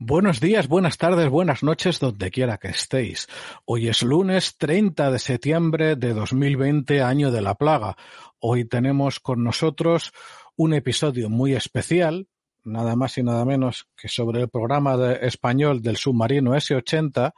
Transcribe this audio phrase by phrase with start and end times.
[0.00, 3.28] Buenos días, buenas tardes, buenas noches, donde quiera que estéis.
[3.64, 7.96] Hoy es lunes 30 de septiembre de 2020, año de la plaga.
[8.40, 10.12] Hoy tenemos con nosotros
[10.56, 12.26] un episodio muy especial,
[12.64, 17.32] nada más y nada menos que sobre el programa de español del submarino S-80.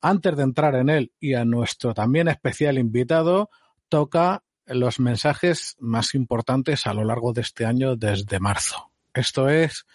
[0.00, 3.48] Antes de entrar en él y a nuestro también especial invitado,
[3.88, 8.90] toca los mensajes más importantes a lo largo de este año desde marzo.
[9.14, 9.86] Esto es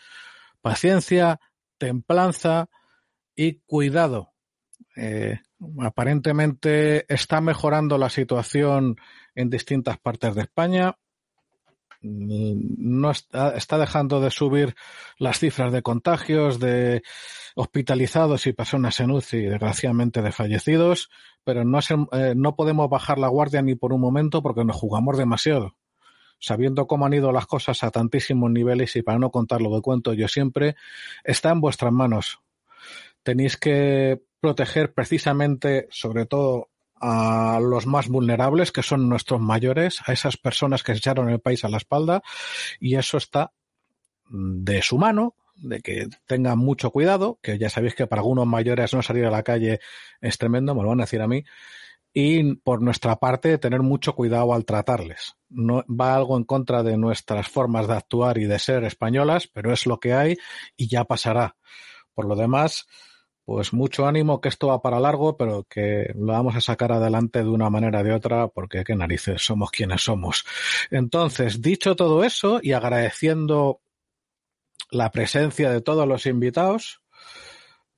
[0.62, 1.40] paciencia,
[1.82, 2.70] templanza
[3.36, 4.34] y cuidado.
[4.96, 5.40] Eh,
[5.80, 8.98] aparentemente está mejorando la situación
[9.34, 10.96] en distintas partes de España.
[12.04, 14.76] No está, dejando de subir
[15.18, 17.02] las cifras de contagios, de
[17.56, 21.10] hospitalizados y personas en UCI, desgraciadamente de fallecidos,
[21.44, 21.80] pero no,
[22.12, 25.76] eh, no podemos bajar la guardia ni por un momento porque nos jugamos demasiado
[26.42, 29.82] sabiendo cómo han ido las cosas a tantísimos niveles y para no contar lo que
[29.82, 30.76] cuento yo siempre,
[31.24, 32.40] está en vuestras manos.
[33.24, 40.14] Tenéis que proteger precisamente, sobre todo, a los más vulnerables, que son nuestros mayores, a
[40.14, 42.22] esas personas que se echaron el país a la espalda,
[42.80, 43.54] y eso está
[44.30, 48.94] de su mano, de que tengan mucho cuidado, que ya sabéis que para algunos mayores
[48.94, 49.80] no salir a la calle
[50.22, 51.44] es tremendo, me lo van a decir a mí,
[52.14, 55.36] y por nuestra parte tener mucho cuidado al tratarles.
[55.50, 59.72] No va algo en contra de nuestras formas de actuar y de ser españolas, pero
[59.72, 60.38] es lo que hay
[60.76, 61.56] y ya pasará.
[62.14, 62.88] Por lo demás,
[63.46, 67.40] pues mucho ánimo que esto va para largo, pero que lo vamos a sacar adelante
[67.40, 70.46] de una manera o de otra, porque qué narices, somos quienes somos.
[70.90, 73.82] Entonces, dicho todo eso y agradeciendo
[74.90, 77.01] la presencia de todos los invitados,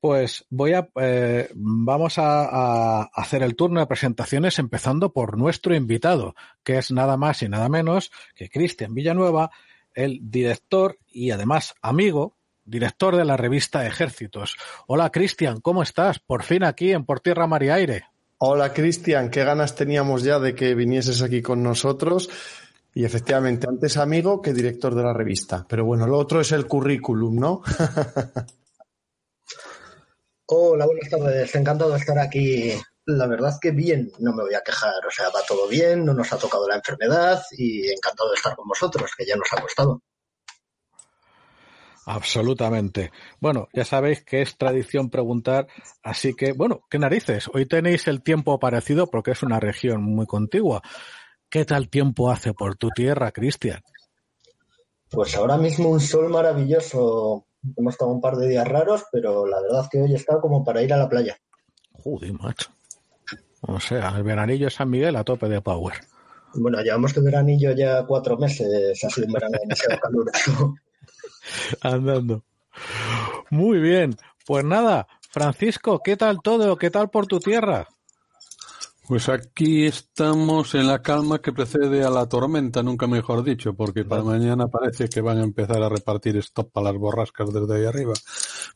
[0.03, 6.35] pues voy a eh, vamos a, hacer el turno de presentaciones empezando por nuestro invitado,
[6.61, 9.49] que es nada más y nada menos que Cristian Villanueva,
[9.93, 14.57] el director y además amigo, director de la revista Ejércitos.
[14.87, 16.19] Hola Cristian, ¿cómo estás?
[16.19, 18.03] Por fin aquí en Por Tierra, Mar Aire.
[18.39, 22.29] Hola Cristian, qué ganas teníamos ya de que vinieses aquí con nosotros.
[22.93, 25.65] Y efectivamente, antes amigo que director de la revista.
[25.69, 27.61] Pero bueno, lo otro es el currículum, ¿no?
[30.45, 31.55] Hola, buenas tardes.
[31.55, 32.73] Encantado de estar aquí.
[33.05, 35.05] La verdad que bien, no me voy a quejar.
[35.07, 38.55] O sea, va todo bien, no nos ha tocado la enfermedad y encantado de estar
[38.55, 40.01] con vosotros, que ya nos ha costado.
[42.05, 43.11] Absolutamente.
[43.39, 45.67] Bueno, ya sabéis que es tradición preguntar,
[46.01, 47.49] así que, bueno, ¿qué narices?
[47.53, 50.81] Hoy tenéis el tiempo parecido porque es una región muy contigua.
[51.49, 53.81] ¿Qué tal tiempo hace por tu tierra, Cristian?
[55.09, 57.47] Pues ahora mismo un sol maravilloso.
[57.77, 60.81] Hemos estado un par de días raros, pero la verdad que hoy está como para
[60.81, 61.37] ir a la playa.
[61.91, 62.69] Joder, macho.
[63.61, 65.93] O sea, el veranillo de San Miguel a tope de power.
[66.55, 70.75] Bueno, llevamos de veranillo ya cuatro meses, ha sido un verano demasiado caluroso.
[71.81, 72.43] Andando.
[73.49, 74.15] Muy bien.
[74.45, 76.77] Pues nada, Francisco, ¿qué tal todo?
[76.77, 77.87] ¿Qué tal por tu tierra?
[79.05, 84.05] Pues aquí estamos en la calma que precede a la tormenta, nunca mejor dicho, porque
[84.05, 87.85] para mañana parece que van a empezar a repartir stop para las borrascas desde ahí
[87.85, 88.13] arriba.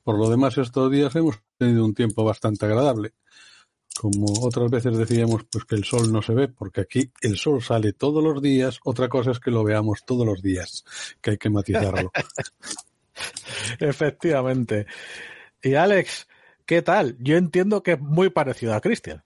[0.04, 3.14] Por lo demás, estos días hemos tenido un tiempo bastante agradable.
[3.98, 7.64] Como otras veces decíamos, pues que el sol no se ve, porque aquí el sol
[7.64, 10.84] sale todos los días, otra cosa es que lo veamos todos los días,
[11.22, 12.12] que hay que matizarlo.
[13.80, 14.88] Efectivamente.
[15.64, 16.28] Y Alex,
[16.66, 17.16] ¿qué tal?
[17.22, 19.24] Yo entiendo que es muy parecido a Cristian.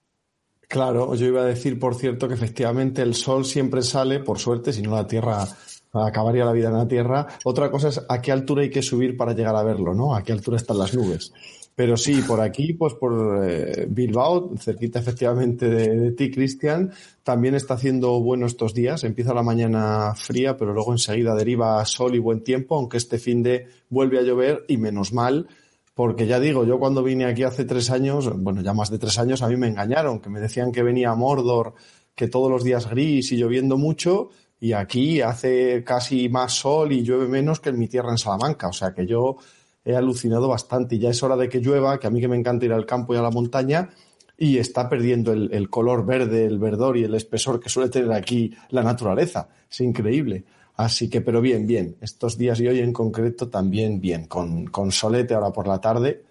[0.72, 4.72] Claro, yo iba a decir, por cierto, que efectivamente el sol siempre sale, por suerte,
[4.72, 5.46] si no la Tierra
[5.92, 7.26] acabaría la vida en la Tierra.
[7.44, 10.14] Otra cosa es a qué altura hay que subir para llegar a verlo, ¿no?
[10.14, 11.30] A qué altura están las nubes.
[11.74, 16.90] Pero sí, por aquí, pues por eh, Bilbao, cerquita efectivamente de, de ti, Cristian,
[17.22, 19.04] también está haciendo bueno estos días.
[19.04, 23.42] Empieza la mañana fría, pero luego enseguida deriva sol y buen tiempo, aunque este fin
[23.42, 25.48] de vuelve a llover y menos mal,
[25.94, 29.18] porque ya digo, yo cuando vine aquí hace tres años, bueno, ya más de tres
[29.18, 31.74] años, a mí me engañaron, que me decían que venía a Mordor,
[32.14, 37.02] que todos los días gris y lloviendo mucho, y aquí hace casi más sol y
[37.02, 38.68] llueve menos que en mi tierra en Salamanca.
[38.68, 39.36] O sea que yo
[39.84, 42.36] he alucinado bastante y ya es hora de que llueva, que a mí que me
[42.36, 43.90] encanta ir al campo y a la montaña,
[44.38, 48.12] y está perdiendo el, el color verde, el verdor y el espesor que suele tener
[48.12, 49.48] aquí la naturaleza.
[49.70, 50.44] Es increíble.
[50.76, 51.96] Así que, pero bien, bien.
[52.00, 56.24] Estos días y hoy en concreto también bien, con, con solete ahora por la tarde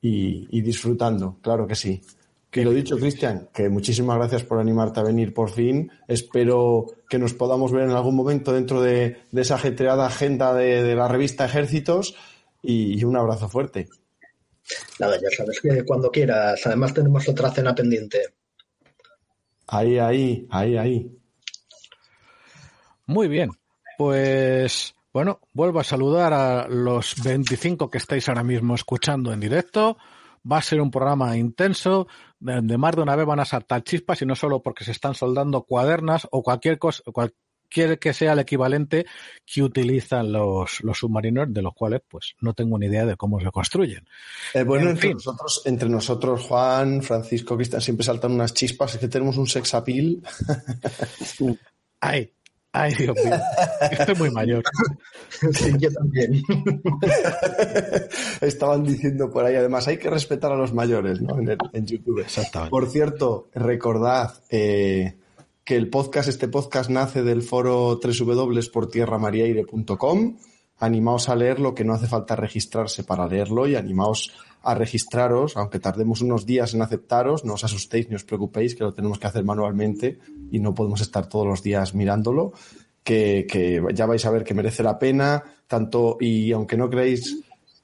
[0.00, 2.00] y, y disfrutando, claro que sí.
[2.50, 5.90] Que lo dicho, Cristian, que muchísimas gracias por animarte a venir por fin.
[6.06, 10.82] Espero que nos podamos ver en algún momento dentro de, de esa ajetreada agenda de,
[10.82, 12.14] de, la revista Ejércitos
[12.60, 13.88] y, y un abrazo fuerte.
[14.98, 16.60] Nada, ya sabes que cuando quieras.
[16.66, 18.20] Además tenemos otra cena pendiente.
[19.68, 21.18] Ahí, ahí, ahí, ahí.
[23.06, 23.50] Muy bien.
[23.98, 29.98] Pues Bueno, vuelvo a saludar a los 25 que estáis ahora mismo escuchando en directo.
[30.50, 32.08] Va a ser un programa intenso,
[32.40, 35.14] donde más de una vez van a saltar chispas y no solo porque se están
[35.14, 39.06] soldando cuadernas o cualquier cosa, cualquier que sea el equivalente
[39.46, 43.38] que utilizan los, los submarinos, de los cuales pues no tengo ni idea de cómo
[43.38, 44.06] se construyen.
[44.54, 45.14] Eh, bueno, en entre, fin.
[45.14, 49.74] nosotros, entre nosotros, Juan, Francisco, Cristian, siempre saltan unas chispas, es que tenemos un sex
[49.74, 50.22] appeal.
[52.00, 52.32] Ay,
[52.72, 53.36] Ay, Dios mío.
[53.90, 54.64] Estoy muy mayor.
[55.52, 56.34] Sí, yo también.
[58.40, 61.36] Estaban diciendo por ahí, además, hay que respetar a los mayores, ¿no?
[61.38, 62.20] En, el, en YouTube.
[62.20, 62.70] Exactamente.
[62.70, 65.16] Por cierto, recordad eh,
[65.64, 70.38] que el podcast, este podcast nace del foro www.portierramariaire.com.
[70.78, 74.32] Animaos a leerlo, que no hace falta registrarse para leerlo y animaos
[74.62, 78.84] a registraros, aunque tardemos unos días en aceptaros, no os asustéis ni os preocupéis, que
[78.84, 80.20] lo tenemos que hacer manualmente
[80.52, 82.52] y no podemos estar todos los días mirándolo,
[83.02, 87.42] que, que ya vais a ver que merece la pena, tanto, y aunque no creéis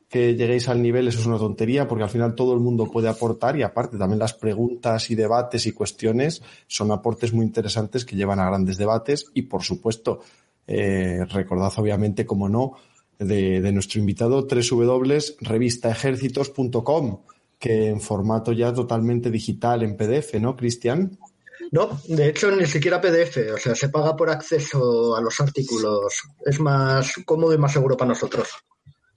[0.08, 3.08] que lleguéis al nivel, eso es una tontería, porque al final todo el mundo puede
[3.08, 8.16] aportar y aparte también las preguntas y debates y cuestiones son aportes muy interesantes que
[8.16, 10.20] llevan a grandes debates y por supuesto,
[10.66, 12.72] eh, recordad obviamente, como no,
[13.18, 17.18] de, de nuestro invitado www.revistaejércitos.com,
[17.58, 21.18] que en formato ya totalmente digital en PDF, ¿no, Cristian?
[21.70, 26.22] No, de hecho ni siquiera PDF, o sea, se paga por acceso a los artículos.
[26.44, 28.48] Es más cómodo y más seguro para nosotros.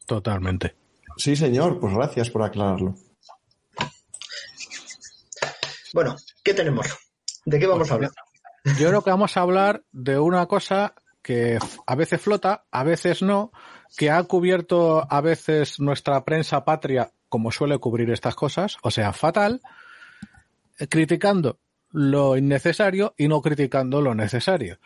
[0.06, 0.75] Totalmente.
[1.18, 2.95] Sí, señor, pues gracias por aclararlo.
[5.94, 6.88] Bueno, ¿qué tenemos?
[7.45, 8.12] ¿De qué vamos a hablar?
[8.77, 13.21] Yo creo que vamos a hablar de una cosa que a veces flota, a veces
[13.21, 13.51] no,
[13.97, 19.13] que ha cubierto a veces nuestra prensa patria, como suele cubrir estas cosas, o sea,
[19.13, 19.62] fatal,
[20.89, 21.59] criticando
[21.91, 24.79] lo innecesario y no criticando lo necesario.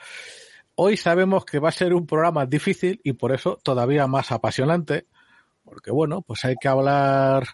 [0.75, 5.07] Hoy sabemos que va a ser un programa difícil y por eso todavía más apasionante,
[5.63, 7.47] porque bueno, pues hay que hablar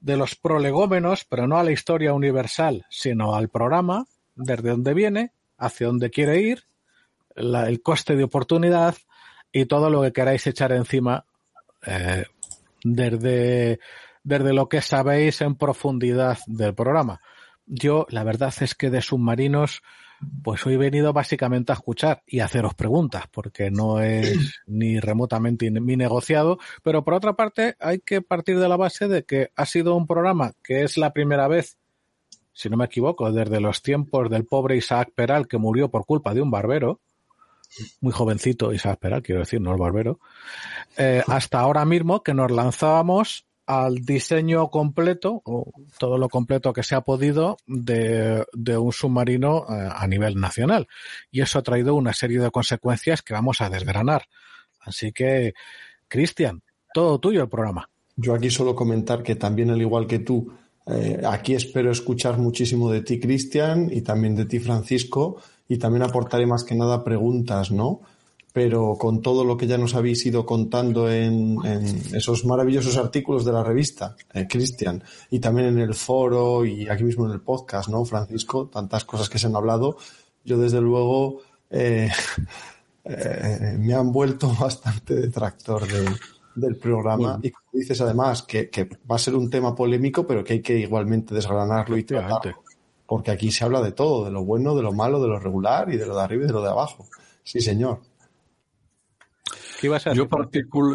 [0.00, 5.32] de los prolegómenos, pero no a la historia universal, sino al programa, desde dónde viene,
[5.56, 6.64] hacia dónde quiere ir,
[7.36, 8.96] la, el coste de oportunidad
[9.52, 11.24] y todo lo que queráis echar encima
[11.86, 12.24] eh,
[12.82, 13.78] desde,
[14.24, 17.20] desde lo que sabéis en profundidad del programa.
[17.74, 19.82] Yo, la verdad es que de submarinos,
[20.44, 25.00] pues hoy he venido básicamente a escuchar y a haceros preguntas, porque no es ni
[25.00, 29.52] remotamente mi negociado, pero por otra parte hay que partir de la base de que
[29.56, 31.78] ha sido un programa que es la primera vez,
[32.52, 36.34] si no me equivoco, desde los tiempos del pobre Isaac Peral que murió por culpa
[36.34, 37.00] de un barbero,
[38.02, 40.20] muy jovencito Isaac Peral, quiero decir, no el barbero,
[40.98, 46.82] eh, hasta ahora mismo que nos lanzábamos al diseño completo, o todo lo completo que
[46.82, 50.88] se ha podido, de, de un submarino eh, a nivel nacional.
[51.30, 54.24] Y eso ha traído una serie de consecuencias que vamos a desgranar.
[54.80, 55.54] Así que,
[56.08, 56.62] Cristian,
[56.92, 57.88] todo tuyo el programa.
[58.16, 60.52] Yo aquí solo comentar que también, al igual que tú,
[60.86, 66.02] eh, aquí espero escuchar muchísimo de ti, Cristian, y también de ti, Francisco, y también
[66.02, 68.00] aportaré más que nada preguntas, ¿no?
[68.52, 73.44] Pero con todo lo que ya nos habéis ido contando en, en esos maravillosos artículos
[73.44, 77.40] de la revista, eh, Cristian, y también en el foro y aquí mismo en el
[77.40, 78.68] podcast, ¿no, Francisco?
[78.68, 79.96] Tantas cosas que se han hablado.
[80.44, 81.40] Yo, desde luego,
[81.70, 82.10] eh,
[83.04, 86.10] eh, me han vuelto bastante detractor de,
[86.54, 90.44] del programa y como dices además que, que, va a ser un tema polémico pero
[90.44, 92.62] que hay que igualmente desgranarlo y tratarlo
[93.12, 95.92] porque aquí se habla de todo, de lo bueno, de lo malo, de lo regular
[95.92, 97.06] y de lo de arriba y de lo de abajo.
[97.42, 98.00] Sí, señor.
[99.80, 100.28] ¿Qué ibas a yo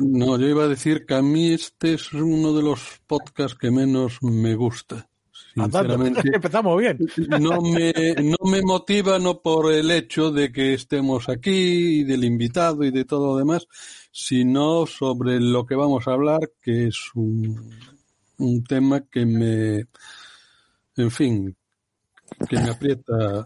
[0.01, 3.71] no, yo iba a decir que a mí este es uno de los podcasts que
[3.71, 5.09] menos me gusta.
[5.53, 6.97] Sinceramente, empezamos bien.
[7.39, 12.23] No me, no me motiva no por el hecho de que estemos aquí y del
[12.23, 13.67] invitado y de todo lo demás,
[14.11, 17.71] sino sobre lo que vamos a hablar, que es un,
[18.37, 19.85] un tema que me,
[20.95, 21.55] en fin,
[22.47, 23.45] que me aprieta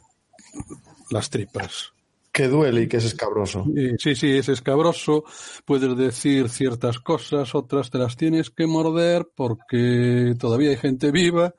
[1.09, 1.93] las tripas.
[2.31, 3.65] Que duele y que es escabroso.
[3.97, 5.25] Sí, sí, es escabroso.
[5.65, 11.53] Puedes decir ciertas cosas, otras te las tienes que morder porque todavía hay gente viva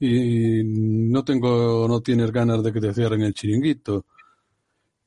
[0.00, 4.06] y no tengo, no tienes ganas de que te cierren el chiringuito.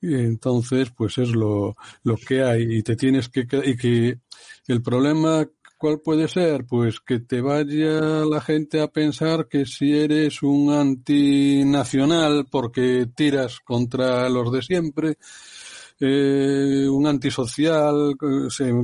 [0.01, 4.19] Y entonces, pues es lo, lo que hay y te tienes que, y que
[4.67, 5.47] el problema
[5.81, 6.63] ¿Cuál puede ser?
[6.67, 13.59] Pues que te vaya la gente a pensar que si eres un antinacional porque tiras
[13.61, 15.17] contra los de siempre,
[15.99, 18.15] eh, un antisocial,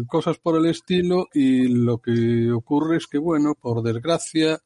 [0.08, 4.60] cosas por el estilo, y lo que ocurre es que, bueno, por desgracia,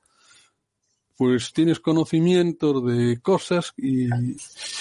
[1.17, 4.05] pues tienes conocimiento de cosas y,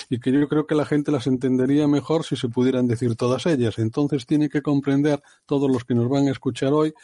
[0.09, 3.45] y, que yo creo que la gente las entendería mejor si se pudieran decir todas
[3.47, 3.79] ellas.
[3.79, 6.95] Entonces tiene que comprender todos los que nos van a escuchar hoy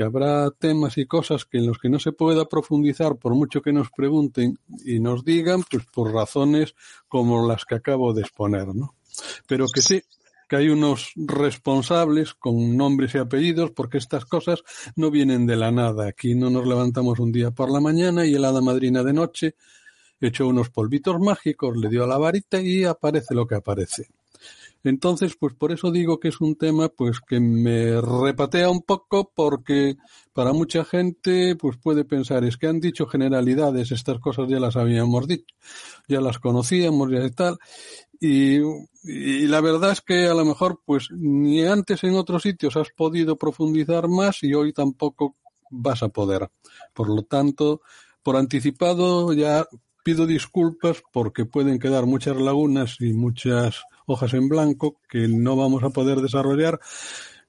[0.00, 3.60] que habrá temas y cosas que en los que no se pueda profundizar por mucho
[3.60, 6.74] que nos pregunten y nos digan, pues por razones
[7.06, 8.94] como las que acabo de exponer, ¿no?
[9.46, 10.02] Pero que sí,
[10.48, 14.62] que hay unos responsables con nombres y apellidos, porque estas cosas
[14.96, 16.08] no vienen de la nada.
[16.08, 19.54] Aquí no nos levantamos un día por la mañana y el hada madrina de noche
[20.18, 24.08] echó unos polvitos mágicos, le dio a la varita y aparece lo que aparece.
[24.82, 29.30] Entonces, pues por eso digo que es un tema pues que me repatea un poco
[29.34, 29.96] porque
[30.32, 34.76] para mucha gente pues puede pensar es que han dicho generalidades, estas cosas ya las
[34.76, 35.54] habíamos dicho,
[36.08, 37.58] ya las conocíamos ya y tal.
[38.18, 38.58] Y,
[39.04, 42.88] y la verdad es que a lo mejor pues ni antes en otros sitios has
[42.90, 45.36] podido profundizar más y hoy tampoco
[45.70, 46.50] vas a poder.
[46.94, 47.82] Por lo tanto,
[48.22, 49.66] por anticipado ya
[50.02, 55.82] pido disculpas porque pueden quedar muchas lagunas y muchas hojas en blanco que no vamos
[55.82, 56.80] a poder desarrollar,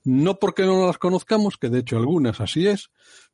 [0.03, 2.89] no porque no las conozcamos, que de hecho algunas así es,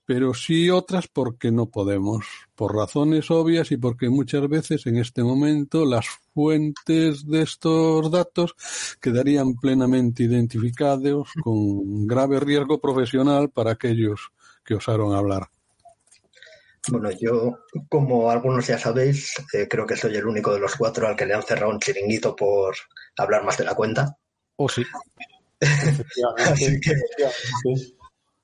[0.06, 5.22] pero sí otras porque no podemos, por razones obvias y porque muchas veces en este
[5.22, 8.56] momento las fuentes de estos datos
[9.02, 14.32] quedarían plenamente identificados con grave riesgo profesional para aquellos
[14.64, 15.50] que osaron hablar.
[16.90, 21.08] Bueno, yo, como algunos ya sabéis, eh, creo que soy el único de los cuatro
[21.08, 22.76] al que le han cerrado un chiringuito por
[23.18, 24.18] hablar más de la cuenta.
[24.56, 24.86] ¿O oh, sí.
[26.38, 26.94] así que,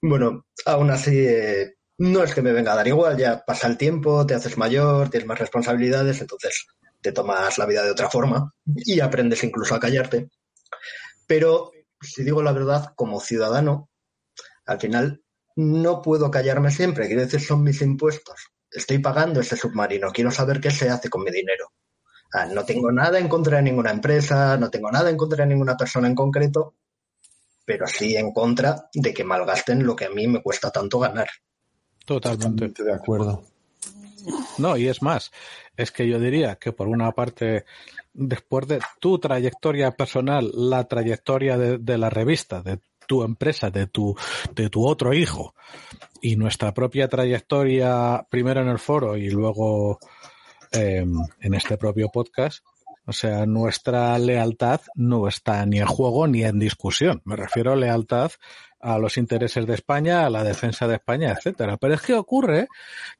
[0.02, 3.78] bueno, aún así, eh, no es que me venga a dar igual, ya pasa el
[3.78, 6.66] tiempo, te haces mayor, tienes más responsabilidades, entonces
[7.02, 10.30] te tomas la vida de otra forma y aprendes incluso a callarte.
[11.28, 11.72] Pero,
[12.02, 13.90] si digo la verdad, como ciudadano,
[14.66, 15.23] al final
[15.56, 18.52] no puedo callarme siempre, quiero decir, son mis impuestos.
[18.72, 21.72] Estoy pagando ese submarino, quiero saber qué se hace con mi dinero.
[22.34, 25.50] Ah, no tengo nada en contra de ninguna empresa, no tengo nada en contra de
[25.50, 26.76] ninguna persona en concreto,
[27.64, 31.28] pero sí en contra de que malgasten lo que a mí me cuesta tanto ganar.
[32.06, 33.44] Totalmente de acuerdo.
[34.58, 35.32] No, y es más,
[35.78, 37.66] es que yo diría que por una parte,
[38.14, 43.88] después de tu trayectoria personal, la trayectoria de, de la revista, de tu empresa, de
[43.88, 44.16] tu,
[44.54, 45.54] de tu otro hijo
[46.22, 50.00] y nuestra propia trayectoria, primero en el foro y luego
[50.72, 51.06] eh,
[51.42, 52.64] en este propio podcast,
[53.06, 57.22] o sea, nuestra lealtad no está ni en juego ni en discusión.
[57.26, 58.32] Me refiero a lealtad
[58.80, 61.78] a los intereses de España, a la defensa de España, etcétera.
[61.78, 62.68] Pero es que ocurre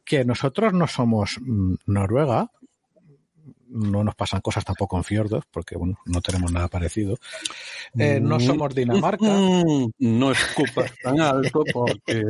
[0.06, 2.50] que nosotros no somos mm, Noruega,
[3.74, 7.18] no nos pasan cosas tampoco en fiordos, porque bueno, no tenemos nada parecido.
[7.98, 9.24] Eh, no somos Dinamarca.
[10.00, 12.26] No escupas tan alto porque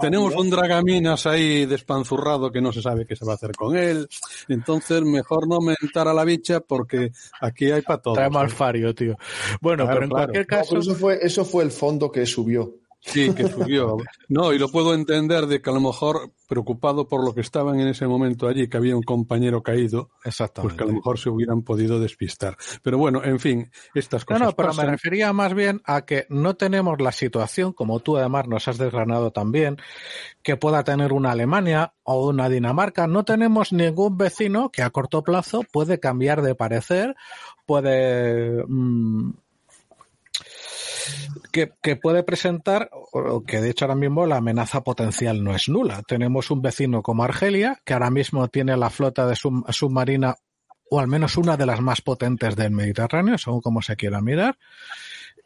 [0.00, 3.76] tenemos, un dragaminas ahí despanzurrado que no se sabe qué se va a hacer con
[3.76, 4.08] él.
[4.48, 8.14] Entonces, mejor no mentar a la bicha porque aquí hay para todo.
[8.14, 9.16] Trae mal fario, tío.
[9.60, 10.78] Bueno, pero en cualquier caso.
[10.78, 12.83] eso, fue, eso fue el fondo que subió.
[13.06, 13.98] Sí, que subió.
[14.28, 17.78] No, y lo puedo entender de que a lo mejor preocupado por lo que estaban
[17.78, 20.74] en ese momento allí, que había un compañero caído, Exactamente.
[20.74, 22.56] pues que a lo mejor se hubieran podido despistar.
[22.82, 24.40] Pero bueno, en fin, estas cosas.
[24.40, 28.16] No, no, pero me refería más bien a que no tenemos la situación, como tú
[28.16, 29.76] además nos has desgranado también,
[30.42, 33.06] que pueda tener una Alemania o una Dinamarca.
[33.06, 37.16] No tenemos ningún vecino que a corto plazo puede cambiar de parecer,
[37.66, 39.30] puede mmm,
[41.50, 46.02] que, puede presentar, o que de hecho ahora mismo la amenaza potencial no es nula.
[46.02, 50.36] Tenemos un vecino como Argelia, que ahora mismo tiene la flota de submarina,
[50.90, 54.58] o al menos una de las más potentes del Mediterráneo, según como se quiera mirar.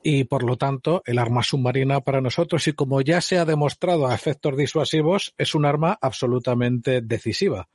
[0.03, 4.07] Y por lo tanto, el arma submarina para nosotros, y como ya se ha demostrado
[4.07, 7.69] a efectos disuasivos, es un arma absolutamente decisiva.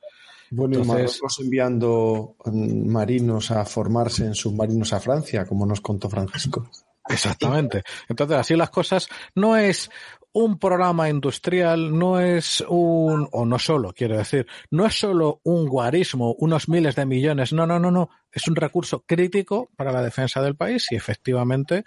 [0.50, 6.08] Bueno, Entonces, y enviando mm, marinos a formarse en submarinos a Francia, como nos contó
[6.08, 6.68] Francisco.
[7.08, 7.82] Exactamente.
[8.08, 9.90] Entonces, así las cosas no es
[10.34, 15.68] un programa industrial, no es un, o no solo, quiero decir, no es solo un
[15.68, 20.02] guarismo, unos miles de millones, no, no, no, no, es un recurso crítico para la
[20.02, 21.84] defensa del país y efectivamente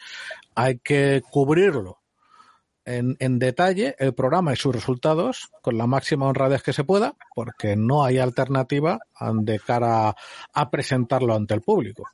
[0.55, 1.99] hay que cubrirlo
[2.85, 7.15] en, en detalle el programa y sus resultados con la máxima honradez que se pueda,
[7.35, 8.99] porque no hay alternativa
[9.33, 10.15] de cara
[10.53, 12.05] a presentarlo ante el público.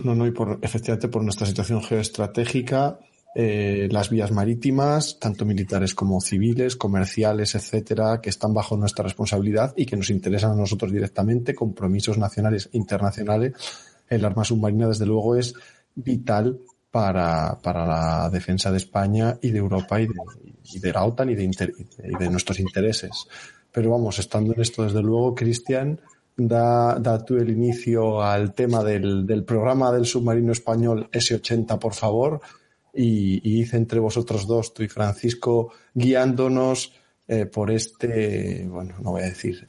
[0.00, 2.98] No, no, y por, efectivamente por nuestra situación geoestratégica,
[3.34, 9.74] eh, las vías marítimas, tanto militares como civiles, comerciales, etcétera, que están bajo nuestra responsabilidad
[9.76, 13.52] y que nos interesan a nosotros directamente, compromisos nacionales e internacionales.
[14.08, 15.54] El arma submarina, desde luego, es
[15.94, 16.58] vital
[16.90, 21.34] para, para la defensa de España y de Europa y de, de la OTAN y
[21.34, 23.26] de, y de nuestros intereses.
[23.70, 26.00] Pero vamos, estando en esto, desde luego, Cristian,
[26.36, 32.40] da, da tú el inicio al tema del, programa del submarino español S-80, por favor,
[32.92, 36.92] y, y hice entre vosotros dos, tú y Francisco, guiándonos
[37.28, 39.66] eh, por este, bueno, no voy a decir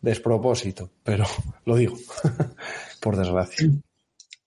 [0.00, 1.24] despropósito, pero
[1.64, 1.96] lo digo,
[3.00, 3.68] por desgracia.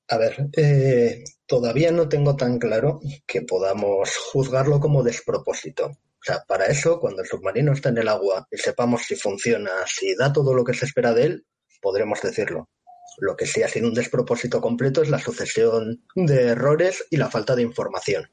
[0.08, 5.86] A ver, eh, todavía no tengo tan claro que podamos juzgarlo como despropósito.
[5.86, 9.72] O sea, para eso, cuando el submarino está en el agua y sepamos si funciona,
[9.86, 11.46] si da todo lo que se espera de él,
[11.82, 12.70] podremos decirlo.
[13.18, 17.30] Lo que sí ha sido un despropósito completo es la sucesión de errores y la
[17.30, 18.30] falta de información.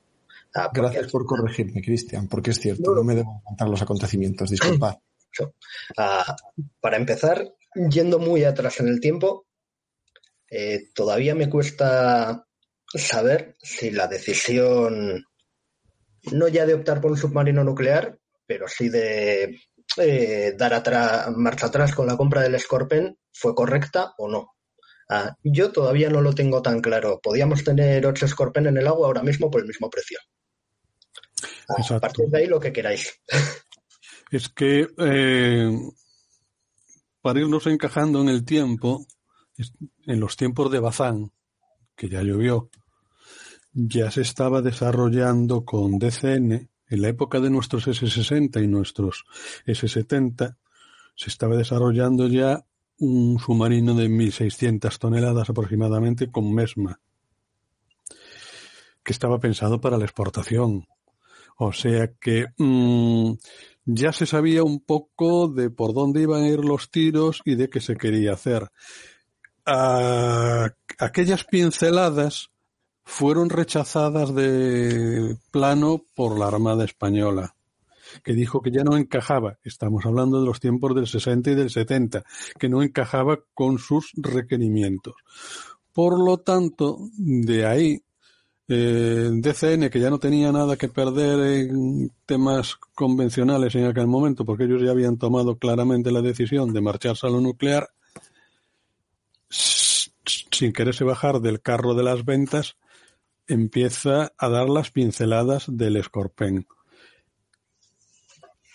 [0.55, 4.97] Ah, Gracias por corregirme, Cristian, porque es cierto, no, me debo contar los acontecimientos, disculpad.
[5.99, 6.35] Ah,
[6.81, 7.47] para empezar,
[7.91, 9.47] yendo muy atrás en el tiempo,
[10.49, 12.47] eh, todavía me cuesta
[12.95, 15.27] saber si la decisión,
[16.33, 19.61] no ya de optar por un submarino nuclear, pero sí de
[19.97, 20.83] eh, dar
[21.37, 24.53] marcha atrás con la compra del Scorpion fue correcta o no.
[25.09, 27.21] Ah, yo todavía no lo tengo tan claro.
[27.23, 30.19] Podíamos tener ocho Scorpion en el agua ahora mismo por el mismo precio.
[31.69, 33.21] a partir de ahí lo que queráis.
[34.29, 35.71] Es que eh,
[37.23, 39.07] para irnos encajando en el tiempo,
[40.05, 41.31] en los tiempos de Bazán,
[41.95, 42.69] que ya llovió,
[43.73, 49.25] ya se estaba desarrollando con DCN en la época de nuestros S60 y nuestros
[49.67, 50.57] S70
[51.15, 52.65] se estaba desarrollando ya
[52.99, 57.01] un submarino de 1.600 toneladas aproximadamente con MESMA,
[59.03, 60.87] que estaba pensado para la exportación.
[61.59, 63.33] O sea que mmm,
[63.85, 67.71] ya se sabía un poco de por dónde iban a ir los tiros y de
[67.71, 68.69] qué se quería hacer.
[69.65, 72.51] A, aquellas pinceladas
[73.07, 77.55] fueron rechazadas de plano por la Armada Española,
[78.25, 81.71] que dijo que ya no encajaba, estamos hablando de los tiempos del 60 y del
[81.71, 82.25] 70,
[82.59, 85.15] que no encajaba con sus requerimientos.
[85.93, 88.03] Por lo tanto, de ahí,
[88.67, 94.45] eh, DCN, que ya no tenía nada que perder en temas convencionales en aquel momento,
[94.45, 97.89] porque ellos ya habían tomado claramente la decisión de marcharse a lo nuclear,
[99.49, 102.77] sin quererse bajar del carro de las ventas,
[103.47, 106.67] empieza a dar las pinceladas del escorpión.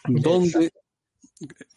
[0.08, 0.72] Donde,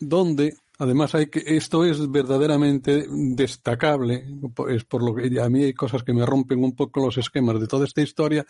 [0.00, 4.26] donde, además hay que, esto es verdaderamente destacable,
[4.68, 7.60] es por lo que a mí hay cosas que me rompen un poco los esquemas
[7.60, 8.46] de toda esta historia,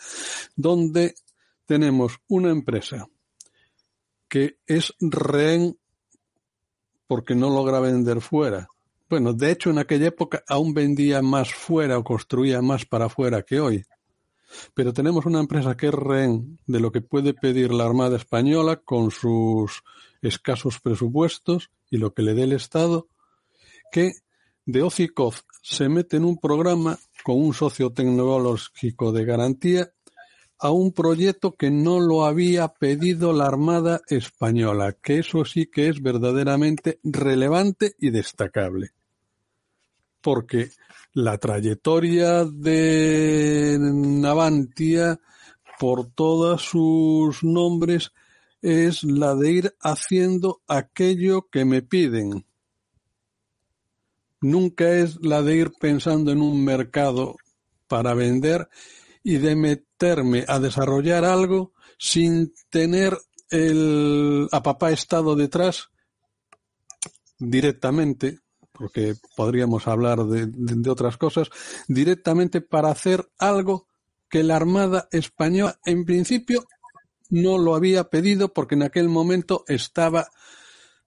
[0.55, 1.15] donde
[1.65, 3.07] tenemos una empresa
[4.27, 5.77] que es rehén
[7.07, 8.67] porque no logra vender fuera.
[9.09, 13.43] Bueno, de hecho en aquella época aún vendía más fuera o construía más para fuera
[13.43, 13.83] que hoy.
[14.73, 18.77] Pero tenemos una empresa que es rehén de lo que puede pedir la Armada Española
[18.77, 19.83] con sus
[20.21, 23.07] escasos presupuestos y lo que le dé el Estado,
[23.91, 24.13] que
[24.65, 29.91] de OCICOF se mete en un programa con un socio tecnológico de garantía
[30.57, 35.89] a un proyecto que no lo había pedido la Armada Española, que eso sí que
[35.89, 38.91] es verdaderamente relevante y destacable.
[40.21, 40.69] Porque
[41.15, 45.21] la trayectoria de Navantia
[45.79, 48.11] por todos sus nombres
[48.61, 52.45] es la de ir haciendo aquello que me piden.
[54.41, 57.37] Nunca es la de ir pensando en un mercado
[57.87, 58.67] para vender
[59.23, 63.17] y de meterme a desarrollar algo sin tener
[63.49, 65.87] el a papá estado detrás
[67.39, 68.39] directamente
[68.77, 71.49] porque podríamos hablar de, otras cosas,
[71.87, 73.87] directamente para hacer algo
[74.29, 76.65] que la Armada Española en principio
[77.29, 80.27] no lo había pedido porque en aquel momento estaba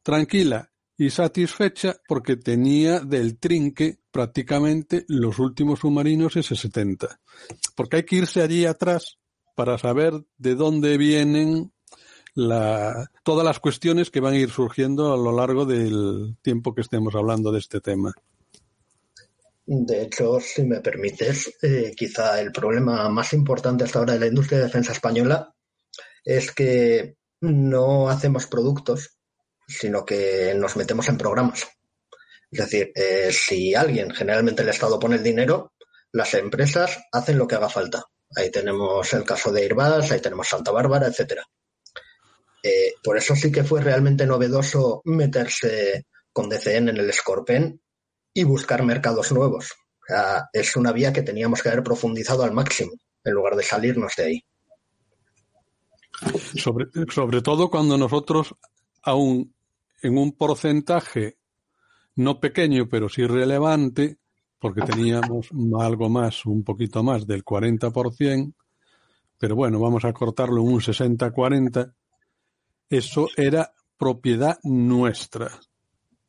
[0.03, 7.21] tranquila y satisfecha porque tenía del trinque prácticamente los últimos submarinos S-70.
[7.77, 9.19] Porque hay que irse allí atrás
[9.55, 11.73] para saber de dónde vienen
[12.39, 16.83] la, todas las cuestiones que van a ir surgiendo a lo largo del tiempo que
[16.83, 18.15] estemos hablando de este tema.
[19.67, 24.27] De hecho, si me permites, eh, quizá el problema más importante hasta ahora de la
[24.29, 25.53] industria de defensa española
[26.25, 29.19] es que no hacemos productos,
[29.67, 31.67] sino que nos metemos en programas.
[32.53, 35.73] Es decir, eh, si alguien, generalmente el Estado pone el dinero,
[36.13, 38.05] las empresas hacen lo que haga falta.
[38.37, 41.45] Ahí tenemos el caso de Airbus, ahí tenemos Santa Bárbara, etcétera.
[42.69, 47.81] Eh, por eso sí que fue realmente novedoso meterse con DCN en el Scorpion
[48.35, 49.73] y buscar mercados nuevos.
[50.53, 52.93] Es una vía que teníamos que haber profundizado al máximo
[53.25, 54.45] en lugar de salirnos de ahí.
[56.57, 58.55] Sobre, sobre todo cuando nosotros,
[59.03, 59.55] aún
[60.03, 61.39] en un porcentaje
[62.17, 64.19] no pequeño, pero sí relevante,
[64.59, 65.49] porque teníamos
[65.81, 68.55] algo más, un poquito más del 40%,
[69.39, 71.95] pero bueno, vamos a cortarlo un 60-40,
[72.89, 75.51] eso era propiedad nuestra.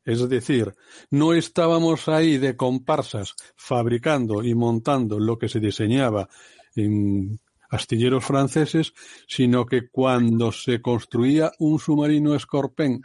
[0.04, 0.74] Es decir,
[1.12, 6.28] no estábamos ahí de comparsas fabricando y montando lo que se diseñaba
[6.76, 8.94] en astilleros franceses,
[9.28, 13.02] sino que cuando se construía un submarino Scorpén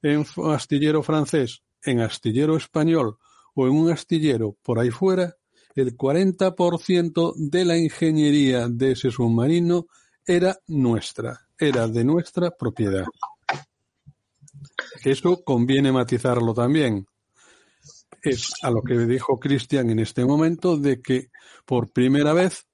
[0.00, 3.18] en astillero francés, en astillero español
[3.54, 5.36] o en un astillero por ahí fuera,
[5.74, 9.86] el 40% de la ingeniería de ese submarino
[10.26, 13.04] era nuestra, era de nuestra propiedad.
[15.04, 17.06] Eso conviene matizarlo también.
[18.22, 21.30] Es a lo que dijo Cristian en este momento de que
[21.64, 22.66] por primera vez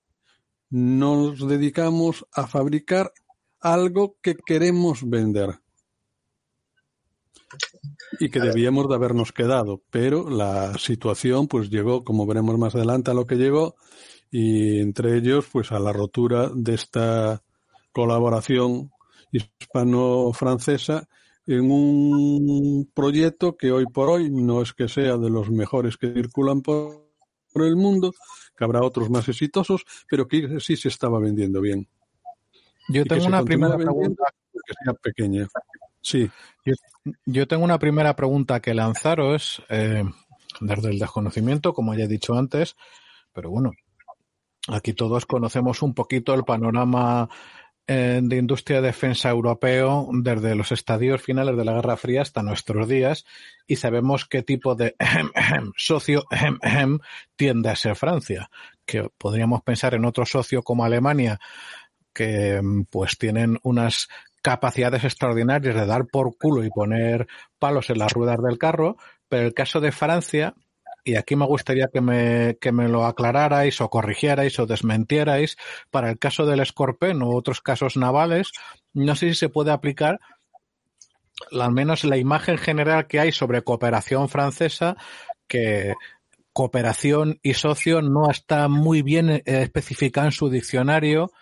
[0.70, 3.12] nos dedicamos a fabricar
[3.61, 5.61] algo que queremos vender
[8.18, 13.11] y que debíamos de habernos quedado, pero la situación pues llegó, como veremos más adelante,
[13.11, 13.77] a lo que llegó
[14.31, 17.42] y entre ellos pues a la rotura de esta
[17.95, 18.91] colaboración
[19.31, 21.09] hispano-francesa
[21.47, 26.13] en un proyecto que hoy por hoy no es que sea de los mejores que
[26.13, 27.05] circulan por,
[27.55, 28.13] el mundo,
[28.57, 31.89] que habrá otros más exitosos, pero que sí se estaba vendiendo bien.
[32.89, 34.25] Yo tengo una primera pregunta.
[34.53, 35.47] Que sea pequeña.
[36.01, 36.29] Sí.
[37.25, 40.03] Yo, tengo una primera pregunta que lanzaros eh,
[40.61, 42.75] desde el desconocimiento, como ya he dicho antes,
[43.33, 43.71] pero bueno,
[44.69, 47.29] aquí todos conocemos un poquito el panorama
[47.87, 52.88] de industria de defensa europeo desde los estadios finales de la Guerra Fría hasta nuestros
[52.88, 53.27] días
[53.66, 54.94] y sabemos qué tipo de
[55.77, 56.25] socio
[57.37, 58.49] tiende a ser Francia,
[58.87, 61.38] que podríamos pensar en otro socio como Alemania
[62.14, 64.09] que pues tienen unas
[64.40, 67.27] capacidades extraordinarias de dar por culo y poner
[67.59, 68.97] palos en las ruedas del carro,
[69.29, 70.55] pero el caso de Francia,
[71.05, 75.57] y aquí me gustaría que me, que me lo aclararais o corrigierais o desmentierais,
[75.90, 78.51] para el caso del Scorpion o otros casos navales,
[78.95, 80.21] no sé si se puede aplicar
[81.53, 84.97] al menos la imagen general que hay sobre cooperación francesa,
[85.47, 85.95] que
[86.53, 91.33] cooperación y socio no está muy bien eh, especificada en su diccionario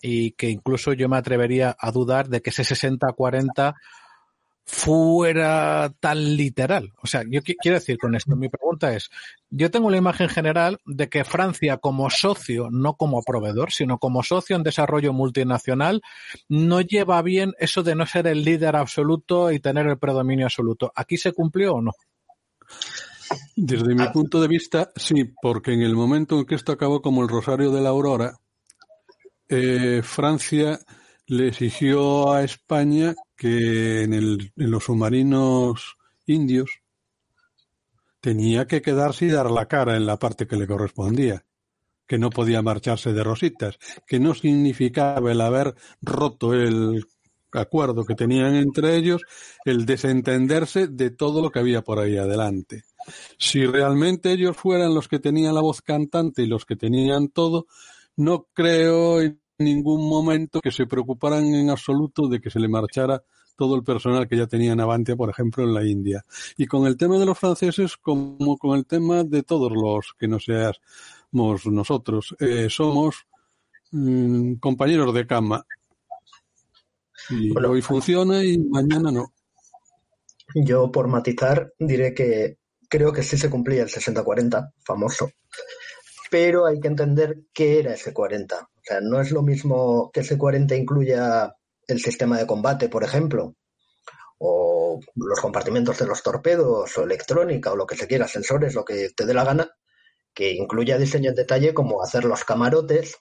[0.00, 3.74] y que incluso yo me atrevería a dudar de que ese 60-40
[4.64, 6.92] fuera tan literal.
[7.02, 9.10] O sea, yo quiero decir con esto, mi pregunta es,
[9.50, 14.22] yo tengo la imagen general de que Francia como socio, no como proveedor, sino como
[14.22, 16.02] socio en desarrollo multinacional,
[16.48, 20.92] no lleva bien eso de no ser el líder absoluto y tener el predominio absoluto.
[20.94, 21.92] ¿Aquí se cumplió o no?
[23.56, 27.22] Desde mi punto de vista, sí, porque en el momento en que esto acabó como
[27.22, 28.38] el Rosario de la Aurora,
[29.48, 30.78] eh, Francia
[31.32, 36.82] le exigió a España que en, el, en los submarinos indios
[38.20, 41.46] tenía que quedarse y dar la cara en la parte que le correspondía,
[42.06, 47.02] que no podía marcharse de rositas, que no significaba el haber roto el
[47.50, 49.22] acuerdo que tenían entre ellos,
[49.64, 52.82] el desentenderse de todo lo que había por ahí adelante.
[53.38, 57.68] Si realmente ellos fueran los que tenían la voz cantante y los que tenían todo,
[58.16, 59.22] no creo
[59.58, 63.22] ningún momento que se preocuparan en absoluto de que se le marchara
[63.56, 66.24] todo el personal que ya tenía en Avantia, por ejemplo, en la India.
[66.56, 70.28] Y con el tema de los franceses, como con el tema de todos los que
[70.28, 73.26] no seamos nosotros, eh, somos
[73.90, 75.64] mm, compañeros de cama.
[77.30, 79.32] Y hoy funciona y mañana no.
[80.54, 85.30] Yo, por matizar, diré que creo que sí se cumplía el 60-40, famoso,
[86.30, 88.68] pero hay que entender qué era ese 40.
[88.82, 91.54] O sea, no es lo mismo que ese 40 incluya
[91.86, 93.54] el sistema de combate, por ejemplo,
[94.38, 98.84] o los compartimentos de los torpedos, o electrónica, o lo que se quiera, sensores, lo
[98.84, 99.70] que te dé la gana,
[100.34, 103.16] que incluya diseño en detalle como hacer los camarotes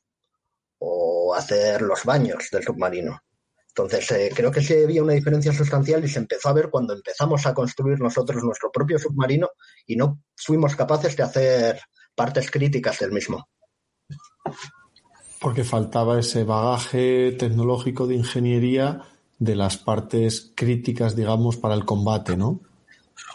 [0.80, 3.20] o hacer los baños del submarino.
[3.68, 6.94] Entonces, eh, creo que sí había una diferencia sustancial y se empezó a ver cuando
[6.94, 9.50] empezamos a construir nosotros nuestro propio submarino
[9.86, 11.82] y no fuimos capaces de hacer
[12.16, 13.48] partes críticas del mismo.
[15.42, 19.02] Porque faltaba ese bagaje tecnológico de ingeniería
[19.40, 22.60] de las partes críticas, digamos, para el combate, ¿no?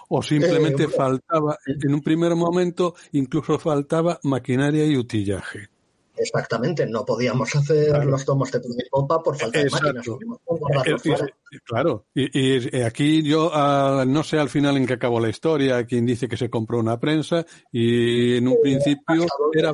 [0.08, 5.68] O simplemente eh, faltaba, en un primer momento, incluso faltaba maquinaria y utillaje.
[6.16, 10.06] Exactamente, no podíamos hacer los tomos de popa por falta de máquinas.
[10.06, 15.28] Eh, eh, claro, y, aquí yo ah, no sé al final en qué acabó la
[15.28, 19.72] historia, quien dice que se compró una prensa y en un principio era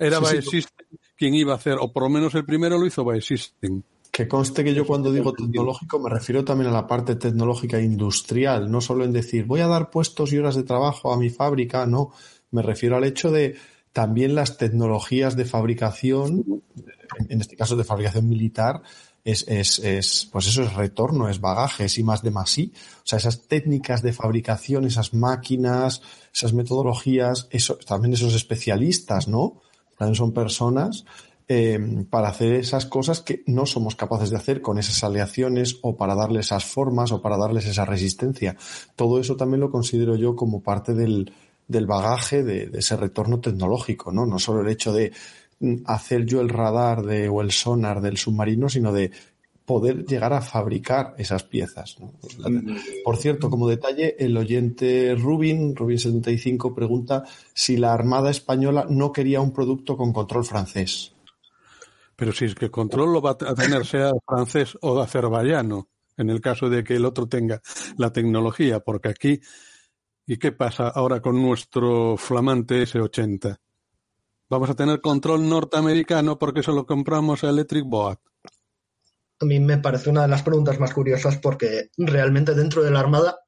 [0.00, 0.18] era
[1.16, 3.82] quién iba a hacer, o por lo menos el primero lo hizo by System.
[4.10, 8.70] Que conste que yo cuando digo tecnológico me refiero también a la parte tecnológica industrial,
[8.70, 11.86] no solo en decir voy a dar puestos y horas de trabajo a mi fábrica,
[11.86, 12.12] no,
[12.50, 13.56] me refiero al hecho de
[13.92, 16.62] también las tecnologías de fabricación,
[17.28, 18.82] en este caso de fabricación militar,
[19.24, 22.72] es, es, es, pues eso es retorno, es bagaje, es y más de más sí.
[22.98, 29.60] O sea, esas técnicas de fabricación, esas máquinas, esas metodologías, eso, también esos especialistas, ¿no?
[30.00, 31.04] También son personas
[31.46, 35.94] eh, para hacer esas cosas que no somos capaces de hacer con esas aleaciones o
[35.94, 38.56] para darles esas formas o para darles esa resistencia.
[38.96, 41.34] Todo eso también lo considero yo como parte del,
[41.68, 44.24] del bagaje de, de ese retorno tecnológico, ¿no?
[44.24, 45.12] No solo el hecho de
[45.84, 49.10] hacer yo el radar de, o el sonar del submarino, sino de
[49.70, 51.96] poder llegar a fabricar esas piezas.
[52.00, 52.74] Mm.
[53.04, 57.22] Por cierto, como detalle, el oyente Rubin, Rubin75, pregunta
[57.54, 61.14] si la Armada Española no quería un producto con control francés.
[62.16, 66.40] Pero si es que control lo va a tener sea francés o azerbaiyano, en el
[66.40, 67.62] caso de que el otro tenga
[67.96, 69.40] la tecnología, porque aquí,
[70.26, 73.56] ¿y qué pasa ahora con nuestro flamante S80?
[74.48, 78.18] Vamos a tener control norteamericano porque solo compramos a Electric Boat.
[79.40, 83.00] A mí me parece una de las preguntas más curiosas porque realmente dentro de la
[83.00, 83.38] Armada,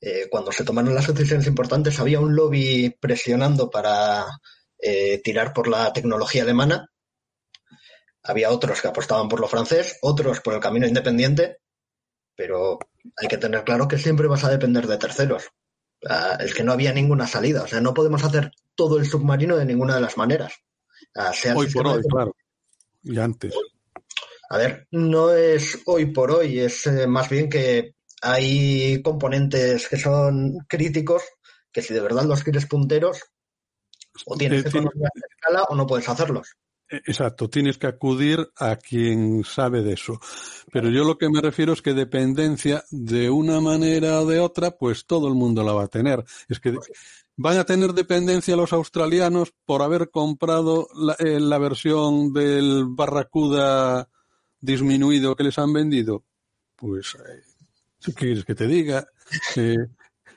[0.00, 4.24] eh, cuando se tomaron las decisiones importantes, había un lobby presionando para
[4.78, 6.90] eh, tirar por la tecnología alemana.
[8.22, 11.58] Había otros que apostaban por lo francés, otros por el camino independiente,
[12.34, 12.78] pero
[13.16, 15.50] hay que tener claro que siempre vas a depender de terceros.
[16.40, 17.64] es que no había ninguna salida.
[17.64, 20.54] O sea, no podemos hacer todo el submarino de ninguna de las maneras.
[21.54, 22.34] hoy por hoy, claro.
[23.02, 23.52] Y antes.
[24.50, 29.96] A ver, no es hoy por hoy, es eh, más bien que hay componentes que
[29.96, 31.22] son críticos
[31.72, 33.22] que si de verdad los quieres punteros,
[34.26, 36.56] o tienes que conocer la escala o no puedes hacerlos.
[36.90, 40.18] Exacto, tienes que acudir a quien sabe de eso.
[40.72, 44.70] Pero yo lo que me refiero es que dependencia de una manera o de otra,
[44.70, 46.24] pues todo el mundo la va a tener.
[46.48, 46.74] Es que
[47.36, 54.08] van a tener dependencia los australianos por haber comprado la, eh, versión del Barracuda
[54.60, 56.24] disminuido que les han vendido.
[56.76, 57.42] Pues, eh,
[58.04, 59.06] ¿qué quieres que te diga?
[59.56, 59.76] Eh,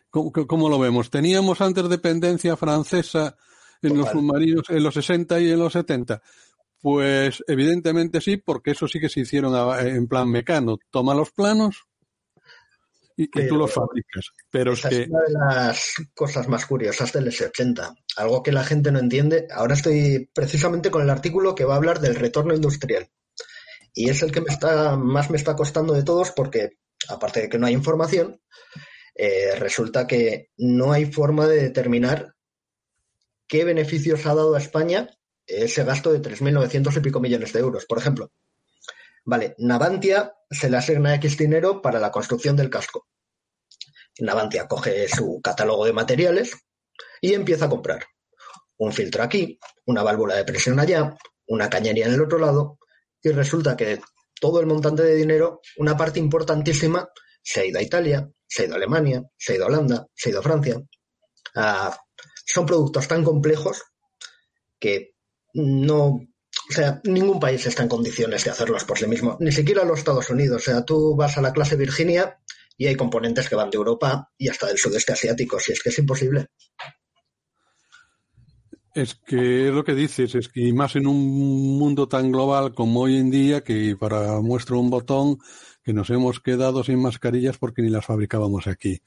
[0.10, 1.10] ¿cómo, lo vemos?
[1.10, 3.38] ¿Teníamos antes dependencia francesa
[3.82, 6.22] en los submarinos en los 60 y en los 70?
[6.82, 9.54] Pues evidentemente sí, porque eso sí que se hicieron
[9.88, 10.78] en plan mecano.
[10.90, 11.86] Toma los planos,
[13.16, 14.32] y, tú lo fabricas.
[14.50, 15.08] Pero es, que...
[15.10, 17.96] una de las cosas más curiosas del S80.
[18.18, 19.48] Algo que la gente no entiende.
[19.52, 23.10] Ahora estoy precisamente con el artículo que va a hablar del retorno industrial.
[23.94, 26.78] Y es el que más me está costando de todos porque,
[27.10, 28.42] aparte de que no hay información,
[29.16, 32.34] eh, resulta que no hay forma de determinar
[33.48, 35.10] qué beneficios ha dado a España
[35.46, 37.86] ese gasto de 3.900 y pico millones de euros.
[37.86, 38.32] Por ejemplo,
[39.24, 43.08] Vale, Navantia se le asigna X dinero para la construcción del casco.
[44.20, 46.54] Navantia coge su catálogo de materiales
[47.22, 48.06] y empieza a comprar
[48.78, 51.16] un filtro aquí, una válvula de presión allá,
[51.48, 52.80] una cañería en el otro lado,
[53.24, 54.00] y resulta que
[54.40, 57.10] todo el montante de dinero, una parte importantísima,
[57.44, 60.08] se ha ido a Italia, se ha ido a Alemania, se ha ido a Holanda,
[60.14, 60.82] se ha ido a Francia.
[61.56, 61.98] Ah,
[62.46, 63.84] son productos tan complejos
[64.80, 65.16] que
[65.54, 66.22] no
[66.70, 70.00] o sea, ningún país está en condiciones de hacerlos por sí mismo, ni siquiera los
[70.00, 70.62] Estados Unidos.
[70.62, 72.40] O sea, tú vas a la clase Virginia
[72.78, 75.90] y hay componentes que van de Europa y hasta del sudeste asiático, si es que
[75.90, 76.48] es imposible.
[78.94, 81.18] Es que es lo que dices, es que más en un
[81.78, 85.40] mundo tan global como hoy en día, que para muestra un botón,
[85.82, 89.02] que nos hemos quedado sin mascarillas porque ni las fabricábamos aquí.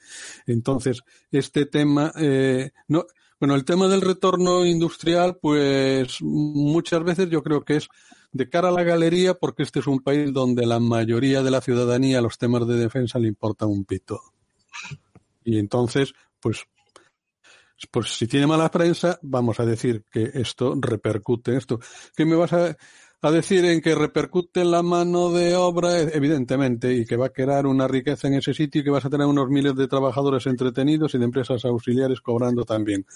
[0.47, 3.05] Entonces, este tema, eh, no,
[3.39, 7.89] bueno, el tema del retorno industrial, pues muchas veces yo creo que es
[8.33, 11.61] de cara a la galería, porque este es un país donde la mayoría de la
[11.61, 14.21] ciudadanía los temas de defensa le importan un pito.
[15.45, 16.65] Y entonces, pues,
[17.91, 21.81] pues si tiene mala prensa, vamos a decir que esto repercute en esto.
[22.17, 22.77] ¿Qué me vas a,
[23.23, 27.33] a decir en que repercute en la mano de obra, evidentemente, y que va a
[27.33, 30.47] crear una riqueza en ese sitio y que vas a tener unos miles de trabajadores
[30.47, 33.07] entretenidos y de empresas auxiliares cobrando también.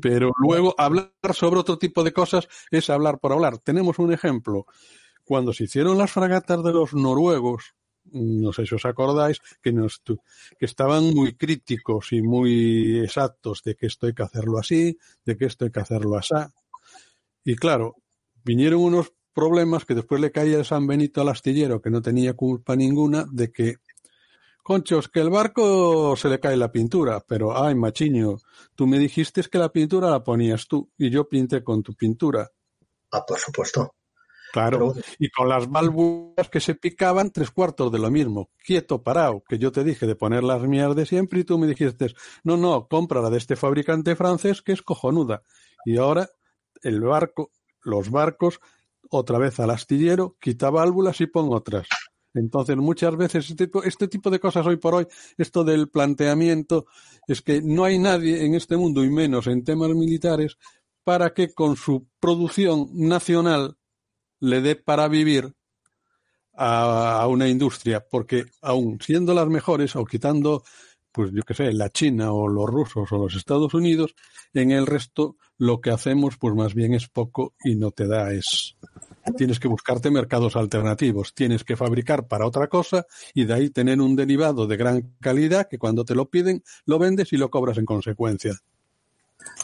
[0.00, 3.58] Pero luego hablar sobre otro tipo de cosas es hablar por hablar.
[3.58, 4.64] Tenemos un ejemplo.
[5.22, 7.74] Cuando se hicieron las fragatas de los noruegos,
[8.12, 13.74] no sé si os acordáis, que, nos, que estaban muy críticos y muy exactos de
[13.74, 16.34] que esto hay que hacerlo así, de que esto hay que hacerlo así.
[17.44, 17.96] Y claro,
[18.44, 22.34] vinieron unos problemas que después le caía el San Benito al astillero, que no tenía
[22.34, 23.76] culpa ninguna, de que
[24.66, 28.38] Conchos, que el barco se le cae la pintura, pero ay, machiño,
[28.74, 32.50] tú me dijiste que la pintura la ponías tú y yo pinté con tu pintura.
[33.12, 33.95] Ah, por supuesto.
[34.56, 39.42] Claro, y con las válvulas que se picaban, tres cuartos de lo mismo, quieto, parado,
[39.46, 42.56] que yo te dije de poner las mías de siempre y tú me dijiste, no,
[42.56, 45.42] no, compra la de este fabricante francés que es cojonuda.
[45.84, 46.30] Y ahora
[46.82, 47.50] el barco,
[47.82, 48.60] los barcos,
[49.10, 51.86] otra vez al astillero, quita válvulas y pon otras.
[52.32, 56.86] Entonces, muchas veces este, este tipo de cosas hoy por hoy, esto del planteamiento,
[57.26, 60.56] es que no hay nadie en este mundo, y menos en temas militares,
[61.04, 63.76] para que con su producción nacional
[64.40, 65.52] le dé para vivir
[66.56, 70.64] a, una industria, porque aún siendo las mejores o quitando,
[71.12, 74.14] pues yo qué sé, la China o los rusos o los Estados Unidos,
[74.54, 78.32] en el resto lo que hacemos pues más bien es poco y no te da
[78.32, 78.76] es
[79.36, 84.00] tienes que buscarte mercados alternativos, tienes que fabricar para otra cosa y de ahí tener
[84.00, 87.78] un derivado de gran calidad que cuando te lo piden lo vendes y lo cobras
[87.78, 88.52] en consecuencia.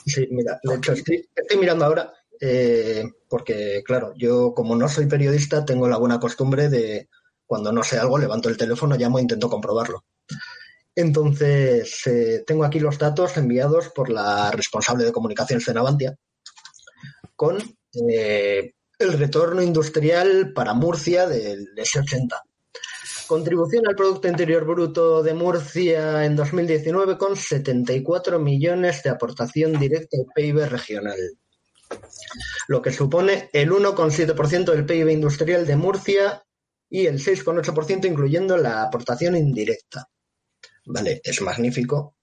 [0.07, 2.13] Sí, mira, de hecho estoy mirando ahora
[2.45, 7.09] eh, porque, claro, yo como no soy periodista, tengo la buena costumbre de
[7.47, 10.05] cuando no sé algo, levanto el teléfono, llamo e intento comprobarlo.
[10.97, 16.17] Entonces, eh, tengo aquí los datos enviados por la responsable de comunicaciones de Navantia
[17.37, 17.59] con
[18.11, 22.41] eh, el retorno industrial para Murcia del S80.
[23.29, 30.17] Contribución al Producto Interior Bruto de Murcia en 2019 con 74 millones de aportación directa
[30.17, 31.39] al PIB regional
[32.69, 36.43] lo que supone el 1,7% del PIB industrial de Murcia
[36.89, 40.09] y el 6,8% incluyendo la aportación indirecta.
[40.85, 42.17] Vale, es magnífico,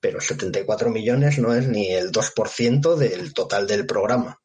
[0.00, 4.40] pero 74 millones no es ni el 2% del total del programa.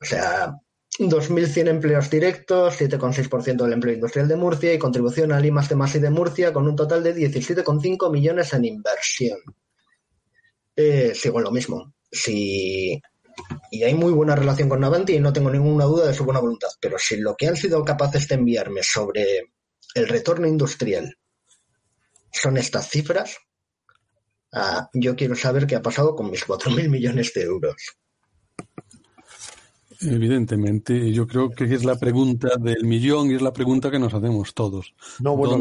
[0.00, 0.54] O sea,
[0.98, 6.10] 2.100 empleos directos, 7,6% del empleo industrial de Murcia y contribución a Limas de de
[6.10, 9.38] Murcia con un total de 17,5 millones en inversión.
[11.14, 13.00] Sigo en lo mismo si
[13.70, 16.40] y hay muy buena relación con Navanti y no tengo ninguna duda de su buena
[16.40, 19.52] voluntad, pero si lo que han sido capaces de enviarme sobre
[19.94, 21.16] el retorno industrial
[22.32, 23.36] son estas cifras,
[24.52, 27.76] ah, yo quiero saber qué ha pasado con mis 4.000 millones de euros.
[30.00, 34.14] Evidentemente, yo creo que es la pregunta del millón y es la pregunta que nos
[34.14, 34.94] hacemos todos.
[35.18, 35.58] No, bueno,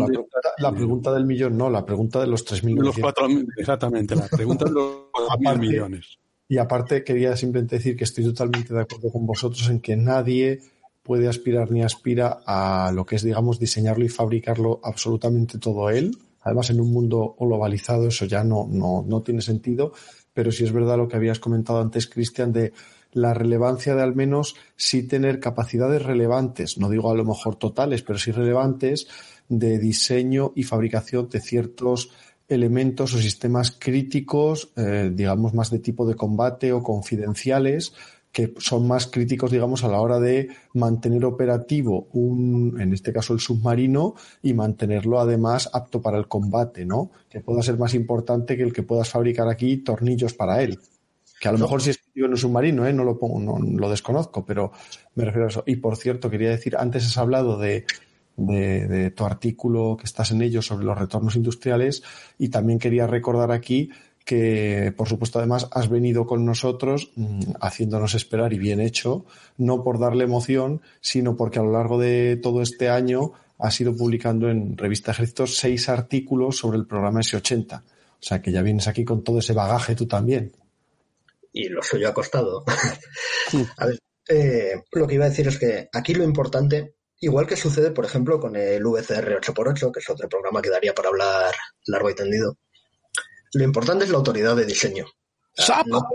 [0.60, 3.50] la pregunta, del millón no, la pregunta de los 3.000 millones.
[3.58, 6.20] exactamente, la pregunta de los 4.000 millones.
[6.50, 10.62] Y aparte quería simplemente decir que estoy totalmente de acuerdo con vosotros en que nadie
[11.04, 16.18] puede aspirar ni aspira a lo que es, digamos, diseñarlo y fabricarlo absolutamente todo él.
[16.42, 19.94] Además, en un mundo globalizado eso ya no, no, no tiene sentido,
[20.34, 22.72] pero sí es verdad lo que habías comentado antes, Cristian, de
[23.12, 28.04] la relevancia de al menos sí tener capacidades relevantes, no digo a lo mejor totales,
[28.04, 29.08] pero sí relevantes
[29.50, 32.12] de diseño y fabricación de ciertos
[32.48, 37.94] elementos o sistemas críticos, eh, digamos, más de tipo de combate o confidenciales,
[38.32, 43.34] que son más críticos, digamos, a la hora de mantener operativo un, en este caso
[43.34, 47.12] el submarino, y mantenerlo además apto para el combate, ¿no?
[47.30, 50.80] Que pueda ser más importante que el que puedas fabricar aquí tornillos para él.
[51.40, 52.94] Que a lo mejor si es en un submarino, ¿eh?
[52.94, 54.72] no lo pongo, no lo desconozco, pero
[55.16, 55.64] me refiero a eso.
[55.68, 57.86] Y por cierto, quería decir, antes has hablado de
[58.38, 62.04] de, tu artículo que estás en ello sobre los retornos industriales
[62.38, 63.90] y también quería recordar aquí
[64.24, 69.26] que, por supuesto, además has venido con nosotros mm, haciéndonos esperar y bien hecho,
[69.58, 73.96] no por darle emoción, sino porque a lo largo de todo este año has ido
[73.96, 77.82] publicando en Revista Ejército seis artículos sobre el programa S80.
[77.82, 77.84] O
[78.20, 80.52] sea que ya vienes aquí con todo ese bagaje tú también.
[81.54, 82.66] Y lo suyo ha costado.
[83.78, 87.56] a ver, eh, lo que iba a decir es que aquí lo importante Igual que
[87.56, 91.56] sucede, por ejemplo, con el VCR 8x8, que es otro programa que daría para hablar
[91.88, 92.58] largo y tendido.
[93.54, 95.06] Lo importante es la autoridad de diseño.
[95.54, 96.08] ¡Sapa!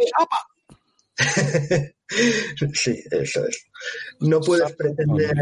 [2.72, 3.66] sí, eso es.
[4.20, 5.34] No puedes pretender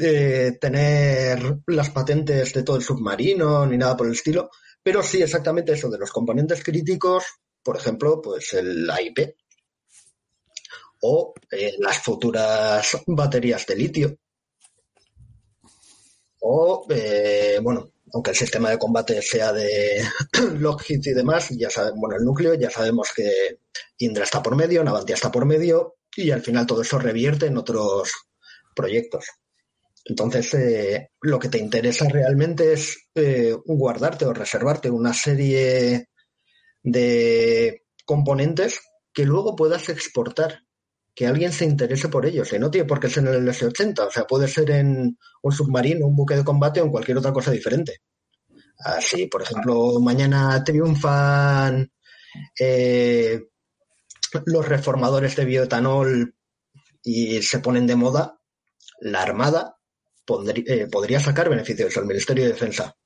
[0.00, 4.50] eh, tener las patentes de todo el submarino ni nada por el estilo,
[4.82, 7.24] pero sí exactamente eso de los componentes críticos,
[7.62, 9.34] por ejemplo, pues el AIP
[11.00, 14.18] o eh, las futuras baterías de litio
[16.44, 20.02] o, eh, bueno, aunque el sistema de combate sea de
[20.58, 23.58] Lockheed y demás, ya sabemos, bueno, el núcleo, ya sabemos que
[23.98, 27.56] Indra está por medio, Navantia está por medio, y al final todo eso revierte en
[27.56, 28.10] otros
[28.74, 29.24] proyectos.
[30.04, 36.08] Entonces, eh, lo que te interesa realmente es eh, guardarte o reservarte una serie
[36.82, 38.80] de componentes
[39.12, 40.64] que luego puedas exportar
[41.14, 42.52] que alguien se interese por ellos.
[42.52, 45.52] Y no tiene por qué ser en el S-80, o sea, puede ser en un
[45.52, 48.02] submarino, un buque de combate o en cualquier otra cosa diferente.
[48.78, 51.90] Así, por ejemplo, mañana triunfan
[52.58, 53.40] eh,
[54.46, 56.34] los reformadores de bioetanol
[57.04, 58.40] y se ponen de moda,
[59.00, 59.76] la Armada
[60.66, 62.96] eh, podría sacar beneficios al Ministerio de Defensa.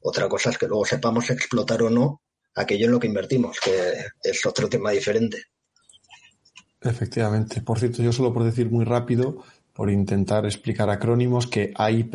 [0.00, 2.22] Otra cosa es que luego sepamos explotar o no
[2.54, 5.44] aquello en lo que invertimos, que es otro tema diferente.
[6.84, 7.62] Efectivamente.
[7.62, 12.14] Por cierto, yo solo por decir muy rápido, por intentar explicar acrónimos, que AIP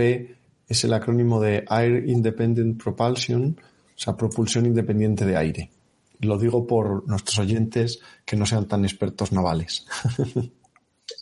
[0.68, 5.72] es el acrónimo de Air Independent Propulsion, o sea, propulsión independiente de aire.
[6.20, 9.86] Lo digo por nuestros oyentes que no sean tan expertos navales.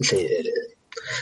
[0.01, 0.27] Sí.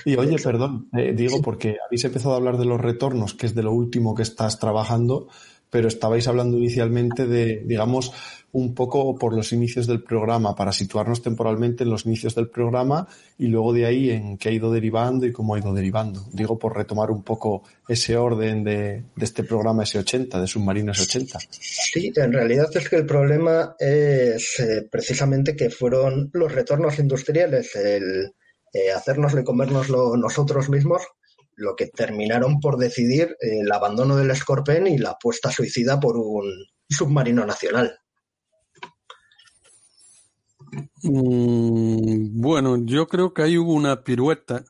[0.05, 3.53] Y oye, perdón, eh, digo porque habéis empezado a hablar de los retornos, que es
[3.53, 5.27] de lo último que estás trabajando,
[5.69, 8.11] pero estabais hablando inicialmente de, digamos,
[8.55, 13.05] un poco por los inicios del programa, para situarnos temporalmente en los inicios del programa
[13.37, 16.25] y luego de ahí en qué ha ido derivando y cómo ha ido derivando.
[16.31, 21.45] Digo, por retomar un poco ese orden de, este programa S80, de Submarino S80.
[21.51, 27.75] Sí, en realidad es que el problema es eh, precisamente que fueron los retornos industriales,
[27.75, 28.31] el
[28.71, 31.01] eh, hacérnoslo y comérnoslo nosotros mismos,
[31.57, 36.49] lo que terminaron por decidir el abandono del Scorpion y la apuesta suicida por un
[36.87, 37.99] submarino nacional.
[41.03, 44.63] Mm, bueno, yo creo que ahí hubo una pirueta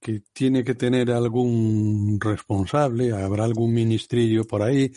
[0.00, 4.92] que tiene que tener algún responsable, habrá algún ministrillo por ahí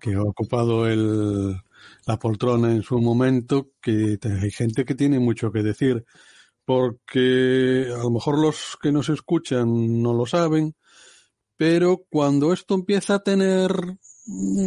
[0.00, 1.56] que ha ocupado el,
[2.06, 6.04] la poltrona en su momento, que hay gente que tiene mucho que decir
[6.64, 10.74] porque a lo mejor los que nos escuchan no lo saben,
[11.56, 13.72] pero cuando esto empieza a tener,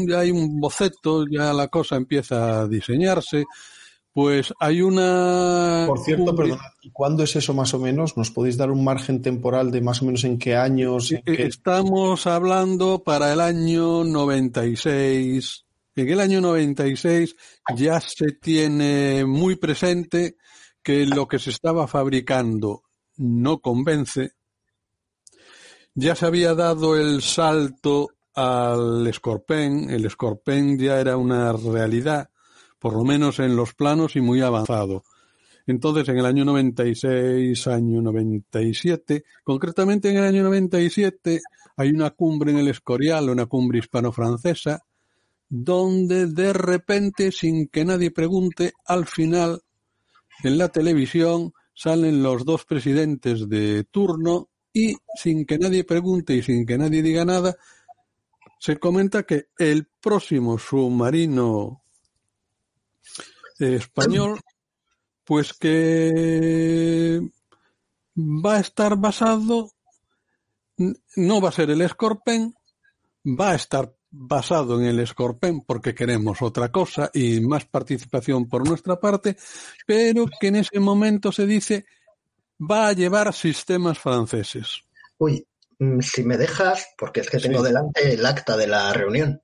[0.07, 3.45] ya hay un boceto, ya la cosa empieza a diseñarse,
[4.13, 5.85] pues hay una...
[5.87, 8.17] Por cierto, perdón, ¿y cuándo es eso más o menos?
[8.17, 11.13] ¿Nos podéis dar un margen temporal de más o menos en qué años?
[11.25, 15.65] Estamos hablando para el año 96.
[15.95, 17.35] En el año 96
[17.75, 20.37] ya se tiene muy presente
[20.83, 22.83] que lo que se estaba fabricando
[23.17, 24.33] no convence,
[25.93, 32.30] ya se había dado el salto al Scorpen, el Scorpen ya era una realidad,
[32.81, 35.03] por lo menos en los planos y muy avanzado.
[35.67, 41.41] Entonces, en el año 96, año 97, concretamente en el año 97,
[41.77, 44.83] hay una cumbre en el Escorial, una cumbre hispano-francesa,
[45.47, 49.61] donde de repente, sin que nadie pregunte, al final
[50.43, 56.41] en la televisión salen los dos presidentes de turno y sin que nadie pregunte y
[56.41, 57.55] sin que nadie diga nada,
[58.57, 61.83] se comenta que el próximo submarino
[63.59, 64.39] español,
[65.23, 67.21] pues que
[68.17, 69.71] va a estar basado,
[70.77, 72.53] no va a ser el Scorpion,
[73.25, 78.67] va a estar basado en el Scorpion porque queremos otra cosa y más participación por
[78.67, 79.37] nuestra parte,
[79.85, 81.85] pero que en ese momento se dice
[82.59, 84.83] va a llevar sistemas franceses.
[85.17, 85.47] Uy,
[85.79, 89.41] mm, si me dejas, porque es que tengo delante el acta de la reunión.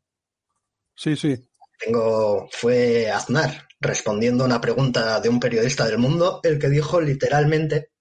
[0.95, 1.46] Sí, sí.
[1.77, 6.99] Tengo, fue Aznar respondiendo a una pregunta de un periodista del mundo, el que dijo
[6.99, 7.91] literalmente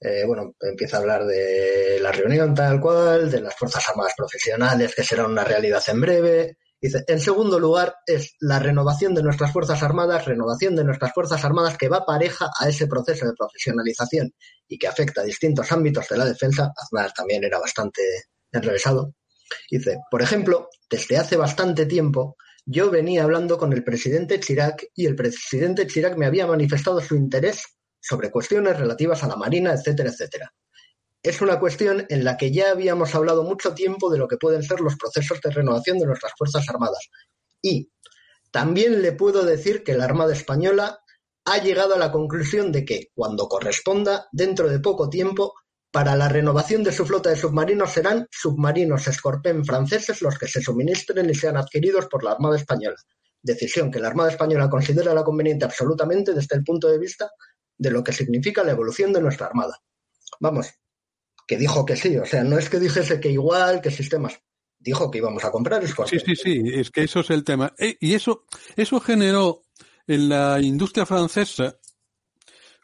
[0.00, 4.94] eh, bueno, empieza a hablar de la reunión tal cual, de las Fuerzas Armadas Profesionales,
[4.94, 6.58] que será una realidad en breve.
[6.80, 11.44] Dice, en segundo lugar, es la renovación de nuestras Fuerzas Armadas, renovación de nuestras Fuerzas
[11.44, 14.32] Armadas que va pareja a ese proceso de profesionalización
[14.68, 16.72] y que afecta a distintos ámbitos de la defensa.
[16.76, 18.02] Aznar también era bastante
[18.52, 19.14] enrevesado.
[19.68, 22.36] Dice, por ejemplo, desde hace bastante tiempo
[22.70, 27.16] yo venía hablando con el presidente Chirac y el presidente Chirac me había manifestado su
[27.16, 27.62] interés
[27.98, 30.52] sobre cuestiones relativas a la Marina, etcétera, etcétera.
[31.22, 34.62] Es una cuestión en la que ya habíamos hablado mucho tiempo de lo que pueden
[34.62, 37.08] ser los procesos de renovación de nuestras Fuerzas Armadas.
[37.62, 37.90] Y
[38.50, 41.00] también le puedo decir que la Armada Española
[41.46, 45.54] ha llegado a la conclusión de que, cuando corresponda, dentro de poco tiempo,
[45.90, 50.60] para la renovación de su flota de submarinos serán submarinos Scorpion franceses los que se
[50.60, 52.96] suministren y sean adquiridos por la Armada Española.
[53.42, 57.30] Decisión que la Armada Española considera la conveniente absolutamente desde el punto de vista
[57.76, 59.80] de lo que significa la evolución de nuestra Armada.
[60.40, 60.68] Vamos,
[61.46, 64.38] que dijo que sí, o sea, no es que dijese que igual, que sistemas,
[64.78, 67.72] dijo que íbamos a comprar Sí, sí, sí, es que eso es el tema.
[67.78, 68.44] Eh, y eso,
[68.76, 69.62] eso generó
[70.06, 71.78] en la industria francesa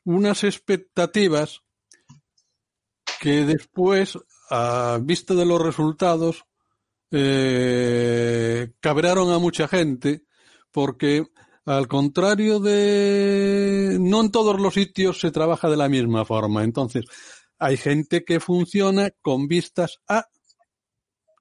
[0.04, 1.63] unas expectativas
[3.24, 4.18] que después,
[4.50, 6.44] a vista de los resultados,
[7.10, 10.26] eh, cabraron a mucha gente
[10.70, 11.24] porque
[11.64, 13.96] al contrario de...
[13.98, 16.64] No en todos los sitios se trabaja de la misma forma.
[16.64, 17.06] Entonces,
[17.58, 20.26] hay gente que funciona con vistas a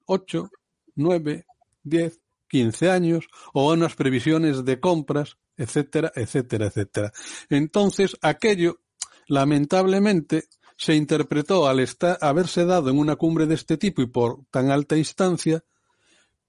[0.06, 0.48] 8,
[0.94, 1.44] 9,
[1.82, 2.18] 10,
[2.48, 7.12] 15 años o a unas previsiones de compras etcétera, etcétera, etcétera.
[7.50, 8.80] Entonces, aquello,
[9.28, 14.44] lamentablemente, se interpretó al estar, haberse dado en una cumbre de este tipo y por
[14.50, 15.64] tan alta instancia,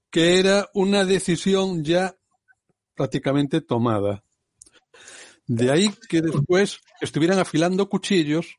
[0.10, 2.16] que era una decisión ya
[2.96, 4.24] prácticamente tomada.
[5.48, 8.58] De ahí que después estuvieran afilando cuchillos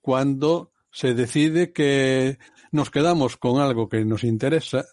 [0.00, 2.38] cuando se decide que
[2.72, 4.84] nos quedamos con algo que nos interesa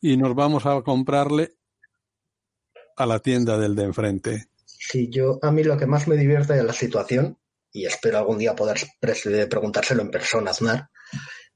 [0.00, 1.56] y nos vamos a comprarle
[2.96, 4.46] a la tienda del de enfrente.
[4.64, 7.38] Sí, yo a mí lo que más me divierte de la situación,
[7.76, 8.78] y espero algún día poder
[9.50, 10.88] preguntárselo en persona Aznar,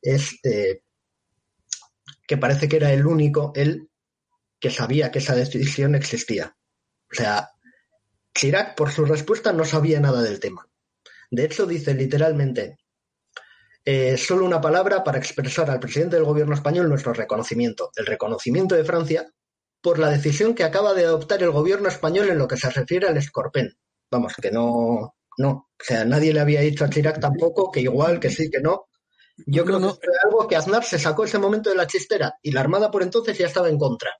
[0.02, 0.82] es eh,
[2.26, 3.88] que parece que era el único, él,
[4.58, 6.54] que sabía que esa decisión existía.
[7.10, 7.52] O sea,
[8.34, 10.68] Chirac, por su respuesta, no sabía nada del tema.
[11.30, 12.76] De hecho, dice literalmente,
[13.86, 18.74] eh, solo una palabra para expresar al presidente del gobierno español nuestro reconocimiento, el reconocimiento
[18.74, 19.32] de Francia
[19.80, 23.08] por la decisión que acaba de adoptar el gobierno español en lo que se refiere
[23.08, 23.74] al escorpén.
[24.10, 28.20] Vamos, que no, no, o sea, nadie le había dicho a Chirac tampoco que igual,
[28.20, 28.86] que sí, que no.
[29.46, 32.52] Yo creo que fue algo que Aznar se sacó ese momento de la chistera y
[32.52, 34.10] la Armada por entonces ya estaba en contra.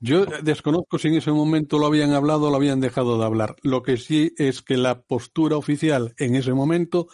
[0.00, 3.56] Yo desconozco si en ese momento lo habían hablado o lo habían dejado de hablar.
[3.62, 7.08] Lo que sí es que la postura oficial en ese momento,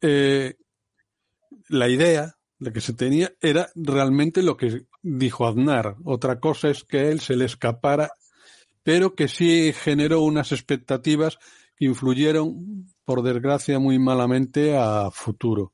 [0.00, 0.56] eh,
[1.68, 5.96] la idea, la que se tenía, era realmente lo que dijo Aznar.
[6.04, 8.12] Otra cosa es que él se le escapara,
[8.82, 11.38] pero que sí generó unas expectativas
[11.76, 15.72] que influyeron, por desgracia, muy malamente a futuro.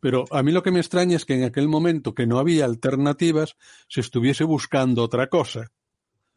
[0.00, 2.66] Pero a mí lo que me extraña es que en aquel momento que no había
[2.66, 3.56] alternativas
[3.88, 5.70] se estuviese buscando otra cosa.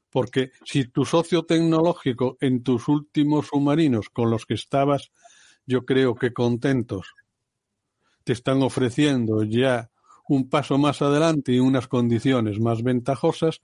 [0.10, 5.12] Porque si tu socio tecnológico en tus últimos submarinos con los que estabas,
[5.66, 7.14] yo creo que contentos,
[8.24, 9.90] te están ofreciendo ya
[10.30, 13.62] un paso más adelante y unas condiciones más ventajosas,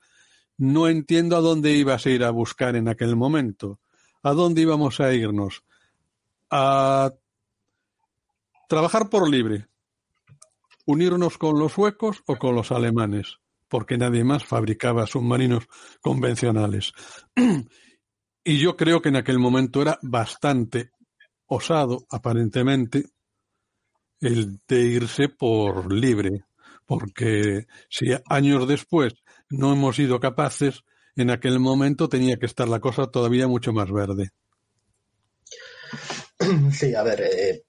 [0.57, 3.79] no entiendo a dónde ibas a ir a buscar en aquel momento.
[4.21, 5.63] ¿A dónde íbamos a irnos?
[6.49, 7.11] A
[8.69, 9.67] trabajar por libre,
[10.85, 15.67] unirnos con los suecos o con los alemanes, porque nadie más fabricaba submarinos
[16.01, 16.93] convencionales.
[18.43, 20.91] y yo creo que en aquel momento era bastante
[21.47, 23.09] osado, aparentemente,
[24.19, 26.45] el de irse por libre,
[26.85, 29.13] porque si años después
[29.53, 30.83] no hemos sido capaces,
[31.15, 34.31] en aquel momento tenía que estar la cosa todavía mucho más verde.
[36.71, 37.63] Sí, a ver, eh,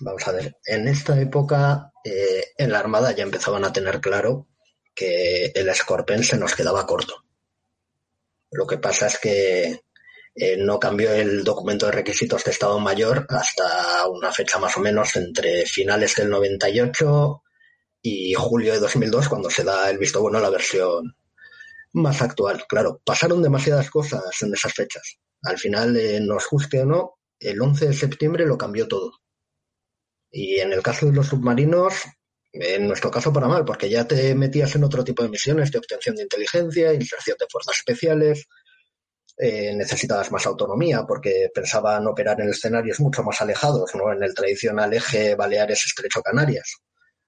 [0.00, 4.46] Vamos a ver, en esta época eh, en la Armada ya empezaban a tener claro
[4.94, 7.24] que el Scorpion se nos quedaba corto.
[8.52, 9.80] Lo que pasa es que
[10.34, 14.80] eh, no cambió el documento de requisitos de Estado Mayor hasta una fecha más o
[14.80, 17.42] menos entre finales del 98
[18.02, 21.14] y julio de 2002, cuando se da el visto bueno a la versión
[21.92, 22.64] más actual.
[22.68, 25.18] Claro, pasaron demasiadas cosas en esas fechas.
[25.42, 29.12] Al final, eh, nos guste o no, el 11 de septiembre lo cambió todo.
[30.30, 31.94] Y en el caso de los submarinos,
[32.52, 35.78] en nuestro caso para mal, porque ya te metías en otro tipo de misiones de
[35.78, 38.46] obtención de inteligencia, inserción de fuerzas especiales,
[39.36, 44.34] eh, necesitabas más autonomía porque pensaban operar en escenarios mucho más alejados, no en el
[44.34, 46.78] tradicional eje Baleares-Estrecho Canarias.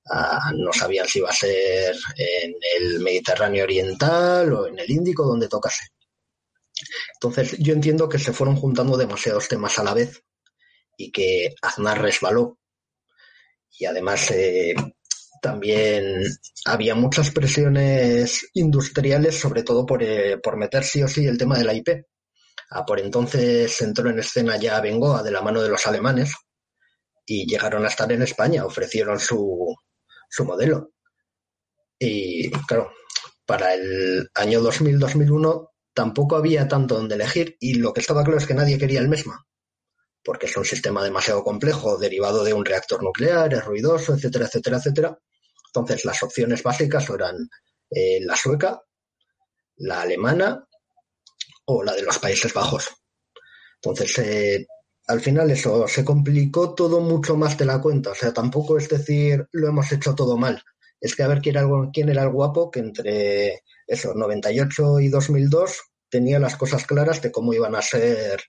[0.08, 5.24] Ah, no sabían si iba a ser en el Mediterráneo Oriental o en el Índico,
[5.24, 5.84] donde tocase.
[7.14, 10.22] Entonces, yo entiendo que se fueron juntando demasiados temas a la vez
[10.96, 12.58] y que Aznar resbaló
[13.78, 14.74] y además eh,
[15.40, 16.22] también
[16.66, 21.58] había muchas presiones industriales, sobre todo por, eh, por meter sí o sí el tema
[21.58, 21.88] de la IP.
[22.70, 26.34] Ah, por entonces entró en escena ya Bengoa de la mano de los alemanes
[27.26, 29.74] y llegaron a estar en España, ofrecieron su,
[30.30, 30.92] su modelo.
[31.98, 32.90] Y claro,
[33.44, 38.46] para el año 2000-2001 tampoco había tanto donde elegir y lo que estaba claro es
[38.46, 39.44] que nadie quería el MESMA
[40.22, 44.76] porque es un sistema demasiado complejo, derivado de un reactor nuclear, es ruidoso, etcétera, etcétera,
[44.76, 45.18] etcétera.
[45.66, 47.36] Entonces, las opciones básicas eran
[47.90, 48.82] eh, la sueca,
[49.76, 50.66] la alemana
[51.66, 52.88] o la de los Países Bajos.
[53.76, 54.66] Entonces, eh,
[55.10, 58.10] al final eso se complicó todo mucho más de la cuenta.
[58.10, 60.62] O sea, tampoco es decir, lo hemos hecho todo mal.
[61.00, 66.38] Es que a ver quién era, el guapo que entre eso, 98 y 2002 tenía
[66.38, 68.40] las cosas claras de cómo iban a ser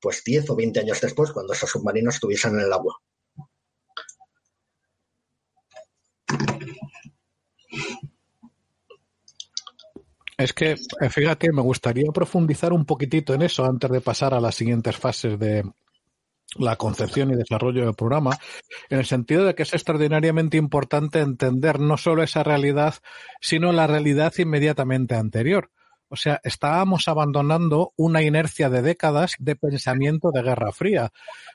[0.00, 2.96] pues 10 o 20 años después, cuando esos submarinos estuviesen en el agua.
[10.38, 14.40] Es que, eh, fíjate, me gustaría profundizar un poquitito en eso antes de pasar a
[14.40, 15.64] las siguientes fases de,
[16.58, 18.38] la concepción y desarrollo del programa,
[18.88, 22.94] en el sentido de que es extraordinariamente importante entender no solo esa realidad,
[23.40, 25.70] sino la realidad inmediatamente anterior.
[26.08, 31.10] O sea, estábamos abandonando una inercia de décadas de pensamiento de Guerra Fría,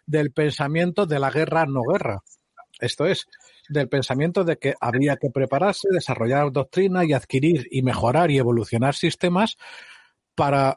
[0.05, 2.21] del pensamiento de la guerra no guerra.
[2.79, 3.27] Esto es,
[3.69, 8.95] del pensamiento de que había que prepararse, desarrollar doctrina y adquirir y mejorar y evolucionar
[8.95, 9.57] sistemas
[10.35, 10.75] para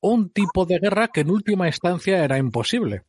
[0.00, 3.04] un tipo de guerra que en última instancia era imposible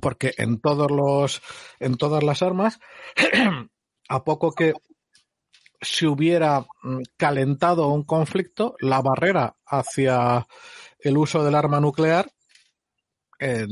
[0.00, 1.42] porque en todos los
[1.80, 2.78] en todas las armas
[4.08, 4.74] a poco que
[5.80, 10.46] se hubiera mm, calentado un conflicto la barrera hacia
[10.98, 12.30] el uso del arma nuclear
[13.38, 13.66] eh,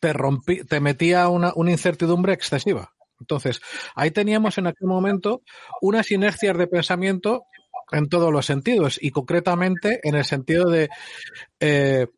[0.00, 2.92] te rompí, te metía una, una incertidumbre excesiva.
[3.20, 3.60] Entonces
[3.94, 5.42] ahí teníamos en aquel momento
[5.80, 7.44] unas inercias de pensamiento
[7.92, 10.88] en todos los sentidos y concretamente en el sentido de
[11.60, 12.08] eh,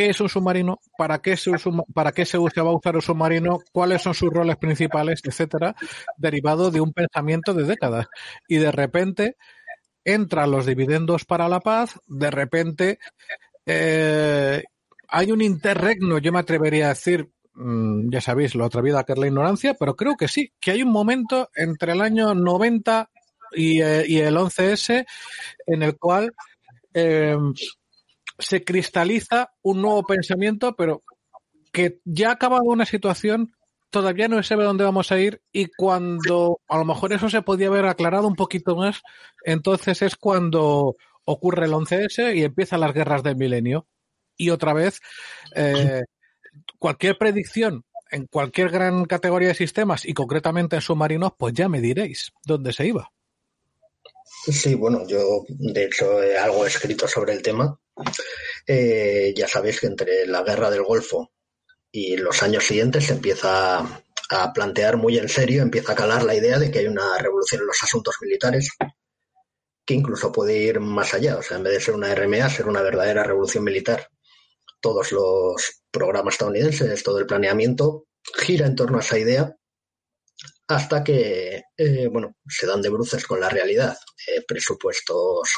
[0.00, 1.50] qué es un submarino, para qué, se,
[1.92, 5.76] para qué se va a usar un submarino, cuáles son sus roles principales, etcétera,
[6.16, 8.06] derivado de un pensamiento de décadas.
[8.48, 9.36] Y de repente
[10.02, 12.98] entran los dividendos para la paz, de repente
[13.66, 14.64] eh,
[15.06, 19.18] hay un interregno, yo me atrevería a decir, mm, ya sabéis, lo atrevida que es
[19.18, 23.10] la ignorancia, pero creo que sí, que hay un momento entre el año 90
[23.52, 25.04] y, eh, y el 11S
[25.66, 26.32] en el cual
[26.94, 27.36] eh,
[28.40, 31.02] se cristaliza un nuevo pensamiento, pero
[31.72, 33.52] que ya ha acabado una situación,
[33.90, 37.42] todavía no se sabe dónde vamos a ir y cuando a lo mejor eso se
[37.42, 39.02] podía haber aclarado un poquito más,
[39.44, 43.86] entonces es cuando ocurre el 11S y empiezan las guerras del milenio.
[44.36, 45.00] Y otra vez,
[45.54, 46.02] eh,
[46.78, 51.80] cualquier predicción en cualquier gran categoría de sistemas y concretamente en submarinos, pues ya me
[51.80, 53.12] diréis dónde se iba.
[54.46, 57.78] Sí, bueno, yo de hecho he algo escrito sobre el tema.
[58.66, 61.32] Eh, ya sabéis que entre la guerra del Golfo
[61.90, 66.34] y los años siguientes se empieza a plantear muy en serio, empieza a calar la
[66.34, 68.68] idea de que hay una revolución en los asuntos militares
[69.84, 72.68] que incluso puede ir más allá, o sea, en vez de ser una RMA, ser
[72.68, 74.08] una verdadera revolución militar.
[74.80, 78.06] Todos los programas estadounidenses, todo el planeamiento
[78.38, 79.56] gira en torno a esa idea
[80.68, 83.98] hasta que eh, bueno, se dan de bruces con la realidad.
[84.28, 85.50] Eh, presupuestos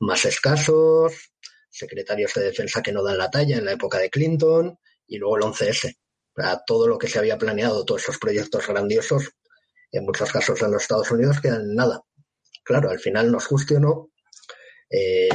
[0.00, 1.32] más escasos,
[1.70, 5.36] secretarios de defensa que no dan la talla en la época de Clinton y luego
[5.36, 5.96] el 11S.
[6.66, 9.30] todo lo que se había planeado, todos esos proyectos grandiosos,
[9.92, 12.00] en muchos casos en los Estados Unidos, quedan en nada.
[12.64, 14.10] Claro, al final, nos guste o no,
[14.88, 15.28] eh,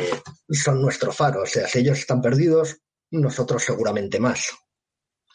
[0.49, 1.43] son nuestro faro.
[1.43, 2.77] O sea, si ellos están perdidos,
[3.11, 4.51] nosotros seguramente más.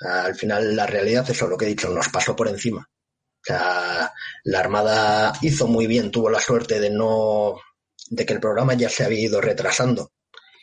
[0.01, 2.89] Al final, la realidad, eso lo que he dicho, nos pasó por encima.
[2.91, 4.13] O sea,
[4.45, 7.61] la Armada hizo muy bien, tuvo la suerte de no
[8.09, 10.13] de que el programa ya se había ido retrasando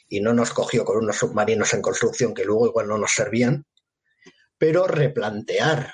[0.09, 3.65] y no nos cogió con unos submarinos en construcción que luego igual no nos servían,
[4.57, 5.93] pero replantear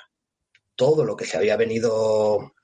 [0.76, 2.54] todo lo que se había venido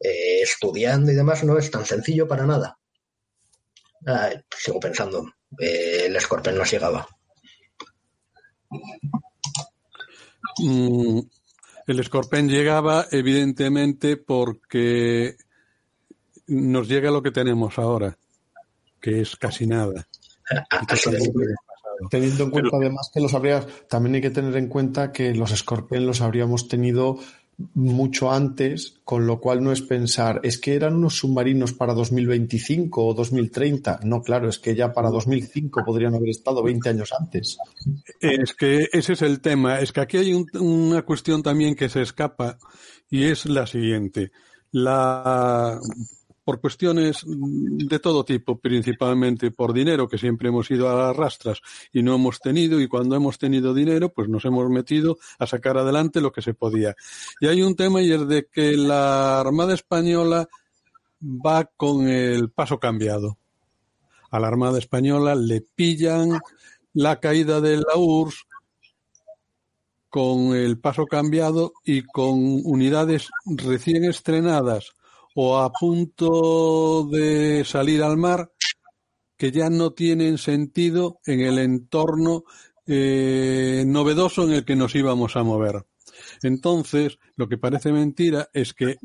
[0.00, 2.78] eh, estudiando y demás no es tan sencillo para nada.
[4.56, 7.08] sigo pensando, eh, el Scorpion nos llegaba.
[10.58, 11.20] Mm,
[11.86, 15.36] el Scorpion llegaba evidentemente porque
[16.46, 18.18] nos llega lo que tenemos ahora,
[19.00, 20.07] que es casi nada.
[22.10, 25.50] Teniendo en cuenta además que los habría, también hay que tener en cuenta que los
[25.50, 27.18] Scorpion los habríamos tenido
[27.74, 33.04] mucho antes, con lo cual no es pensar, es que eran unos submarinos para 2025
[33.04, 34.00] o 2030.
[34.04, 37.58] No, claro, es que ya para 2005 podrían haber estado 20 años antes.
[38.20, 39.80] Es que ese es el tema.
[39.80, 42.58] Es que aquí hay una cuestión también que se escapa
[43.10, 44.30] y es la siguiente.
[44.70, 45.80] La
[46.48, 51.60] por cuestiones de todo tipo, principalmente por dinero, que siempre hemos ido a las rastras
[51.92, 55.76] y no hemos tenido, y cuando hemos tenido dinero, pues nos hemos metido a sacar
[55.76, 56.96] adelante lo que se podía.
[57.38, 60.48] Y hay un tema y es de que la Armada Española
[61.22, 63.36] va con el paso cambiado.
[64.30, 66.40] A la Armada Española le pillan
[66.94, 68.46] la caída de la URSS
[70.08, 74.94] con el paso cambiado y con unidades recién estrenadas
[75.40, 78.50] o a punto de salir al mar
[79.36, 82.42] que ya no tienen sentido en el entorno
[82.88, 85.86] eh, novedoso en el que nos íbamos a mover.
[86.42, 88.96] Entonces, lo que parece mentira es que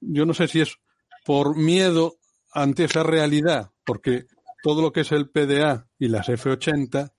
[0.00, 0.78] yo no sé si es
[1.22, 2.16] por miedo
[2.54, 4.24] ante esa realidad, porque
[4.62, 7.12] todo lo que es el PDA y las F-80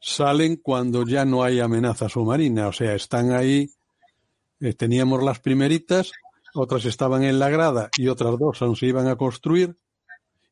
[0.00, 3.68] salen cuando ya no hay amenaza submarina, o sea, están ahí,
[4.60, 6.10] eh, teníamos las primeritas
[6.56, 9.76] otras estaban en la grada y otras dos aún se iban a construir,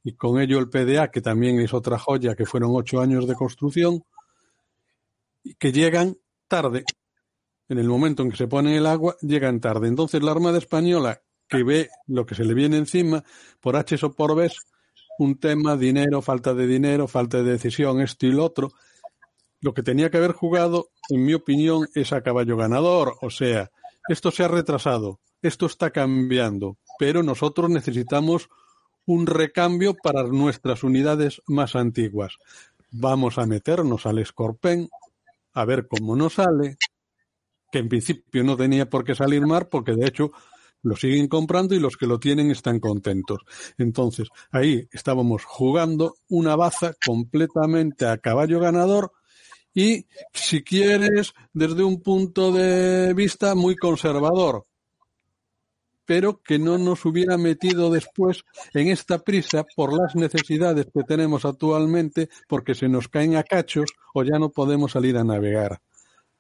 [0.03, 3.35] y con ello el PDA, que también es otra joya, que fueron ocho años de
[3.35, 4.05] construcción,
[5.59, 6.85] que llegan tarde.
[7.69, 9.89] En el momento en que se pone el agua, llegan tarde.
[9.89, 13.25] Entonces la Armada Española, que ve lo que se le viene encima,
[13.61, 14.51] por H o por B,
[15.19, 18.73] un tema, dinero, falta de dinero, falta de decisión, esto y lo otro,
[19.61, 23.15] lo que tenía que haber jugado, en mi opinión, es a caballo ganador.
[23.23, 23.71] O sea,
[24.09, 28.49] esto se ha retrasado, esto está cambiando, pero nosotros necesitamos
[29.05, 32.39] un recambio para nuestras unidades más antiguas.
[32.91, 34.89] Vamos a meternos al Scorpen,
[35.53, 36.79] a ver cómo nos sale,
[37.71, 40.33] que en principio no tenía por qué salir mal, porque de hecho
[40.81, 43.41] lo siguen comprando y los que lo tienen están contentos.
[43.77, 49.13] Entonces, ahí estábamos jugando una baza completamente a caballo ganador
[49.75, 54.65] y, si quieres, desde un punto de vista muy conservador,
[56.07, 61.45] pero que no nos hubiera metido después en esta prisa por las necesidades que tenemos
[61.45, 65.81] actualmente, porque se nos caen a cachos o ya no podemos salir a navegar.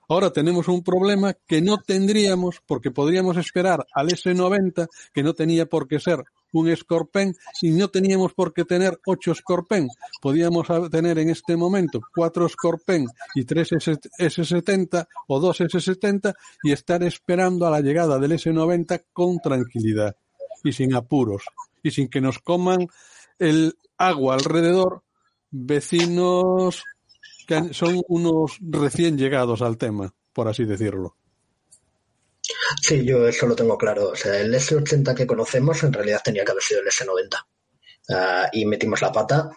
[0.08, 5.66] Ahora tenemos un problema que no tendríamos porque podríamos esperar al S90, que no tenía
[5.66, 6.24] por qué ser
[6.55, 9.88] un Scorpen, y no teníamos por qué tener ocho Scorpen.
[10.20, 17.02] Podíamos tener en este momento cuatro Scorpen y tres S70 o dos S70 y estar
[17.02, 20.16] esperando a la llegada del S90 con tranquilidad
[20.62, 21.42] y sin apuros
[21.82, 22.88] y sin que nos coman
[23.38, 25.02] el agua alrededor
[25.50, 26.82] vecinos
[27.46, 31.16] que son unos recién llegados al tema, por así decirlo.
[32.82, 34.10] Sí, yo eso lo tengo claro.
[34.10, 37.46] O sea, el S80 que conocemos en realidad tenía que haber sido el S90.
[38.10, 39.50] Ah, y metimos la pata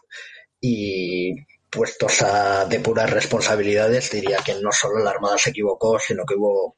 [0.59, 1.35] y
[1.69, 6.77] puestos a depurar responsabilidades, diría que no solo la Armada se equivocó, sino que hubo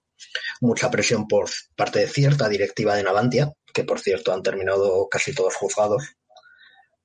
[0.62, 5.34] mucha presión por parte de cierta directiva de Navantia, que por cierto han terminado casi
[5.34, 6.16] todos juzgados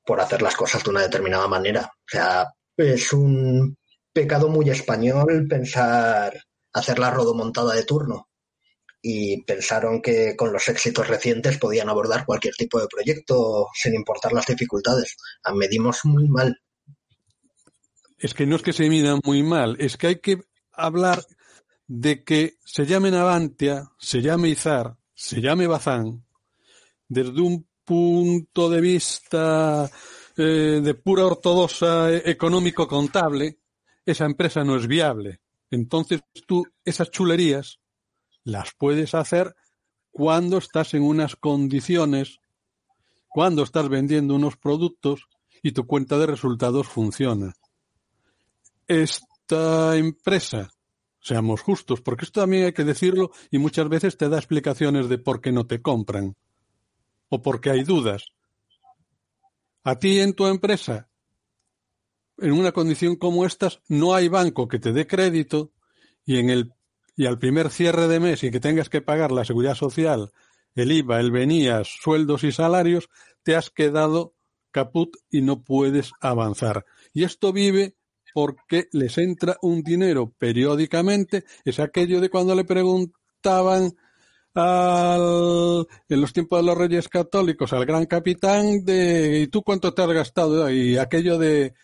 [0.04, 1.92] por hacer las cosas de una determinada manera.
[1.94, 3.76] O sea, es un
[4.12, 8.28] pecado muy español pensar hacer la rodomontada de turno
[9.06, 14.32] y pensaron que con los éxitos recientes podían abordar cualquier tipo de proyecto sin importar
[14.32, 15.18] las dificultades.
[15.44, 16.58] Ah, medimos muy mal.
[18.16, 20.40] Es que no es que se mida muy mal, es que hay que
[20.72, 21.22] hablar
[21.86, 26.24] de que se llame Navantia, se llame Izar, se llame Bazán,
[27.06, 29.90] desde un punto de vista
[30.38, 33.58] eh, de pura ortodoxa económico-contable,
[34.06, 35.42] esa empresa no es viable.
[35.70, 37.80] Entonces tú esas chulerías
[38.44, 39.54] las puedes hacer
[40.10, 42.40] cuando estás en unas condiciones,
[43.28, 45.28] cuando estás vendiendo unos productos
[45.62, 47.54] y tu cuenta de resultados funciona.
[48.86, 50.70] Esta empresa,
[51.20, 55.18] seamos justos, porque esto también hay que decirlo y muchas veces te da explicaciones de
[55.18, 56.36] por qué no te compran
[57.28, 58.26] o porque hay dudas.
[59.82, 61.08] A ti en tu empresa
[62.38, 65.72] en una condición como estas no hay banco que te dé crédito
[66.24, 66.72] y en el
[67.16, 70.30] y al primer cierre de mes y que tengas que pagar la seguridad social,
[70.74, 73.08] el IVA, el venías, sueldos y salarios,
[73.42, 74.34] te has quedado
[74.70, 76.84] caput y no puedes avanzar.
[77.12, 77.94] Y esto vive
[78.34, 83.92] porque les entra un dinero periódicamente, es aquello de cuando le preguntaban
[84.54, 89.94] al, en los tiempos de los reyes católicos al gran capitán de ¿y tú cuánto
[89.94, 90.68] te has gastado?
[90.70, 91.74] Y aquello de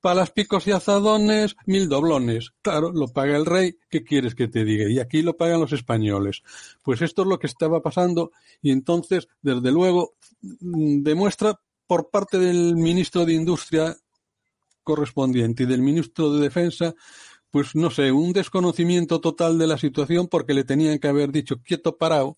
[0.00, 2.52] para las picos y azadones, mil doblones.
[2.62, 4.88] Claro, lo paga el rey, ¿qué quieres que te diga?
[4.88, 6.42] Y aquí lo pagan los españoles.
[6.82, 8.32] Pues esto es lo que estaba pasando
[8.62, 13.96] y entonces, desde luego, mm, demuestra por parte del ministro de Industria
[14.82, 16.94] correspondiente y del ministro de Defensa,
[17.50, 21.60] pues no sé, un desconocimiento total de la situación porque le tenían que haber dicho
[21.62, 22.36] quieto parado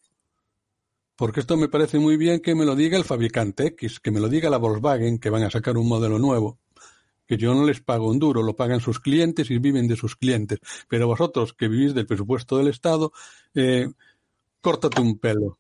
[1.21, 4.21] porque esto me parece muy bien que me lo diga el fabricante X, que me
[4.21, 6.59] lo diga la Volkswagen, que van a sacar un modelo nuevo,
[7.31, 10.17] que yo no les pago un duro, lo pagan sus clientes y viven de sus
[10.17, 10.59] clientes.
[10.89, 13.13] Pero vosotros que vivís del presupuesto del Estado,
[13.55, 13.87] eh,
[14.61, 15.57] córtate un pelo.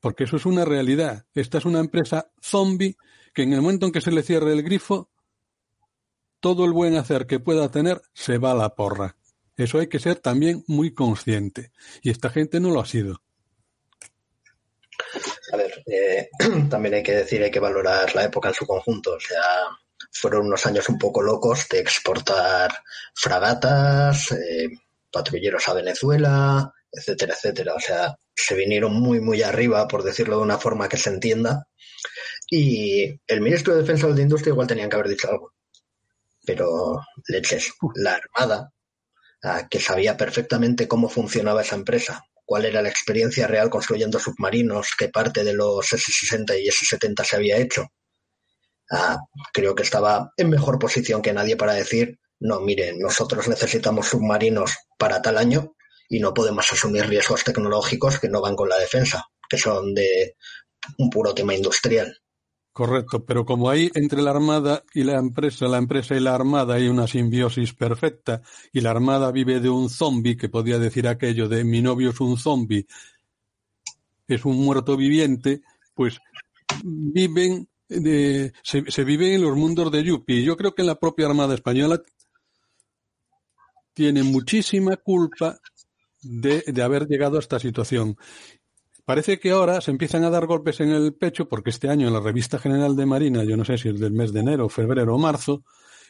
[0.00, 1.24] Porque eso es una realidad.
[1.36, 2.96] Esta es una empresa zombie
[3.32, 5.08] que en el momento en que se le cierre el grifo,
[6.40, 9.16] todo el buen hacer que pueda tener se va a la porra.
[9.56, 11.70] Eso hay que ser también muy consciente.
[12.02, 13.22] Y esta gente no lo ha sido.
[15.52, 16.28] A ver, eh,
[16.68, 19.14] también hay que decir, hay que valorar la época en su conjunto.
[19.14, 19.38] O sea,
[20.20, 22.70] fueron unos años un poco locos de exportar
[23.14, 24.68] fragatas, eh,
[25.10, 27.74] patrulleros a Venezuela, etcétera, etcétera.
[27.74, 31.66] O sea, se vinieron muy, muy arriba, por decirlo de una forma que se entienda.
[32.48, 35.52] Y el ministro de Defensa de Industria igual tenían que haber dicho algo.
[36.44, 38.72] Pero leches, la Armada,
[39.70, 45.08] que sabía perfectamente cómo funcionaba esa empresa, cuál era la experiencia real construyendo submarinos, qué
[45.08, 47.86] parte de los S-60 y S-70 se había hecho.
[48.90, 49.18] Ah,
[49.52, 54.76] creo que estaba en mejor posición que nadie para decir no, miren, nosotros necesitamos submarinos
[54.98, 55.74] para tal año
[56.08, 60.36] y no podemos asumir riesgos tecnológicos que no van con la defensa, que son de
[60.98, 62.18] un puro tema industrial.
[62.72, 66.74] Correcto, pero como hay entre la Armada y la empresa, la empresa y la Armada
[66.74, 71.48] hay una simbiosis perfecta y la Armada vive de un zombie, que podía decir aquello
[71.48, 72.86] de mi novio es un zombie,
[74.28, 75.62] es un muerto viviente,
[75.94, 76.18] pues
[76.84, 80.42] viven, se, viven en los mundos de Yuppie.
[80.42, 82.02] Yo creo que la propia Armada Española
[83.94, 85.58] tiene muchísima culpa
[86.22, 88.16] de, de haber llegado a esta situación.
[89.04, 92.12] Parece que ahora se empiezan a dar golpes en el pecho porque este año en
[92.12, 95.14] la Revista General de Marina, yo no sé si es del mes de enero, febrero
[95.14, 95.62] o marzo,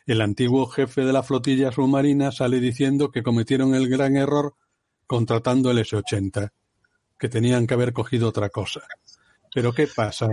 [0.07, 4.55] el antiguo jefe de la flotilla submarina sale diciendo que cometieron el gran error
[5.07, 6.53] contratando el S-80,
[7.19, 8.83] que tenían que haber cogido otra cosa.
[9.57, 10.29] Pero ¿qué pasa?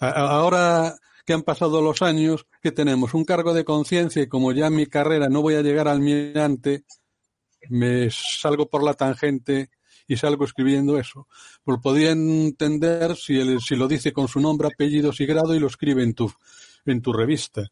[0.00, 4.66] Ahora que han pasado los años, que tenemos un cargo de conciencia y como ya
[4.66, 6.82] en mi carrera no voy a llegar al almirante,
[7.68, 9.70] me salgo por la tangente
[10.08, 11.28] y salgo escribiendo eso.
[11.62, 15.60] Pues podría entender si, él, si lo dice con su nombre, apellidos y grado y
[15.60, 16.32] lo escribe en tu,
[16.84, 17.62] en tu revista.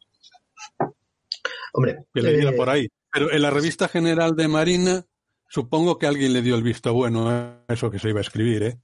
[1.73, 2.53] Hombre, que le eh...
[2.53, 2.87] por ahí.
[3.11, 5.05] Pero en la revista general de Marina,
[5.49, 8.63] supongo que alguien le dio el visto bueno a eso que se iba a escribir,
[8.63, 8.79] ¿eh?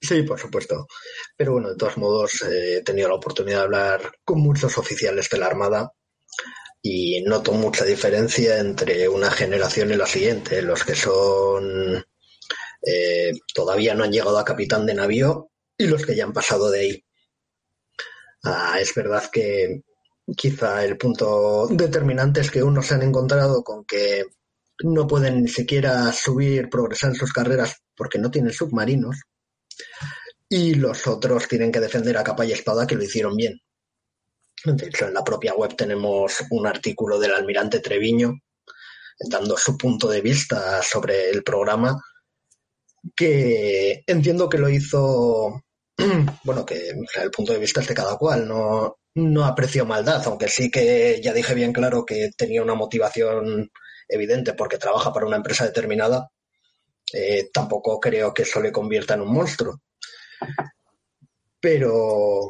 [0.00, 0.86] Sí, por supuesto.
[1.36, 5.28] Pero bueno, de todos modos, eh, he tenido la oportunidad de hablar con muchos oficiales
[5.30, 5.92] de la Armada
[6.82, 10.60] y noto mucha diferencia entre una generación y la siguiente.
[10.62, 12.04] Los que son
[12.82, 16.70] eh, todavía no han llegado a capitán de navío y los que ya han pasado
[16.70, 17.04] de ahí.
[18.44, 19.82] Ah, es verdad que
[20.36, 24.24] quizá el punto determinante es que unos se han encontrado con que
[24.82, 29.16] no pueden ni siquiera subir, progresar en sus carreras porque no tienen submarinos
[30.48, 33.60] y los otros tienen que defender a capa y espada que lo hicieron bien.
[34.64, 38.32] De hecho, en la propia web tenemos un artículo del almirante Treviño
[39.18, 42.02] dando su punto de vista sobre el programa
[43.14, 45.62] que entiendo que lo hizo,
[46.44, 46.90] bueno, que
[47.22, 51.20] el punto de vista es de cada cual, no, no aprecio maldad, aunque sí que
[51.22, 53.70] ya dije bien claro que tenía una motivación
[54.08, 56.30] evidente porque trabaja para una empresa determinada,
[57.14, 59.80] eh, tampoco creo que eso le convierta en un monstruo.
[61.60, 62.48] Pero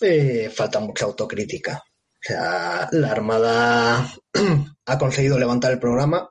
[0.00, 1.76] eh, falta mucha autocrítica.
[1.76, 4.10] O sea, la Armada
[4.86, 6.30] ha conseguido levantar el programa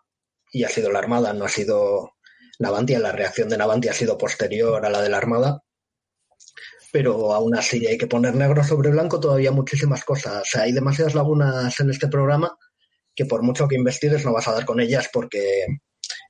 [0.52, 2.14] y ha sido la Armada, no ha sido
[2.60, 5.64] Navantia, la reacción de Navantia ha sido posterior a la de la Armada,
[6.92, 10.42] pero aún así hay que poner negro sobre blanco todavía muchísimas cosas.
[10.42, 12.58] O sea, hay demasiadas lagunas en este programa
[13.16, 15.66] que por mucho que investigues no vas a dar con ellas porque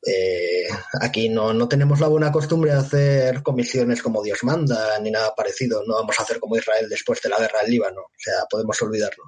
[0.06, 0.68] eh,
[1.02, 5.34] aquí no, no tenemos la buena costumbre de hacer comisiones como Dios manda ni nada
[5.36, 5.84] parecido.
[5.86, 8.02] No vamos a hacer como Israel después de la guerra del Líbano.
[8.02, 9.28] O sea, podemos olvidarnos.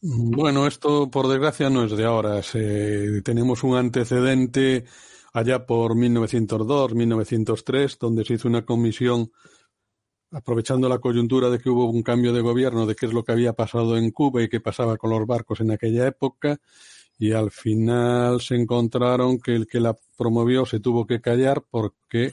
[0.00, 2.40] Bueno, esto por desgracia no es de ahora.
[3.24, 4.84] Tenemos un antecedente
[5.32, 9.32] allá por 1902, 1903, donde se hizo una comisión
[10.34, 13.32] aprovechando la coyuntura de que hubo un cambio de gobierno, de qué es lo que
[13.32, 16.60] había pasado en Cuba y qué pasaba con los barcos en aquella época,
[17.18, 22.32] y al final se encontraron que el que la promovió se tuvo que callar porque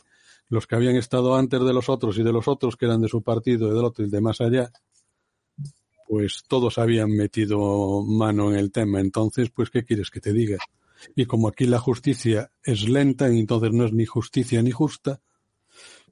[0.49, 3.07] los que habían estado antes de los otros y de los otros que eran de
[3.07, 4.71] su partido y del otro y de más allá,
[6.07, 8.99] pues todos habían metido mano en el tema.
[8.99, 10.57] Entonces, pues, ¿qué quieres que te diga?
[11.15, 15.21] Y como aquí la justicia es lenta entonces no es ni justicia ni justa,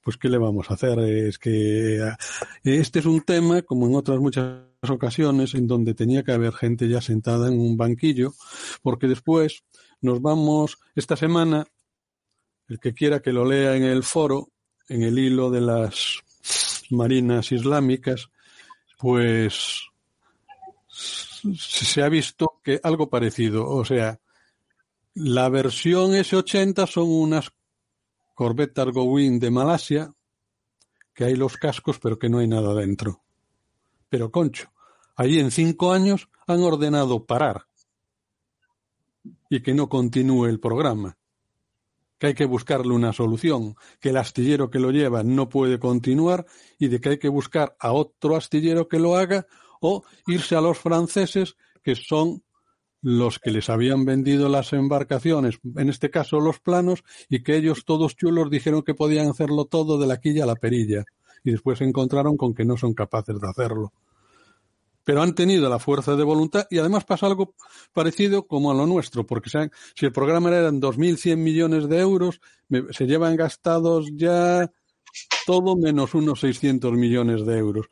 [0.04, 1.00] pues ¿qué le vamos a hacer?
[1.00, 2.16] Es que eh,
[2.64, 6.88] este es un tema, como en otras muchas ocasiones, en donde tenía que haber gente
[6.88, 8.34] ya sentada en un banquillo,
[8.82, 9.64] porque después
[10.02, 11.66] nos vamos esta semana,
[12.68, 14.50] el que quiera que lo lea en el foro,
[14.88, 16.20] en el hilo de las
[16.90, 18.30] marinas islámicas,
[18.98, 19.90] pues
[21.58, 24.20] se ha visto que algo parecido, o sea,
[25.14, 27.52] la versión S80 son unas
[28.40, 30.14] corbetas Gowin de Malasia,
[31.14, 33.22] que hay los cascos pero que no hay nada dentro.
[34.08, 34.72] Pero concho,
[35.18, 37.66] ahí en cinco años han ordenado parar
[39.50, 41.18] y que no continúe el programa,
[42.18, 46.46] que hay que buscarle una solución, que el astillero que lo lleva no puede continuar
[46.78, 49.48] y de que hay que buscar a otro astillero que lo haga
[49.82, 52.42] o irse a los franceses, que son
[53.02, 57.86] los que les habían vendido las embarcaciones, en este caso los planos, y que ellos
[57.86, 61.06] todos chulos dijeron que podían hacerlo todo de la quilla a la perilla,
[61.44, 63.94] y después se encontraron con que no son capaces de hacerlo.
[65.04, 67.56] Pero han tenido la fuerza de voluntad y además pasa algo
[67.94, 69.50] parecido como a lo nuestro, porque
[69.96, 72.42] si el programa eran 2.100 millones de euros,
[72.92, 74.70] se llevan gastados ya
[75.48, 77.90] todo menos unos 600 millones de euros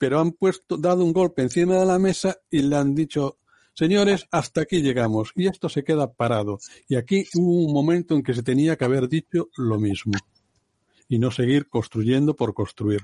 [0.00, 3.36] pero han puesto, dado un golpe encima de la mesa y le han dicho,
[3.74, 6.58] señores, hasta aquí llegamos y esto se queda parado.
[6.88, 10.12] Y aquí hubo un momento en que se tenía que haber dicho lo mismo
[11.08, 13.00] y no seguir construyendo por construir.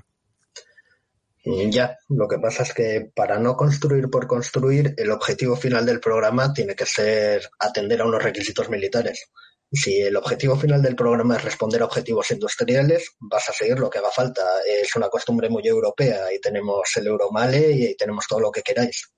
[1.69, 6.01] Ya, lo que pasa es que para no construir por construir, el objetivo final del
[6.01, 9.29] programa tiene que ser atender a unos requisitos militares.
[9.71, 13.89] Si el objetivo final del programa es responder a objetivos industriales, vas a seguir lo
[13.89, 14.41] que haga falta.
[14.65, 19.09] Es una costumbre muy europea y tenemos el Euromale y tenemos todo lo que queráis.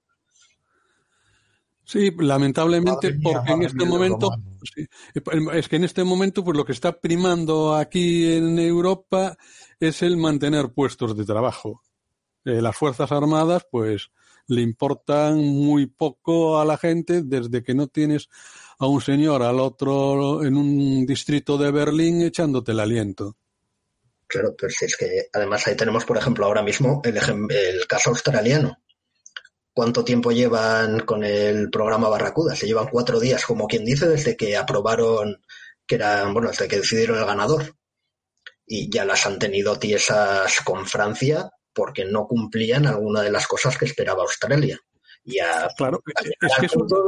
[1.89, 4.29] Sí, lamentablemente, porque en este momento,
[5.53, 9.35] es que en este momento, pues lo que está primando aquí en Europa
[9.79, 11.81] es el mantener puestos de trabajo.
[12.45, 14.11] Eh, las Fuerzas Armadas, pues
[14.45, 18.29] le importan muy poco a la gente desde que no tienes
[18.77, 23.35] a un señor al otro en un distrito de Berlín echándote el aliento.
[24.27, 28.77] Claro, si es que además ahí tenemos, por ejemplo, ahora mismo el, el caso australiano.
[29.79, 32.53] ¿Cuánto tiempo llevan con el programa Barracuda?
[32.53, 35.41] Se llevan cuatro días, como quien dice, desde que aprobaron,
[35.87, 37.77] que eran, bueno, desde que decidieron el ganador.
[38.65, 43.77] Y ya las han tenido tiesas con Francia porque no cumplían alguna de las cosas
[43.77, 44.77] que esperaba Australia.
[45.23, 47.07] Y a, claro, es que punto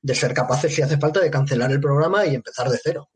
[0.00, 3.10] de, ser capaces, si hace falta, de cancelar el programa y empezar de cero.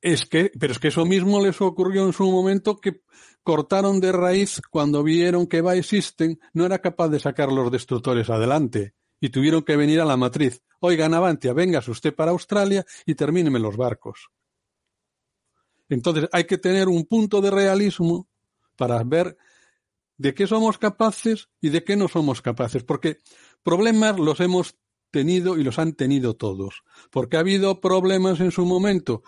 [0.00, 3.00] Es que, pero es que eso mismo les ocurrió en su momento que
[3.46, 8.96] cortaron de raíz cuando vieron que Vice no era capaz de sacar los destructores adelante
[9.20, 10.64] y tuvieron que venir a la matriz.
[10.80, 14.30] Oiga, Navantia, vengas usted para Australia y termíneme los barcos.
[15.88, 18.28] Entonces hay que tener un punto de realismo
[18.74, 19.38] para ver
[20.16, 23.18] de qué somos capaces y de qué no somos capaces, porque
[23.62, 24.74] problemas los hemos
[25.12, 26.82] tenido y los han tenido todos,
[27.12, 29.22] porque ha habido problemas en su momento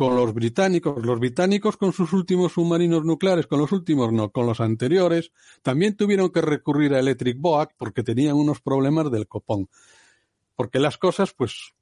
[0.00, 4.46] con los británicos, los británicos con sus últimos submarinos nucleares, con los últimos no, con
[4.46, 5.30] los anteriores,
[5.60, 9.68] también tuvieron que recurrir a Electric Boat porque tenían unos problemas del copón,
[10.56, 11.74] porque las cosas pues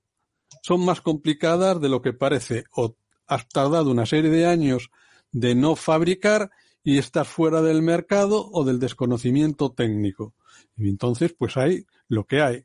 [0.63, 2.97] son más complicadas de lo que parece, o
[3.29, 4.91] has tardado una serie de años
[5.31, 6.51] de no fabricar
[6.83, 10.35] y estás fuera del mercado o del desconocimiento técnico.
[10.77, 12.65] Y entonces, pues hay lo que hay.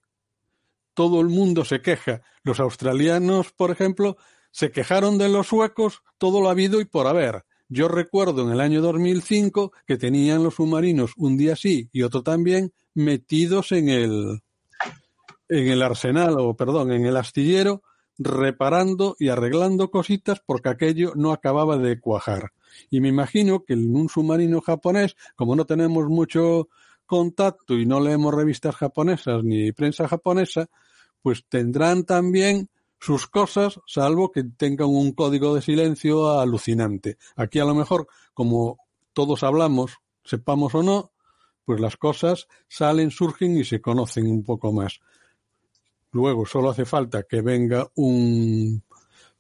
[0.95, 2.23] Todo el mundo se queja.
[2.41, 4.17] Los australianos, por ejemplo,
[4.53, 7.43] se quejaron de los suecos todo lo habido y por haber.
[7.69, 12.21] Yo recuerdo en el año 2005 que tenían los submarinos un día sí y otro
[12.21, 14.43] también metidos en el
[15.49, 17.81] en el arsenal o perdón, en el astillero
[18.19, 22.51] reparando y arreglando cositas porque aquello no acababa de cuajar.
[22.91, 26.69] Y me imagino que en un submarino japonés, como no tenemos mucho
[27.07, 30.67] contacto y no leemos revistas japonesas ni prensa japonesa,
[31.23, 32.69] pues tendrán también
[33.03, 37.17] sus cosas, salvo que tengan un código de silencio alucinante.
[37.35, 38.77] Aquí a lo mejor, como
[39.11, 41.11] todos hablamos, sepamos o no,
[41.65, 45.01] pues las cosas salen, surgen y se conocen un poco más.
[46.11, 48.81] Luego solo hace falta que venga un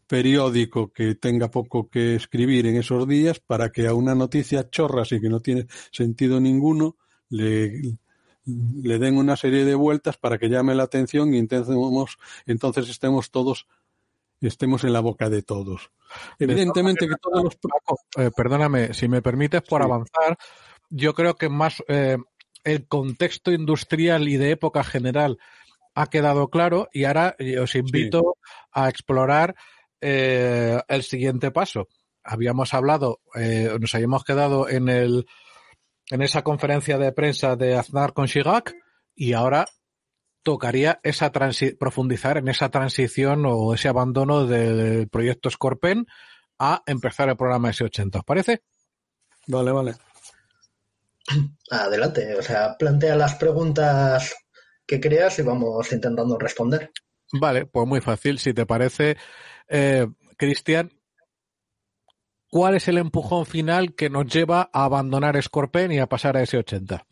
[0.07, 5.03] periódico que tenga poco que escribir en esos días para que a una noticia chorra
[5.09, 6.97] y que no tiene sentido ninguno
[7.29, 7.97] le,
[8.45, 13.67] le den una serie de vueltas para que llame la atención y entonces estemos todos
[14.47, 15.91] estemos en la boca de todos.
[16.39, 17.57] Evidentemente que todos los...
[18.17, 20.37] Eh, perdóname, si me permites, por avanzar,
[20.89, 22.17] yo creo que más eh,
[22.63, 25.39] el contexto industrial y de época general
[25.95, 28.37] ha quedado claro y ahora eh, os invito
[28.71, 29.55] a explorar
[30.01, 31.87] eh, el siguiente paso.
[32.23, 35.25] Habíamos hablado, eh, nos habíamos quedado en el
[36.09, 38.75] en esa conferencia de prensa de Aznar con Shigak
[39.15, 39.65] y ahora
[40.43, 41.31] tocaría esa
[41.79, 46.05] profundizar en esa transición o ese abandono del proyecto Scorpen
[46.59, 48.17] a empezar el programa S80.
[48.17, 48.61] ¿Os parece?
[49.47, 49.95] Vale, vale.
[51.71, 54.35] Adelante, o sea, plantea las preguntas
[54.85, 56.91] que creas y vamos intentando responder.
[57.31, 58.37] Vale, pues muy fácil.
[58.37, 59.17] Si te parece,
[59.67, 60.91] eh, Cristian,
[62.53, 66.43] ¿cuál es el empujón final que nos lleva a abandonar Scorpion y a pasar a
[66.43, 67.03] ese 80?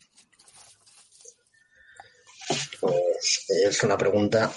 [2.80, 4.52] Pues es una pregunta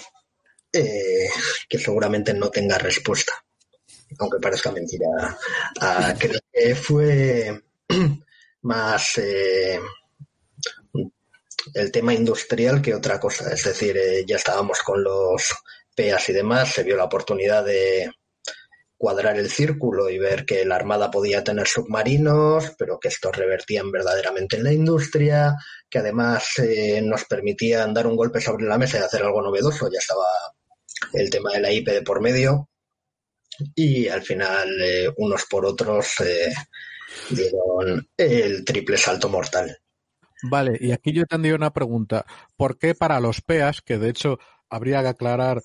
[0.72, 1.28] eh,
[1.68, 3.32] que seguramente no tenga respuesta,
[4.20, 5.36] aunque parezca mentira.
[5.80, 7.64] Ah, creo que fue
[8.62, 9.80] más eh,
[11.74, 13.52] el tema industrial que otra cosa.
[13.52, 15.52] Es decir, eh, ya estábamos con los
[15.96, 18.08] PEAS y demás, se vio la oportunidad de
[18.96, 23.90] cuadrar el círculo y ver que la Armada podía tener submarinos, pero que estos revertían
[23.90, 25.54] verdaderamente en la industria,
[25.88, 29.90] que además eh, nos permitían dar un golpe sobre la mesa y hacer algo novedoso.
[29.92, 30.24] Ya estaba
[31.12, 32.70] el tema de la IP de por medio
[33.74, 36.14] y al final eh, unos por otros
[37.30, 39.78] dieron el triple salto mortal.
[40.42, 42.24] Vale, y aquí yo tendría una pregunta.
[42.56, 44.38] ¿Por qué para los PEAS, que de hecho
[44.68, 45.62] habría que aclarar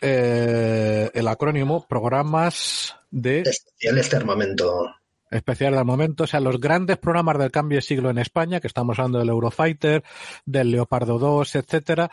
[0.00, 3.40] eh, el acrónimo, programas de...
[3.40, 4.94] Especiales de armamento.
[5.30, 8.66] Especial de armamento, o sea, los grandes programas del cambio de siglo en España, que
[8.66, 10.02] estamos hablando del Eurofighter,
[10.44, 12.10] del Leopardo 2, etcétera,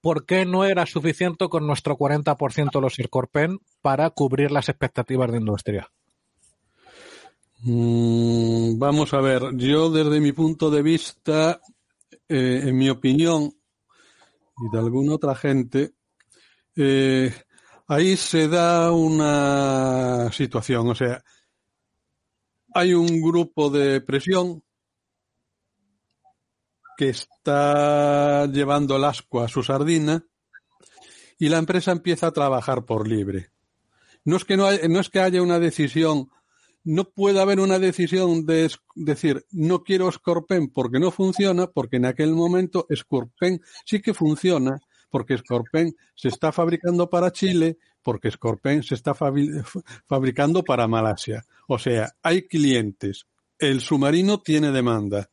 [0.00, 5.30] ¿por qué no era suficiente con nuestro 40% de los Scorpen para cubrir las expectativas
[5.30, 5.90] de industria?
[7.60, 11.60] Mm, vamos a ver, yo desde mi punto de vista,
[12.28, 13.52] eh, en mi opinión,
[14.58, 15.92] y de alguna otra gente,
[16.76, 17.34] eh,
[17.88, 21.22] ahí se da una situación, o sea,
[22.74, 24.62] hay un grupo de presión
[26.96, 30.24] que está llevando el asco a su sardina
[31.38, 33.50] y la empresa empieza a trabajar por libre.
[34.24, 36.30] No es que no, no es que haya una decisión
[36.86, 42.06] no puede haber una decisión de decir no quiero Scorpen porque no funciona, porque en
[42.06, 48.82] aquel momento Scorpen sí que funciona, porque Scorpen se está fabricando para Chile, porque Scorpen
[48.82, 49.14] se está
[50.06, 51.44] fabricando para Malasia.
[51.68, 53.26] O sea, hay clientes.
[53.58, 55.30] El submarino tiene demanda.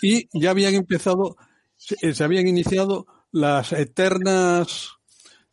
[0.00, 1.36] Y ya habían empezado,
[1.76, 4.92] se, habían iniciado las eternas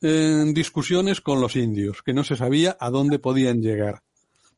[0.01, 4.03] eh, discusiones con los indios, que no se sabía a dónde podían llegar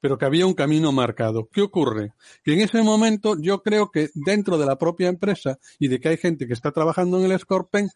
[0.01, 1.47] pero que había un camino marcado.
[1.49, 2.13] ¿Qué ocurre?
[2.43, 6.09] Que en ese momento yo creo que dentro de la propia empresa y de que
[6.09, 7.89] hay gente que está trabajando en el Scorpen,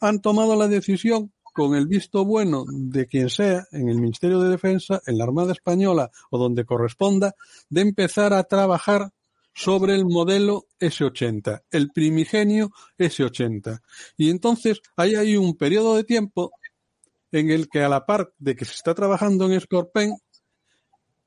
[0.00, 4.48] han tomado la decisión con el visto bueno de quien sea, en el Ministerio de
[4.48, 7.34] Defensa, en la Armada Española o donde corresponda,
[7.68, 9.10] de empezar a trabajar
[9.52, 13.80] sobre el modelo S80, el primigenio S80.
[14.16, 16.52] Y entonces ahí hay un periodo de tiempo
[17.32, 20.14] en el que a la par de que se está trabajando en Scorpen,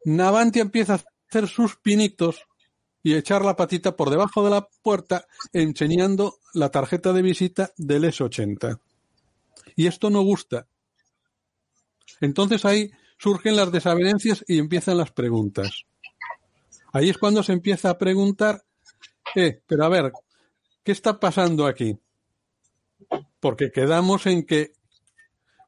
[0.05, 2.45] Navantia empieza a hacer sus pinitos
[3.03, 8.03] y echar la patita por debajo de la puerta enseñando la tarjeta de visita del
[8.05, 8.79] S80.
[9.75, 10.67] Y esto no gusta.
[12.19, 15.85] Entonces ahí surgen las desavenencias y empiezan las preguntas.
[16.93, 18.63] Ahí es cuando se empieza a preguntar,
[19.35, 20.11] eh, pero a ver,
[20.83, 21.97] ¿qué está pasando aquí?
[23.39, 24.73] Porque quedamos en que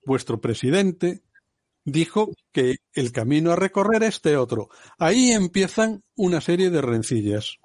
[0.06, 1.23] vuestro presidente
[1.86, 4.70] dijo que el camino a recorrer es este otro.
[4.98, 7.58] Ahí empiezan una serie de rencillas.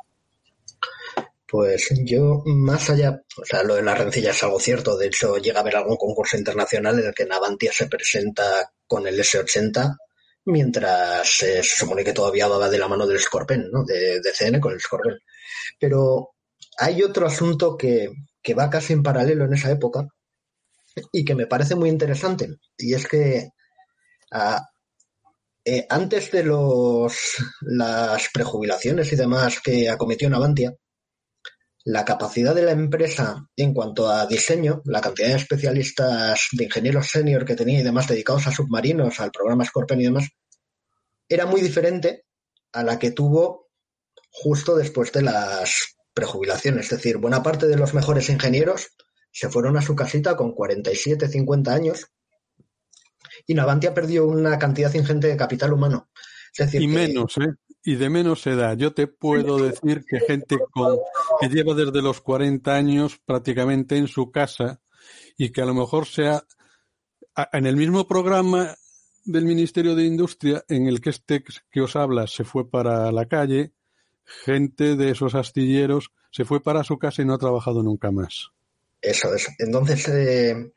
[1.51, 4.99] Pues yo, más allá, o sea, lo de las rencillas es algo cierto.
[4.99, 9.07] De hecho, llega a haber algún concurso internacional en el que Navantia se presenta con
[9.07, 9.97] el S80,
[10.45, 13.85] mientras se supone que todavía va de la mano del Scorpion, ¿no?
[13.85, 15.19] De, de CN con el Scorpion.
[15.81, 16.35] Pero
[16.79, 18.11] hay otro asunto que,
[18.43, 20.07] que va casi en paralelo en esa época
[21.13, 22.49] y que me parece muy interesante.
[22.77, 23.49] Y es que
[24.31, 24.69] Ah,
[25.65, 27.15] eh, antes de los,
[27.63, 30.75] las prejubilaciones y demás que acometió Navantia,
[31.85, 37.09] la capacidad de la empresa en cuanto a diseño, la cantidad de especialistas, de ingenieros
[37.09, 40.29] senior que tenía y demás dedicados a submarinos, al programa Scorpion y demás,
[41.29, 42.25] era muy diferente
[42.73, 43.69] a la que tuvo
[44.31, 46.87] justo después de las prejubilaciones.
[46.87, 48.89] Es decir, buena parte de los mejores ingenieros
[49.31, 52.07] se fueron a su casita con 47, 50 años
[53.49, 56.11] y Navantia perdió una cantidad ingente de capital humano.
[56.75, 57.55] y menos, ¿eh?
[57.83, 58.77] Y de menos edad.
[58.77, 60.99] Yo te puedo decir que gente con,
[61.41, 64.83] que lleva desde los 40 años prácticamente en su casa
[65.39, 66.45] y que a lo mejor sea
[67.53, 68.77] en el mismo programa
[69.25, 73.27] del Ministerio de Industria en el que este que os habla se fue para la
[73.27, 73.73] calle,
[74.25, 78.51] gente de esos astilleros se fue para su casa y no ha trabajado nunca más.
[79.01, 79.49] Eso es.
[79.59, 80.73] Entonces, eh,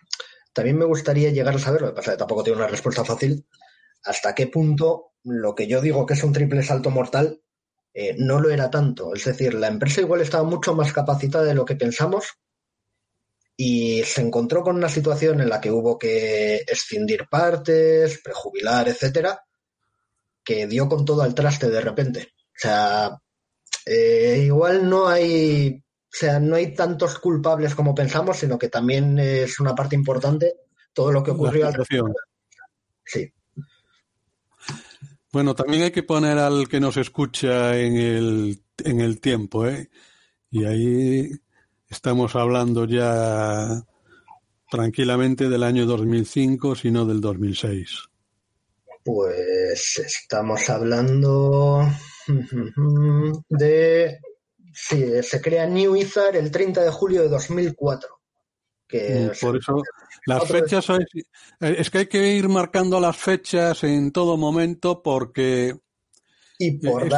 [0.54, 3.46] también me gustaría llegar a saber, tampoco tiene una respuesta fácil,
[4.04, 7.42] hasta qué punto lo que yo digo que es un triple salto mortal
[7.94, 9.14] eh, no lo era tanto.
[9.14, 12.26] Es decir, la empresa igual estaba mucho más capacitada de lo que pensamos
[13.58, 19.44] y se encontró con una situación en la que hubo que escindir partes, prejubilar, etcétera,
[20.44, 22.34] que dio con todo al traste de repente.
[22.38, 23.20] O sea,
[23.86, 29.18] eh, igual no hay o sea, no hay tantos culpables como pensamos, sino que también
[29.18, 30.56] es una parte importante
[30.92, 31.86] todo lo que ocurrió al
[33.06, 33.34] Sí.
[35.32, 39.90] Bueno, también hay que poner al que nos escucha en el, en el tiempo, ¿eh?
[40.50, 41.32] Y ahí
[41.90, 43.86] estamos hablando ya
[44.70, 48.10] tranquilamente del año 2005, sino del 2006.
[49.06, 51.88] Pues estamos hablando
[53.50, 54.20] de
[54.74, 58.10] Sí, se crea New Ether el 30 de julio de 2004.
[58.88, 59.82] Que por eso
[60.26, 60.86] las fechas
[61.62, 65.78] es, que hay que ir marcando las fechas en todo momento porque
[66.60, 67.10] y por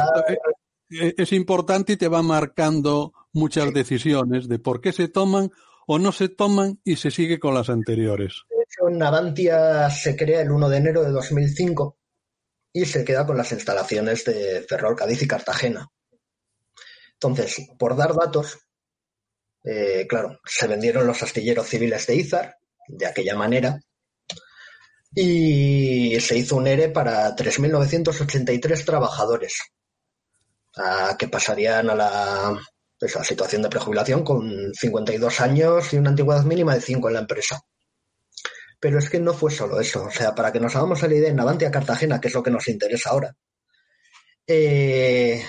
[0.88, 5.50] es, importante y te va marcando muchas decisiones de por qué se toman
[5.88, 8.44] o no se toman y se sigue con las anteriores.
[8.48, 11.98] De hecho, Navantia se crea el 1 de enero de 2005
[12.72, 15.90] y se queda con las instalaciones de Ferrol, Cádiz y Cartagena.
[17.24, 18.58] Entonces, por dar datos,
[19.64, 22.56] eh, claro, se vendieron los astilleros civiles de Izar
[22.86, 23.80] de aquella manera
[25.14, 29.58] y se hizo un ERE para 3.983 trabajadores
[31.18, 32.60] que pasarían a la,
[32.98, 37.08] pues, a la situación de prejubilación con 52 años y una antigüedad mínima de 5
[37.08, 37.60] en la empresa.
[38.80, 40.04] Pero es que no fue solo eso.
[40.04, 42.50] O sea, para que nos hagamos la idea, en Navantia Cartagena, que es lo que
[42.50, 43.34] nos interesa ahora,
[44.46, 45.42] eh,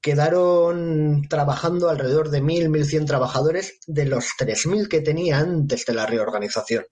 [0.00, 6.06] quedaron trabajando alrededor de 1.000, 1.100 trabajadores de los 3.000 que tenía antes de la
[6.06, 6.86] reorganización.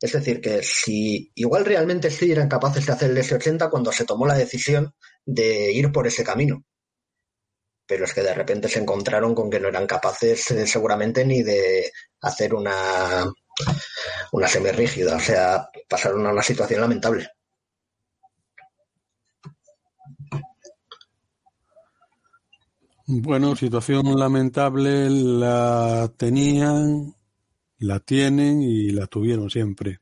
[0.00, 4.06] Es decir, que si igual realmente sí eran capaces de hacer el S80 cuando se
[4.06, 4.94] tomó la decisión
[5.26, 6.64] de ir por ese camino.
[7.86, 11.42] Pero es que de repente se encontraron con que no eran capaces eh, seguramente ni
[11.42, 11.92] de
[12.22, 13.30] hacer una,
[14.32, 15.16] una semirrígida.
[15.16, 17.28] O sea, pasaron a una situación lamentable.
[23.12, 27.12] Bueno, situación lamentable la tenían
[27.80, 29.98] la tienen y la tuvieron siempre.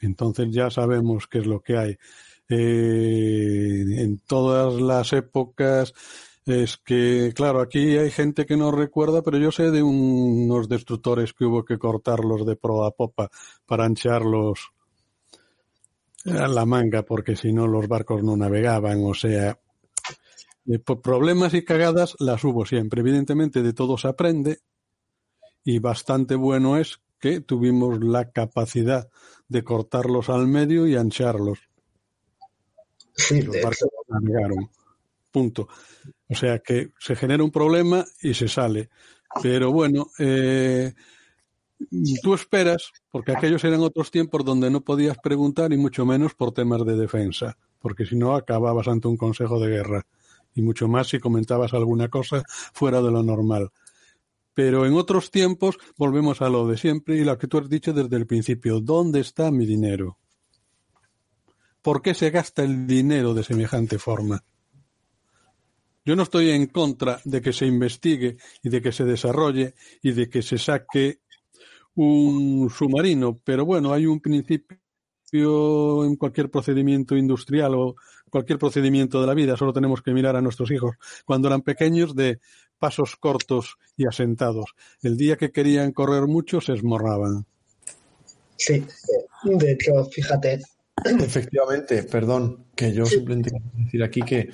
[0.00, 1.96] Entonces ya sabemos qué es lo que hay.
[2.48, 5.94] Eh, en todas las épocas
[6.44, 11.32] es que, claro, aquí hay gente que no recuerda, pero yo sé de unos destructores
[11.32, 13.30] que hubo que cortarlos de proa a popa
[13.66, 14.72] para ancharlos
[16.24, 19.56] a la manga, porque si no los barcos no navegaban, o sea,
[21.02, 23.00] problemas y cagadas las hubo siempre.
[23.00, 24.58] Evidentemente de todo se aprende,
[25.64, 29.08] y bastante bueno es que tuvimos la capacidad
[29.48, 31.58] de cortarlos al medio y ancharlos.
[33.14, 34.70] Sí, los barcos navegaron.
[35.30, 35.68] Punto.
[36.28, 38.90] O sea que se genera un problema y se sale.
[39.42, 40.94] Pero bueno, eh,
[42.22, 46.52] tú esperas, porque aquellos eran otros tiempos donde no podías preguntar y mucho menos por
[46.52, 50.06] temas de defensa, porque si no acababas ante un consejo de guerra
[50.56, 52.42] y mucho más si comentabas alguna cosa
[52.72, 53.70] fuera de lo normal.
[54.54, 57.92] Pero en otros tiempos volvemos a lo de siempre y lo que tú has dicho
[57.92, 58.80] desde el principio.
[58.80, 60.18] ¿Dónde está mi dinero?
[61.82, 64.42] ¿Por qué se gasta el dinero de semejante forma?
[66.06, 70.12] Yo no estoy en contra de que se investigue y de que se desarrolle y
[70.12, 71.20] de que se saque
[71.96, 74.78] un submarino, pero bueno, hay un principio
[75.32, 77.96] en cualquier procedimiento industrial o
[78.36, 82.14] cualquier procedimiento de la vida, solo tenemos que mirar a nuestros hijos cuando eran pequeños
[82.14, 82.38] de
[82.78, 84.74] pasos cortos y asentados.
[85.00, 87.46] El día que querían correr mucho se esmorraban.
[88.58, 88.84] Sí,
[89.42, 90.60] de hecho, fíjate.
[91.02, 94.50] Efectivamente, perdón, que yo simplemente quiero decir aquí que,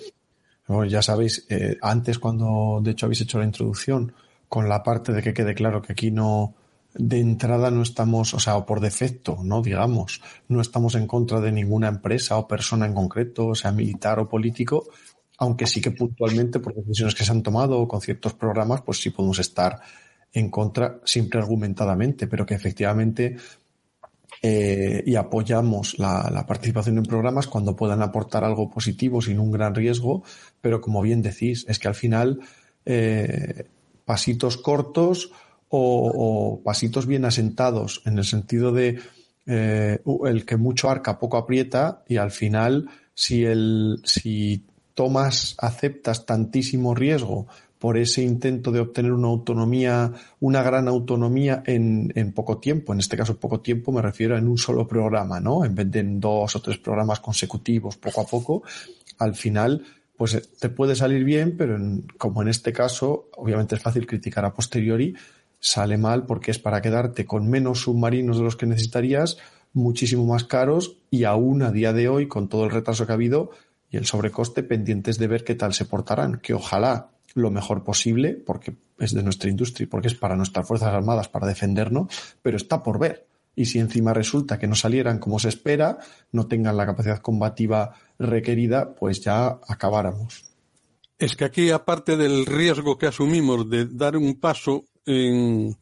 [0.86, 4.12] ya sabéis, eh, antes cuando de hecho habéis hecho la introducción,
[4.48, 6.54] con la parte de que quede claro que aquí no,
[6.94, 9.62] de entrada no estamos, o sea, o por defecto, ¿no?
[9.62, 14.18] Digamos, no estamos en contra de ninguna empresa o persona en concreto, o sea, militar
[14.18, 14.84] o político,
[15.38, 19.10] aunque sí que puntualmente por decisiones que se han tomado con ciertos programas, pues sí
[19.10, 19.80] podemos estar
[20.32, 23.36] en contra siempre argumentadamente, pero que efectivamente
[24.44, 29.74] eh, y apoyamos la, participación en programas cuando puedan aportar algo positivo sin un gran
[29.74, 30.24] riesgo,
[30.60, 32.40] pero como bien decís, es que al final
[32.84, 33.66] eh,
[34.04, 35.30] pasitos cortos
[35.74, 39.00] o, pasitos bien asentados en el sentido de
[39.46, 46.26] eh, el que mucho arca poco aprieta y al final si el si tomas, aceptas
[46.26, 47.46] tantísimo riesgo
[47.78, 52.92] por ese intento de obtener una autonomía, una gran autonomía en, en, poco tiempo.
[52.92, 55.64] En este caso, poco tiempo me refiero en un solo programa, ¿no?
[55.64, 58.62] En vez de en dos o tres programas consecutivos, poco a poco,
[59.18, 59.82] al final,
[60.16, 61.76] pues eh, te puede salir bien, pero
[62.18, 65.16] como en este caso, obviamente es fácil criticar a posteriori,
[65.62, 69.38] sale mal porque es para quedarte con menos submarinos de los que necesitarías,
[69.72, 73.14] muchísimo más caros y aún a día de hoy, con todo el retraso que ha
[73.14, 73.50] habido,
[73.88, 78.34] y el sobrecoste pendientes de ver qué tal se portarán, que ojalá lo mejor posible,
[78.34, 82.08] porque es de nuestra industria, porque es para nuestras Fuerzas Armadas, para defendernos,
[82.42, 83.26] pero está por ver.
[83.54, 85.98] Y si encima resulta que no salieran como se espera,
[86.32, 90.44] no tengan la capacidad combativa requerida, pues ya acabáramos.
[91.18, 95.76] Es que aquí, aparte del riesgo que asumimos de dar un paso en,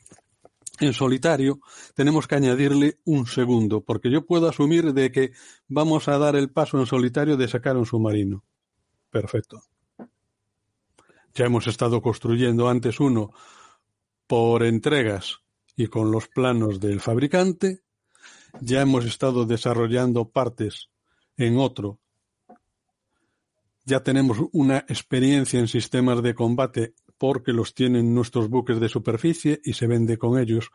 [0.92, 1.60] solitario,
[1.94, 5.32] tenemos que añadirle un segundo, porque yo puedo asumir de que
[5.68, 8.44] vamos a dar el paso en solitario de sacar un submarino.
[9.10, 9.62] Perfecto.
[11.34, 13.32] Ya hemos estado construyendo antes uno
[14.26, 15.40] por entregas
[15.76, 17.82] y con los planos del fabricante.
[18.60, 20.90] Ya hemos estado desarrollando partes
[21.36, 22.00] en otro.
[23.84, 29.60] Ya tenemos una experiencia en sistemas de combate porque los tienen nuestros buques de superficie
[29.62, 30.70] y se vende con ellos.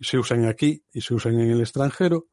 [0.00, 2.28] Se usan aquí y se usan en el extranjero.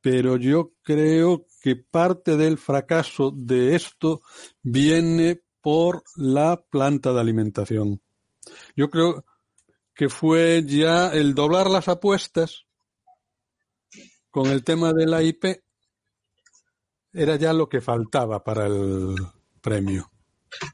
[0.00, 4.22] Pero yo creo que parte del fracaso de esto
[4.62, 8.00] viene por la planta de alimentación.
[8.76, 9.24] Yo creo
[9.92, 12.66] que fue ya el doblar las apuestas
[14.30, 15.44] con el tema de la IP
[17.12, 19.16] era ya lo que faltaba para el
[19.60, 20.12] premio.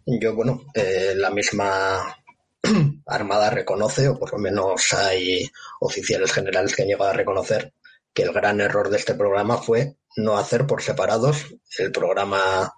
[0.07, 2.17] Yo, bueno, eh, la misma
[3.07, 5.49] Armada reconoce, o por lo menos hay
[5.81, 7.73] oficiales generales que han llegado a reconocer,
[8.13, 11.47] que el gran error de este programa fue no hacer por separados
[11.79, 12.73] el programa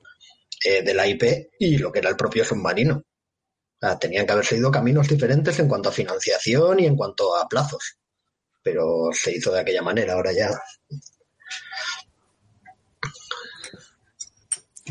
[0.64, 3.02] eh, de la IP y lo que era el propio submarino.
[3.98, 7.96] tenían que haber seguido caminos diferentes en cuanto a financiación y en cuanto a plazos.
[8.62, 10.50] Pero se hizo de aquella manera, ahora ya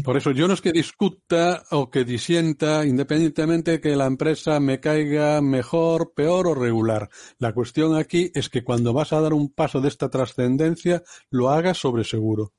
[0.04, 4.60] Por eso yo no es que discuta o que disienta independientemente de que la empresa
[4.60, 7.10] me caiga mejor, peor o regular.
[7.38, 11.50] La cuestión aquí es que cuando vas a dar un paso de esta trascendencia, lo
[11.50, 12.54] hagas sobre seguro.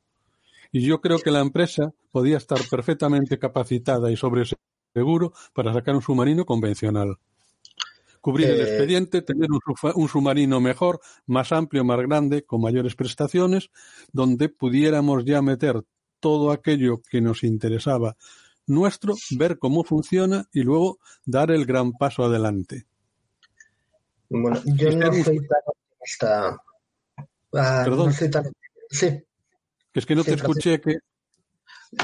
[0.72, 4.44] Y yo creo que la empresa podía estar perfectamente capacitada y sobre
[4.92, 7.16] seguro para sacar un submarino convencional.
[8.20, 9.48] Cubrir el eh, expediente, tener
[9.94, 13.70] un submarino mejor, más amplio, más grande, con mayores prestaciones,
[14.12, 15.82] donde pudiéramos ya meter
[16.20, 18.16] todo aquello que nos interesaba
[18.66, 22.86] nuestro, ver cómo funciona y luego dar el gran paso adelante.
[24.28, 26.62] Bueno, yo no soy tan optimista.
[27.52, 28.12] Ah, Perdón.
[28.90, 29.22] Sí.
[29.92, 30.98] Es que no te escuché que...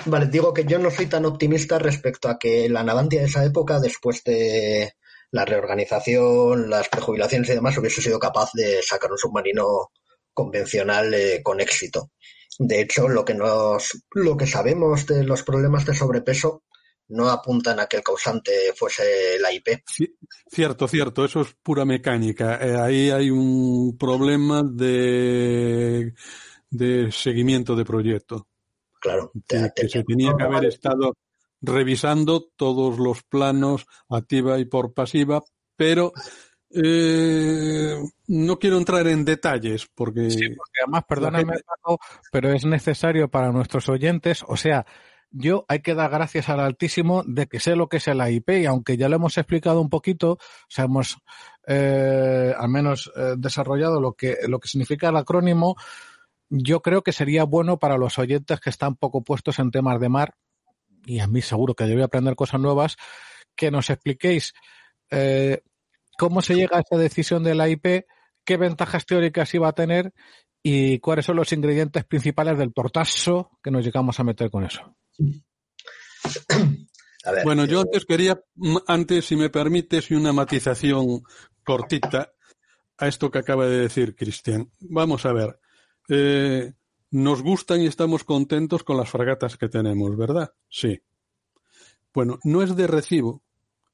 [0.07, 3.45] Vale, digo que yo no soy tan optimista respecto a que la Navantia de esa
[3.45, 4.95] época, después de
[5.31, 9.93] la reorganización, las prejubilaciones y demás, hubiese sido capaz de sacar un submarino
[10.35, 12.11] convencional eh, con éxito.
[12.59, 16.63] De hecho, lo que nos, lo que sabemos de los problemas de sobrepeso
[17.09, 19.83] no apuntan a que el causante fuese la IP.
[20.51, 22.59] cierto, cierto, eso es pura mecánica.
[22.61, 26.15] Eh, ahí hay un problema de,
[26.71, 28.49] de seguimiento de proyecto.
[28.99, 29.31] Claro.
[29.47, 31.15] que se tenía que haber estado
[31.61, 35.43] revisando todos los planos activa y por pasiva,
[35.77, 36.13] pero
[36.77, 37.97] eh,
[38.29, 40.31] no quiero entrar en detalles porque...
[40.31, 41.55] Sí, porque además, perdóname,
[42.31, 44.85] pero es necesario para nuestros oyentes, o sea,
[45.31, 48.51] yo hay que dar gracias al Altísimo de que sé lo que es el IP
[48.51, 50.39] y aunque ya lo hemos explicado un poquito, o
[50.69, 51.19] sea, hemos
[51.67, 55.77] eh, al menos eh, desarrollado lo que, lo que significa el acrónimo,
[56.49, 60.09] yo creo que sería bueno para los oyentes que están poco puestos en temas de
[60.09, 60.35] mar,
[61.07, 62.97] y a mí seguro que yo voy a aprender cosas nuevas,
[63.55, 64.53] que nos expliquéis
[65.11, 65.63] eh,
[66.19, 68.07] cómo se llega a esa decisión de la IP,
[68.45, 70.13] qué ventajas teóricas iba a tener
[70.63, 74.97] y cuáles son los ingredientes principales del portazo que nos llegamos a meter con eso.
[77.45, 78.41] bueno, yo antes quería,
[78.87, 81.23] antes, si me permites, y una matización
[81.65, 82.33] cortita
[82.99, 84.71] a esto que acaba de decir Cristian.
[84.81, 85.61] Vamos a ver.
[86.09, 86.73] Eh,
[87.11, 90.53] nos gustan y estamos contentos con las fragatas que tenemos, ¿verdad?
[90.69, 91.01] Sí.
[92.13, 93.43] Bueno, no es de recibo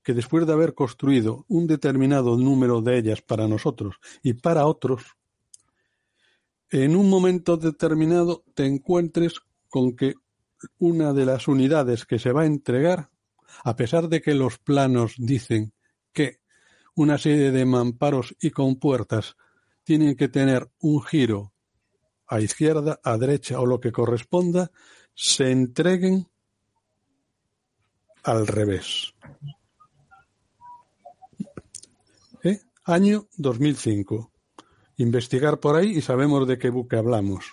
[0.02, 5.16] que después de haber construido un determinado número de ellas para nosotros y para otros,
[6.70, 10.14] en un momento determinado te encuentres con que
[10.78, 13.10] una de las unidades que se va a entregar,
[13.64, 15.72] a pesar de que los planos dicen
[16.12, 16.40] que
[16.94, 19.36] una serie de mamparos y compuertas
[19.84, 21.52] tienen que tener un giro
[22.26, 24.70] a izquierda, a derecha o lo que corresponda,
[25.14, 26.26] se entreguen
[28.22, 29.14] al revés.
[32.84, 34.32] Año 2005.
[34.96, 37.44] Investigar por ahí y sabemos de qué buque hablamos.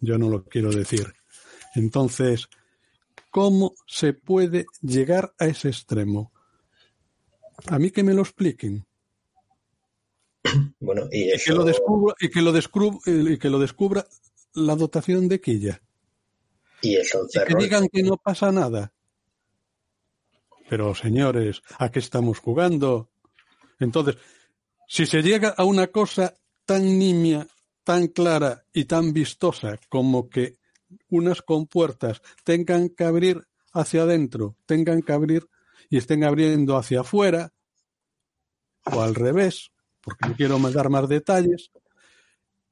[0.00, 1.12] Yo no lo quiero decir.
[1.74, 2.48] Entonces,
[3.30, 6.32] ¿cómo se puede llegar a ese extremo?
[7.66, 8.86] A mí que me lo expliquen.
[10.80, 14.06] Bueno, y, que lo descubra, y que lo descubra, y que lo descubra
[14.54, 15.82] la dotación de quilla.
[16.82, 18.92] Y eso y que digan que no pasa nada.
[20.68, 23.10] Pero señores, ¿a qué estamos jugando?
[23.78, 24.16] Entonces,
[24.88, 26.34] si se llega a una cosa
[26.64, 27.46] tan nimia,
[27.84, 30.56] tan clara y tan vistosa como que
[31.08, 35.48] unas compuertas tengan que abrir hacia adentro, tengan que abrir
[35.90, 37.52] y estén abriendo hacia afuera,
[38.86, 39.70] o al revés,
[40.00, 41.70] porque no quiero dar más detalles,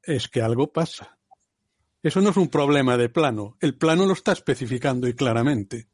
[0.02, 1.18] es que algo pasa.
[2.02, 5.88] Eso no es un problema de plano, el plano lo está especificando y claramente.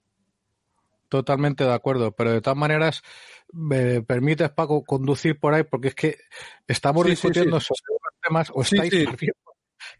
[1.09, 3.03] Totalmente de acuerdo, pero de todas maneras,
[3.53, 6.19] me permites, Paco, conducir por ahí, porque es que
[6.67, 7.81] estamos discutiendo sobre
[8.23, 8.93] temas o estáis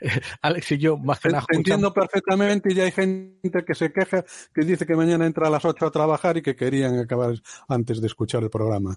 [0.43, 1.47] Alex y yo, más que nada.
[1.51, 4.25] entiendo perfectamente y ya hay gente que se queja,
[4.55, 7.35] que dice que mañana entra a las 8 a trabajar y que querían acabar
[7.69, 8.97] antes de escuchar el programa.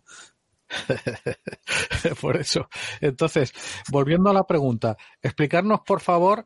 [2.21, 2.69] por eso.
[2.99, 3.53] Entonces,
[3.89, 6.45] volviendo a la pregunta, explicarnos, por favor,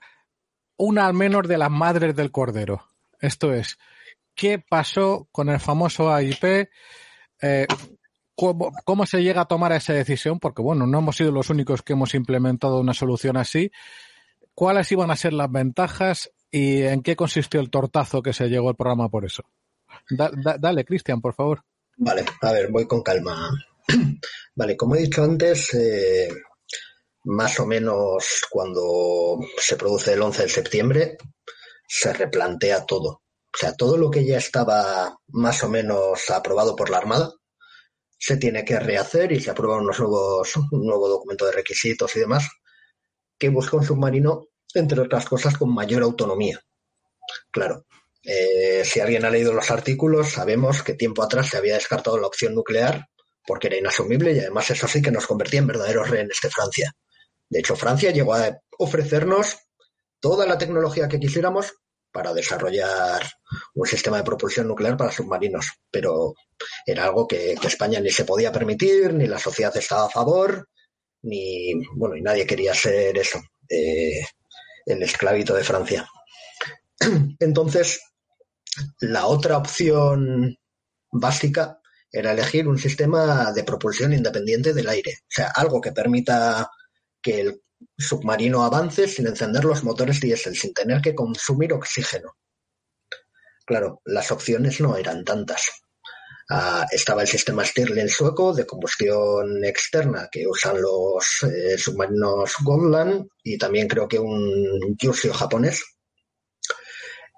[0.77, 2.87] una al menos de las madres del cordero.
[3.19, 3.77] Esto es,
[4.35, 6.69] ¿qué pasó con el famoso AIP?
[7.41, 7.67] Eh,
[8.35, 10.39] ¿cómo, se llega a tomar esa decisión?
[10.39, 13.71] Porque, bueno, no hemos sido los únicos que hemos implementado una solución así.
[14.53, 18.69] ¿Cuáles iban a ser las ventajas y en qué consistió el tortazo que se llegó
[18.69, 19.43] al programa por eso?
[20.59, 21.63] dale, Cristian, por favor.
[21.97, 23.51] Vale, a ver, voy con calma.
[24.55, 26.29] Vale, como he dicho antes, eh,
[27.23, 31.17] más o menos cuando se produce el 11 de septiembre,
[31.87, 33.21] se replantea todo.
[33.55, 37.31] O sea, todo lo que ya estaba más o menos aprobado por la Armada,
[38.17, 42.19] se tiene que rehacer y se aprueba unos nuevos, un nuevo documento de requisitos y
[42.19, 42.49] demás,
[43.39, 46.59] que busca un submarino, entre otras cosas, con mayor autonomía.
[47.49, 47.85] Claro,
[48.23, 52.27] eh, si alguien ha leído los artículos, sabemos que tiempo atrás se había descartado la
[52.27, 53.05] opción nuclear
[53.47, 56.91] porque era inasumible y además eso sí que nos convertía en verdaderos rehenes de Francia.
[57.49, 59.57] De hecho, Francia llegó a ofrecernos
[60.19, 61.73] toda la tecnología que quisiéramos
[62.15, 63.29] para desarrollar
[63.73, 66.33] un sistema de propulsión nuclear para submarinos, pero
[66.85, 70.69] era algo que, España ni se podía permitir, ni la sociedad estaba a favor,
[71.23, 74.25] ni bueno, y nadie quería ser eso, eh,
[74.85, 76.07] el esclavito de Francia.
[77.39, 77.99] Entonces,
[79.01, 80.57] la otra opción
[81.11, 86.71] básica era elegir un sistema de propulsión independiente del aire, o sea, algo que permita
[87.21, 87.61] que el
[87.97, 92.35] submarino avance sin encender los motores diésel, sin tener que consumir oxígeno.
[93.65, 95.71] Claro, las opciones no eran tantas.
[96.49, 103.27] Ah, estaba el sistema Stirling sueco de combustión externa que usan los eh, submarinos Goldland
[103.43, 105.83] y también creo que un Yusio japonés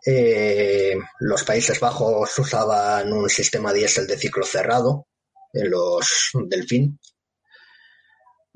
[0.09, 5.07] eh, los Países Bajos usaban un sistema diésel de ciclo cerrado
[5.51, 6.97] en los Delfín.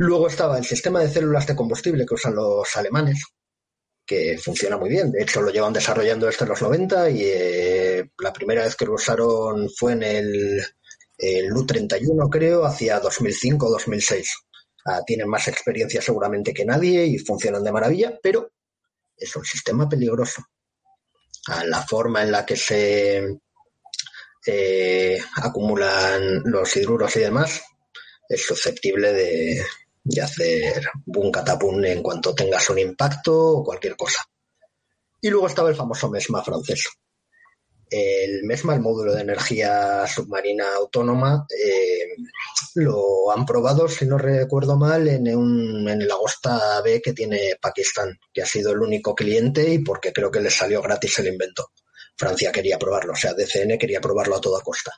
[0.02, 3.24] Luego estaba el sistema de células de combustible que usan los alemanes,
[4.04, 5.12] que funciona muy bien.
[5.12, 8.96] De hecho, lo llevan desarrollando desde los 90 y eh, la primera vez que lo
[8.96, 10.64] usaron fue en el,
[11.20, 14.26] el U-31, creo, hacia 2005-2006.
[14.86, 18.54] Ah, tienen más experiencia seguramente que nadie y funcionan de maravilla, pero
[19.16, 20.44] es un sistema peligroso
[21.46, 23.38] a la forma en la que se
[24.48, 27.62] eh, acumulan los hidruros y demás,
[28.28, 29.64] es susceptible de,
[30.22, 34.24] hacer boom catapum en cuanto tengas un impacto o cualquier cosa.
[35.22, 36.88] Y luego estaba el famoso MESMA francés.
[37.90, 42.16] El MESMA, el módulo de energía submarina autónoma, eh,
[42.76, 47.58] lo han probado, si no recuerdo mal, en, un, en el Agosta B que tiene
[47.62, 51.28] Pakistán, que ha sido el único cliente y porque creo que les salió gratis el
[51.28, 51.72] invento.
[52.16, 54.92] Francia quería probarlo, o sea, DCN quería probarlo a toda costa.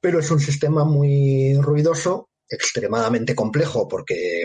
[0.00, 4.42] Pero es un sistema muy ruidoso, extremadamente complejo, porque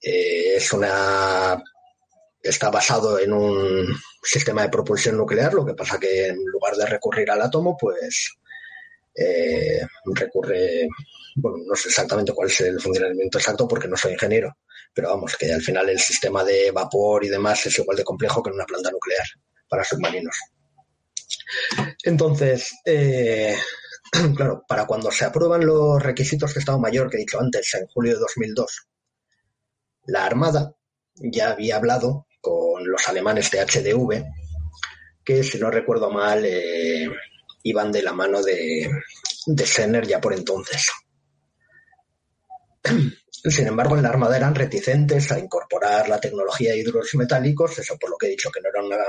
[0.00, 1.62] eh, es una
[2.42, 3.86] está basado en un
[4.22, 8.36] sistema de propulsión nuclear, lo que pasa que en lugar de recurrir al átomo, pues
[9.16, 9.80] eh,
[10.14, 10.88] recurre
[11.36, 14.56] bueno, no sé exactamente cuál es el funcionamiento exacto porque no soy ingeniero,
[14.92, 18.42] pero vamos, que al final el sistema de vapor y demás es igual de complejo
[18.42, 19.26] que en una planta nuclear
[19.68, 20.36] para submarinos.
[22.04, 23.56] Entonces, eh,
[24.36, 27.86] claro, para cuando se aprueban los requisitos de Estado Mayor que he dicho antes, en
[27.86, 28.88] julio de 2002,
[30.06, 30.74] la Armada
[31.14, 34.24] ya había hablado con los alemanes de HDV,
[35.24, 37.08] que si no recuerdo mal, eh,
[37.62, 38.90] iban de la mano de,
[39.46, 40.90] de Senner ya por entonces.
[43.30, 47.98] Sin embargo, en la Armada eran reticentes a incorporar la tecnología de hidros metálicos, eso
[47.98, 49.04] por lo que he dicho que no era una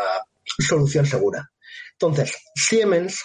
[0.60, 1.52] solución segura.
[1.94, 3.24] Entonces, Siemens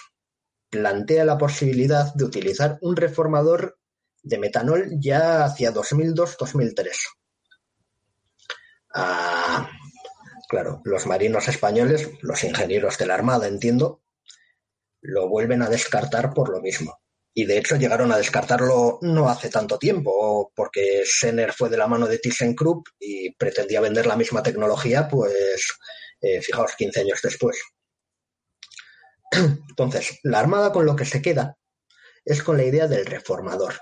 [0.71, 3.77] plantea la posibilidad de utilizar un reformador
[4.23, 6.89] de metanol ya hacia 2002-2003.
[8.93, 9.69] Ah,
[10.47, 14.01] claro, los marinos españoles, los ingenieros de la Armada, entiendo,
[15.01, 17.01] lo vuelven a descartar por lo mismo
[17.33, 21.87] y de hecho llegaron a descartarlo no hace tanto tiempo, porque Senner fue de la
[21.87, 25.71] mano de ThyssenKrupp y pretendía vender la misma tecnología, pues
[26.19, 27.57] eh, fijaos, 15 años después.
[29.31, 31.57] Entonces, la Armada con lo que se queda
[32.25, 33.75] es con la idea del reformador.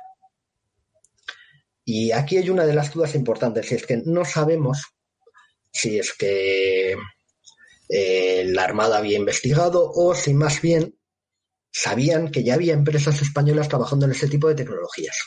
[1.84, 4.84] Y aquí hay una de las dudas importantes, y es que no sabemos
[5.72, 6.96] si es que
[7.90, 10.96] eh, la Armada había investigado o si más bien
[11.72, 15.18] sabían que ya había empresas españolas trabajando en ese tipo de tecnologías.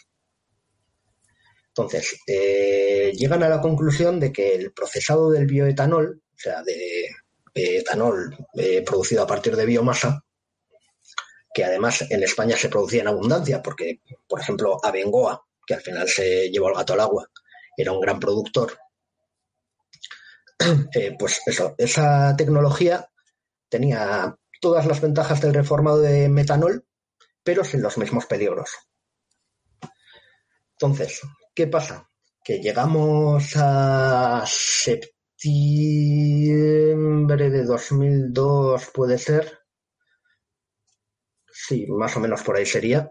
[1.69, 7.09] Entonces, eh, llegan a la conclusión de que el procesado del bioetanol, o sea, de,
[7.55, 10.25] etanol eh, producido a partir de biomasa,
[11.53, 16.09] que además en España se producía en abundancia, porque, por ejemplo, Abengoa, que al final
[16.09, 17.29] se llevó el gato al agua,
[17.77, 18.79] era un gran productor.
[20.95, 23.11] Eh, pues eso, esa tecnología
[23.69, 26.87] tenía todas las ventajas del reformado de metanol,
[27.43, 28.71] pero sin los mismos peligros.
[30.75, 31.21] Entonces,
[31.53, 32.09] ¿qué pasa?
[32.45, 34.45] Que llegamos a
[35.43, 39.59] septiembre de 2002, puede ser.
[41.51, 43.11] Sí, más o menos por ahí sería.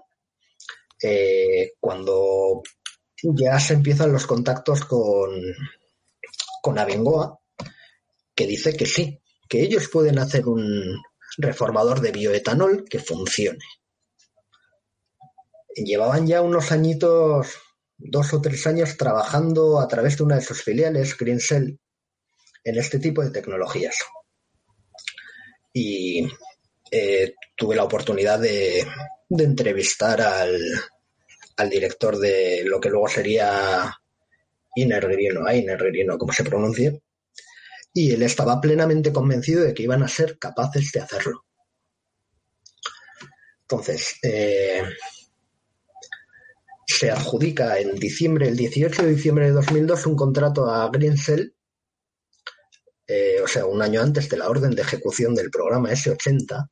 [1.02, 2.62] Eh, cuando
[3.22, 5.32] ya se empiezan los contactos con,
[6.62, 7.38] con Abengoa,
[8.34, 11.02] que dice que sí, que ellos pueden hacer un
[11.38, 13.66] reformador de bioetanol que funcione.
[15.76, 17.56] Llevaban ya unos añitos,
[17.98, 21.80] dos o tres años, trabajando a través de una de sus filiales, Greencell,
[22.64, 23.96] en este tipo de tecnologías.
[25.74, 26.28] Y
[26.92, 28.86] eh, tuve la oportunidad de,
[29.30, 30.60] entrevistar al,
[31.58, 33.92] al director de lo que luego sería
[34.76, 37.02] Inergrino, Inergrino, como se pronuncie,
[37.94, 41.46] y él estaba plenamente convencido de que iban a ser capaces de hacerlo.
[43.62, 44.84] Entonces, eh,
[46.86, 51.54] se adjudica en diciembre, el 18 de diciembre de 2002, un contrato a Greencell,
[53.12, 56.68] eh, o sea, un año antes de la orden de ejecución del programa S80,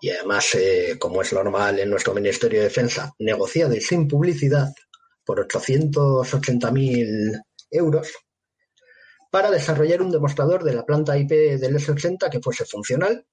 [0.00, 4.72] y además, eh, como es normal en nuestro Ministerio de Defensa, negociado y sin publicidad
[5.24, 8.12] por 880.000 euros
[9.30, 13.26] para desarrollar un demostrador de la planta IP del S80 que fuese funcional,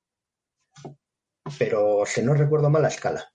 [1.59, 3.31] pero si no recuerdo mal la escala.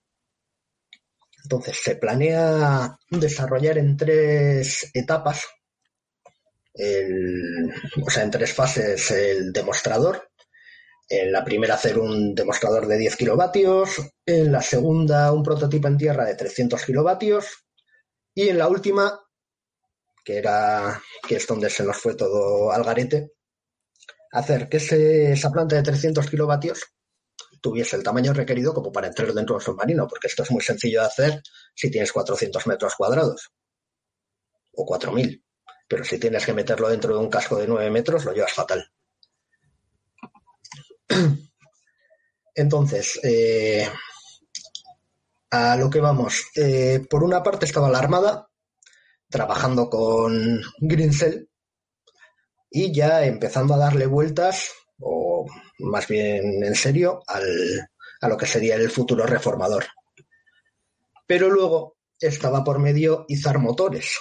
[1.45, 5.47] Entonces, se planea desarrollar en tres etapas,
[8.07, 10.31] o sea, en tres fases el demostrador,
[11.09, 15.98] en la primera hacer un demostrador de 10 kilovatios, en la segunda un prototipo en
[15.98, 17.47] tierra de 300 kilovatios
[18.35, 19.20] y en la última,
[20.24, 23.32] que era que es donde se nos fue todo al garete,
[24.32, 24.77] hacer que
[25.32, 26.94] esa planta de 300 kilovatios
[27.61, 31.01] tuviese el tamaño requerido como para entrar dentro del submarino, porque esto es muy sencillo
[31.01, 31.43] de hacer
[31.74, 33.51] si tienes 400 metros cuadrados
[34.73, 35.44] o 4000,
[35.91, 38.89] pero si tienes que meterlo dentro de un casco de 9 metros lo llevas fatal.
[42.55, 43.89] Entonces, eh,
[45.51, 46.45] a lo que vamos.
[46.55, 48.49] Eh, por una parte estaba la Armada,
[49.29, 51.51] trabajando con Greencell,
[52.71, 55.45] y ya empezando a darle vueltas, o
[55.81, 59.87] más bien en serio, a lo que sería el futuro reformador.
[61.27, 64.21] Pero luego estaba por medio Izar Motores.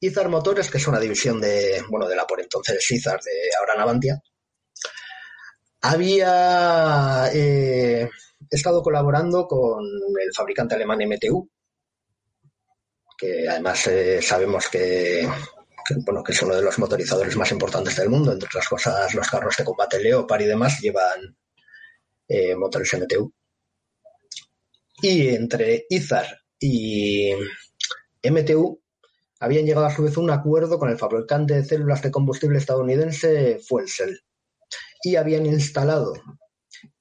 [0.00, 3.76] Izar Motores, que es una división de, bueno, de la por entonces Izar de ahora
[3.76, 4.22] Navantia,
[5.80, 8.08] había eh,
[8.50, 11.48] estado colaborando con el fabricante alemán MTU,
[13.16, 15.28] que además eh, sabemos que,
[16.04, 19.28] bueno, que es uno de los motorizadores más importantes del mundo, entre otras cosas los
[19.28, 21.36] carros de combate Leopard y demás llevan
[22.28, 23.32] eh, motores MTU.
[25.00, 26.26] Y entre Izar
[26.60, 27.32] y
[28.22, 28.80] MTU
[29.40, 32.58] habían llegado a su vez a un acuerdo con el fabricante de células de combustible
[32.58, 34.16] estadounidense Fuel Cell
[35.02, 36.14] y habían instalado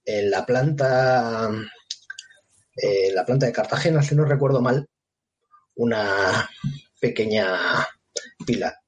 [0.05, 1.49] en la planta,
[2.75, 4.87] en la planta de Cartagena, si no recuerdo mal,
[5.75, 6.49] una
[6.99, 7.87] pequeña
[8.45, 8.79] pila.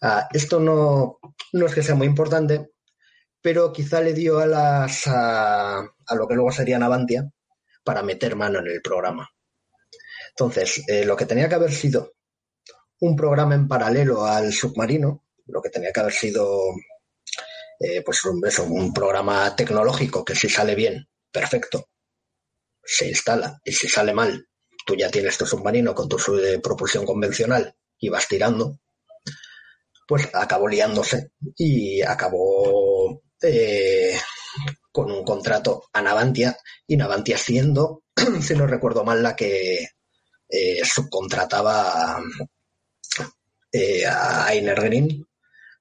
[0.00, 1.18] Ah, esto no,
[1.52, 2.70] no, es que sea muy importante,
[3.40, 7.28] pero quizá le dio alas a, a lo que luego sería Navantia
[7.82, 9.28] para meter mano en el programa.
[10.30, 12.14] Entonces, eh, lo que tenía que haber sido
[13.04, 16.58] un programa en paralelo al submarino, lo que tenía que haber sido
[17.78, 21.90] eh, pues un, un programa tecnológico que si sale bien, perfecto,
[22.82, 24.48] se instala y si sale mal,
[24.86, 28.78] tú ya tienes tu submarino con tu de propulsión convencional y vas tirando,
[30.08, 34.16] pues acabó liándose y acabó eh,
[34.90, 36.56] con un contrato a Navantia
[36.86, 38.04] y Navantia siendo,
[38.40, 39.88] si no recuerdo mal, la que
[40.48, 42.22] eh, subcontrataba
[44.08, 45.26] a Einer Green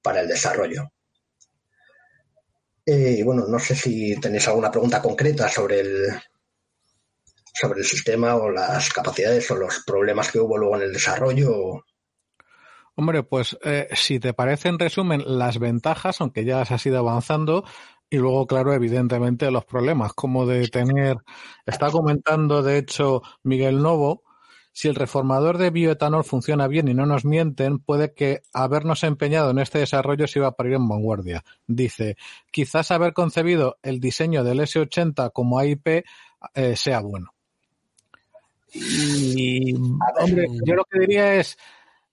[0.02, 0.92] para el desarrollo.
[2.86, 6.08] Eh, bueno, no sé si tenéis alguna pregunta concreta sobre el,
[7.54, 11.86] sobre el sistema o las capacidades o los problemas que hubo luego en el desarrollo.
[12.96, 17.64] Hombre, pues eh, si te parece en resumen las ventajas, aunque ya has ido avanzando,
[18.10, 21.18] y luego, claro, evidentemente los problemas, como de tener,
[21.66, 24.23] está comentando de hecho Miguel Novo,
[24.74, 29.52] si el reformador de bioetanol funciona bien y no nos mienten, puede que habernos empeñado
[29.52, 31.44] en este desarrollo se iba a parir en vanguardia.
[31.68, 32.18] Dice,
[32.52, 36.04] quizás haber concebido el diseño del S80 como AIP
[36.56, 37.34] eh, sea bueno.
[38.74, 41.56] Y, hombre, yo lo que diría es,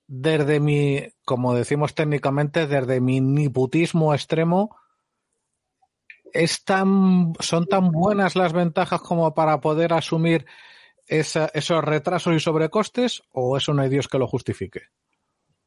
[0.07, 4.77] desde mi, como decimos técnicamente, desde mi niputismo extremo,
[6.35, 10.45] es tan, son tan buenas las ventajas como para poder asumir
[11.11, 14.83] esos retrasos y sobrecostes o eso no hay Dios que lo justifique?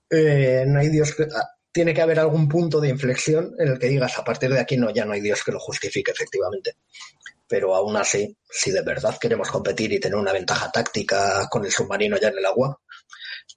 [0.09, 1.23] Eh, no hay Dios que...
[1.23, 4.59] Ah, tiene que haber algún punto de inflexión en el que digas a partir de
[4.59, 6.77] aquí no, ya no hay Dios que lo justifique efectivamente.
[7.47, 11.71] Pero aún así, si de verdad queremos competir y tener una ventaja táctica con el
[11.71, 12.79] submarino ya en el agua,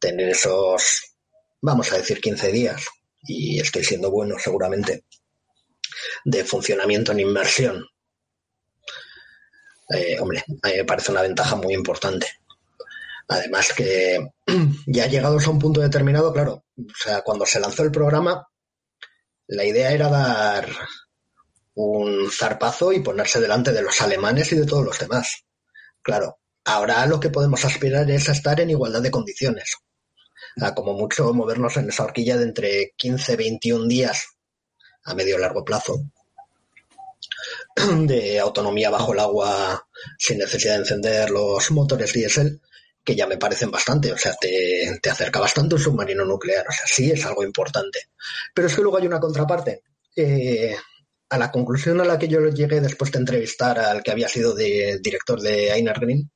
[0.00, 1.14] tener esos,
[1.60, 2.86] vamos a decir, 15 días,
[3.22, 5.04] y estoy siendo bueno seguramente,
[6.24, 7.86] de funcionamiento en inmersión
[9.88, 12.26] eh, hombre, a mí me parece una ventaja muy importante.
[13.28, 14.26] Además que
[14.86, 18.46] ya llegados a un punto determinado, claro, o sea, cuando se lanzó el programa,
[19.48, 20.68] la idea era dar
[21.74, 25.44] un zarpazo y ponerse delante de los alemanes y de todos los demás.
[26.02, 29.76] Claro, ahora lo que podemos aspirar es a estar en igualdad de condiciones.
[30.60, 34.26] A como mucho movernos en esa horquilla de entre 15 y 21 días
[35.04, 36.00] a medio largo plazo
[38.06, 39.86] de autonomía bajo el agua
[40.18, 42.60] sin necesidad de encender los motores diésel,
[43.04, 44.12] que ya me parecen bastante.
[44.12, 46.66] O sea, te, acerca bastante un submarino nuclear.
[46.68, 48.00] O sea, sí es algo importante.
[48.54, 49.82] Pero es que luego hay una contraparte.
[50.16, 50.74] Eh,
[51.28, 54.54] a la conclusión a la que yo llegué después de entrevistar al que había sido
[54.54, 56.30] de, director de Einar Green,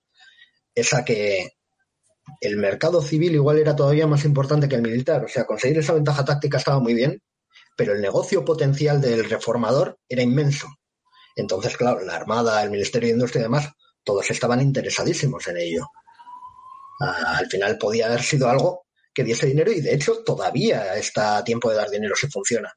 [0.74, 1.52] es a que
[2.40, 5.24] el mercado civil igual era todavía más importante que el militar.
[5.24, 7.22] O sea, conseguir esa ventaja táctica estaba muy bien,
[7.76, 10.68] pero el negocio potencial del reformador era inmenso.
[11.36, 13.68] Entonces, claro, la Armada, el Ministerio de Industria y demás,
[14.04, 15.86] todos estaban interesadísimos en ello.
[17.00, 21.38] Ah, al final podía haber sido algo que diese dinero y de hecho todavía está
[21.38, 22.72] a tiempo de dar dinero si funciona.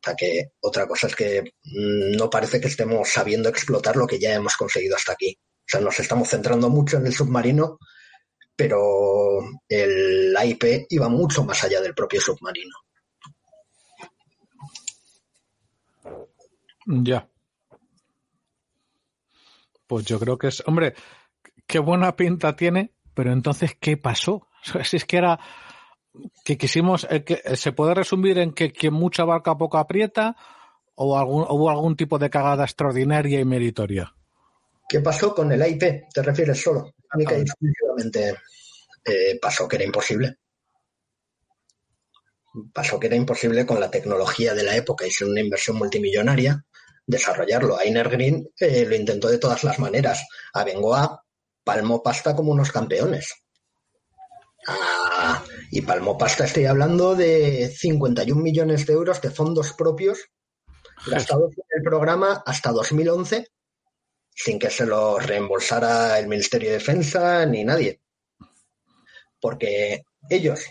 [0.00, 4.06] O sea que otra cosa es que mm, no parece que estemos sabiendo explotar lo
[4.06, 5.36] que ya hemos conseguido hasta aquí.
[5.38, 7.78] O sea, nos estamos centrando mucho en el submarino,
[8.56, 9.38] pero
[9.68, 12.74] el IP iba mucho más allá del propio submarino.
[16.86, 17.28] Ya.
[19.90, 20.94] Pues yo creo que es, hombre,
[21.66, 24.46] qué buena pinta tiene, pero entonces, ¿qué pasó?
[24.84, 25.40] Si es que era
[26.44, 30.36] que quisimos, eh, que, eh, ¿se puede resumir en que quien mucha barca poco aprieta
[30.94, 34.14] o algún, hubo algún tipo de cagada extraordinaria y meritoria?
[34.88, 36.04] ¿Qué pasó con el IP?
[36.14, 36.94] ¿Te refieres solo?
[37.10, 38.36] A mí que exclusivamente
[39.04, 40.36] eh, pasó que era imposible.
[42.72, 46.64] Pasó que era imposible con la tecnología de la época sin una inversión multimillonaria
[47.10, 47.78] desarrollarlo.
[47.78, 50.26] Ainer Green eh, lo intentó de todas las maneras.
[50.52, 51.22] A Bengoa
[51.64, 53.34] palmó pasta como unos campeones.
[54.66, 60.26] Ah, y palmó pasta, estoy hablando de 51 millones de euros de fondos propios
[61.06, 63.46] gastados en el programa hasta 2011
[64.34, 68.00] sin que se lo reembolsara el Ministerio de Defensa ni nadie.
[69.38, 70.64] Porque ellos,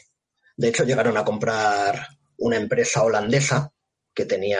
[0.57, 2.07] de hecho, llegaron a comprar
[2.37, 3.71] una empresa holandesa
[4.13, 4.59] que tenía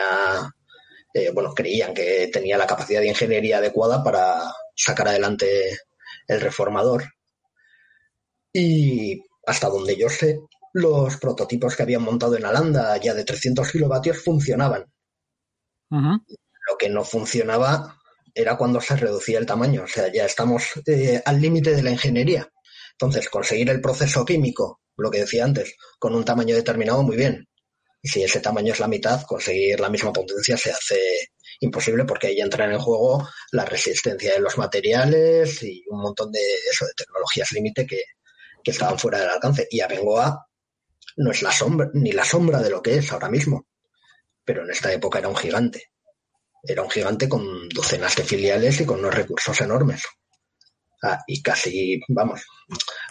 [1.12, 5.78] eh, bueno, creían que tenía la capacidad de ingeniería adecuada para sacar adelante
[6.26, 7.04] el reformador.
[8.52, 10.40] Y hasta donde yo sé,
[10.72, 14.84] los prototipos que habían montado en Alanda, ya de 300 kilovatios, funcionaban.
[15.90, 17.96] Lo que no funcionaba
[18.32, 19.82] era cuando se reducía el tamaño.
[19.84, 22.48] O sea, ya estamos eh, al límite de la ingeniería.
[22.92, 27.48] Entonces, conseguir el proceso químico, lo que decía antes, con un tamaño determinado, muy bien.
[28.02, 32.40] Si ese tamaño es la mitad, conseguir la misma potencia se hace imposible porque ahí
[32.40, 36.40] entran en juego la resistencia de los materiales y un montón de
[36.70, 38.02] eso, de tecnologías límite que,
[38.64, 39.66] estaban fuera del alcance.
[39.70, 40.46] Y Abengoa
[41.16, 43.66] no es la sombra, ni la sombra de lo que es ahora mismo.
[44.44, 45.90] Pero en esta época era un gigante.
[46.62, 50.02] Era un gigante con docenas de filiales y con unos recursos enormes.
[51.02, 52.42] Ah, y casi, vamos,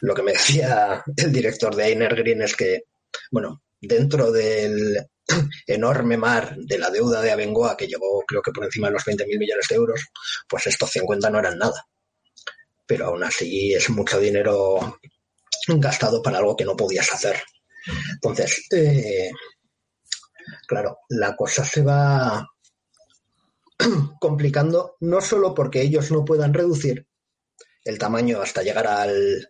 [0.02, 2.84] lo que me decía el director de Einer Green es que,
[3.32, 5.07] bueno, dentro del
[5.68, 9.06] enorme mar de la deuda de Abengoa, que llegó creo que por encima de los
[9.06, 10.06] 20.000 millones de euros,
[10.47, 11.85] pues estos 50 no eran nada.
[12.85, 14.99] Pero aún así es mucho dinero
[15.68, 17.41] gastado para algo que no podías hacer.
[18.14, 19.31] Entonces, eh,
[20.68, 22.47] claro, la cosa se va
[24.19, 27.06] complicando no solo porque ellos no puedan reducir
[27.84, 29.49] el tamaño hasta llegar al,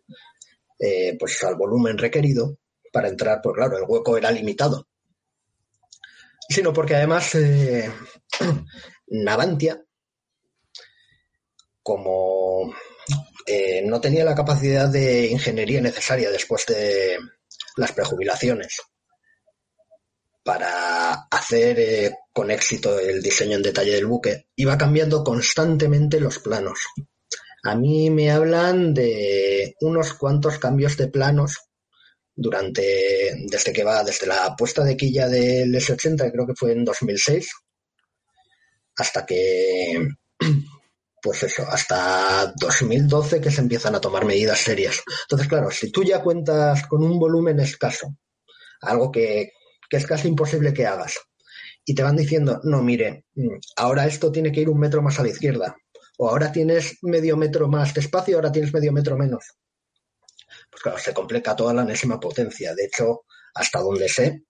[0.79, 2.57] eh, pues al volumen requerido,
[2.91, 4.87] para entrar, pues claro, el hueco era limitado.
[6.47, 7.91] Sino porque además eh,
[9.07, 9.83] Navantia,
[11.83, 12.73] como
[13.45, 17.17] eh, no tenía la capacidad de ingeniería necesaria después de
[17.77, 18.81] las prejubilaciones
[20.43, 24.47] para hacer eh, con éxito el diseño en detalle del buque.
[24.55, 26.79] Iba cambiando constantemente los planos.
[27.63, 31.68] A mí me hablan de unos cuantos cambios de planos
[32.39, 36.85] durante, desde que va, desde la puesta de quilla del S80, creo que fue en
[36.85, 37.51] 2006,
[38.95, 40.07] hasta que,
[41.21, 45.01] pues eso, hasta 2012 que se empiezan a tomar medidas serias.
[45.23, 48.15] Entonces, claro, si tú ya cuentas con un volumen escaso,
[48.81, 49.51] algo que,
[49.89, 51.15] que es casi imposible que hagas,
[51.83, 53.25] y te van diciendo, no, mire,
[53.75, 55.75] ahora esto tiene que ir un metro más a la izquierda,
[56.17, 59.43] o ahora tienes medio metro más de espacio, ahora tienes medio metro menos
[60.81, 62.73] claro, se complica toda la enésima potencia.
[62.73, 64.43] De hecho, hasta donde sé,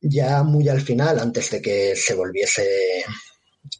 [0.00, 3.04] ya muy al final, antes de que se volviese,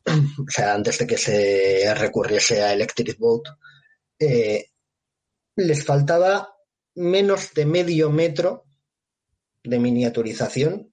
[0.07, 3.45] o sea, antes de que se recurriese a Electric Boat,
[4.19, 4.67] eh,
[5.57, 6.55] les faltaba
[6.95, 8.65] menos de medio metro
[9.63, 10.93] de miniaturización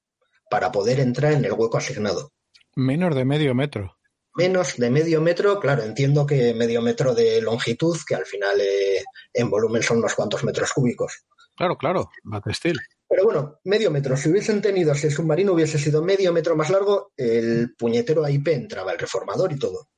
[0.49, 2.33] para poder entrar en el hueco asignado.
[2.75, 3.96] Menos de medio metro
[4.37, 9.03] menos de medio metro, claro, entiendo que medio metro de longitud, que al final eh,
[9.33, 11.25] en volumen son unos cuantos metros cúbicos.
[11.55, 12.09] Claro, claro,
[12.45, 12.77] textil.
[13.09, 14.15] Pero bueno, medio metro.
[14.15, 18.49] Si hubiesen tenido, si el submarino hubiese sido medio metro más largo, el puñetero AIP
[18.49, 19.89] entraba, el reformador y todo.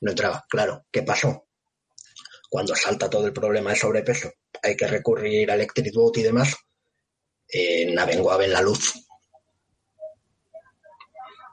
[0.00, 0.86] No entraba, claro.
[0.90, 1.48] ¿Qué pasó?
[2.48, 4.32] Cuando salta todo el problema de sobrepeso,
[4.62, 6.56] hay que recurrir a Electric Boat y demás,
[7.46, 8.94] eh, naveguaba en la luz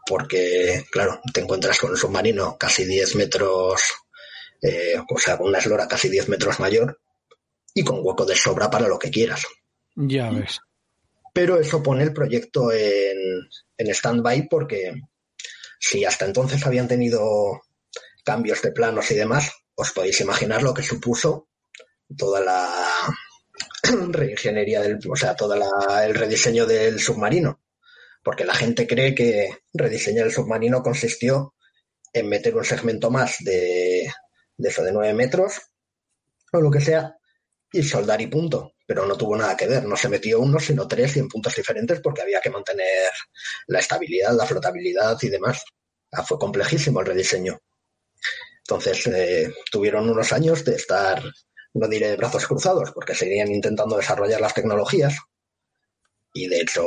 [0.08, 3.82] porque, claro, te encuentras con un submarino casi 10 metros,
[4.62, 7.00] eh, o sea, con una eslora casi 10 metros mayor
[7.74, 9.46] y con hueco de sobra para lo que quieras.
[9.96, 10.60] Ya ves.
[11.34, 13.48] Pero eso pone el proyecto en,
[13.78, 14.94] en stand-by porque
[15.80, 17.62] si hasta entonces habían tenido
[18.24, 21.50] cambios de planos y demás, os podéis imaginar lo que supuso
[22.18, 22.86] toda la
[24.10, 25.54] reingeniería del, o sea, todo
[26.02, 27.60] el rediseño del submarino
[28.28, 31.56] porque la gente cree que rediseñar el submarino consistió
[32.12, 34.12] en meter un segmento más de,
[34.58, 35.62] eso de 9 metros
[36.52, 37.16] o lo que sea
[37.72, 38.74] y soldar y punto.
[38.86, 41.56] Pero no tuvo nada que ver, no se metió uno, sino tres y en puntos
[41.56, 43.12] diferentes porque había que mantener
[43.68, 45.64] la estabilidad, la flotabilidad y demás.
[46.12, 47.58] Ah, fue complejísimo el rediseño.
[48.58, 51.24] Entonces eh, tuvieron unos años de estar,
[51.76, 55.16] no diré de brazos cruzados, porque seguían intentando desarrollar las tecnologías.
[56.34, 56.84] Y de hecho,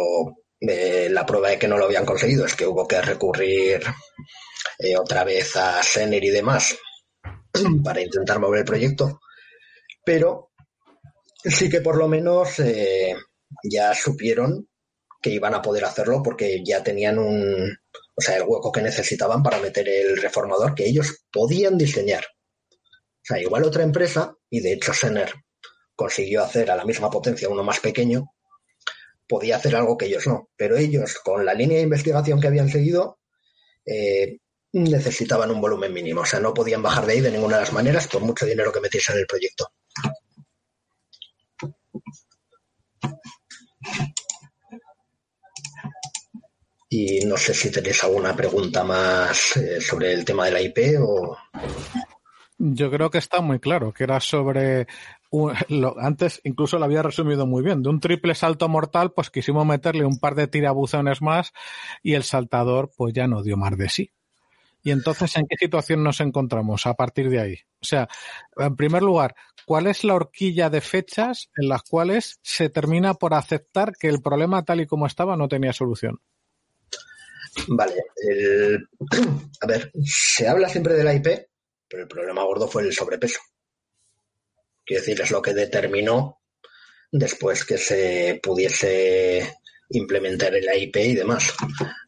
[0.60, 3.82] la prueba de que no lo habían conseguido es que hubo que recurrir
[4.78, 6.76] eh, otra vez a Sener y demás
[7.84, 9.20] para intentar mover el proyecto,
[10.04, 10.52] pero
[11.44, 13.16] sí que por lo menos eh,
[13.62, 14.68] ya supieron
[15.20, 17.76] que iban a poder hacerlo porque ya tenían un,
[18.16, 22.24] o sea, el hueco que necesitaban para meter el reformador que ellos podían diseñar.
[22.72, 25.32] O sea, igual otra empresa, y de hecho Sener
[25.94, 28.32] consiguió hacer a la misma potencia uno más pequeño,
[29.30, 30.50] podía hacer algo que ellos no.
[30.56, 33.20] Pero ellos, con la línea de investigación que habían seguido,
[33.86, 34.38] eh,
[34.72, 36.22] necesitaban un volumen mínimo.
[36.22, 38.72] O sea, no podían bajar de ahí de ninguna de las maneras por mucho dinero
[38.72, 39.72] que metiesen en el proyecto.
[46.88, 50.78] Y no sé si tenéis alguna pregunta más eh, sobre el tema de la IP
[51.00, 51.38] o.
[52.58, 54.88] Yo creo que está muy claro, que era sobre
[55.98, 57.82] antes incluso lo había resumido muy bien.
[57.82, 61.52] De un triple salto mortal, pues quisimos meterle un par de tirabuzones más
[62.02, 64.10] y el saltador pues ya no dio más de sí.
[64.82, 67.54] Y entonces, ¿en qué situación nos encontramos a partir de ahí?
[67.80, 68.08] O sea,
[68.56, 69.34] en primer lugar,
[69.66, 74.22] ¿cuál es la horquilla de fechas en las cuales se termina por aceptar que el
[74.22, 76.20] problema tal y como estaba no tenía solución?
[77.68, 77.94] Vale,
[79.60, 81.26] a ver, se habla siempre de la IP,
[81.88, 83.40] pero el problema gordo fue el sobrepeso.
[84.90, 86.40] Quiero decir, es lo que determinó
[87.12, 89.58] después que se pudiese
[89.90, 91.54] implementar el IP y demás.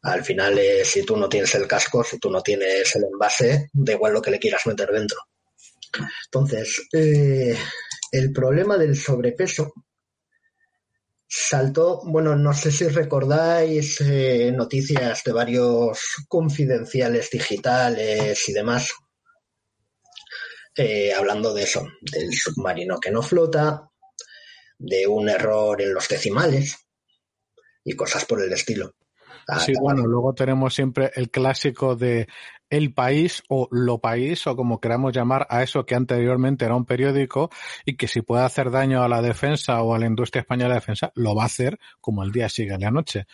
[0.03, 3.71] Al final, eh, si tú no tienes el casco, si tú no tienes el envase,
[3.73, 5.17] da igual lo que le quieras meter dentro.
[6.25, 7.57] Entonces, eh,
[8.11, 9.73] el problema del sobrepeso
[11.25, 18.91] saltó, bueno, no sé si recordáis eh, noticias de varios confidenciales digitales y demás
[20.77, 23.91] eh, hablando de eso, del submarino que no flota,
[24.79, 26.77] de un error en los decimales
[27.85, 28.95] y cosas por el estilo.
[29.49, 32.29] Ah, sí, bueno, luego tenemos siempre el clásico de
[32.71, 36.87] el país o lo país o como queramos llamar a eso que anteriormente era un
[36.87, 37.51] periódico
[37.85, 40.81] y que si puede hacer daño a la defensa o a la industria española de
[40.81, 43.27] defensa, lo va a hacer como el día sigue la noche.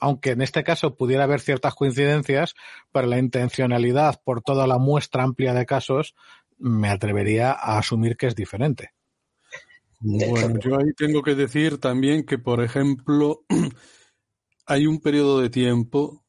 [0.00, 2.54] aunque en este caso pudiera haber ciertas coincidencias,
[2.90, 6.14] pero la intencionalidad por toda la muestra amplia de casos
[6.62, 8.90] me atrevería a asumir que es diferente.
[10.00, 13.44] Bueno, yo ahí tengo que decir también que, por ejemplo,
[14.66, 16.24] hay un periodo de tiempo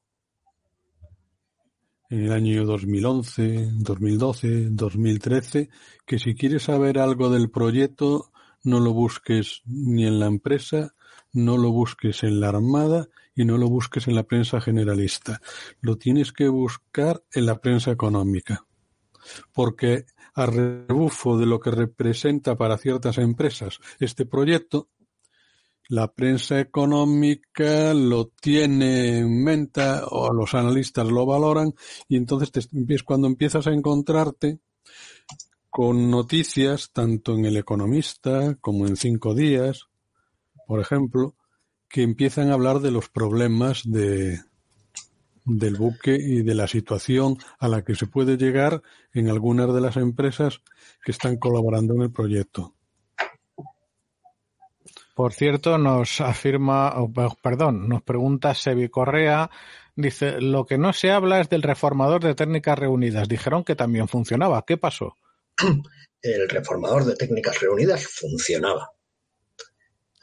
[2.09, 5.69] en el año 2011, 2012, 2013,
[6.05, 8.31] que si quieres saber algo del proyecto,
[8.63, 10.93] no lo busques ni en la empresa,
[11.31, 15.41] no lo busques en la Armada y no lo busques en la prensa generalista.
[15.81, 18.67] Lo tienes que buscar en la prensa económica.
[19.51, 20.05] Porque
[20.35, 24.89] a rebufo de lo que representa para ciertas empresas este proyecto,
[25.89, 31.73] la prensa económica lo tiene en mente o los analistas lo valoran
[32.07, 32.61] y entonces te,
[33.03, 34.59] cuando empiezas a encontrarte
[35.69, 39.87] con noticias tanto en El Economista como en Cinco Días,
[40.67, 41.35] por ejemplo,
[41.89, 44.39] que empiezan a hablar de los problemas de,
[45.45, 48.81] del buque y de la situación a la que se puede llegar
[49.13, 50.61] en algunas de las empresas
[51.03, 52.75] que están colaborando en el proyecto.
[55.15, 56.95] Por cierto, nos afirma,
[57.43, 59.51] perdón, nos pregunta Sebi Correa,
[59.95, 63.27] dice, lo que no se habla es del reformador de técnicas reunidas.
[63.27, 64.63] Dijeron que también funcionaba.
[64.65, 65.15] ¿Qué pasó?
[66.21, 68.91] el reformador de técnicas reunidas funcionaba.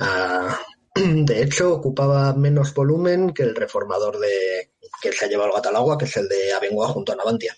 [0.01, 0.59] Ah,
[0.95, 5.99] de hecho, ocupaba menos volumen que el reformador de que se ha llevado al agua,
[5.99, 7.57] que es el de Abengoa junto a Navantia.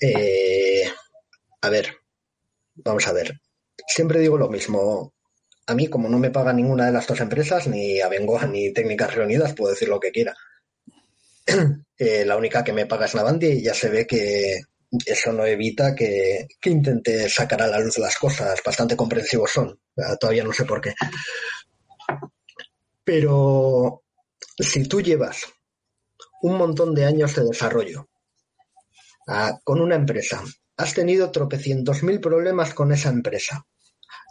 [0.00, 0.90] Eh,
[1.60, 1.94] a ver,
[2.74, 3.40] vamos a ver.
[3.86, 5.14] Siempre digo lo mismo.
[5.66, 9.14] A mí, como no me paga ninguna de las dos empresas, ni Abengoa ni Técnicas
[9.14, 10.34] Reunidas, puedo decir lo que quiera.
[12.02, 14.58] Eh, la única que me paga es Navantia y ya se ve que
[15.04, 18.58] eso no evita que, intente sacar a la luz las cosas.
[18.64, 19.78] Bastante comprensivos son.
[20.18, 20.94] Todavía no sé por qué.
[23.04, 24.02] Pero
[24.58, 25.42] si tú llevas
[26.42, 28.08] un montón de años de desarrollo.
[29.64, 30.42] Con una empresa,
[30.76, 33.66] has tenido tropecientos mil problemas con esa empresa,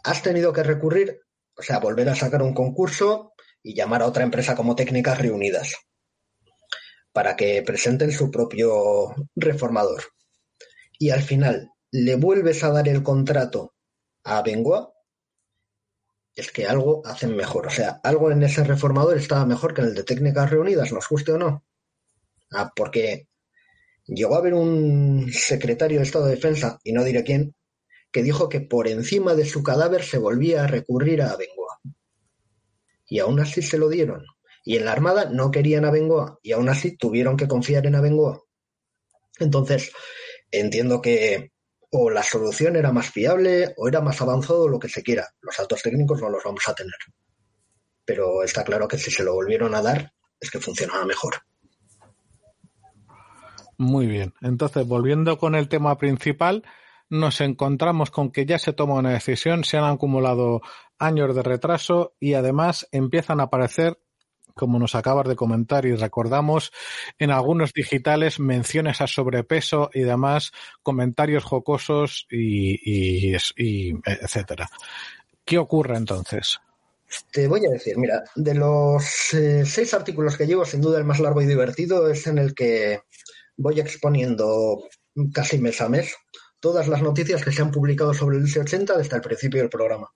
[0.03, 1.21] has tenido que recurrir,
[1.55, 5.75] o sea, volver a sacar un concurso y llamar a otra empresa como Técnicas Reunidas
[7.11, 10.03] para que presenten su propio reformador.
[10.97, 13.73] Y al final le vuelves a dar el contrato
[14.23, 14.93] a Bengoa,
[16.35, 17.67] es que algo hacen mejor.
[17.67, 21.07] O sea, algo en ese reformador estaba mejor que en el de técnicas reunidas, nos
[21.09, 21.65] guste o no.
[22.51, 23.27] Ah, porque
[24.05, 27.55] llegó a haber un secretario de Estado de Defensa, y no diré quién,
[28.11, 31.79] que dijo que por encima de su cadáver se volvía a recurrir a Bengoa.
[33.07, 34.25] Y aún así se lo dieron.
[34.63, 37.95] Y en la Armada no querían a Bengoa, y aún así tuvieron que confiar en
[37.95, 38.41] Abengoa.
[39.39, 39.91] Entonces,
[40.51, 41.51] entiendo que
[41.91, 45.27] o la solución era más fiable o era más avanzado, lo que se quiera.
[45.41, 46.93] Los altos técnicos no los vamos a tener.
[48.05, 51.35] Pero está claro que si se lo volvieron a dar, es que funcionaba mejor.
[53.79, 54.33] Muy bien.
[54.41, 56.63] Entonces, volviendo con el tema principal,
[57.09, 60.61] nos encontramos con que ya se toma una decisión, se han acumulado
[60.99, 63.97] años de retraso y además empiezan a aparecer
[64.53, 66.73] como nos acabas de comentar y recordamos
[67.17, 70.51] en algunos digitales menciones a sobrepeso y demás,
[70.83, 74.69] comentarios jocosos y, etcétera.
[75.45, 76.59] ¿Qué ocurre entonces?
[77.31, 81.05] Te voy a decir, mira, de los eh, seis artículos que llevo, sin duda el
[81.05, 82.99] más largo y divertido es en el que
[83.59, 84.87] voy exponiendo
[85.33, 86.15] casi mes a mes
[86.61, 90.09] todas las noticias que se han publicado sobre el DC-80 desde el principio del programa.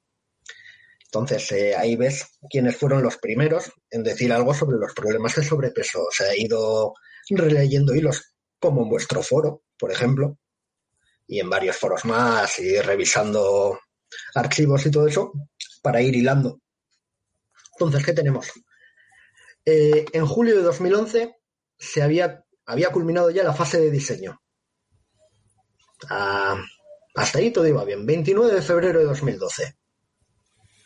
[1.05, 5.43] Entonces, eh, ahí ves quiénes fueron los primeros en decir algo sobre los problemas de
[5.43, 6.01] sobrepeso.
[6.03, 6.93] O sea, he ido
[7.29, 10.37] releyendo hilos como en vuestro foro, por ejemplo,
[11.27, 13.79] y en varios foros más, y revisando
[14.35, 15.33] archivos y todo eso,
[15.81, 16.61] para ir hilando.
[17.73, 18.51] Entonces, ¿qué tenemos?
[19.65, 21.35] Eh, en julio de 2011
[21.77, 24.39] se había, había culminado ya la fase de diseño.
[26.09, 26.55] Ah,
[27.15, 28.05] hasta ahí todo iba bien.
[28.05, 29.75] 29 de febrero de 2012.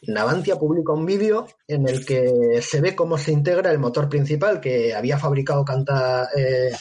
[0.07, 4.61] Navantia publica un vídeo en el que se ve cómo se integra el motor principal
[4.61, 6.71] que había fabricado Canta, eh,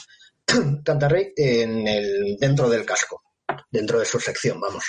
[0.84, 3.22] Cantarrey en el, dentro del casco,
[3.70, 4.84] dentro de su sección, vamos.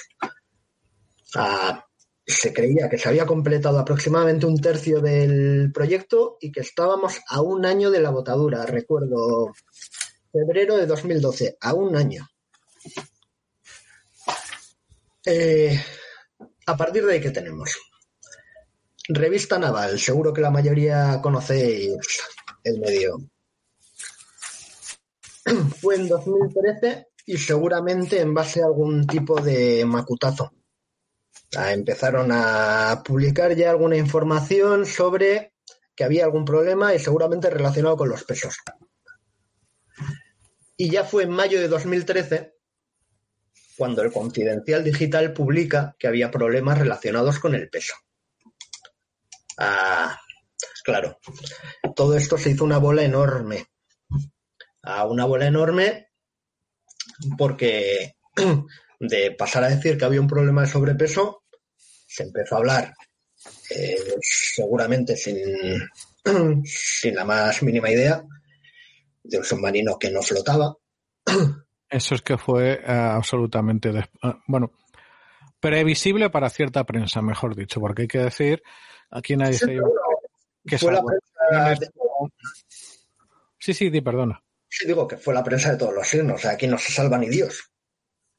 [1.35, 1.83] Ah,
[2.25, 7.41] se creía que se había completado aproximadamente un tercio del proyecto y que estábamos a
[7.41, 8.65] un año de la botadura.
[8.65, 9.53] Recuerdo
[10.31, 12.27] febrero de 2012, a un año.
[15.25, 15.79] Eh,
[16.65, 17.77] a partir de ahí, ¿qué tenemos?
[19.09, 21.97] Revista Naval, seguro que la mayoría conocéis
[22.63, 23.17] el medio.
[25.81, 30.51] Fue en 2013 y seguramente en base a algún tipo de macutazo.
[31.51, 35.53] empezaron a publicar ya alguna información sobre
[35.95, 38.55] que había algún problema y seguramente relacionado con los pesos.
[40.77, 42.53] Y ya fue en mayo de 2013
[43.75, 47.93] cuando el Confidencial Digital publica que había problemas relacionados con el peso.
[49.57, 50.19] Ah,
[50.83, 51.19] claro,
[51.95, 53.65] todo esto se hizo una bola enorme.
[54.83, 56.09] A una bola enorme
[57.37, 58.15] porque
[58.99, 61.43] de pasar a decir que había un problema de sobrepeso,
[62.07, 62.95] se empezó a hablar
[63.69, 65.37] eh, seguramente sin
[67.15, 68.23] la más mínima idea
[69.27, 70.75] de un submarino que no flotaba.
[71.89, 74.03] Eso es que fue eh, absolutamente, eh,
[74.47, 74.73] bueno,
[75.59, 78.61] previsible para cierta prensa, mejor dicho, porque hay que decir,
[79.09, 79.79] aquí nadie dice
[80.65, 81.87] que fue la prensa
[83.59, 84.43] Sí, sí, di perdona.
[84.69, 86.91] Sí, digo que fue la prensa de todos los signos, o sea, aquí no se
[86.91, 87.71] salva ni Dios.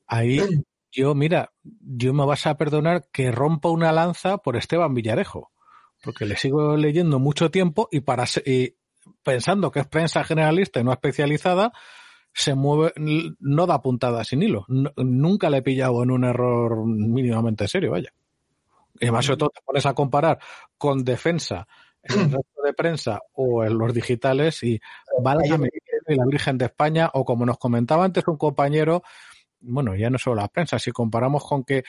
[0.06, 0.40] Ahí,
[0.93, 5.52] yo, mira, yo me vas a perdonar que rompa una lanza por Esteban Villarejo,
[6.02, 8.78] porque le sigo leyendo mucho tiempo y para y
[9.22, 11.72] pensando que es prensa generalista y no especializada,
[12.32, 12.93] se mueve,
[13.40, 14.64] no da puntada sin hilo.
[14.97, 18.12] nunca le he pillado en un error mínimamente serio, vaya.
[19.01, 20.39] Y además, sobre todo, te pones a comparar
[20.76, 21.66] con defensa
[22.02, 24.80] en el resto de prensa o en los digitales y
[25.22, 25.68] válgame
[26.06, 29.02] la Virgen de España, o como nos comentaba antes un compañero,
[29.60, 31.85] bueno, ya no solo la prensa, si comparamos con que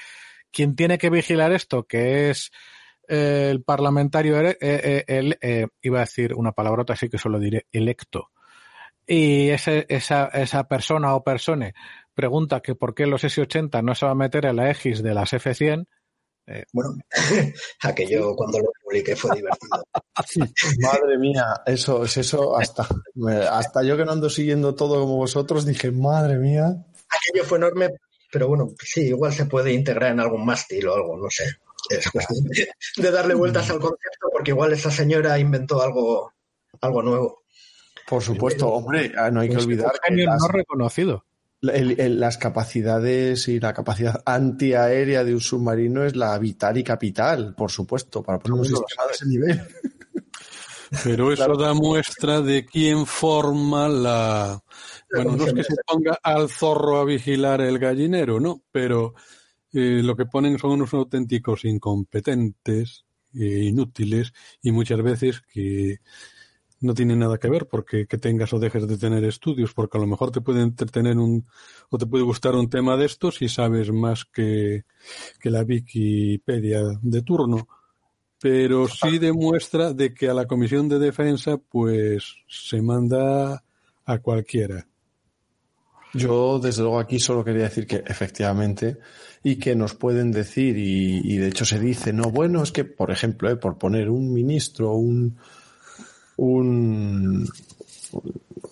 [0.51, 2.51] quien tiene que vigilar esto, que es
[3.09, 8.29] el parlamentario, eh, eh, iba a decir una palabrota, así que solo diré electo,
[9.05, 11.73] y ese, esa, esa persona o persone
[12.13, 15.13] pregunta que por qué los S80 no se va a meter en la X de
[15.13, 15.87] las F100,
[16.73, 16.95] bueno,
[17.83, 19.83] aquello cuando lo publiqué fue divertido.
[20.79, 22.87] Madre mía, eso es eso hasta,
[23.51, 26.75] hasta yo que no ando siguiendo todo como vosotros dije, madre mía
[27.09, 27.89] aquello fue enorme,
[28.31, 31.45] pero bueno, sí, igual se puede integrar en algún mástil o algo, no sé.
[31.89, 32.43] Es cuestión
[32.97, 36.33] de, darle vueltas al concepto porque igual esa señora inventó algo,
[36.81, 37.43] algo nuevo.
[38.07, 41.25] Por supuesto, hombre, ah, no hay que olvidar que las, no reconocido.
[41.61, 47.69] las capacidades y la capacidad antiaérea de un submarino es la vital y capital, por
[47.69, 49.61] supuesto, para poner un sistema de ese nivel.
[51.03, 54.63] Pero eso da muestra de quién forma la,
[55.11, 58.63] bueno, no es que se ponga al zorro a vigilar el gallinero, ¿no?
[58.71, 59.13] Pero
[59.73, 65.99] eh, lo que ponen son unos auténticos incompetentes, e inútiles y muchas veces que
[66.81, 70.01] no tienen nada que ver porque que tengas o dejes de tener estudios, porque a
[70.01, 71.45] lo mejor te puede entretener un
[71.89, 74.85] o te puede gustar un tema de estos y sabes más que,
[75.39, 77.67] que la Wikipedia de turno.
[78.41, 83.63] Pero sí demuestra de que a la Comisión de Defensa pues se manda
[84.05, 84.87] a cualquiera.
[86.13, 88.97] Yo, desde luego, aquí solo quería decir que efectivamente,
[89.43, 93.11] y que nos pueden decir, y, de hecho se dice, no, bueno, es que, por
[93.11, 95.37] ejemplo, eh, por poner un ministro, un,
[96.37, 97.47] un,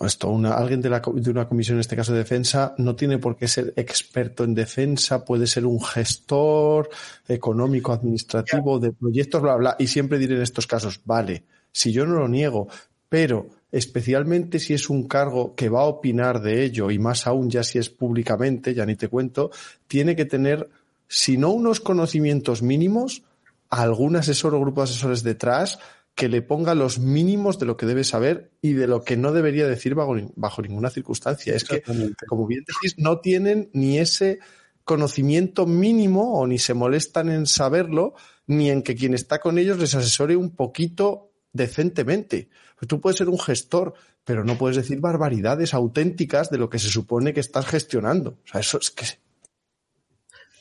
[0.00, 3.18] esto, una, alguien de, la, de una comisión, en este caso de defensa, no tiene
[3.18, 6.90] por qué ser experto en defensa, puede ser un gestor
[7.28, 12.04] económico, administrativo, de proyectos, bla, bla, y siempre diré en estos casos, vale, si yo
[12.04, 12.66] no lo niego,
[13.08, 17.50] pero especialmente si es un cargo que va a opinar de ello y más aún
[17.50, 19.50] ya si es públicamente, ya ni te cuento,
[19.86, 20.68] tiene que tener,
[21.06, 23.22] si no unos conocimientos mínimos,
[23.70, 25.78] algún asesor o grupo de asesores detrás
[26.14, 29.32] que le ponga los mínimos de lo que debe saber y de lo que no
[29.32, 31.54] debería decir bajo, bajo ninguna circunstancia.
[31.54, 31.82] Es que,
[32.26, 34.40] como bien decís, no tienen ni ese
[34.82, 38.14] conocimiento mínimo o ni se molestan en saberlo,
[38.48, 42.48] ni en que quien está con ellos les asesore un poquito decentemente.
[42.78, 43.94] Pues tú puedes ser un gestor,
[44.24, 48.38] pero no puedes decir barbaridades auténticas de lo que se supone que estás gestionando.
[48.44, 49.06] O sea, eso es que.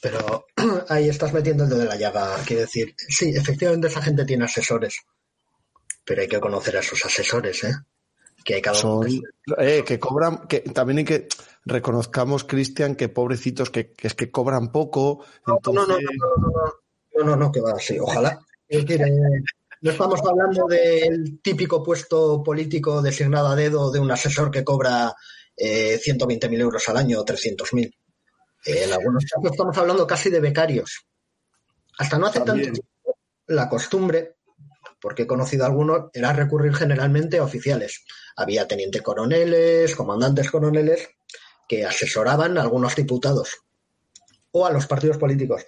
[0.02, 0.48] Pero
[0.90, 2.36] ahí estás metiendo el dedo de la llaga.
[2.46, 4.98] Quiero decir, sí, efectivamente esa gente tiene asesores,
[6.04, 7.74] pero hay que conocer a sus asesores, ¿eh?
[8.44, 9.08] Que hay cada uno.
[9.60, 11.28] Eh, que cobran, que también hay que
[11.66, 15.24] reconozcamos, Cristian, que pobrecitos, que, es que cobran poco.
[15.46, 15.98] No, no, no, no,
[17.14, 18.00] no, no, no, que va así.
[18.00, 18.40] Ojalá.
[19.82, 25.14] No estamos hablando del típico puesto político designado a dedo de un asesor que cobra
[25.56, 27.86] eh, 120.000 euros al año o 300.000.
[28.66, 31.06] Eh, en algunos casos estamos hablando casi de becarios.
[32.00, 32.82] Hasta no hace tanto tiempo,
[33.48, 34.38] la costumbre,
[35.00, 38.04] porque he conocido a algunos, era recurrir generalmente a oficiales.
[38.36, 41.08] Había teniente coroneles, comandantes coroneles,
[41.68, 43.58] que asesoraban a algunos diputados
[44.52, 45.66] o a los partidos políticos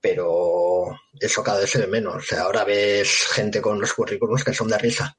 [0.00, 0.86] pero
[1.18, 2.16] eso cada vez se ve menos.
[2.16, 5.16] O sea, ahora ves gente con los currículums que son de risa.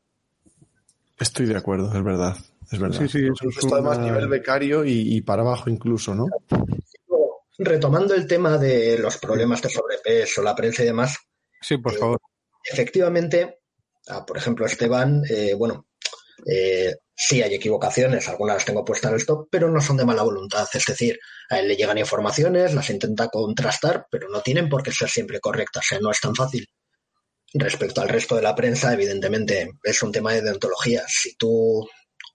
[1.19, 2.35] Estoy de acuerdo, es verdad.
[2.71, 2.99] Es verdad.
[2.99, 6.27] Sí, sí, eso es además nivel becario y, para abajo incluso, ¿no?
[7.57, 11.17] Retomando el tema de los problemas de sobrepeso, la prensa y demás.
[11.61, 12.19] Sí, por favor.
[12.63, 13.59] Efectivamente,
[14.25, 15.85] por ejemplo, Esteban, eh, bueno,
[16.45, 20.05] eh, Sí hay equivocaciones, algunas las tengo puestas en el stop, pero no son de
[20.05, 20.67] mala voluntad.
[20.73, 21.19] Es decir,
[21.51, 25.39] a él le llegan informaciones, las intenta contrastar, pero no tienen por qué ser siempre
[25.39, 25.85] correctas.
[26.01, 26.67] No es tan fácil.
[27.53, 31.03] Respecto al resto de la prensa, evidentemente, es un tema de deontología.
[31.07, 31.87] Si tú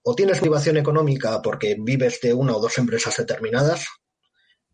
[0.04, 3.86] o tienes motivación económica porque vives de una o dos empresas determinadas,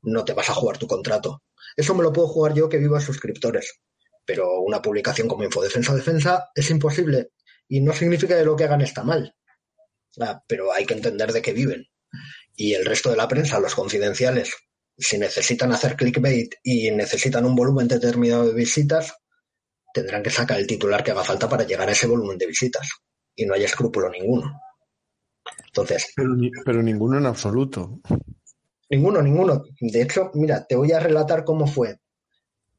[0.02, 1.42] no te vas a jugar tu contrato.
[1.74, 3.80] Eso me lo puedo jugar yo que vivo a suscriptores.
[4.26, 7.30] Pero una publicación como Infodefensa Defensa es imposible
[7.66, 9.34] y no significa que lo que hagan está mal.
[10.20, 11.86] Ah, pero hay que entender de qué viven.
[12.56, 14.54] Y el resto de la prensa, los confidenciales,
[14.96, 19.14] si necesitan hacer clickbait y necesitan un volumen determinado de visitas,
[19.92, 22.88] tendrán que sacar el titular que haga falta para llegar a ese volumen de visitas.
[23.34, 24.60] Y no hay escrúpulo ninguno.
[25.66, 26.12] Entonces.
[26.14, 26.34] Pero,
[26.64, 28.00] pero ninguno en absoluto.
[28.90, 29.64] Ninguno, ninguno.
[29.80, 31.98] De hecho, mira, te voy a relatar cómo fue.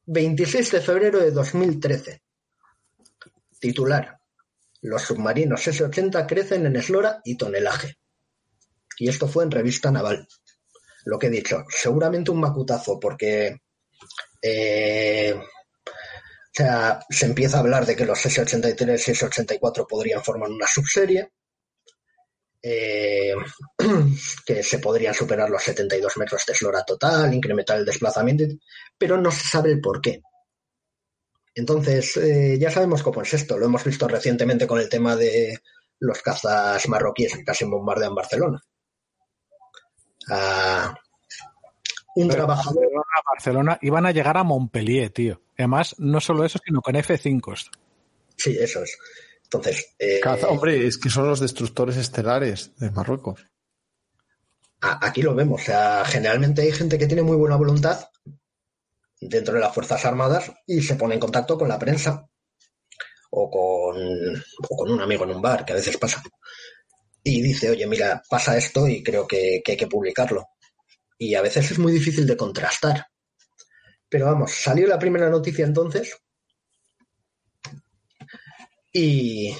[0.06, 2.22] 26 de febrero de 2013.
[3.58, 4.20] Titular.
[4.84, 7.96] Los submarinos S-80 crecen en eslora y tonelaje.
[8.98, 10.28] Y esto fue en revista naval.
[11.06, 13.62] Lo que he dicho, seguramente un macutazo, porque
[14.42, 20.50] eh, o sea, se empieza a hablar de que los S83 y S84 podrían formar
[20.50, 21.32] una subserie,
[22.62, 23.34] eh,
[24.46, 28.44] que se podrían superar los 72 metros de eslora total, incrementar el desplazamiento,
[28.98, 30.20] pero no se sabe el por qué.
[31.54, 33.56] Entonces, eh, ya sabemos cómo es esto.
[33.56, 35.58] Lo hemos visto recientemente con el tema de
[36.00, 38.60] los cazas marroquíes que casi bombardean Barcelona.
[40.28, 40.94] Ah,
[42.16, 42.84] un trabajador.
[42.84, 45.40] A Barcelona iban a llegar a Montpellier, tío.
[45.56, 47.70] Además, no solo eso, sino con F5.
[48.36, 48.98] Sí, eso es.
[49.44, 49.94] Entonces.
[49.98, 53.46] Eh, hombre, es que son los destructores estelares de Marruecos.
[54.80, 55.62] Aquí lo vemos.
[55.62, 58.08] O sea, generalmente hay gente que tiene muy buena voluntad
[59.28, 62.26] dentro de las Fuerzas Armadas y se pone en contacto con la prensa
[63.30, 66.22] o con, un amigo en un bar, que a veces pasa.
[67.22, 70.46] Y dice, oye, mira, pasa esto y creo que hay que publicarlo.
[71.18, 73.06] Y a veces es muy difícil de contrastar.
[74.08, 76.16] Pero vamos, salió la primera noticia entonces
[78.94, 79.54] y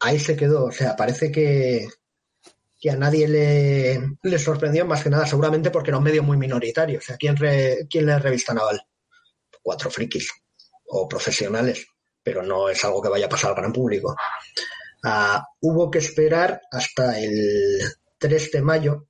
[0.00, 0.64] ahí se quedó.
[0.64, 1.86] O sea, parece que,
[2.84, 6.98] que a nadie le, sorprendió más que nada, seguramente porque era un medio muy minoritario.
[6.98, 8.78] O sea, ¿quién, re, quién revista naval?
[9.62, 10.30] Cuatro frikis
[10.88, 11.86] o profesionales,
[12.22, 14.14] pero no es algo que vaya a pasar al gran público.
[15.02, 17.80] Ah, hubo que esperar hasta el
[18.18, 19.08] 3 de mayo,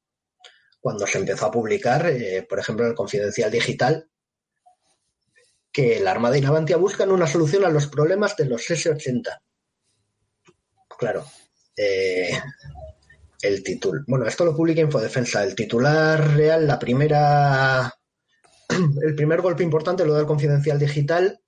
[0.78, 4.08] cuando se empezó a publicar, eh, por ejemplo, en el Confidencial Digital,
[5.72, 9.42] que la Armada y Navantia buscan una solución a los problemas de los S-80.
[10.96, 11.26] Claro,
[11.76, 12.40] eh,
[13.44, 14.02] el título.
[14.06, 15.44] Bueno, esto lo publica Infodefensa.
[15.44, 17.92] El titular real, la primera.
[19.02, 21.38] El primer golpe importante lo da el Confidencial Digital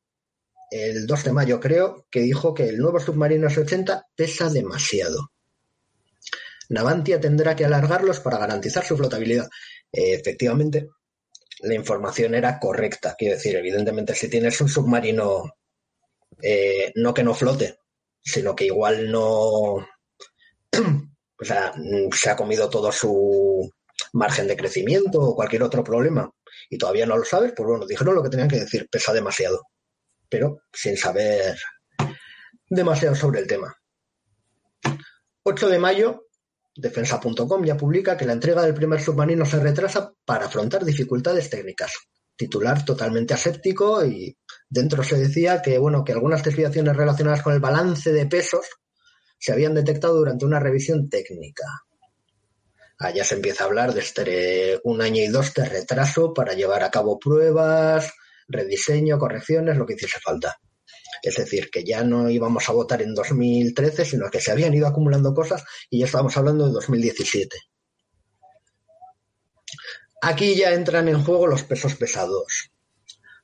[0.70, 5.32] el 2 de mayo, creo, que dijo que el nuevo submarino S-80 pesa demasiado.
[6.68, 9.48] Navantia tendrá que alargarlos para garantizar su flotabilidad.
[9.92, 10.88] Eh, efectivamente,
[11.60, 13.14] la información era correcta.
[13.16, 15.44] Quiero decir, evidentemente, si tienes un submarino,
[16.42, 17.78] eh, no que no flote,
[18.22, 19.86] sino que igual no.
[21.40, 21.72] o sea,
[22.12, 23.70] se ha comido todo su
[24.12, 26.30] margen de crecimiento o cualquier otro problema
[26.70, 29.62] y todavía no lo sabes, pues bueno, dijeron lo que tenían que decir, pesa demasiado,
[30.28, 31.56] pero sin saber
[32.68, 33.74] demasiado sobre el tema.
[35.44, 36.26] 8 de mayo,
[36.74, 41.92] Defensa.com ya publica que la entrega del primer submarino se retrasa para afrontar dificultades técnicas.
[42.36, 44.36] Titular totalmente aséptico y
[44.68, 48.66] dentro se decía que bueno que algunas desviaciones relacionadas con el balance de pesos
[49.38, 51.64] se habían detectado durante una revisión técnica.
[52.98, 56.82] Allá se empieza a hablar de este un año y dos de retraso para llevar
[56.82, 58.12] a cabo pruebas,
[58.48, 60.58] rediseño, correcciones, lo que hiciese falta.
[61.22, 64.86] Es decir, que ya no íbamos a votar en 2013, sino que se habían ido
[64.86, 67.56] acumulando cosas y ya estábamos hablando de 2017.
[70.22, 72.70] Aquí ya entran en juego los pesos pesados.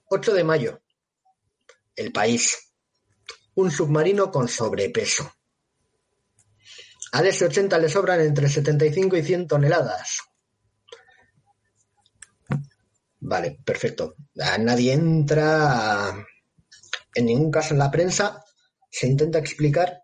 [0.07, 0.83] 8 de mayo.
[1.95, 2.73] El país.
[3.55, 5.31] Un submarino con sobrepeso.
[7.13, 10.19] Al S-80 le sobran entre 75 y 100 toneladas.
[13.21, 14.17] Vale, perfecto.
[14.35, 16.27] Nadie entra
[17.15, 18.45] en ningún caso en la prensa
[18.91, 20.03] se intenta explicar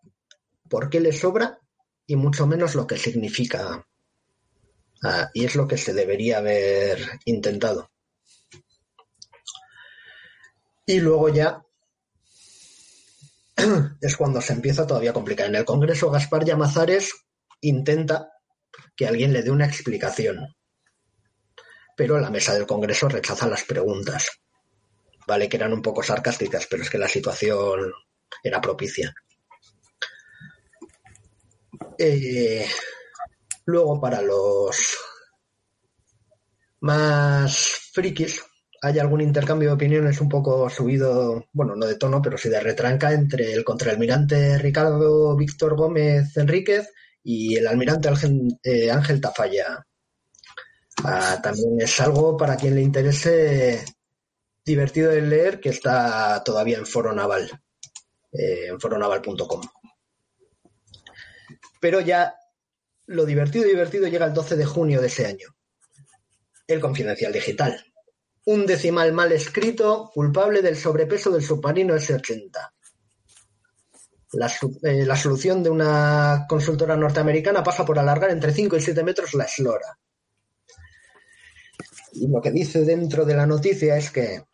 [0.69, 1.59] por qué le sobra
[2.07, 3.87] y mucho menos lo que significa.
[5.03, 7.91] Ah, y es lo que se debería haber intentado.
[10.87, 11.63] Y luego ya
[14.01, 15.47] es cuando se empieza todavía a complicar.
[15.47, 17.13] En el Congreso, Gaspar Llamazares
[17.61, 18.33] intenta
[18.97, 20.55] que alguien le dé una explicación.
[21.97, 24.29] Pero la mesa del Congreso rechaza las preguntas.
[25.27, 27.93] Vale que eran un poco sarcásticas, pero es que la situación
[28.43, 29.13] era propicia.
[31.99, 32.67] Eh,
[33.67, 34.97] luego, para los
[36.81, 38.45] más frikis,
[38.81, 42.61] hay algún intercambio de opiniones un poco subido, bueno, no de tono, pero sí de
[42.61, 46.93] retranca entre el contraalmirante Ricardo Víctor Gómez Enríquez
[47.23, 49.85] y el almirante Ángel, eh, Tafalla.
[51.05, 53.85] Ah, también es algo para quien le interese
[54.65, 57.51] divertido de leer que está todavía en Foro Naval,
[58.33, 59.63] eh, en foronaval.com.
[61.81, 62.35] Pero ya
[63.07, 65.49] lo divertido divertido llega el 12 de junio de ese año.
[66.67, 67.88] El Confidencial Digital
[68.49, 72.71] un decimal mal escrito culpable del sobrepeso del submarino S-80.
[74.33, 79.35] Eh, la, solución de una consultora norteamericana pasa por alargar entre 5 y 7 metros
[79.35, 79.99] la eslora.
[82.13, 84.45] Y lo que dice dentro de la noticia es que,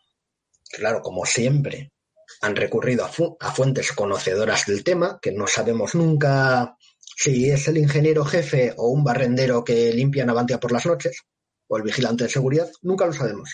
[0.73, 1.93] claro, como siempre,
[2.41, 7.77] han recurrido a, a fuentes conocedoras del tema, que no sabemos nunca si es el
[7.77, 11.21] ingeniero jefe o un barrendero que limpia Navantia por las noches,
[11.67, 13.49] o el vigilante de seguridad, nunca lo sabemos.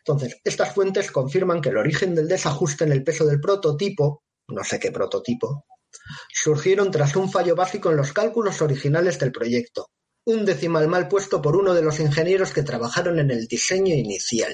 [0.00, 4.64] Entonces, estas fuentes confirman que el origen del desajuste en el peso del prototipo, no
[4.64, 5.66] sé qué prototipo,
[6.32, 9.90] surgieron tras un fallo básico en los cálculos originales del proyecto,
[10.24, 14.52] un decimal mal puesto por uno de los ingenieros que trabajaron en el diseño inicial.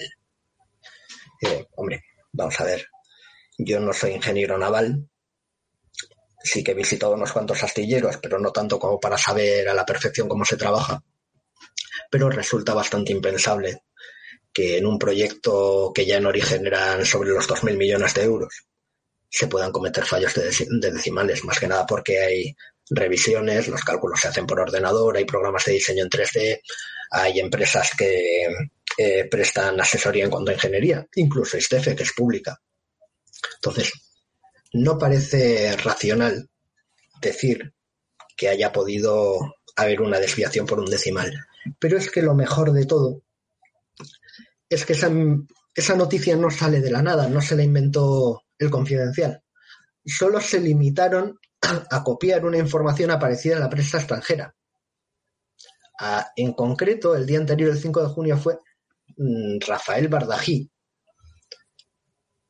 [1.43, 2.02] Eh, hombre,
[2.32, 2.86] vamos a ver,
[3.59, 5.09] yo no soy ingeniero naval,
[6.43, 9.86] sí que he visitado unos cuantos astilleros, pero no tanto como para saber a la
[9.86, 11.02] perfección cómo se trabaja.
[12.10, 13.82] Pero resulta bastante impensable
[14.56, 18.64] que en un proyecto que ya en origen eran sobre los 2.000 millones de euros
[19.28, 22.56] se puedan cometer fallos de, decimales, más que nada porque hay
[22.88, 26.62] revisiones, los cálculos se hacen por ordenador, hay programas de diseño en 3D,
[27.10, 28.46] hay empresas que
[28.96, 32.58] eh, prestan asesoría en cuanto a ingeniería, incluso ISTEFE, que es pública.
[33.56, 33.92] Entonces,
[34.72, 36.48] no parece racional
[37.20, 37.74] decir
[38.34, 39.36] que haya podido
[39.76, 41.30] haber una desviación por un decimal.
[41.78, 43.26] Pero es que lo mejor de todo
[44.68, 49.43] es que esa, noticia no sale de la nada, no se la inventó el confidencial.
[50.05, 51.38] Solo se limitaron
[51.90, 54.55] a copiar una información aparecida en la prensa extranjera.
[56.36, 58.59] en concreto, el día anterior, el 5 de junio, fue
[59.16, 60.70] mm, Rafael Bardají,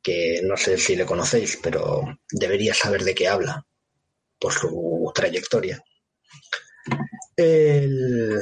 [0.03, 3.67] que no sé si le conocéis, pero debería saber de qué habla
[4.39, 5.83] por su trayectoria.
[7.37, 8.41] El,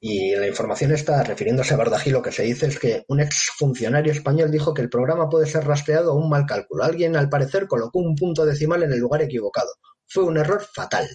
[0.00, 4.12] y la información está refiriéndose a Bardají, lo que se dice es que un exfuncionario
[4.12, 6.84] español dijo que el programa puede ser rastreado a un mal cálculo.
[6.84, 9.70] Alguien, al parecer, colocó un punto decimal en el lugar equivocado.
[10.06, 11.08] Fue un error fatal.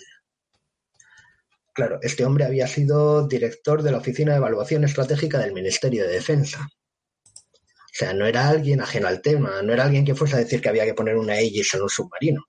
[1.74, 6.14] Claro, este hombre había sido director de la Oficina de Evaluación Estratégica del Ministerio de
[6.14, 6.68] Defensa.
[6.68, 10.60] O sea, no era alguien ajeno al tema, no era alguien que fuese a decir
[10.60, 12.46] que había que poner una Aegis en un submarino.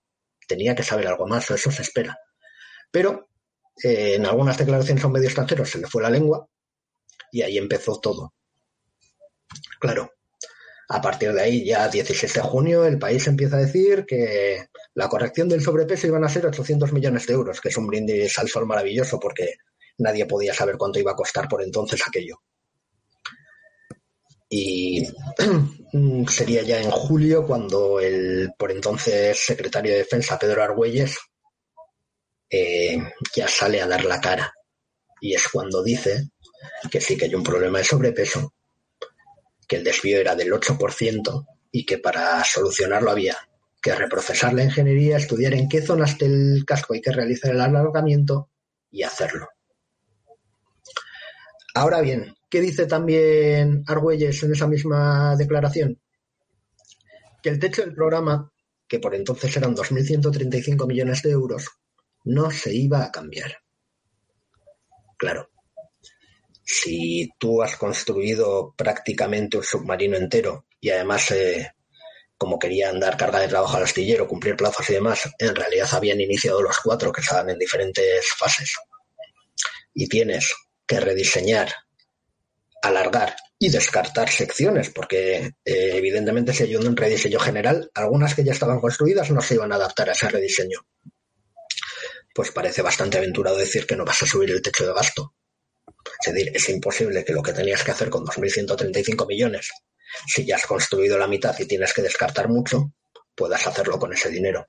[0.49, 2.17] Tenía que saber algo más, o eso se espera.
[2.91, 3.29] Pero
[3.83, 6.47] eh, en algunas declaraciones a un medio extranjero se le fue la lengua
[7.31, 8.35] y ahí empezó todo.
[9.81, 10.11] Claro,
[10.89, 15.09] a partir de ahí, ya 16 de junio, el país empieza a decir que la
[15.09, 18.49] corrección del sobrepeso iban a ser 800 millones de euros, que es un brindis al
[18.49, 19.55] sol maravilloso porque
[19.99, 22.43] nadie podía saber cuánto iba a costar por entonces aquello.
[24.51, 25.07] Y
[26.29, 31.17] sería ya en julio cuando el por entonces secretario de Defensa, Pedro Argüelles,
[32.53, 32.99] eh,
[33.35, 34.53] ya sale a dar la cara.
[35.21, 36.29] Y es cuando dice
[36.91, 38.53] que sí que hay un problema de sobrepeso,
[39.67, 43.37] que el desvío era del 8% y que para solucionarlo había
[43.81, 48.51] que reprocesar la ingeniería, estudiar en qué zonas del casco hay que realizar el alargamiento
[48.91, 49.49] y hacerlo.
[51.75, 55.99] Ahora bien, ¿qué dice también Argüelles en esa misma declaración?
[57.43, 58.53] Que el techo del programa,
[58.87, 61.71] que por entonces eran 2.135 millones de euros,
[62.25, 63.63] no se iba a cambiar.
[65.17, 65.51] Claro,
[66.65, 71.73] si tú has construido prácticamente un submarino entero y además, eh,
[72.37, 76.21] como querían dar carga de trabajo al astillero, cumplir plazos y demás, en realidad habían
[76.21, 78.75] iniciado los cuatro que estaban en diferentes fases.
[79.95, 80.55] Y tienes
[80.87, 81.73] que rediseñar,
[82.83, 88.53] alargar y descartar secciones, porque eh, evidentemente si hay un rediseño general, algunas que ya
[88.53, 90.85] estaban construidas no se iban a adaptar a ese rediseño
[92.35, 95.35] pues parece bastante aventurado decir que no vas a subir el techo de gasto.
[96.25, 99.71] Es decir, es imposible que lo que tenías que hacer con 2.135 millones,
[100.27, 102.93] si ya has construido la mitad y tienes que descartar mucho,
[103.35, 104.67] puedas hacerlo con ese dinero.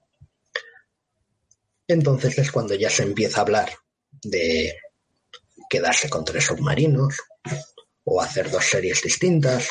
[1.88, 3.74] Entonces es cuando ya se empieza a hablar
[4.22, 4.78] de
[5.70, 7.18] quedarse con tres submarinos
[8.04, 9.70] o hacer dos series distintas,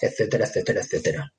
[0.00, 1.32] etcétera, etcétera, etcétera.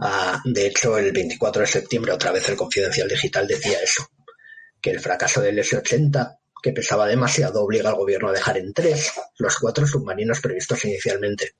[0.00, 4.06] Ah, de hecho, el 24 de septiembre, otra vez el Confidencial Digital decía eso,
[4.80, 9.12] que el fracaso del S-80, que pesaba demasiado, obliga al gobierno a dejar en tres
[9.38, 11.56] los cuatro submarinos previstos inicialmente.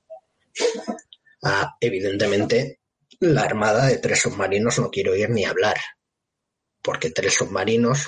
[1.43, 2.81] Ah, evidentemente,
[3.19, 5.77] la armada de tres submarinos no quiero ir ni hablar,
[6.81, 8.07] porque tres submarinos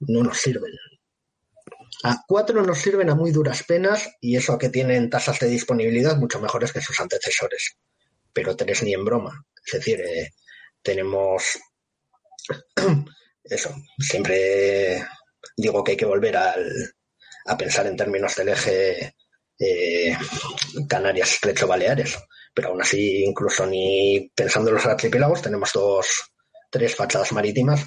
[0.00, 0.72] no nos sirven.
[2.04, 6.16] A cuatro nos sirven a muy duras penas y eso que tienen tasas de disponibilidad
[6.16, 7.76] mucho mejores que sus antecesores.
[8.36, 9.32] Pero tres ni en broma.
[9.64, 10.34] Es decir, eh,
[10.82, 11.58] tenemos
[13.42, 13.74] eso.
[13.98, 15.02] Siempre
[15.56, 19.16] digo que hay que volver a pensar en términos del eje
[19.58, 20.14] eh,
[20.86, 22.18] Canarias, Estrecho, Baleares.
[22.52, 26.06] Pero aún así, incluso ni pensando en los archipiélagos, tenemos dos,
[26.70, 27.86] tres fachadas marítimas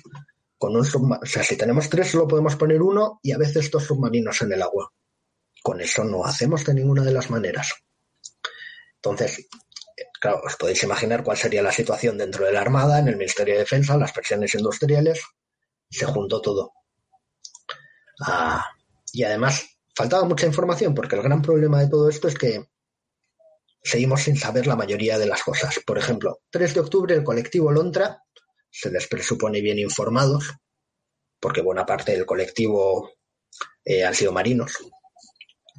[0.57, 3.85] con un O sea, si tenemos tres, solo podemos poner uno y a veces dos
[3.85, 4.91] submarinos en el agua.
[5.61, 7.73] Con eso no hacemos de ninguna de las maneras.
[8.95, 9.47] Entonces,
[10.19, 13.53] claro, os podéis imaginar cuál sería la situación dentro de la Armada, en el Ministerio
[13.55, 15.21] de Defensa, las presiones industriales.
[15.89, 16.73] Se juntó todo.
[18.21, 18.65] Ah,
[19.11, 19.65] y además,
[19.95, 22.69] faltaba mucha información porque el gran problema de todo esto es que
[23.81, 25.79] seguimos sin saber la mayoría de las cosas.
[25.85, 28.23] Por ejemplo, 3 de octubre el colectivo Lontra
[28.69, 30.53] se les presupone bien informados,
[31.39, 33.11] porque buena parte del colectivo
[33.83, 34.77] eh, han sido marinos,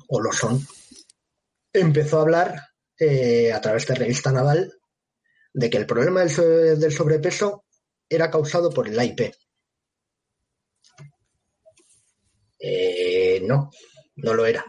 [0.09, 0.67] o lo son,
[1.73, 2.70] empezó a hablar
[3.01, 4.79] eh, a través de revista naval
[5.55, 7.65] de que el problema del, sobrepeso
[8.07, 9.35] era causado por el AIP.
[12.59, 13.71] Eh, no,
[14.17, 14.65] no lo era.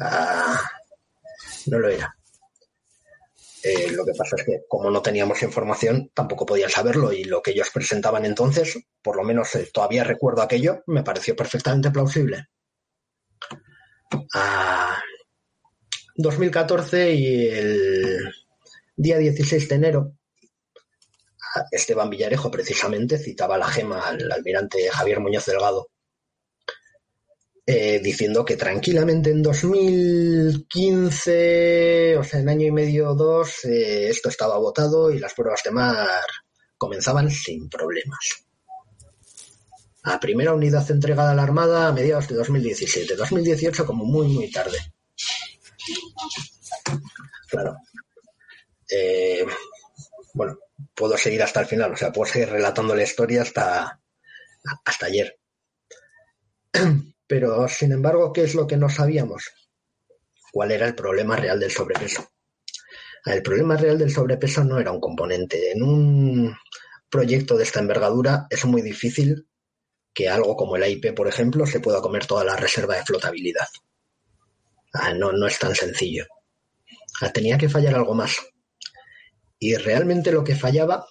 [0.00, 0.62] Ah,
[1.66, 2.16] no lo era.
[3.64, 7.42] Eh, lo que pasa es que como no teníamos información, tampoco podían saberlo y lo
[7.42, 12.46] que ellos presentaban entonces, por lo menos todavía recuerdo aquello, me pareció perfectamente plausible.
[16.16, 18.18] 2014 y el
[18.96, 20.12] día 16 de enero,
[21.70, 25.88] Esteban Villarejo precisamente citaba la gema al almirante Javier Muñoz Delgado
[27.64, 34.08] eh, diciendo que tranquilamente en 2015, o sea, en año y medio o dos, eh,
[34.08, 36.24] esto estaba votado y las pruebas de mar
[36.76, 38.18] comenzaban sin problemas.
[40.04, 44.50] La primera unidad entregada a la Armada a mediados de 2017, 2018 como muy, muy
[44.50, 44.78] tarde.
[47.48, 47.76] Claro.
[48.90, 49.44] Eh,
[50.34, 50.58] bueno,
[50.94, 54.00] puedo seguir hasta el final, o sea, puedo seguir relatando la historia hasta,
[54.84, 55.38] hasta ayer.
[57.26, 59.50] Pero, sin embargo, ¿qué es lo que no sabíamos?
[60.52, 62.28] ¿Cuál era el problema real del sobrepeso?
[63.24, 65.72] El problema real del sobrepeso no era un componente.
[65.72, 66.56] En un
[67.08, 69.46] proyecto de esta envergadura es muy difícil
[70.12, 73.66] que algo como el AIP, por ejemplo, se pueda comer toda la reserva de flotabilidad.
[74.92, 76.26] Ah, no, no es tan sencillo.
[77.20, 78.36] Ah, tenía que fallar algo más.
[79.58, 81.06] Y realmente lo que fallaba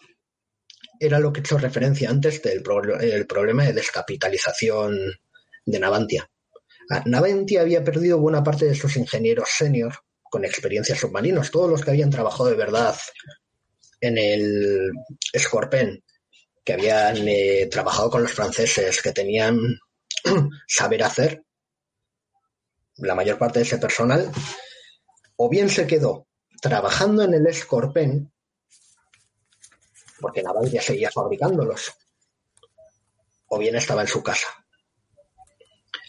[0.99, 2.63] era lo que he hecho referencia antes del
[3.01, 4.97] el problema de descapitalización
[5.65, 6.29] de Navantia.
[6.89, 9.93] Ah, Navantia había perdido buena parte de sus ingenieros senior
[10.23, 12.95] con experiencia submarinos, todos los que habían trabajado de verdad
[13.99, 14.91] en el
[15.37, 16.03] Scorpion,
[16.63, 19.57] que habían eh, trabajado con los franceses, que tenían
[20.67, 21.43] saber hacer,
[22.97, 24.31] la mayor parte de ese personal,
[25.35, 26.27] o bien se quedó
[26.61, 28.31] trabajando en el Scorpion,
[30.19, 31.91] porque Navantia seguía fabricándolos,
[33.47, 34.47] o bien estaba en su casa.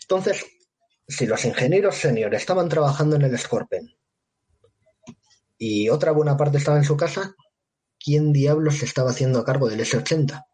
[0.03, 0.45] Entonces,
[1.09, 3.89] si los ingenieros senior estaban trabajando en el Scorpion
[5.57, 7.35] y otra buena parte estaba en su casa,
[7.99, 10.45] ¿quién diablos se estaba haciendo a cargo del S-80?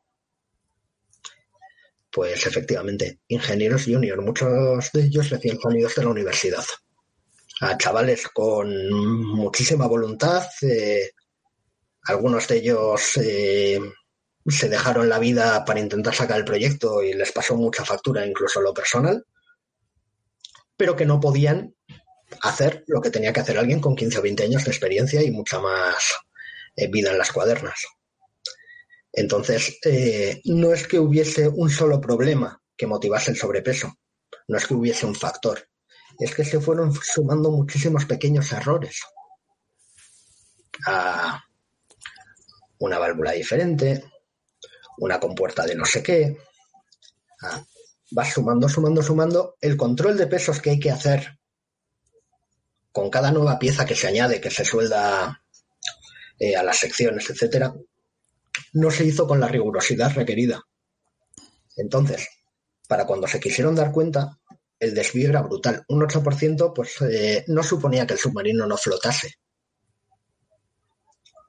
[2.10, 6.64] Pues efectivamente, ingenieros junior, muchos de ellos recién salidos de la universidad.
[7.60, 11.10] A chavales con muchísima voluntad, eh,
[12.04, 13.80] algunos de ellos eh,
[14.46, 18.60] se dejaron la vida para intentar sacar el proyecto y les pasó mucha factura, incluso
[18.60, 19.24] lo personal
[20.78, 21.74] pero que no podían
[22.40, 25.30] hacer lo que tenía que hacer alguien con 15 o 20 años de experiencia y
[25.30, 26.14] mucha más
[26.76, 27.84] eh, vida en las cuadernas.
[29.12, 33.98] Entonces, eh, no es que hubiese un solo problema que motivase el sobrepeso,
[34.46, 35.68] no es que hubiese un factor,
[36.18, 39.00] es que se fueron sumando muchísimos pequeños errores.
[40.86, 41.42] a
[42.80, 44.04] una válvula diferente,
[44.98, 46.38] una compuerta de no sé qué,
[48.10, 51.38] vas sumando, sumando, sumando, el control de pesos que hay que hacer
[52.92, 55.42] con cada nueva pieza que se añade, que se suelda
[56.38, 57.74] eh, a las secciones, etcétera,
[58.78, 60.62] no se hizo con la rigurosidad requerida.
[61.76, 62.28] Entonces,
[62.86, 64.38] para cuando se quisieron dar cuenta,
[64.78, 65.84] el desvío era brutal.
[65.88, 69.34] Un 8% pues eh, no suponía que el submarino no flotase,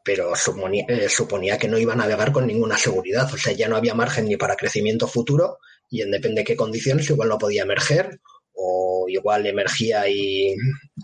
[0.04, 3.32] pero suponía, eh, suponía, que no iba a navegar con ninguna seguridad.
[3.32, 6.56] O sea, ya no había margen ni para crecimiento futuro y en depende de qué
[6.56, 8.20] condiciones igual no podía emerger
[8.54, 10.56] o igual emergía y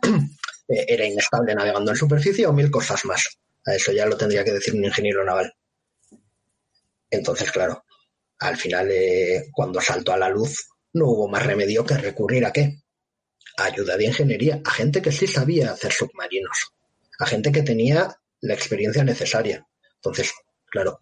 [0.67, 3.23] era inestable navegando en superficie o mil cosas más.
[3.65, 5.53] A eso ya lo tendría que decir un ingeniero naval.
[7.15, 7.83] Entonces, claro,
[8.39, 12.51] al final, eh, cuando saltó a la luz, no hubo más remedio que recurrir a
[12.51, 12.79] qué?
[13.57, 16.73] A ayuda de ingeniería, a gente que sí sabía hacer submarinos,
[17.19, 19.65] a gente que tenía la experiencia necesaria.
[19.95, 20.33] Entonces,
[20.67, 20.99] claro,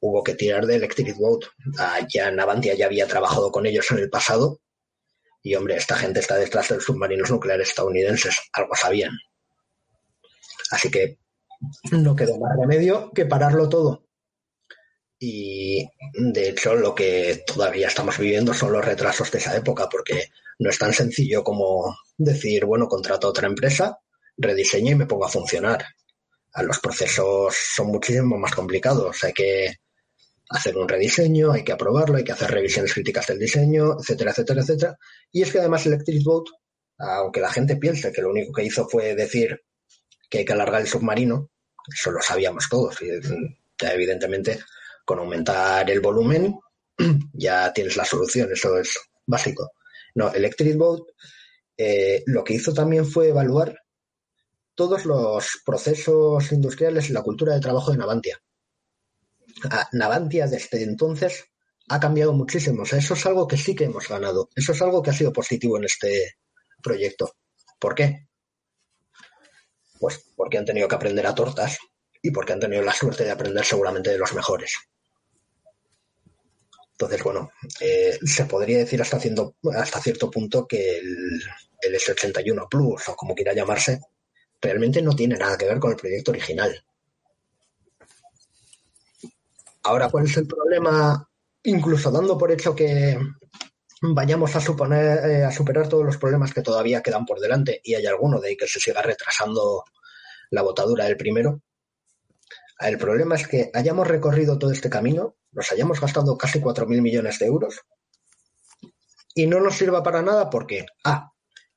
[0.00, 1.44] hubo que tirar de Electric Boat.
[1.78, 4.60] Ah, ya Navantia ya había trabajado con ellos en el pasado.
[5.42, 8.38] Y hombre, esta gente está detrás de los submarinos nucleares estadounidenses.
[8.52, 9.12] Algo sabían.
[10.70, 11.18] Así que
[11.92, 14.04] no quedó más remedio que pararlo todo.
[15.22, 20.30] Y de hecho, lo que todavía estamos viviendo son los retrasos de esa época, porque
[20.58, 23.98] no es tan sencillo como decir, bueno, contrato a otra empresa,
[24.38, 25.84] rediseño y me pongo a funcionar.
[26.62, 29.22] Los procesos son muchísimo más complicados.
[29.22, 29.74] Hay que
[30.48, 34.62] hacer un rediseño, hay que aprobarlo, hay que hacer revisiones críticas del diseño, etcétera, etcétera,
[34.62, 34.98] etcétera.
[35.30, 36.46] Y es que además Electric Boat,
[36.96, 39.60] aunque la gente piense que lo único que hizo fue decir
[40.30, 41.50] que hay que alargar el submarino,
[41.94, 43.00] eso lo sabíamos todos.
[43.02, 43.10] Y,
[43.80, 44.60] evidentemente,
[45.10, 46.56] con aumentar el volumen,
[47.32, 48.96] ya tienes la solución, eso es
[49.26, 49.72] básico.
[50.14, 51.02] No, Electric Boat
[51.76, 53.76] eh, lo que hizo también fue evaluar
[54.72, 58.40] todos los procesos industriales y la cultura de trabajo de Navantia.
[59.90, 61.44] Navantia desde entonces
[61.88, 62.84] ha cambiado muchísimo.
[62.84, 64.48] eso es algo que sí que hemos ganado.
[64.54, 66.36] Eso es algo que ha sido positivo en este
[66.80, 67.34] proyecto.
[67.80, 68.28] ¿Por qué?
[69.98, 71.78] Pues porque han tenido que aprender a tortas
[72.22, 74.72] y porque han tenido la suerte de aprender seguramente de los mejores.
[77.00, 77.50] Entonces, bueno,
[77.80, 79.18] eh, se podría decir hasta,
[79.74, 81.40] hasta cierto punto que el,
[81.80, 84.00] el S81 Plus, o como quiera llamarse,
[84.60, 86.84] realmente no tiene nada que ver con el proyecto original.
[89.84, 91.26] Ahora, ¿cuál es el problema?
[91.62, 93.18] Incluso dando por hecho que
[94.02, 97.94] vayamos a suponer eh, a superar todos los problemas que todavía quedan por delante y
[97.94, 99.84] hay alguno de que se siga retrasando
[100.50, 101.62] la botadura del primero.
[102.80, 107.38] El problema es que hayamos recorrido todo este camino, nos hayamos gastado casi 4.000 millones
[107.38, 107.80] de euros
[109.34, 111.30] y no nos sirva para nada porque, A,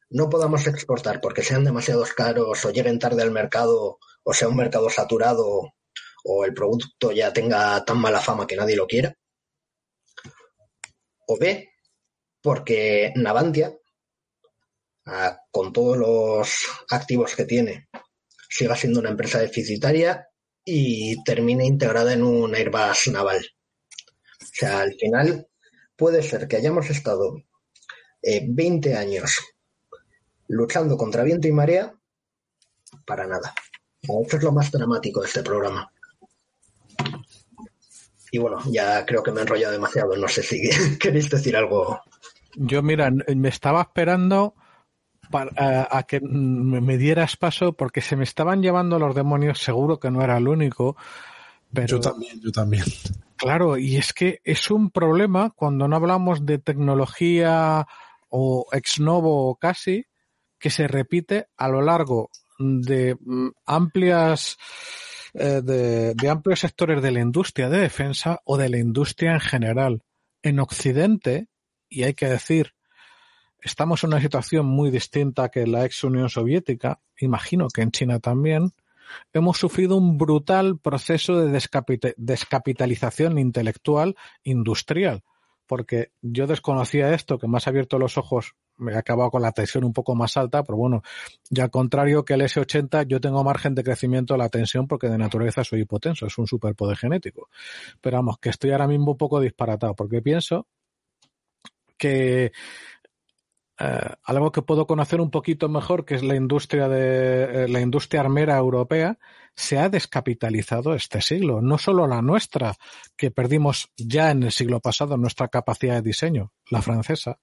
[0.10, 4.56] no podamos exportar porque sean demasiados caros o lleguen tarde al mercado o sea un
[4.56, 5.74] mercado saturado
[6.24, 9.14] o el producto ya tenga tan mala fama que nadie lo quiera.
[11.28, 11.70] O B,
[12.42, 13.78] porque Navantia,
[15.06, 17.90] ah, con todos los activos que tiene,
[18.50, 20.30] siga siendo una empresa deficitaria
[20.66, 23.46] y termine integrada en un Airbus naval.
[24.42, 25.48] O sea, al final
[25.96, 27.36] puede ser que hayamos estado
[28.22, 29.40] 20 eh, años
[30.48, 31.94] luchando contra viento y marea
[33.06, 33.54] para nada.
[34.02, 35.92] Esto es lo más dramático de este programa.
[38.32, 40.16] Y bueno, ya creo que me he enrollado demasiado.
[40.18, 40.62] No sé si
[41.00, 42.02] queréis decir algo.
[42.56, 44.56] Yo, mira, me estaba esperando
[45.34, 49.60] para, a, que me dieras paso porque se me estaban llevando los demonios.
[49.60, 50.96] Seguro que no era el único.
[51.74, 52.84] Pero, yo también, yo también.
[53.36, 57.86] Claro, y es que es un problema cuando no hablamos de tecnología
[58.30, 60.06] o ex novo o casi,
[60.58, 64.58] que se repite a lo largo de mm, amplias
[65.34, 70.04] eh, de, amplios sectores de la industria de defensa o de la industria en general.
[70.44, 71.48] En Occidente,
[71.90, 72.74] y hay que decir,
[73.64, 78.20] estamos en una situación muy distinta que la ex Unión Soviética, imagino que en China
[78.20, 78.72] también,
[79.32, 81.60] hemos sufrido un brutal proceso de
[82.18, 85.24] descapitalización intelectual industrial
[85.74, 89.84] porque yo desconocía esto, que has abierto los ojos, me he acabado con la tensión
[89.84, 91.02] un poco más alta, pero bueno,
[91.50, 95.08] ya al contrario que el S80, yo tengo margen de crecimiento de la tensión porque
[95.08, 97.50] de naturaleza soy hipotenso, es un superpoder genético.
[98.02, 100.68] Pero vamos, que estoy ahora mismo un poco disparatado, porque pienso
[101.98, 102.52] que
[103.80, 107.82] eh, algo que puedo conocer un poquito mejor, que es la industria de eh, la
[107.82, 109.18] industria armera europea,
[109.56, 111.62] se ha descapitalizado este siglo.
[111.62, 112.76] No solo la nuestra,
[113.16, 117.40] que perdimos ya en el siglo pasado nuestra capacidad de diseño, la francesa,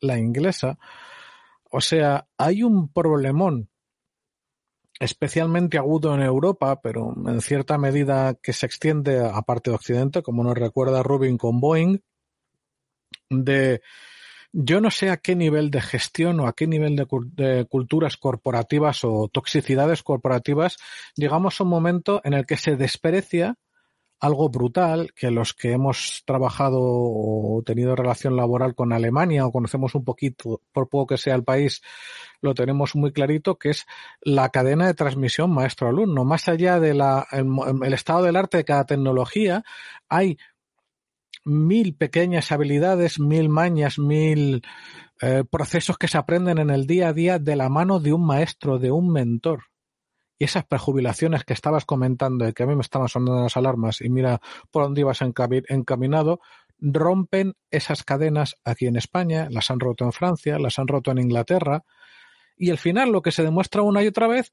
[0.00, 0.78] la inglesa.
[1.70, 3.70] O sea, hay un problemón
[4.98, 10.22] especialmente agudo en Europa, pero en cierta medida que se extiende a parte de Occidente,
[10.22, 12.00] como nos recuerda Rubin con Boeing,
[13.30, 13.80] de
[14.52, 19.04] yo no sé a qué nivel de gestión o a qué nivel de, culturas corporativas
[19.04, 20.76] o toxicidades corporativas
[21.14, 23.56] llegamos a un momento en el que se desprecia
[24.20, 29.94] algo brutal que los que hemos trabajado o tenido relación laboral con Alemania o conocemos
[29.94, 31.80] un poquito, por poco que sea el país,
[32.42, 33.86] lo tenemos muy clarito, que es
[34.20, 36.26] la cadena de transmisión maestro-alumno.
[36.26, 39.64] Más allá del el estado del arte de cada tecnología,
[40.10, 40.36] hay
[41.50, 44.62] mil pequeñas habilidades, mil mañas, mil
[45.20, 48.24] eh, procesos que se aprenden en el día a día de la mano de un
[48.24, 49.64] maestro, de un mentor.
[50.38, 54.00] Y esas prejubilaciones que estabas comentando y que a mí me estaban sonando las alarmas
[54.00, 54.40] y mira
[54.70, 56.40] por dónde ibas encaminado,
[56.78, 61.18] rompen esas cadenas aquí en España, las han roto en Francia, las han roto en
[61.18, 61.84] Inglaterra.
[62.56, 64.52] Y al final lo que se demuestra una y otra vez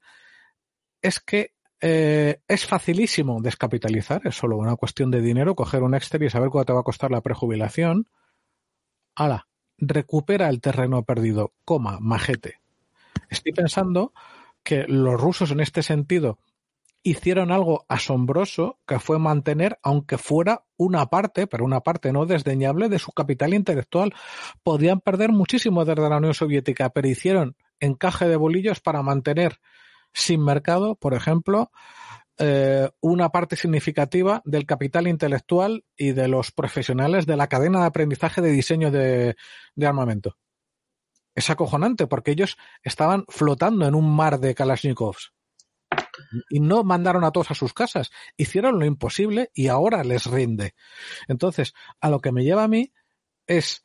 [1.00, 6.24] es que eh, es facilísimo descapitalizar, es solo una cuestión de dinero, coger un Excel
[6.24, 8.08] y saber cuánto te va a costar la prejubilación.
[9.14, 9.46] Ala,
[9.78, 12.60] recupera el terreno perdido, coma, majete.
[13.30, 14.12] Estoy pensando
[14.62, 16.38] que los rusos en este sentido
[17.02, 22.88] hicieron algo asombroso que fue mantener, aunque fuera una parte, pero una parte no desdeñable
[22.88, 24.14] de su capital intelectual.
[24.62, 29.60] Podían perder muchísimo desde la Unión Soviética, pero hicieron encaje de bolillos para mantener
[30.12, 31.70] sin mercado, por ejemplo,
[32.40, 37.86] eh, una parte significativa del capital intelectual y de los profesionales de la cadena de
[37.86, 39.34] aprendizaje de diseño de,
[39.84, 40.36] armamento.
[41.34, 45.32] Es acojonante porque ellos estaban flotando en un mar de Kalashnikovs
[46.48, 50.74] y no mandaron a todos a sus casas, hicieron lo imposible y ahora les rinde.
[51.26, 52.92] Entonces, a lo que me lleva a mí
[53.48, 53.82] es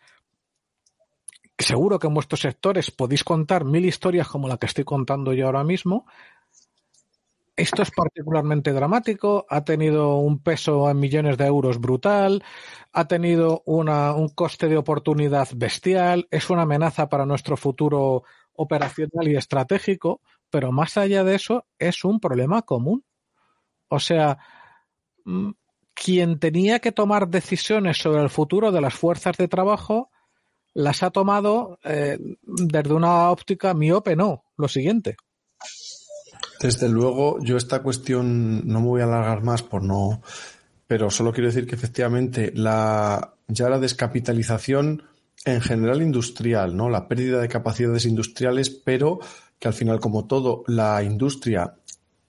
[1.57, 5.45] seguro que en vuestros sectores podéis contar mil historias como la que estoy contando yo
[5.45, 6.05] ahora mismo.
[7.55, 12.43] Esto es particularmente dramático, ha tenido un peso en millones de euros brutal,
[12.91, 18.23] ha tenido una, un coste de oportunidad bestial, es una amenaza para nuestro futuro
[18.53, 23.05] operacional y estratégico, pero más allá de eso es un problema común.
[23.87, 24.39] O sea,
[25.25, 25.51] mm,
[25.93, 30.09] quien tenía que tomar decisiones sobre el futuro de las fuerzas de trabajo
[30.73, 35.15] las ha tomado eh, desde una óptica miope, no, lo siguiente.
[36.59, 40.21] Desde luego, yo esta cuestión no me voy a alargar más por no,
[40.87, 45.03] pero solo quiero decir que efectivamente la ya la descapitalización
[45.45, 46.89] en general industrial, ¿no?
[46.89, 49.19] La pérdida de capacidades industriales, pero
[49.59, 51.75] que al final, como todo, la industria,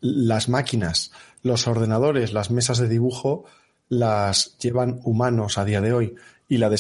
[0.01, 1.13] las máquinas,
[1.43, 3.45] los ordenadores, las mesas de dibujo,
[3.89, 6.15] las llevan humanos a día de hoy
[6.49, 6.71] y la,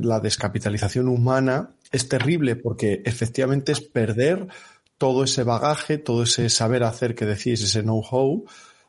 [0.00, 4.48] la descapitalización humana es terrible porque efectivamente es perder
[4.98, 8.44] todo ese bagaje, todo ese saber hacer que decís, ese know-how,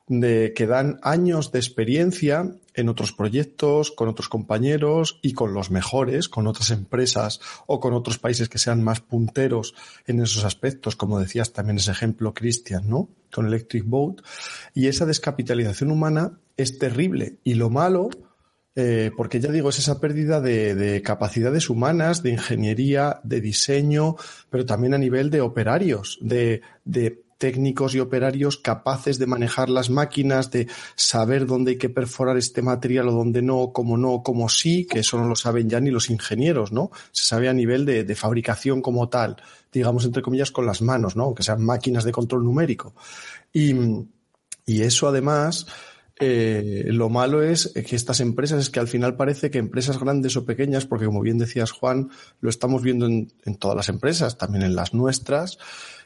[0.07, 5.71] de que dan años de experiencia en otros proyectos, con otros compañeros y con los
[5.71, 9.73] mejores, con otras empresas o con otros países que sean más punteros
[10.05, 13.09] en esos aspectos, como decías también ese ejemplo, Christian, ¿no?
[13.33, 14.21] Con Electric Boat.
[14.75, 17.37] Y esa descapitalización humana es terrible.
[17.43, 18.09] Y lo malo
[18.77, 24.17] eh, porque ya digo, es esa pérdida de, capacidades humanas, de ingeniería, de diseño,
[24.49, 26.61] pero también a nivel de operarios, de,
[27.37, 32.61] técnicos y operarios capaces de manejar las máquinas, de saber dónde hay que perforar este
[32.61, 35.91] material o dónde no, cómo no, cómo sí, que eso no lo saben ya ni
[35.91, 36.91] los ingenieros, ¿no?
[37.11, 39.35] Se sabe a nivel de, fabricación como tal,
[39.71, 41.25] digamos entre comillas con las manos, ¿no?
[41.25, 42.93] Aunque sean máquinas de control numérico.
[43.53, 45.67] Y eso además,
[46.19, 50.37] eh, lo malo es que estas empresas, es que al final parece que empresas grandes
[50.37, 52.09] o pequeñas, porque como bien decías Juan,
[52.39, 53.29] lo estamos viendo en,
[53.59, 55.57] todas las empresas, también en las nuestras,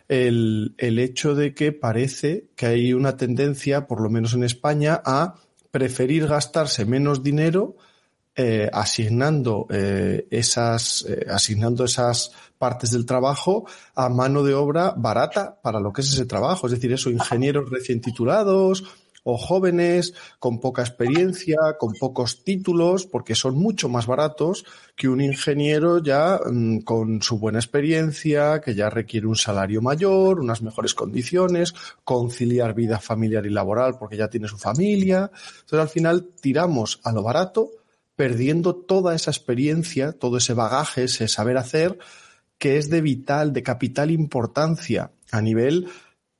[0.07, 5.01] el, el, hecho de que parece que hay una tendencia, por lo menos en España,
[5.05, 5.35] a
[5.71, 7.75] preferir gastarse menos dinero
[8.41, 13.65] eh, asignando eh, esas eh, asignando esas partes del trabajo
[13.95, 17.69] a mano de obra barata para lo que es ese trabajo, es decir, eso ingenieros
[17.69, 18.85] recién titulados
[19.23, 24.65] o jóvenes con poca experiencia, con pocos títulos, porque son mucho más baratos
[24.95, 30.39] que un ingeniero ya mm, con su buena experiencia, que ya requiere un salario mayor,
[30.39, 31.73] unas mejores condiciones,
[32.03, 35.31] conciliar vida familiar y laboral porque ya tiene su familia.
[35.61, 37.71] Entonces al final tiramos a lo barato,
[38.15, 41.97] perdiendo toda esa experiencia, todo ese bagaje, ese saber hacer,
[42.57, 45.87] que es de vital, de capital importancia a nivel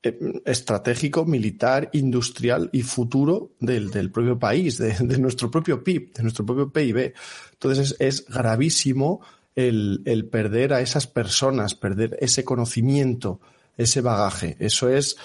[0.01, 6.71] estratégico, militar, industrial y futuro del, propio país, de, nuestro propio PIB, de nuestro propio
[6.71, 7.13] PIB.
[7.53, 9.21] Entonces es, gravísimo
[9.55, 13.41] el, perder a esas personas, perder ese conocimiento,
[13.77, 14.55] ese bagaje.
[14.59, 15.17] Eso es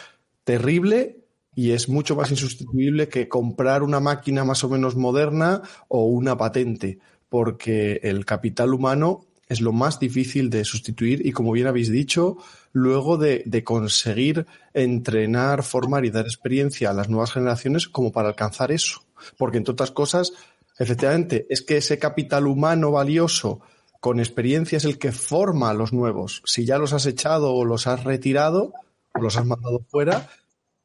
[0.43, 1.21] terrible
[1.55, 6.37] y es mucho más insustituible que comprar una máquina más o menos moderna o una
[6.37, 6.99] patente,
[7.29, 12.39] porque el capital humano es lo más difícil de sustituir y como bien habéis dicho,
[12.75, 18.73] luego de, conseguir entrenar, formar y dar experiencia a las nuevas generaciones como para alcanzar
[18.73, 19.05] eso.
[19.39, 20.33] Porque entre otras cosas,
[20.79, 23.61] efectivamente, es que ese capital humano valioso
[24.01, 26.43] con experiencia es el que forma a los nuevos.
[26.45, 28.75] Si ya los has echado o los has retirado
[29.15, 30.29] o los has mandado fuera,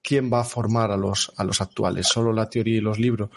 [0.03, 2.07] ¿quién va a formar a los, a los actuales?
[2.07, 3.31] Solo la teoría y los libros.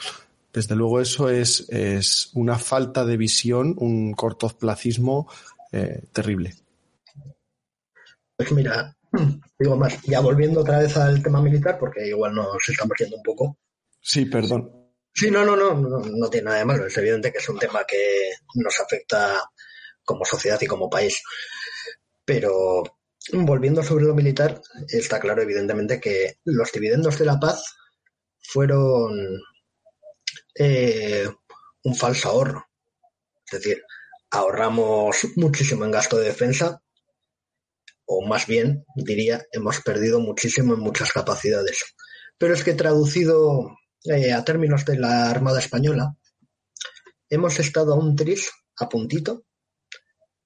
[0.52, 5.26] Desde luego eso es, es una falta de visión, un cortoplacismo
[5.72, 6.61] eh, terrible.
[8.36, 8.96] Pues mira,
[9.58, 13.22] digo más, ya volviendo otra vez al tema militar, porque igual nos estamos yendo un
[13.22, 13.58] poco.
[14.00, 14.70] Sí, perdón.
[15.14, 16.86] Sí, no, no, no, no, no tiene nada de malo.
[16.86, 19.42] Es evidente que es un tema que nos afecta
[20.04, 21.22] como sociedad y como país.
[22.24, 22.82] Pero
[23.32, 27.76] volviendo sobre lo militar, está claro evidentemente que los dividendos de la paz
[28.38, 29.40] fueron
[30.54, 31.28] eh,
[31.84, 32.66] un falso ahorro.
[33.44, 33.82] Es decir,
[34.30, 36.81] ahorramos muchísimo en gasto de defensa,
[38.06, 41.94] o más bien, diría, hemos perdido muchísimo en muchas capacidades.
[42.38, 46.16] Pero es que traducido eh, a términos de la Armada Española,
[47.30, 49.44] hemos estado a un tris, a puntito,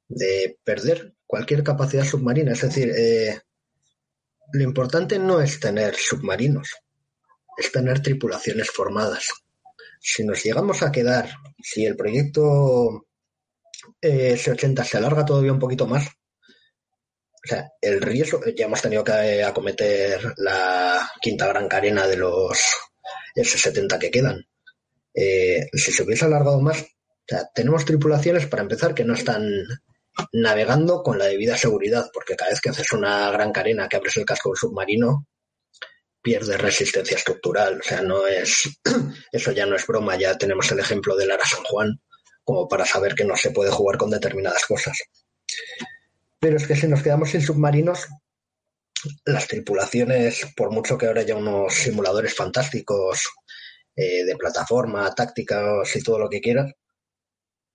[0.09, 2.53] de perder cualquier capacidad submarina.
[2.53, 3.41] Es decir, eh,
[4.53, 6.71] lo importante no es tener submarinos,
[7.57, 9.29] es tener tripulaciones formadas.
[10.01, 11.31] Si nos llegamos a quedar,
[11.61, 13.07] si el proyecto
[14.01, 16.09] eh, S80 se alarga todavía un poquito más,
[17.47, 22.59] o sea, el riesgo, ya hemos tenido que acometer la quinta gran carena de los
[23.37, 24.45] S70 que quedan.
[25.15, 29.49] Eh, si se hubiese alargado más, o sea, tenemos tripulaciones para empezar que no están
[30.33, 34.17] navegando con la debida seguridad, porque cada vez que haces una gran carena que abres
[34.17, 35.29] el casco del submarino,
[36.21, 37.79] pierde resistencia estructural.
[37.79, 38.81] O sea, no es,
[39.31, 42.01] eso ya no es broma, ya tenemos el ejemplo de Lara San Juan,
[42.43, 44.99] como para saber que no se puede jugar con determinadas cosas.
[46.47, 48.07] Pero es que si nos quedamos sin submarinos,
[49.25, 53.29] las tripulaciones, por mucho que ahora haya unos simuladores fantásticos
[53.97, 56.73] eh, de plataforma, tácticos y todo lo que quieras,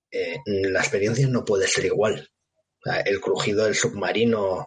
[0.10, 2.30] eh, la experiencia no puede ser igual.
[3.04, 4.66] el crujido del submarino,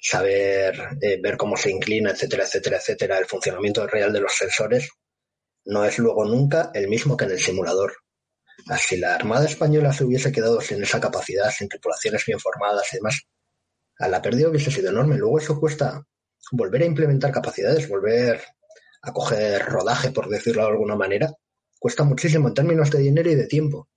[0.00, 4.90] saber eh, ver cómo se inclina, etcétera, etcétera, etcétera, el funcionamiento real de los sensores,
[5.66, 7.94] no es luego nunca el mismo que en el simulador.
[8.76, 12.96] Si la Armada Española se hubiese quedado sin esa capacidad, sin tripulaciones bien formadas y
[12.96, 13.20] demás,
[13.98, 15.16] a la pérdida hubiese sido enorme.
[15.16, 16.04] Luego eso cuesta
[16.52, 18.40] volver a implementar capacidades, volver
[19.02, 21.32] a coger rodaje, por decirlo de alguna manera,
[21.78, 23.88] cuesta muchísimo en términos de dinero y de tiempo.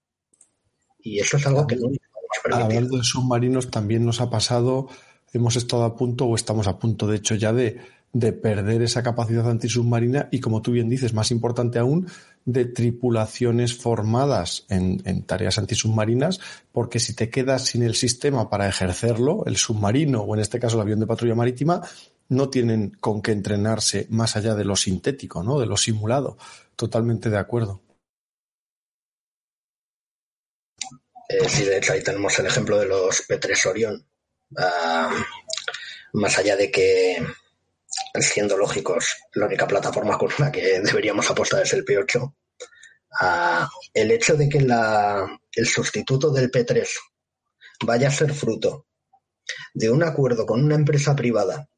[0.99, 1.89] Y eso es algo que no
[2.51, 4.87] Hablando de submarinos, también nos ha pasado,
[5.33, 7.79] hemos estado a punto o estamos a punto, de hecho, ya de,
[8.11, 12.07] de perder esa capacidad antisubmarina y, como tú bien dices, más importante aún,
[12.45, 16.39] de tripulaciones formadas en, tareas antisubmarinas,
[16.71, 20.77] porque si te quedas sin el sistema para ejercerlo, el submarino o en este caso
[20.77, 21.81] el avión de patrulla marítima,
[22.29, 25.59] no tienen con qué entrenarse más allá de lo sintético, ¿no?
[25.59, 26.37] de lo simulado.
[26.75, 27.81] Totalmente de acuerdo.
[31.27, 34.05] Eh, sí, de hecho ahí tenemos el ejemplo de los P3 Orion.
[34.51, 35.13] Uh,
[36.13, 37.23] más allá de que,
[38.15, 44.11] siendo lógicos, la única plataforma con la que deberíamos apostar es el P8, uh, el
[44.11, 46.87] hecho de que la, el sustituto del P3
[47.85, 48.87] vaya a ser fruto
[49.73, 51.69] de un acuerdo con una empresa privada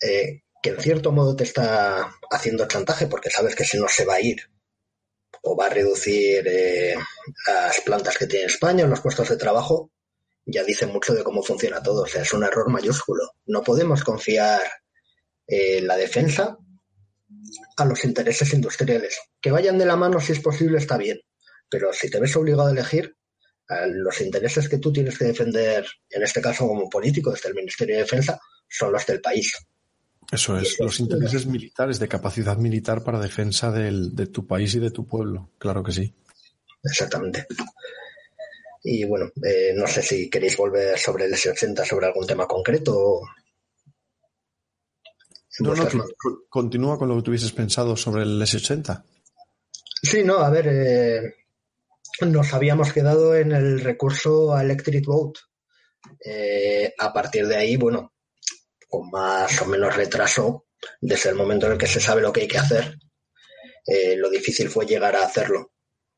[0.00, 4.04] eh, que en cierto modo te está haciendo chantaje porque sabes que si no se
[4.04, 4.38] va a ir
[5.42, 6.96] o va a reducir eh,
[7.46, 9.90] las plantas que tiene España los puestos de trabajo,
[10.46, 12.04] ya dice mucho de cómo funciona todo.
[12.04, 13.32] O sea, es un error mayúsculo.
[13.46, 14.62] No podemos confiar
[15.46, 16.56] eh, la defensa
[17.76, 19.18] a los intereses industriales.
[19.40, 21.20] Que vayan de la mano si es posible está bien,
[21.68, 23.16] pero si te ves obligado a elegir,
[23.68, 27.96] los intereses que tú tienes que defender, en este caso como político desde el Ministerio
[27.96, 29.52] de Defensa, son los del país.
[30.30, 34.80] Eso es, los intereses militares, de capacidad militar para defensa del, de tu país y
[34.80, 36.14] de tu pueblo, claro que sí.
[36.82, 37.46] Exactamente.
[38.88, 43.20] Y bueno, eh, no sé si queréis volver sobre el S80, sobre algún tema concreto.
[45.58, 45.88] No, no,
[46.48, 49.02] continúa con lo que tuvieses pensado sobre el S80.
[50.02, 51.34] Sí, no, a ver, eh,
[52.20, 55.34] nos habíamos quedado en el recurso a Electric Boat.
[56.24, 58.14] Eh, a partir de ahí, bueno,
[58.86, 60.66] con más o menos retraso
[61.00, 62.96] desde el momento en el que se sabe lo que hay que hacer.
[63.84, 65.72] Eh, lo difícil fue llegar a hacerlo,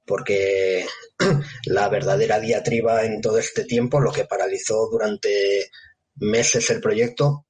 [0.08, 0.86] porque
[1.66, 5.70] la verdadera diatriba en todo este tiempo, lo que paralizó durante
[6.16, 7.46] meses el proyecto,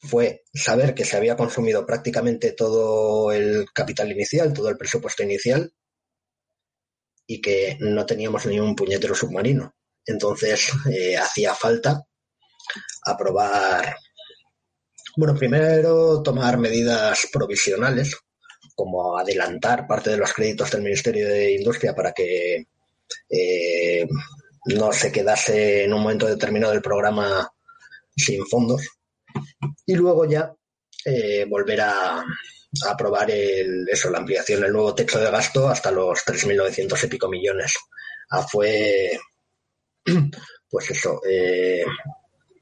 [0.00, 5.72] fue saber que se había consumido prácticamente todo el capital inicial, todo el presupuesto inicial,
[7.26, 9.74] y que no teníamos ni un puñetero submarino.
[10.04, 12.02] Entonces eh, hacía falta
[13.04, 13.96] aprobar,
[15.16, 18.16] bueno, primero tomar medidas provisionales,
[18.76, 22.66] como adelantar parte de los créditos del Ministerio de Industria para que
[23.30, 24.06] eh,
[24.66, 27.50] no se quedase en un momento determinado del programa
[28.14, 28.82] sin fondos.
[29.86, 30.52] Y luego ya
[31.04, 32.24] eh, volver a,
[32.86, 37.28] aprobar el, eso, la ampliación, el nuevo techo de gasto hasta los 3.900 y pico
[37.28, 37.74] millones.
[38.30, 39.18] Ah, fue,
[40.68, 41.84] pues eso, eh,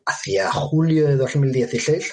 [0.06, 2.12] hacia julio de 2016,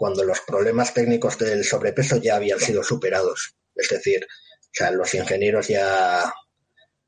[0.00, 3.54] cuando los problemas técnicos del sobrepeso ya habían sido superados.
[3.74, 6.32] Es decir, o sea, los ingenieros ya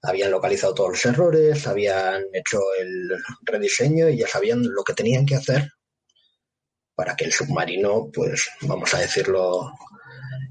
[0.03, 3.09] habían localizado todos los errores, habían hecho el
[3.45, 5.71] rediseño y ya sabían lo que tenían que hacer
[6.95, 9.73] para que el submarino, pues vamos a decirlo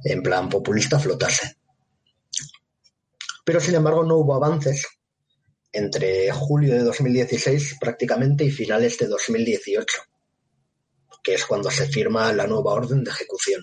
[0.03, 1.57] en plan populista, flotase.
[3.45, 4.87] Pero sin embargo no hubo avances
[5.71, 9.85] entre julio de 2016 prácticamente y finales de 2018,
[11.22, 13.61] que es cuando se firma la nueva orden de ejecución.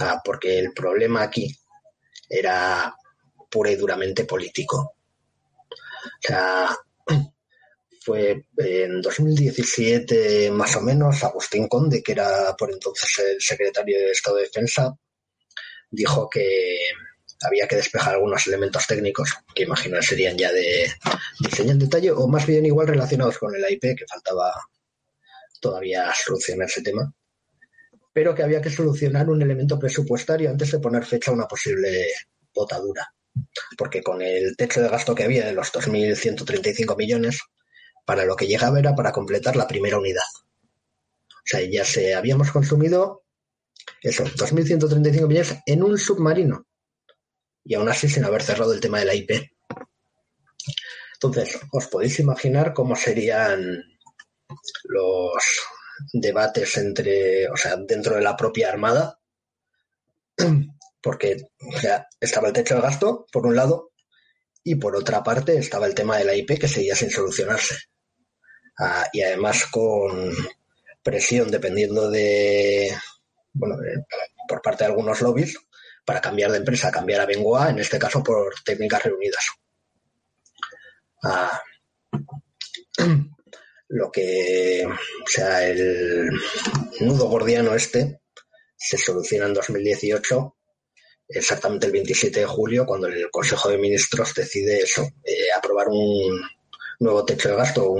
[0.00, 1.54] Ah, porque el problema aquí
[2.28, 2.94] era
[3.50, 4.94] pura y duramente político.
[6.04, 6.74] O sea,
[8.04, 14.10] fue en 2017 más o menos, Agustín Conde, que era por entonces el secretario de
[14.10, 14.96] Estado de Defensa,
[15.90, 16.78] dijo que
[17.42, 20.92] había que despejar algunos elementos técnicos que imagino serían ya de
[21.40, 24.52] diseño en detalle o más bien igual relacionados con el IP, que faltaba
[25.62, 27.14] todavía solucionar ese tema,
[28.12, 32.08] pero que había que solucionar un elemento presupuestario antes de poner fecha a una posible
[32.52, 33.14] botadura.
[33.78, 37.40] Porque con el techo de gasto que había de los 2.135 millones,
[38.04, 40.20] para lo que llegaba era para completar la primera unidad.
[41.30, 43.24] O sea, ya se habíamos consumido
[44.02, 46.66] eso, 2.135 millones en un submarino.
[47.64, 49.30] Y aún así sin haber cerrado el tema de la IP.
[51.14, 53.91] Entonces, os podéis imaginar cómo serían
[54.84, 55.42] los
[56.12, 59.18] debates entre, o sea, dentro de la propia Armada,
[61.02, 61.36] porque
[62.20, 63.92] estaba el techo de gasto, por un lado,
[64.64, 67.76] y por otra parte estaba el tema de la IP que seguía sin solucionarse.
[68.78, 70.32] Ah, y además con
[71.02, 72.96] presión dependiendo de,
[73.52, 73.76] bueno,
[74.48, 75.56] por parte de algunos lobbies
[76.04, 79.46] para cambiar de empresa, cambiar a Bengoa, en este caso por técnicas reunidas.
[81.22, 81.60] Ah,
[83.92, 86.30] lo que, o sea, el
[87.00, 88.20] nudo gordiano este
[88.76, 90.56] se soluciona en 2018,
[91.28, 96.40] exactamente el 27 de julio, cuando el Consejo de Ministros decide eso, eh, aprobar un,
[97.02, 97.94] nuevo techo de gasto,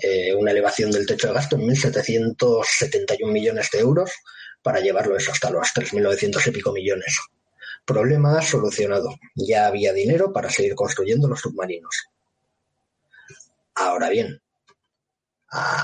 [0.00, 4.10] eh, una elevación del techo de gasto en 1.771 millones de euros
[4.62, 7.18] para llevarlo eso hasta los 3.900 y pico millones.
[7.84, 9.14] Problema solucionado.
[9.34, 12.08] Ya había dinero para seguir construyendo los submarinos.
[13.74, 14.40] Ahora bien,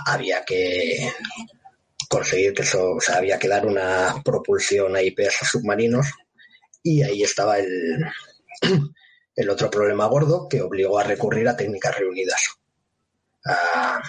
[0.06, 1.12] había que
[2.08, 6.06] conseguir que eso, o sea, había que dar una propulsión a IP a esos submarinos
[6.82, 8.04] y ahí estaba el,
[9.36, 12.58] el otro problema gordo que obligó a recurrir a técnicas reunidas.
[13.46, 14.02] Ah,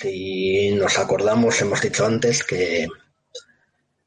[0.00, 2.86] si nos acordamos, hemos dicho antes que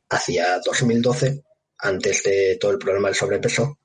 [0.10, 1.44] hacia 2012,
[1.78, 3.78] antes de todo el problema del sobrepeso,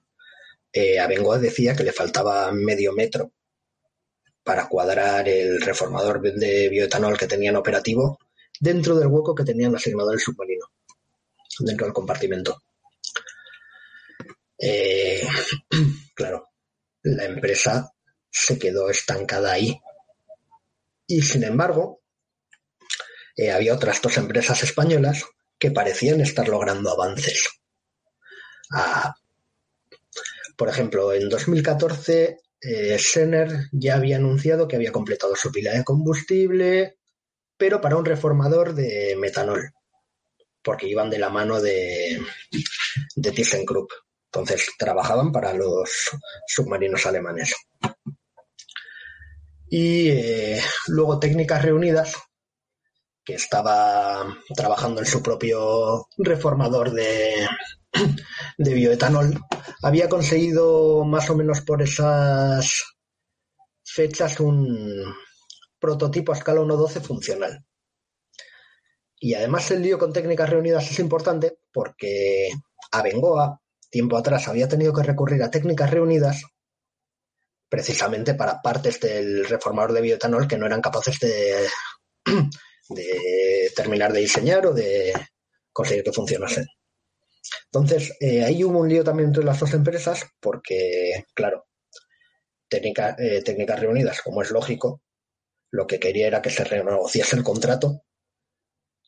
[0.73, 0.99] eh,
[1.41, 3.33] decía que le faltaba medio metro
[4.47, 8.20] para cuadrar el reformador de bioetanol que tenían operativo
[8.60, 10.66] dentro del hueco que tenían asignado el submarino,
[11.58, 12.62] dentro del compartimento.
[14.57, 15.26] Eh,
[16.15, 16.50] claro,
[17.02, 17.92] la empresa
[18.31, 19.76] se quedó estancada ahí.
[21.08, 22.02] Y sin embargo,
[23.34, 25.25] eh, había otras dos empresas españolas
[25.58, 27.49] que parecían estar logrando avances.
[28.70, 29.12] Ah,
[30.57, 32.99] por ejemplo, en 2014, eh,
[33.73, 36.99] ya había anunciado que había completado su pila de combustible,
[37.57, 39.73] pero para un reformador de metanol,
[40.62, 42.20] porque iban de la mano de,
[43.17, 43.91] de ThyssenKrupp.
[44.26, 46.10] Entonces trabajaban para los
[46.47, 47.55] submarinos alemanes.
[49.68, 52.15] Y eh, luego Técnicas Reunidas,
[53.26, 54.24] que estaba
[54.55, 57.46] trabajando en su propio reformador de,
[58.56, 59.40] de bioetanol,
[59.82, 62.84] había conseguido más o menos por esas
[63.84, 65.05] fechas un
[65.80, 67.64] prototipo a escala 1.12 funcional.
[69.18, 72.50] Y además el lío con técnicas reunidas es importante porque
[72.92, 76.44] Abengoa tiempo atrás había tenido que recurrir a técnicas reunidas
[77.68, 81.66] precisamente para partes del reformador de bioetanol que no eran capaces de,
[82.89, 85.12] de terminar de diseñar o de
[85.73, 86.66] conseguir que funcionasen.
[87.66, 91.66] Entonces, eh, ahí hubo un lío también entre las dos empresas porque, claro,
[92.70, 95.02] eh, técnicas reunidas, como es lógico,
[95.70, 98.02] lo que quería era que se renegociase el contrato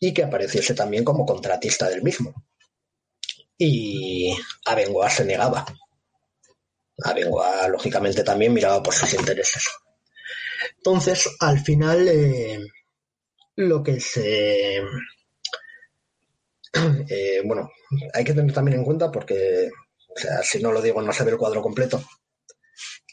[0.01, 2.35] y que apareciese también como contratista del mismo
[3.59, 4.33] y
[4.65, 5.67] Abengoa se negaba.
[7.03, 9.65] Abengoa, lógicamente, también miraba por sus intereses.
[10.77, 12.61] Entonces, al final, eh,
[13.59, 14.77] lo que se
[17.09, 17.69] eh, bueno,
[18.15, 19.69] hay que tener también en cuenta porque,
[20.09, 22.01] o sea, si no lo digo no se ve el cuadro completo,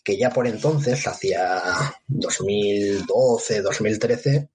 [0.04, 1.64] que ya por entonces, hacia
[2.08, 4.50] 2012, 2013,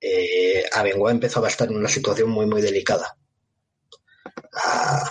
[0.00, 3.18] eh, Abengoa empezaba a estar en una situación muy, muy delicada.
[4.54, 5.10] Ah,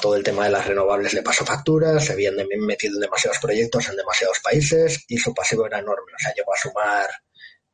[0.00, 3.88] todo el tema de las renovables le pasó facturas, se habían metido en demasiados proyectos
[3.88, 6.12] en demasiados países y su pasivo era enorme.
[6.14, 7.08] O sea, llegó a sumar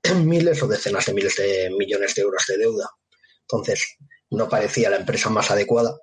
[0.24, 2.89] miles o decenas de miles de millones de euros de deuda.
[3.42, 3.97] Entonces,
[4.31, 5.97] no parecía la empresa más adecuada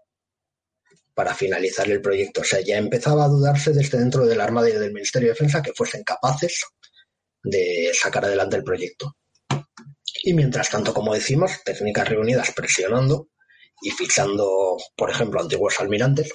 [1.13, 2.41] para finalizar el proyecto.
[2.41, 5.61] O sea, ya empezaba a dudarse desde dentro del Armada y del Ministerio de Defensa
[5.61, 6.63] que fuesen capaces
[7.43, 9.15] de sacar adelante el proyecto.
[10.23, 13.29] Y mientras tanto, como decimos, técnicas reunidas presionando
[13.81, 16.31] y fichando, por ejemplo, antiguos almirantes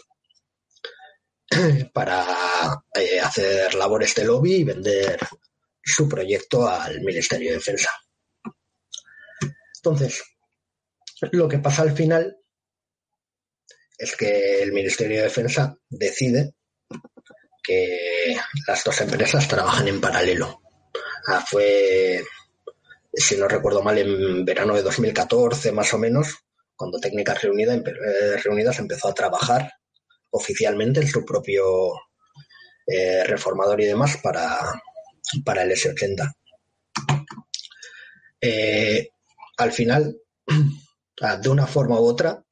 [1.92, 2.26] para
[2.94, 5.20] eh, hacer labores de lobby y vender
[5.86, 7.90] su proyecto al Ministerio de Defensa.
[9.76, 10.22] Entonces,
[11.30, 12.36] lo que pasa al final
[13.96, 16.54] es que el Ministerio de Defensa decide
[17.62, 20.60] que las dos empresas trabajan en paralelo.
[21.28, 22.22] Ah, fue,
[23.12, 26.34] si no recuerdo mal, en verano de 2014 más o menos,
[26.74, 29.72] cuando Técnicas eh, Reunidas empezó a trabajar
[30.30, 31.92] oficialmente en su propio
[32.86, 34.82] eh, reformador y demás para,
[35.44, 36.32] para el S80.
[38.40, 39.08] Eh,
[39.58, 40.16] al final,
[41.42, 42.42] de una forma u otra,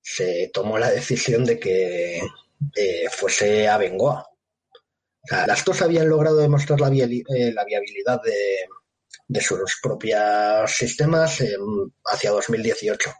[0.00, 2.22] se tomó la decisión de que
[3.10, 4.26] fuese a Bengoa.
[5.46, 8.66] las dos habían logrado demostrar la, viabilidad de,
[9.28, 11.42] de sus propios sistemas
[12.06, 13.12] hacia 2018.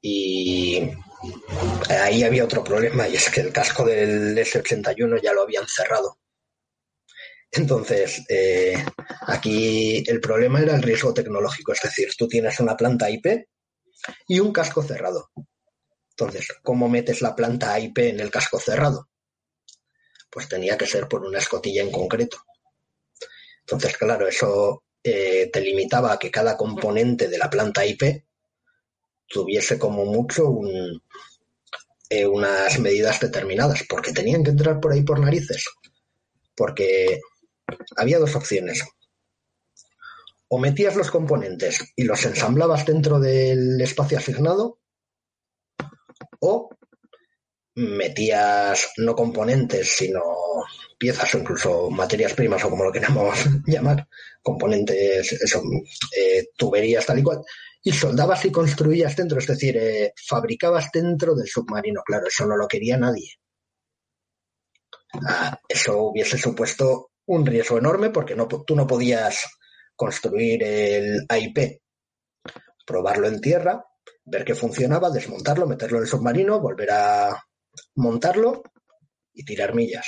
[0.00, 0.90] Y
[1.88, 6.18] ahí había otro problema y es que el casco del S81 ya lo habían cerrado.
[7.56, 8.84] Entonces, eh,
[9.26, 13.46] aquí el problema era el riesgo tecnológico, es decir, tú tienes una planta IP
[14.26, 15.30] y un casco cerrado.
[16.10, 19.08] Entonces, ¿cómo metes la planta IP en el casco cerrado?
[20.30, 22.38] Pues tenía que ser por una escotilla en concreto.
[23.60, 28.24] Entonces, claro, eso eh, te limitaba a que cada componente de la planta IP
[29.28, 30.50] tuviese como mucho
[32.10, 35.64] eh, unas medidas determinadas, porque tenían que entrar por ahí por narices.
[36.56, 37.20] Porque
[37.96, 38.82] había dos opciones.
[40.48, 44.78] O metías los componentes y los ensamblabas dentro del espacio asignado,
[46.40, 46.70] o
[47.76, 50.22] metías no componentes, sino
[50.98, 53.36] piezas o incluso materias primas o como lo queramos
[53.66, 54.06] llamar,
[54.42, 55.62] componentes, eso,
[56.16, 57.40] eh, tuberías tal y cual,
[57.82, 62.02] y soldabas y construías dentro, es decir, eh, fabricabas dentro del submarino.
[62.04, 63.32] Claro, eso no lo quería nadie.
[65.26, 69.44] Ah, eso hubiese supuesto un riesgo enorme porque no, tú no podías
[69.96, 71.80] construir el AIP,
[72.86, 73.84] probarlo en tierra,
[74.24, 77.44] ver que funcionaba, desmontarlo, meterlo en el submarino, volver a
[77.96, 78.62] montarlo
[79.32, 80.06] y tirar millas.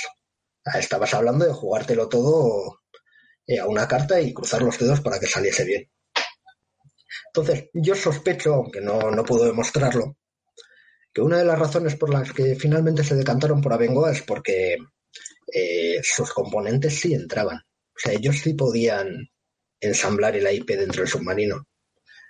[0.65, 2.81] Ah, estabas hablando de jugártelo todo
[3.45, 5.89] eh, a una carta y cruzar los dedos para que saliese bien.
[7.27, 10.17] Entonces, yo sospecho, aunque no, puedo demostrarlo,
[11.13, 14.77] que una de las razones por las que finalmente se decantaron por Abengoa es porque
[15.53, 17.57] eh, sus componentes sí entraban.
[17.57, 19.29] O sea, ellos sí podían
[19.79, 21.67] ensamblar el IP dentro del submarino.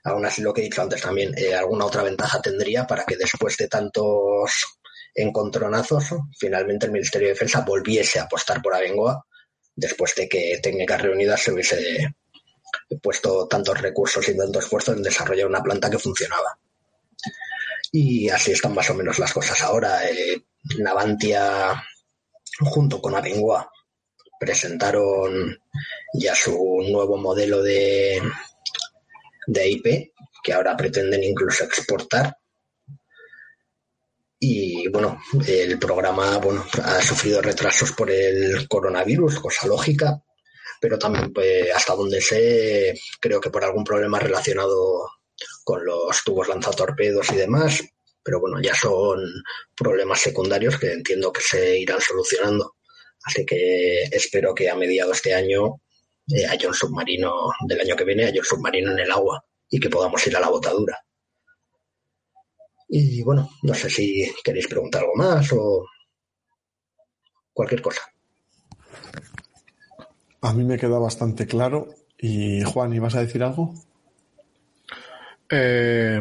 [0.03, 3.17] Aún así, lo que he dicho antes también, eh, alguna otra ventaja tendría para que
[3.17, 4.65] después de tantos
[5.13, 6.05] encontronazos,
[6.39, 9.25] finalmente el Ministerio de Defensa volviese a apostar por Abengoa
[9.75, 12.15] después de que Técnicas Reunidas se hubiese
[13.01, 16.57] puesto tantos recursos y tanto esfuerzo en desarrollar una planta que funcionaba.
[17.91, 20.07] Y así están más o menos las cosas ahora.
[20.09, 20.41] Eh,
[20.79, 21.81] Navantia,
[22.65, 23.69] junto con Abengoa,
[24.39, 25.59] presentaron
[26.13, 26.51] ya su
[26.89, 28.21] nuevo modelo de,
[29.47, 30.13] de IP,
[30.43, 32.37] que ahora pretenden incluso exportar.
[34.39, 40.21] Y bueno, el programa bueno, ha sufrido retrasos por el coronavirus, cosa lógica,
[40.79, 45.09] pero también pues, hasta donde sé, creo que por algún problema relacionado
[45.63, 47.83] con los tubos lanzatorpedos y demás,
[48.27, 49.21] pero bueno, ya son
[49.73, 52.75] problemas secundarios que entiendo que se irán solucionando.
[53.23, 55.79] Así que espero que a mediados de año
[56.27, 57.31] eh, haya un submarino,
[57.65, 60.41] del año que viene haya un submarino en el agua y que podamos ir a
[60.41, 60.99] la botadura.
[62.89, 65.85] Y bueno, no sé si queréis preguntar algo más o
[67.53, 68.01] cualquier cosa.
[70.41, 71.87] A mí me queda bastante claro.
[72.17, 73.73] Y Juan, ¿ibas a decir algo?
[75.49, 76.19] Eh,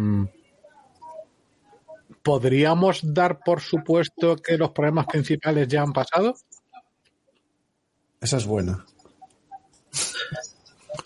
[2.27, 6.35] ¿Podríamos dar por supuesto que los problemas principales ya han pasado?
[8.21, 8.85] Esa es buena.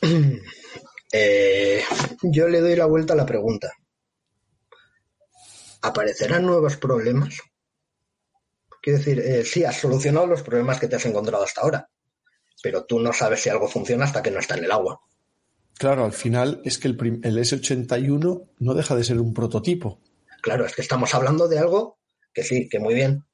[1.12, 1.82] Eh,
[2.22, 3.72] yo le doy la vuelta a la pregunta.
[5.82, 7.36] ¿Aparecerán nuevos problemas?
[8.80, 11.90] Quiero decir, eh, sí, has solucionado los problemas que te has encontrado hasta ahora,
[12.62, 15.00] pero tú no sabes si algo funciona hasta que no está en el agua.
[15.76, 19.98] Claro, al final es que el, el S81 no deja de ser un prototipo.
[20.42, 21.98] Claro, es que estamos hablando de algo
[22.32, 23.24] que sí, que muy bien,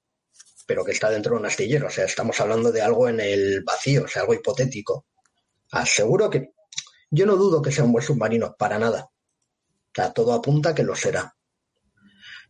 [0.66, 1.86] pero que está dentro de un astillero.
[1.86, 5.06] O sea, estamos hablando de algo en el vacío, o sea, algo hipotético.
[5.70, 6.52] Aseguro que
[7.10, 9.10] yo no dudo que sea un buen submarino, para nada.
[9.10, 11.36] O sea, todo apunta que lo será.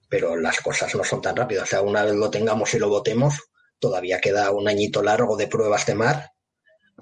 [0.08, 1.64] Pero las cosas no son tan rápidas.
[1.64, 3.34] O sea, una vez lo tengamos y lo votemos,
[3.78, 6.30] todavía queda un añito largo de pruebas de mar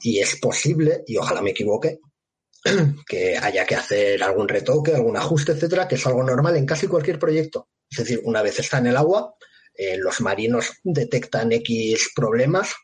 [0.01, 2.01] y es posible, y ojalá me equivoque,
[3.07, 6.87] que haya que hacer algún retoque, algún ajuste, etcétera, que es algo normal en casi
[6.87, 7.69] cualquier proyecto.
[7.91, 9.35] Es decir, una vez está en el agua,
[9.75, 12.75] eh, los marinos detectan X problemas,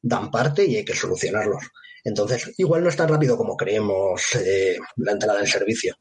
[0.00, 1.64] dan parte y hay que solucionarlos.
[2.04, 5.96] Entonces, igual no es tan rápido como creemos eh, la entrada en servicio.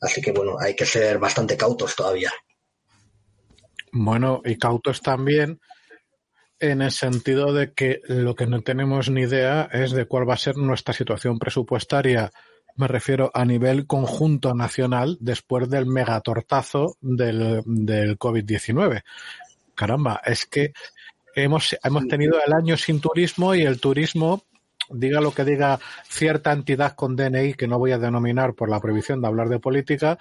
[0.00, 2.32] Así que bueno, hay que ser bastante cautos todavía.
[3.92, 5.60] Bueno, y cautos también
[6.60, 10.34] en el sentido de que lo que no tenemos ni idea es de cuál va
[10.34, 12.30] a ser nuestra situación presupuestaria,
[12.76, 19.02] me refiero a nivel conjunto nacional después del megatortazo del, del COVID-19.
[19.74, 20.72] Caramba, es que
[21.34, 24.42] hemos, hemos tenido el año sin turismo y el turismo
[24.90, 25.78] diga lo que diga
[26.08, 29.58] cierta entidad con DNI, que no voy a denominar por la prohibición de hablar de
[29.58, 30.18] política,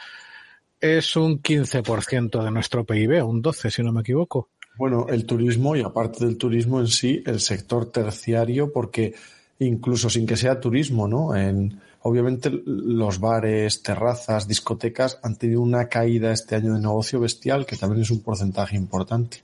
[0.80, 4.50] es un 15% de nuestro PIB, un 12% si no me equivoco.
[4.78, 9.14] Bueno, el turismo y aparte del turismo en sí, el sector terciario, porque
[9.60, 11.36] incluso sin que sea turismo, ¿no?
[11.36, 17.66] En, obviamente los bares, terrazas, discotecas han tenido una caída este año de negocio bestial,
[17.66, 19.38] que también es un porcentaje importante.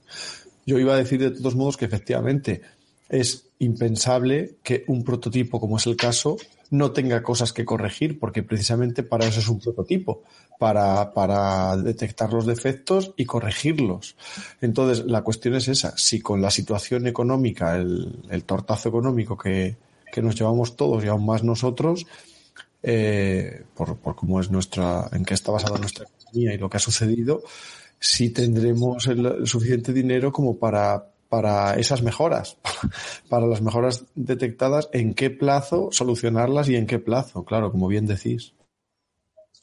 [0.66, 2.60] Yo iba a decir de todos modos que efectivamente
[3.08, 6.36] es impensable que un prototipo, como es el caso,
[6.72, 10.22] no tenga cosas que corregir, porque precisamente para eso es un prototipo,
[10.58, 14.16] para, para detectar los defectos y corregirlos.
[14.62, 19.76] Entonces, la cuestión es esa, si con la situación económica, el, el tortazo económico que,
[20.10, 22.06] que, nos llevamos todos y aún más nosotros,
[22.82, 26.78] eh, por, por cómo es nuestra, en qué está basada nuestra economía y lo que
[26.78, 27.42] ha sucedido,
[28.00, 32.58] si tendremos el suficiente dinero como para para esas mejoras,
[33.30, 38.04] para las mejoras detectadas, en qué plazo solucionarlas y en qué plazo, claro, como bien
[38.04, 38.52] decís.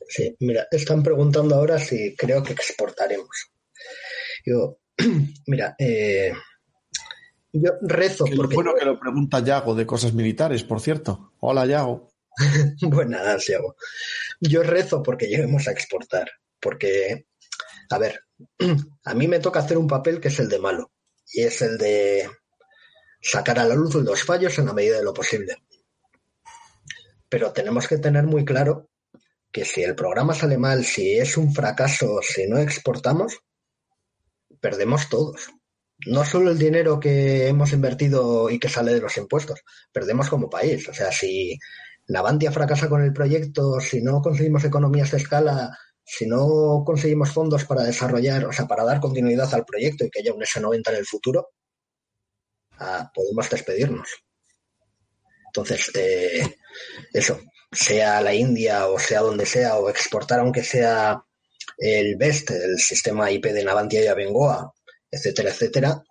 [0.08, 3.52] Sí, mira, están preguntando ahora si creo que exportaremos.
[4.44, 4.80] Yo,
[5.46, 6.34] mira, eh,
[7.54, 8.56] yo rezo porque...
[8.56, 11.34] Bueno que lo pregunta Yago de cosas militares, por cierto.
[11.40, 12.10] Hola, Yago.
[12.82, 13.76] Buenas, Yago.
[14.42, 17.28] Yo rezo porque lleguemos a exportar, porque,
[17.92, 18.22] a ver,
[19.04, 20.90] a mí me toca hacer un papel que es el de malo
[21.34, 22.30] y es el de
[23.22, 25.58] sacar a la luz los fallos en la medida de lo posible.
[27.28, 28.90] Pero tenemos que tener muy claro
[29.52, 33.40] que si el programa sale mal, si es un fracaso, si no exportamos,
[34.60, 35.50] perdemos todos.
[36.06, 40.50] No solo el dinero que hemos invertido y que sale de los impuestos, perdemos como
[40.50, 40.88] país.
[40.88, 41.58] O sea, si
[42.08, 45.78] Navantia fracasa con el proyecto, si no conseguimos economías de escala,
[46.12, 50.22] si no conseguimos fondos para desarrollar, o sea, para dar continuidad al proyecto y que
[50.22, 51.50] haya un S90 en el futuro,
[52.80, 54.10] ah, podemos despedirnos.
[55.46, 56.56] Entonces, eh,
[57.14, 57.40] eso,
[57.72, 61.24] sea la India o sea donde sea, o exportar aunque sea
[61.78, 64.74] el BEST, el sistema IP de Navantia y Abengoa,
[65.12, 66.04] etcétera, etcétera,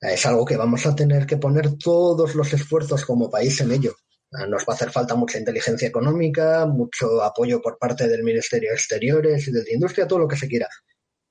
[0.00, 3.94] es algo que vamos a tener que poner todos los esfuerzos como país en ello.
[4.30, 8.76] Nos va a hacer falta mucha inteligencia económica, mucho apoyo por parte del Ministerio de
[8.76, 10.68] Exteriores y de Industria, todo lo que se quiera.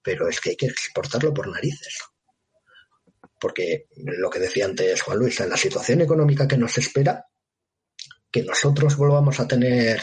[0.02, 2.00] Pero es que hay que exportarlo por narices.
[3.40, 7.24] Porque lo que decía antes Juan Luis, en la situación económica que nos espera,
[8.32, 10.00] que nosotros volvamos a tener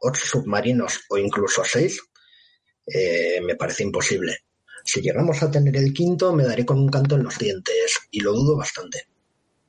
[0.00, 2.00] ocho submarinos o incluso seis,
[2.86, 4.38] eh, me parece imposible.
[4.84, 8.20] Si llegamos a tener el quinto, me daré con un canto en los dientes y
[8.20, 9.06] lo dudo bastante.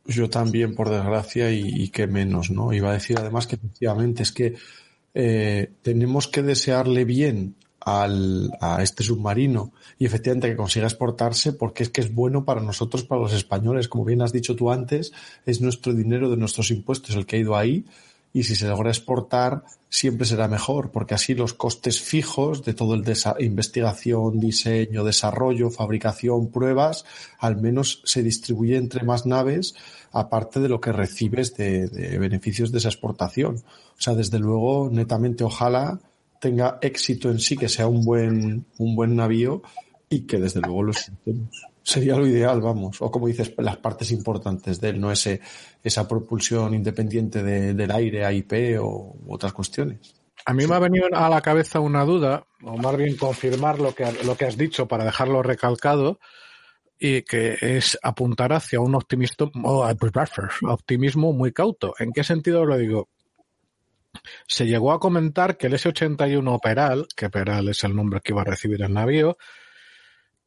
[0.05, 2.73] Yo también, por desgracia, y, qué menos, ¿no?
[2.73, 4.55] Iba a decir además que efectivamente es que
[5.13, 11.83] eh, tenemos que desearle bien al, a este submarino y efectivamente que consiga exportarse porque
[11.83, 13.87] es que es bueno para nosotros, para los españoles.
[13.87, 15.13] Como bien has dicho tú antes,
[15.45, 17.85] es nuestro dinero de nuestros impuestos el que ha ido ahí
[18.33, 22.95] y si se logra exportar siempre será mejor porque así los costes fijos de todo
[22.95, 27.05] el de investigación, diseño, desarrollo, fabricación, pruebas,
[27.37, 29.75] al menos se distribuye entre más naves
[30.11, 31.87] aparte de lo que recibes de,
[32.17, 33.57] beneficios de esa exportación.
[33.57, 35.99] O sea, desde luego, netamente ojalá
[36.39, 39.61] tenga éxito en sí, que sea un buen, un buen navío
[40.09, 43.01] y que desde luego lo exportemos sería lo ideal, vamos.
[43.01, 45.41] O como dices, las partes importantes de él, no ese,
[45.83, 50.15] esa propulsión independiente de, del aire, AIP o otras cuestiones.
[50.45, 53.93] A mí me ha venido a la cabeza una duda, o más bien confirmar lo
[53.93, 56.19] que, lo que has dicho para dejarlo recalcado,
[56.99, 59.51] y que es apuntar hacia un optimismo,
[60.67, 61.93] optimismo muy cauto.
[61.99, 63.09] ¿En qué sentido lo digo?
[64.47, 68.41] Se llegó a comentar que el S-81 Peral, que Peral es el nombre que iba
[68.41, 69.37] a recibir el navío,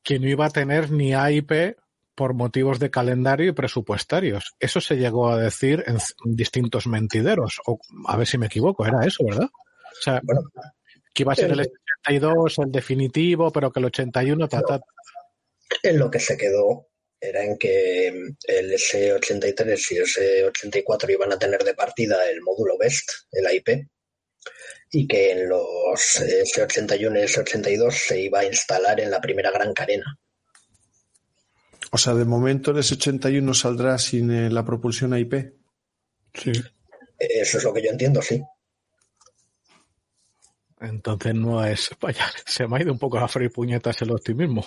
[0.06, 1.76] que no iba a tener ni AIP
[2.14, 4.54] por motivos de calendario y presupuestarios.
[4.60, 7.60] Eso se llegó a decir en distintos mentideros.
[7.66, 9.48] O, a ver si me equivoco, era eso, ¿verdad?
[9.52, 10.22] O sea,
[11.12, 11.60] que iba a ser el
[12.04, 14.62] 82, el definitivo, pero que el 81, ta,
[15.82, 16.86] En lo que se quedó
[17.20, 22.78] era en que el S83 y el S84 iban a tener de partida el módulo
[22.78, 23.88] BEST, el IP,
[24.96, 29.74] y que en los S81 y S82 se iba a instalar en la primera gran
[29.74, 30.18] cadena.
[31.92, 35.34] O sea, de momento el S81 saldrá sin eh, la propulsión IP.
[36.32, 36.52] Sí.
[37.18, 38.42] Eso es lo que yo entiendo, sí.
[40.80, 41.90] Entonces no es.
[42.00, 44.64] Vaya, se me ha ido un poco a freír puñetas el optimismo.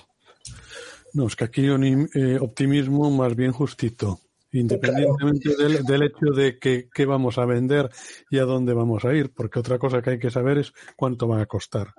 [1.14, 4.22] No, es que aquí eh, optimismo más bien justito.
[4.52, 7.90] Independientemente del, hecho de que, qué vamos a vender
[8.32, 11.28] y a dónde vamos a ir, porque otra cosa que hay que saber es cuánto
[11.28, 11.94] va a costar.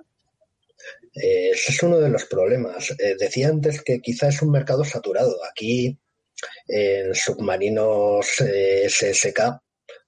[1.13, 2.91] Eh, ese es uno de los problemas.
[2.91, 5.37] Eh, decía antes que quizá es un mercado saturado.
[5.49, 5.97] Aquí
[6.67, 8.27] en submarinos
[8.87, 9.61] SSK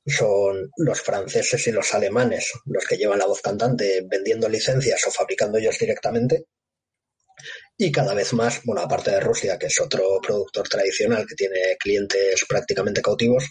[0.05, 5.11] son los franceses y los alemanes los que llevan la voz cantante vendiendo licencias o
[5.11, 6.45] fabricando ellos directamente.
[7.77, 11.75] Y cada vez más, bueno, aparte de Rusia, que es otro productor tradicional que tiene
[11.79, 13.49] clientes prácticamente cautivos,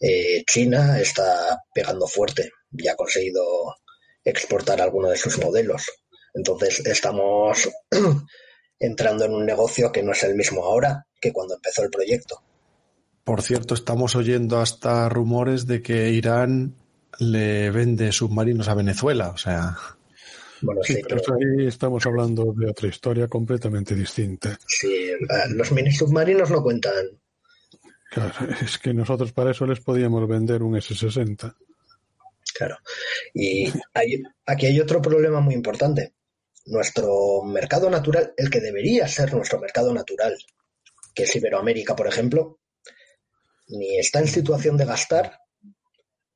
[0.00, 3.76] eh, China está pegando fuerte y ha conseguido
[4.24, 5.86] exportar algunos de sus modelos.
[6.34, 7.68] Entonces estamos
[8.78, 12.42] entrando en un negocio que no es el mismo ahora que cuando empezó el proyecto.
[13.24, 16.74] Por cierto, estamos oyendo hasta rumores de que Irán
[17.18, 19.76] le vende submarinos a Venezuela, o sea.
[20.62, 24.58] Bueno, sí, pero ahí estamos hablando de otra historia completamente distinta.
[24.66, 25.10] Sí,
[25.50, 27.20] los mini submarinos no cuentan.
[28.10, 28.32] Claro,
[28.62, 31.54] es que nosotros para eso les podíamos vender un S-60.
[32.54, 32.78] Claro.
[33.34, 33.72] Y
[34.46, 36.14] aquí hay otro problema muy importante.
[36.66, 40.36] Nuestro mercado natural, el que debería ser nuestro mercado natural,
[41.14, 42.60] que es Iberoamérica, por ejemplo,
[43.68, 45.40] ni está en situación de gastar,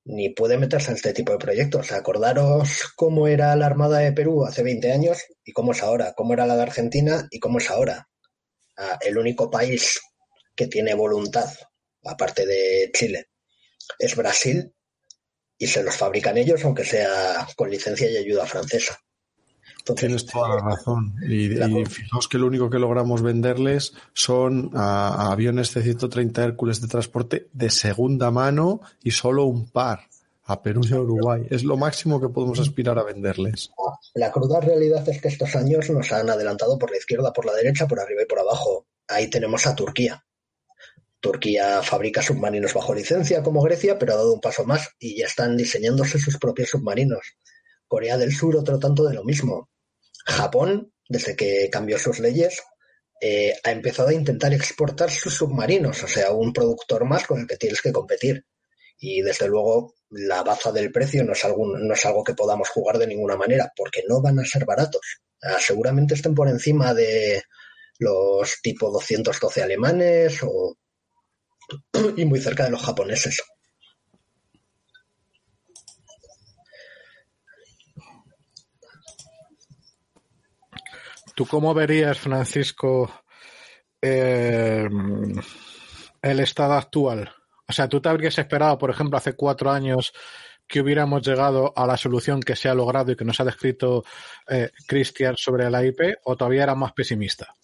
[0.06, 1.92] ni puede meterse en este tipo de proyectos.
[1.92, 6.32] Acordaros cómo era la Armada de Perú hace 20 años y cómo es ahora, cómo
[6.32, 8.08] era la de Argentina y cómo es ahora.
[8.76, 10.00] Ah, el único país
[10.54, 11.50] que tiene voluntad,
[12.04, 13.30] aparte de Chile,
[13.98, 14.72] es Brasil
[15.58, 18.98] y se los fabrican ellos, aunque sea con licencia y ayuda francesa.
[19.94, 21.14] Tienes toda la razón.
[21.28, 21.48] Y,
[21.86, 28.30] fijaos que lo único que logramos venderles son aviones C-130 Hércules de transporte de segunda
[28.30, 30.00] mano y solo un par
[30.44, 31.46] a Perú y a Uruguay.
[31.50, 33.70] Es lo máximo que podemos aspirar a venderles.
[34.14, 37.52] La cruda realidad es que estos años nos han adelantado por la izquierda, por la
[37.52, 38.86] derecha, por arriba y por abajo.
[39.08, 40.24] Ahí tenemos a Turquía.
[41.20, 45.26] Turquía fabrica submarinos bajo licencia como Grecia, pero ha dado un paso más y ya
[45.26, 47.36] están diseñándose sus propios submarinos.
[47.88, 49.68] Corea del Sur otro tanto de lo mismo.
[50.26, 52.62] Japón, desde que cambió sus leyes,
[53.20, 57.46] eh, ha empezado a intentar exportar sus submarinos, o sea, un productor más con el
[57.46, 58.44] que tienes que competir.
[58.98, 62.68] Y desde luego la baza del precio no es, algo, no es algo que podamos
[62.68, 65.20] jugar de ninguna manera, porque no van a ser baratos.
[65.42, 67.42] Ah, seguramente estén por encima de
[67.98, 70.40] los tipo 212 alemanes
[72.16, 73.42] y muy cerca de los japoneses.
[81.36, 83.12] ¿Tú cómo verías, Francisco,
[84.00, 84.88] eh,
[86.22, 87.30] el estado actual?
[87.68, 90.14] O sea, ¿tú te habrías esperado, por ejemplo, hace cuatro años
[90.66, 94.02] que hubiéramos llegado a la solución que se ha logrado y que nos ha descrito
[94.48, 97.54] eh, Cristian sobre la IP o todavía era más pesimista?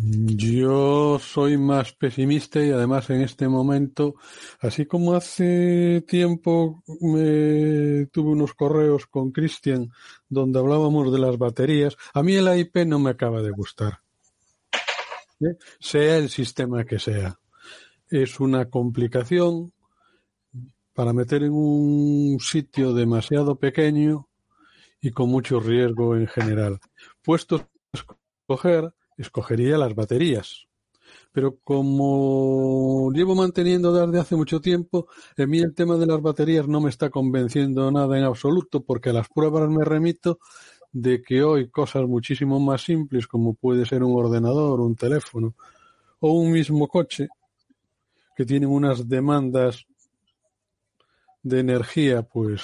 [0.00, 4.14] Yo soy más pesimista y además en este momento,
[4.60, 9.90] así como hace tiempo me tuve unos correos con Cristian
[10.28, 14.00] donde hablábamos de las baterías, a mí el IP no me acaba de gustar.
[15.40, 15.56] ¿Eh?
[15.80, 17.40] Sea el sistema que sea.
[18.08, 19.72] Es una complicación
[20.94, 24.28] para meter en un sitio demasiado pequeño
[25.00, 26.78] y con mucho riesgo en general.
[27.22, 30.66] Puesto a escoger, escogería las baterías.
[31.32, 36.66] Pero como llevo manteniendo desde hace mucho tiempo, a mí el tema de las baterías
[36.66, 40.38] no me está convenciendo nada en absoluto, porque a las pruebas me remito
[40.92, 45.54] de que hoy cosas muchísimo más simples, como puede ser un ordenador, un teléfono
[46.20, 47.28] o un mismo coche,
[48.36, 49.84] que tienen unas demandas
[51.42, 52.62] de energía, pues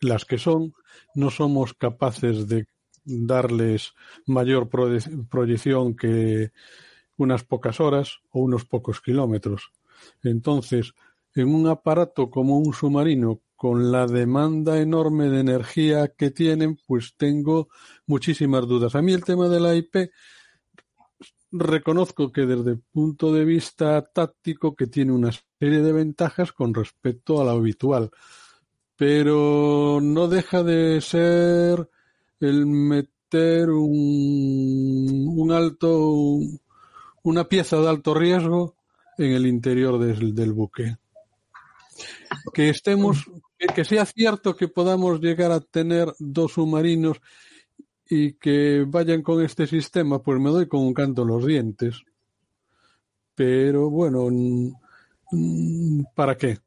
[0.00, 0.72] las que son,
[1.14, 2.66] no somos capaces de
[3.04, 3.92] darles
[4.26, 6.52] mayor proyección que
[7.16, 9.72] unas pocas horas o unos pocos kilómetros.
[10.22, 10.94] Entonces,
[11.34, 17.14] en un aparato como un submarino, con la demanda enorme de energía que tienen, pues
[17.18, 17.68] tengo
[18.06, 18.94] muchísimas dudas.
[18.94, 20.10] A mí el tema de la IP
[21.52, 26.72] reconozco que desde el punto de vista táctico que tiene una serie de ventajas con
[26.72, 28.10] respecto a lo habitual,
[28.96, 31.86] pero no deja de ser
[32.40, 36.38] el meter un, un alto,
[37.22, 38.74] una pieza de alto riesgo
[39.18, 40.96] en el interior del, del buque.
[42.52, 43.30] Que estemos,
[43.74, 47.20] que sea cierto que podamos llegar a tener dos submarinos
[48.08, 52.02] y que vayan con este sistema, pues me doy con un canto los dientes.
[53.34, 54.28] Pero bueno,
[56.14, 56.58] ¿para qué?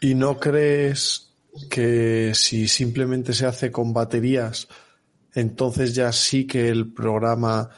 [0.00, 1.31] ¿Y no crees
[1.70, 4.68] que si simplemente se hace con baterías,
[5.34, 7.70] entonces ya sí que el programa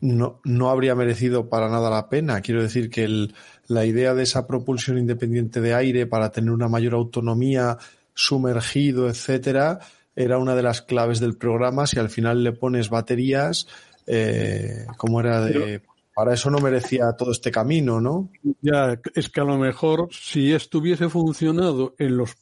[0.00, 2.40] no, no habría merecido para nada la pena?
[2.40, 3.34] Quiero decir que el,
[3.66, 7.78] la idea de esa propulsión independiente de aire para tener una mayor autonomía,
[8.14, 9.78] sumergido, etcétera,
[10.16, 11.86] era una de las claves del programa.
[11.86, 13.66] Si al final le pones baterías,
[14.06, 15.82] eh, como era de.
[16.14, 18.30] para eso no merecía todo este camino, ¿no?
[18.60, 22.36] Ya, es que a lo mejor si estuviese funcionado en los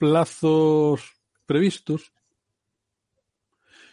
[0.00, 1.02] plazos
[1.44, 2.10] previstos,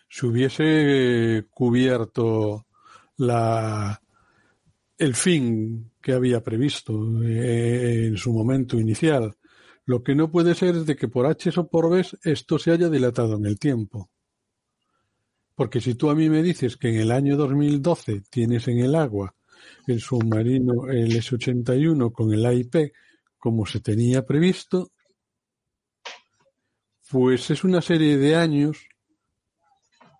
[0.07, 2.65] se hubiese cubierto
[3.17, 4.01] la,
[4.97, 9.35] el fin que había previsto eh, en su momento inicial.
[9.83, 12.71] Lo que no puede ser es de que por H o por B esto se
[12.71, 14.09] haya dilatado en el tiempo.
[15.55, 18.95] Porque si tú a mí me dices que en el año 2012 tienes en el
[18.95, 19.35] agua
[19.87, 22.93] el submarino, el S-81 con el AIP
[23.37, 24.91] como se tenía previsto,
[27.09, 28.87] pues es una serie de años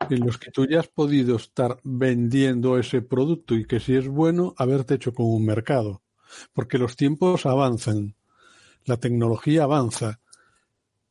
[0.10, 4.08] en los que tú ya has podido estar vendiendo ese producto y que si es
[4.08, 6.02] bueno, haberte hecho con un mercado.
[6.54, 8.18] Porque los tiempos avanzan
[8.88, 10.20] la tecnología avanza.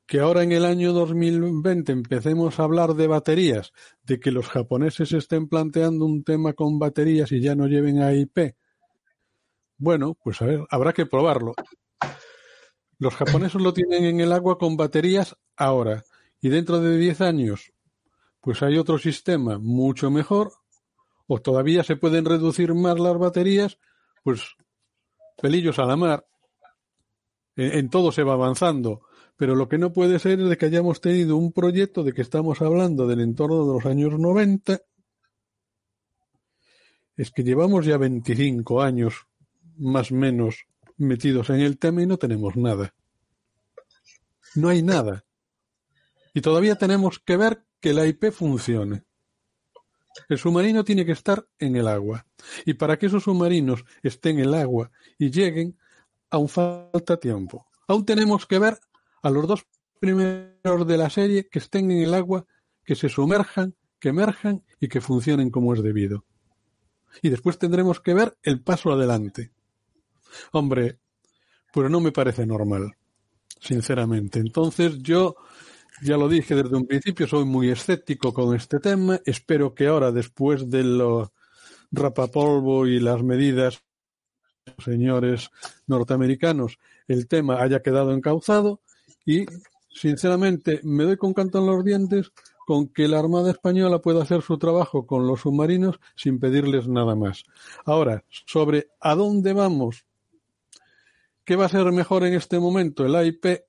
[0.06, 3.72] Que ahora en el año 2020 empecemos a hablar de baterías,
[4.04, 8.12] de que los japoneses estén planteando un tema con baterías y ya no lleven a
[8.14, 8.54] IP.
[9.78, 11.54] Bueno, pues a ver, habrá que probarlo.
[12.98, 16.04] Los japoneses lo tienen en el agua con baterías ahora
[16.40, 17.72] y dentro de 10 años,
[18.40, 20.52] pues hay otro sistema mucho mejor
[21.26, 23.78] o todavía se pueden reducir más las baterías,
[24.22, 24.56] pues
[25.40, 26.26] pelillos a la mar
[27.56, 29.02] en, todo se va avanzando.
[29.36, 32.62] Pero lo que no puede ser es que hayamos tenido un proyecto de que estamos
[32.62, 34.80] hablando del entorno de los años 90.
[37.16, 39.26] Es que llevamos ya 25 años
[39.76, 42.94] más o menos metidos en el tema y no tenemos nada.
[44.54, 45.25] No hay nada.
[46.36, 49.04] Y todavía tenemos que ver que la IP funcione.
[50.28, 52.26] El submarino tiene que estar en el agua.
[52.66, 55.78] Y para que esos submarinos estén en el agua y lleguen,
[56.28, 57.66] aún falta tiempo.
[57.88, 58.78] Aún tenemos que ver
[59.22, 59.66] a los dos
[59.98, 62.44] primeros de la serie que estén en el agua,
[62.84, 66.26] que se sumerjan, que emerjan y que funcionen como es debido.
[67.22, 69.52] Y después tendremos que ver el paso adelante.
[70.52, 70.98] Hombre,
[71.72, 72.94] pues no me parece normal,
[73.58, 74.38] sinceramente.
[74.38, 75.36] Entonces yo,
[76.02, 79.20] ya lo dije desde un principio, soy muy escéptico con este tema.
[79.24, 81.28] Espero que ahora, después de los
[81.90, 83.82] rapapolvo y las medidas
[84.78, 85.50] señores
[85.86, 88.80] norteamericanos el tema haya quedado encauzado
[89.24, 89.46] y
[89.88, 92.32] sinceramente me doy con canto en los dientes
[92.66, 97.14] con que la Armada Española pueda hacer su trabajo con los submarinos sin pedirles nada
[97.14, 97.44] más.
[97.84, 100.04] Ahora, sobre a dónde vamos,
[101.44, 103.62] ¿qué va a ser mejor en este momento, el AIP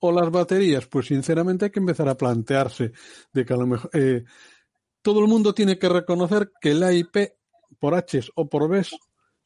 [0.00, 0.86] o las baterías?
[0.86, 2.92] Pues sinceramente hay que empezar a plantearse
[3.32, 4.24] de que a lo mejor eh,
[5.02, 7.16] todo el mundo tiene que reconocer que el AIP
[7.78, 8.84] por H o por B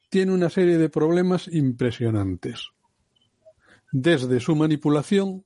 [0.08, 2.68] tiene una serie de problemas impresionantes.
[3.92, 5.44] Desde su manipulación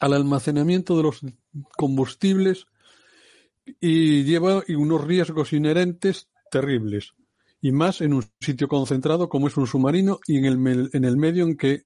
[0.00, 1.20] al almacenamiento de los
[1.76, 2.66] combustibles
[3.80, 7.12] y lleva unos riesgos inherentes terribles.
[7.60, 11.16] Y más en un sitio concentrado como es un submarino y en el, en el
[11.16, 11.84] medio en que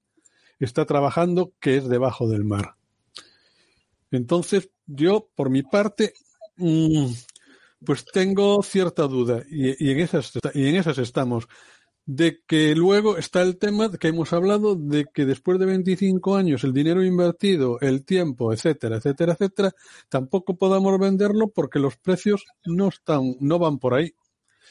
[0.64, 2.74] está trabajando, que es debajo del mar.
[4.10, 6.14] Entonces, yo, por mi parte,
[6.56, 7.06] mm,
[7.84, 11.48] pues tengo cierta duda y, en esas, y en esas estamos
[12.06, 16.64] de que luego está el tema que hemos hablado de que después de 25 años
[16.64, 19.72] el dinero invertido, el tiempo, etcétera, etcétera, etcétera,
[20.08, 24.12] tampoco podamos venderlo porque los precios no están, no van por ahí.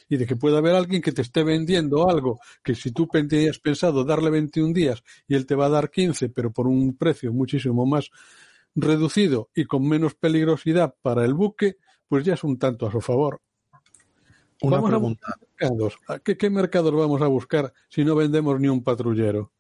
[0.10, 3.60] Y de que pueda haber alguien que te esté vendiendo algo que si tú tenías
[3.60, 7.32] pensado darle 21 días y él te va a dar 15, pero por un precio
[7.32, 8.10] muchísimo más
[8.76, 13.02] reducido y con menos peligrosidad para el buque, pues ya es un tanto a su
[13.02, 13.40] favor.
[14.62, 15.36] Una vamos pregunta.
[16.08, 19.54] A ¿Qué, ¿Qué mercados vamos a buscar si no vendemos ni un patrullero?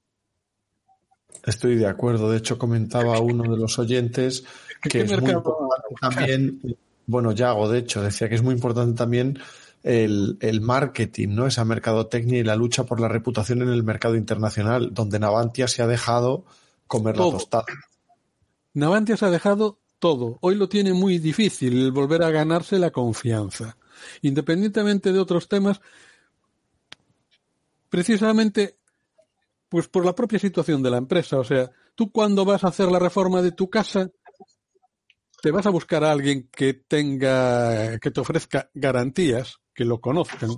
[1.45, 2.29] Estoy de acuerdo.
[2.29, 4.43] De hecho, comentaba uno de los oyentes
[4.81, 6.61] que es muy importante también,
[7.05, 9.39] bueno, Yago, de hecho, decía que es muy importante también
[9.83, 11.47] el, el, marketing, ¿no?
[11.47, 15.81] Esa mercadotecnia y la lucha por la reputación en el mercado internacional, donde Navantia se
[15.81, 16.45] ha dejado
[16.87, 17.65] comer la tostada.
[18.73, 20.37] Navantia se ha dejado todo.
[20.41, 23.77] Hoy lo tiene muy difícil el volver a ganarse la confianza.
[24.21, 25.81] Independientemente de otros temas,
[27.89, 28.77] precisamente
[29.69, 31.37] pues por la propia situación de la empresa.
[31.39, 34.09] O sea, tú cuando vas a hacer la reforma de tu casa,
[35.41, 40.49] te vas a buscar a alguien que tenga, que te ofrezca garantías, que lo conozcan.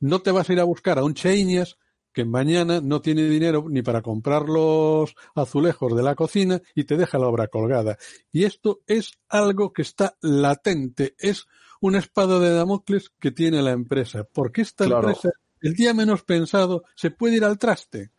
[0.00, 1.78] No te vas a ir a buscar a un Cheinias
[2.12, 6.96] que mañana no tiene dinero ni para comprar los azulejos de la cocina y te
[6.96, 7.98] deja la obra colgada.
[8.32, 11.46] Y esto es algo que está latente, es
[11.80, 15.30] una espada de Damocles que tiene la empresa, porque esta empresa
[15.60, 18.10] el día menos pensado se puede ir al traste.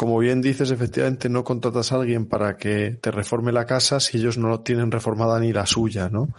[0.00, 4.16] Como bien dices, efectivamente no contratas a alguien para que te reforme la casa si
[4.16, 6.30] ellos no tienen reformada ni la suya, ¿no?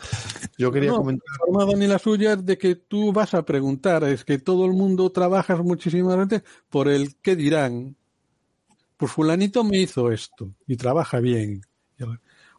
[0.58, 1.28] Yo quería comentar.
[1.40, 5.12] Reformada ni la suya de que tú vas a preguntar, es que todo el mundo
[5.12, 6.42] trabaja muchísimamente
[6.72, 7.96] por el qué dirán.
[8.98, 11.62] Pues fulanito me hizo esto y trabaja bien.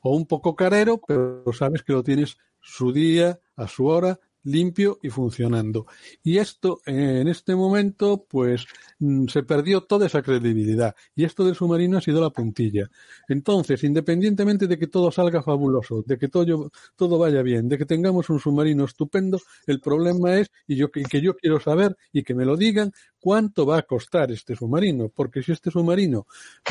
[0.03, 4.99] O un poco carero, pero sabes que lo tienes su día, a su hora, limpio
[5.03, 5.87] y funcionando.
[6.23, 8.67] Y esto, en este momento, pues
[8.99, 10.95] mm, se perdió toda esa credibilidad.
[11.15, 12.91] Y esto del submarino ha sido la puntilla.
[13.29, 17.87] Entonces, independientemente de que todo salga fabuloso, de que todo, todo vaya bien, de que
[17.87, 22.35] tengamos un submarino estupendo, el problema es, y yo, que yo quiero saber y que
[22.35, 25.09] me lo digan, cuánto va a costar este submarino.
[25.09, 26.27] Porque si este submarino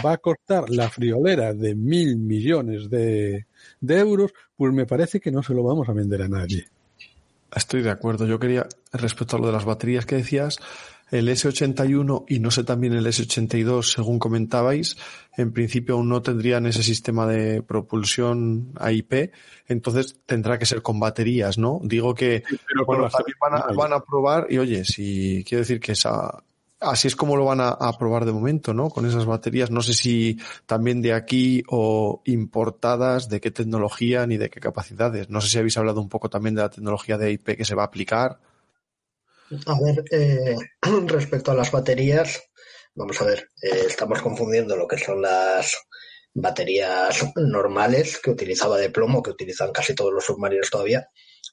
[0.06, 3.48] va a costar la friolera de mil millones de,
[3.80, 6.66] de euros, pues me parece que no se lo vamos a vender a nadie.
[7.56, 8.26] Estoy de acuerdo.
[8.26, 10.60] Yo quería, respecto a lo de las baterías que decías,
[11.12, 14.98] el S81 y no sé también el S82, según comentabais,
[15.36, 19.32] en principio aún no tendrían ese sistema de propulsión AIP,
[19.68, 21.82] entonces tendrá que ser con baterías, ¿no?
[21.84, 22.44] Digo que
[22.86, 26.44] bueno, también van a, van a probar y oye, si quiero decir que esa,
[26.82, 28.90] así es como lo van a, probar de momento, ¿no?
[28.90, 29.72] Con esas baterías.
[29.72, 35.30] No sé si también de aquí o importadas, de qué tecnología ni de qué capacidades.
[35.30, 37.76] No sé si habéis hablado un poco también de la tecnología de IP que se
[37.76, 38.40] va a aplicar.
[39.68, 40.58] A ver, eh,
[41.08, 42.42] respecto a las baterías,
[42.96, 45.76] vamos a ver, eh, estamos confundiendo lo que son las
[46.34, 51.10] baterías normales que utilizaba de plomo, que utilizan casi todos los submarinos todavía,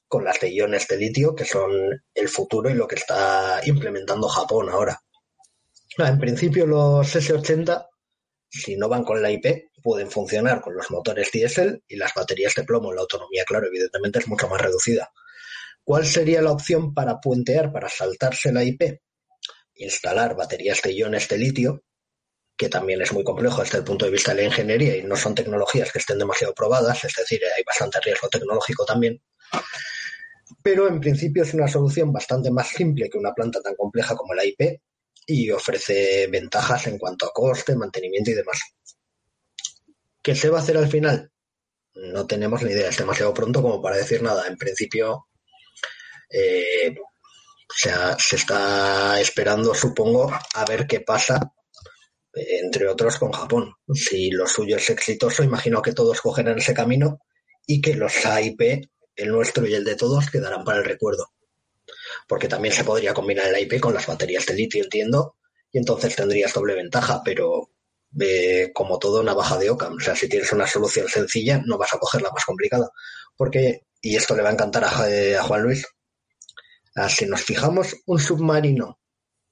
[0.07, 1.71] con las de iones de litio, que son
[2.13, 4.99] el futuro y lo que está implementando Japón ahora.
[6.07, 7.87] En principio los S80,
[8.49, 12.55] si no van con la IP, pueden funcionar con los motores diésel y las baterías
[12.55, 12.93] de plomo.
[12.93, 15.11] La autonomía, claro, evidentemente es mucho más reducida.
[15.83, 19.01] ¿Cuál sería la opción para puentear, para saltarse la IP?
[19.75, 21.83] Instalar baterías de iones de litio,
[22.55, 25.15] que también es muy complejo desde el punto de vista de la ingeniería y no
[25.15, 29.21] son tecnologías que estén demasiado probadas, es decir, hay bastante riesgo tecnológico también.
[30.61, 34.33] Pero en principio es una solución bastante más simple que una planta tan compleja como
[34.33, 34.81] la IP
[35.29, 38.59] y ofrece ventajas en cuanto a coste, mantenimiento y demás.
[40.23, 41.31] ¿Qué se va a hacer al final?
[41.93, 44.47] No tenemos ni idea, es demasiado pronto como para decir nada.
[44.47, 45.27] En principio,
[46.31, 51.53] eh, o sea, se está esperando, supongo, a ver qué pasa,
[52.33, 53.75] entre otros con Japón.
[53.93, 57.19] Si lo suyo es exitoso, imagino que todos cogerán ese camino
[57.67, 61.27] y que los AIP, el nuestro y el de todos, quedarán para el recuerdo
[62.29, 65.35] porque también se podría combinar el IP con las baterías de litio, entiendo,
[65.71, 67.71] y entonces tendrías doble ventaja, pero
[68.19, 69.95] eh, como todo, una baja de Ocam.
[69.95, 72.91] O sea, si tienes una solución sencilla, no vas a coger la más complicada.
[73.35, 75.87] Porque, y esto le va a encantar a, eh, Juan Luis,
[76.95, 78.99] ah, si nos fijamos un submarino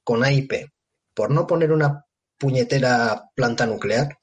[0.04, 0.70] con AIP,
[1.16, 2.06] por no poner una
[2.38, 4.20] puñetera planta nuclear,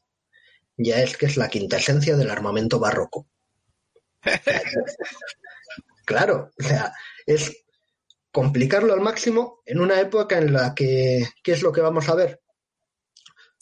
[0.77, 3.27] ya es que es la quinta esencia del armamento barroco.
[6.07, 6.93] claro, o sea,
[7.27, 7.64] es
[8.35, 12.17] complicarlo al máximo en una época en la que, ¿qué es lo que vamos a
[12.17, 12.43] ver?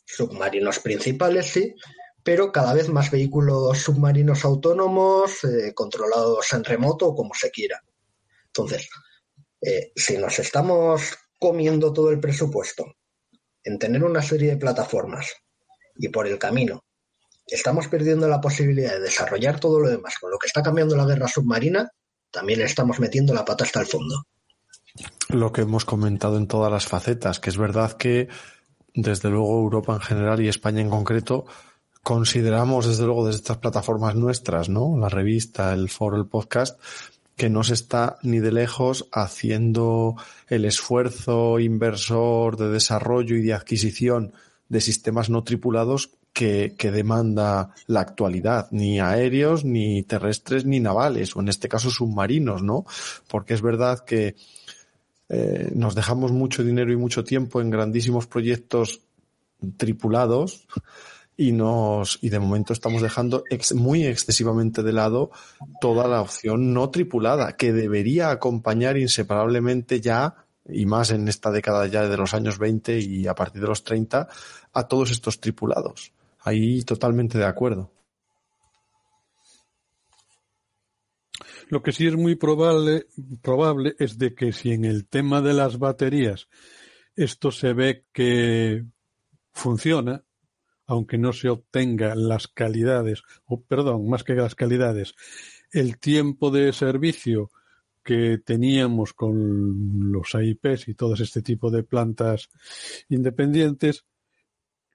[0.02, 1.74] Submarinos principales, sí,
[2.22, 7.84] pero cada vez más vehículos submarinos autónomos, eh, controlados en remoto o como se quiera.
[8.46, 8.88] Entonces,
[9.60, 12.94] eh, si nos estamos comiendo todo el presupuesto
[13.64, 15.34] en tener una serie de plataformas
[15.96, 16.82] y por el camino
[17.46, 21.04] estamos perdiendo la posibilidad de desarrollar todo lo demás con lo que está cambiando la
[21.04, 21.90] guerra submarina,
[22.30, 24.24] también estamos metiendo la pata hasta el fondo.
[25.28, 28.28] Lo que hemos comentado en todas las facetas, que es verdad que
[28.94, 31.46] desde luego Europa en general y España en concreto
[32.02, 34.96] consideramos desde luego desde estas plataformas nuestras, ¿no?
[34.98, 36.80] La revista, el foro, el podcast,
[37.36, 40.16] que no se está ni de lejos haciendo
[40.48, 44.32] el esfuerzo inversor de desarrollo y de adquisición
[44.68, 51.36] de sistemas no tripulados que, que, demanda la actualidad, ni aéreos, ni terrestres, ni navales,
[51.36, 52.86] o en este caso submarinos, ¿no?
[53.28, 54.34] Porque es verdad que
[55.34, 59.00] eh, nos dejamos mucho dinero y mucho tiempo en grandísimos proyectos
[59.78, 60.68] tripulados
[61.38, 63.42] y nos y de momento estamos dejando
[63.74, 65.30] muy excesivamente de lado
[65.80, 70.34] toda la opción no tripulada que debería acompañar inseparablemente ya
[70.68, 73.84] y más en esta década ya de los años 20 y a partir de los
[73.84, 74.28] 30
[74.74, 76.12] a todos estos tripulados.
[76.40, 77.90] Ahí totalmente de acuerdo.
[81.72, 83.06] Lo que sí es muy probable,
[83.40, 86.50] probable es de que si en el tema de las baterías
[87.16, 88.84] esto se ve que
[89.52, 90.22] funciona,
[90.84, 95.14] aunque no se obtenga las calidades, o perdón, más que las calidades,
[95.70, 97.50] el tiempo de servicio
[98.04, 102.50] que teníamos con los AIPs y todo este tipo de plantas
[103.08, 104.04] independientes,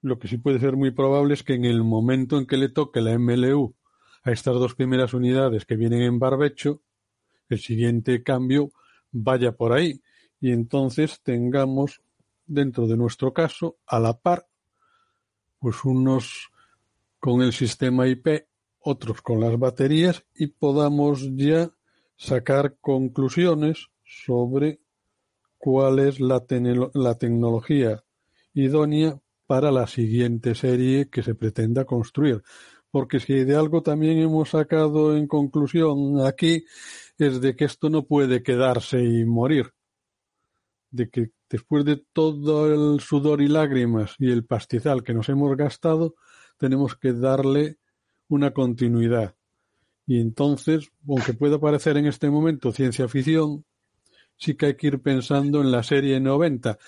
[0.00, 2.68] lo que sí puede ser muy probable es que en el momento en que le
[2.68, 3.74] toque la MLU
[4.28, 6.82] a estas dos primeras unidades que vienen en barbecho,
[7.48, 8.70] el siguiente cambio
[9.10, 10.02] vaya por ahí
[10.38, 12.02] y entonces tengamos
[12.46, 14.46] dentro de nuestro caso a la par
[15.58, 16.50] pues unos
[17.18, 18.46] con el sistema IP,
[18.80, 21.70] otros con las baterías y podamos ya
[22.16, 24.78] sacar conclusiones sobre
[25.56, 26.44] cuál es la,
[26.92, 28.04] la tecnología
[28.52, 32.42] idónea para la siguiente serie que se pretenda construir.
[32.90, 36.64] Porque si de algo también hemos sacado en conclusión aquí
[37.18, 39.72] es de que esto no puede quedarse y morir.
[40.90, 45.56] De que después de todo el sudor y lágrimas y el pastizal que nos hemos
[45.56, 46.14] gastado,
[46.56, 47.78] tenemos que darle
[48.28, 49.34] una continuidad.
[50.06, 53.64] Y entonces, aunque pueda parecer en este momento ciencia ficción,
[54.36, 56.78] sí que hay que ir pensando en la serie 90,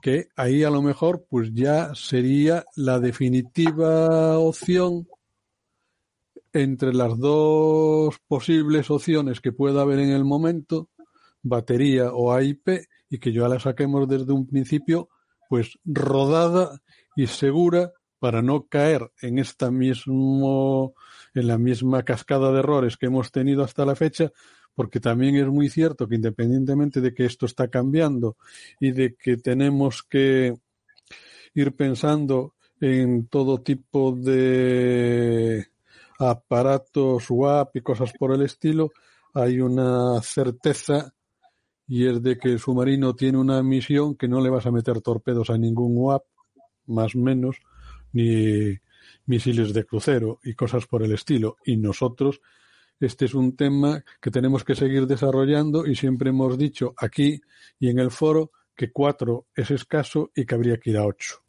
[0.00, 5.06] que ahí a lo mejor pues ya sería la definitiva opción
[6.52, 10.88] entre las dos posibles opciones que pueda haber en el momento,
[11.42, 15.08] batería o AIP, y que ya la saquemos desde un principio,
[15.48, 16.80] pues rodada
[17.16, 20.94] y segura para no caer en esta mismo,
[21.34, 24.30] en la misma cascada de errores que hemos tenido hasta la fecha,
[24.74, 28.36] porque también es muy cierto que independientemente de que esto está cambiando
[28.80, 30.54] y de que tenemos que
[31.54, 35.68] ir pensando en todo tipo de
[36.18, 38.90] aparatos WAP y cosas por el estilo,
[39.34, 41.14] hay una certeza
[41.86, 45.00] y es de que el submarino tiene una misión que no le vas a meter
[45.00, 46.22] torpedos a ningún WAP,
[46.86, 47.56] más menos,
[48.12, 48.78] ni
[49.26, 51.56] misiles de crucero y cosas por el estilo.
[51.64, 52.40] Y nosotros,
[53.00, 57.40] este es un tema que tenemos que seguir desarrollando y siempre hemos dicho aquí
[57.78, 61.42] y en el foro que cuatro es escaso y que habría que ir a ocho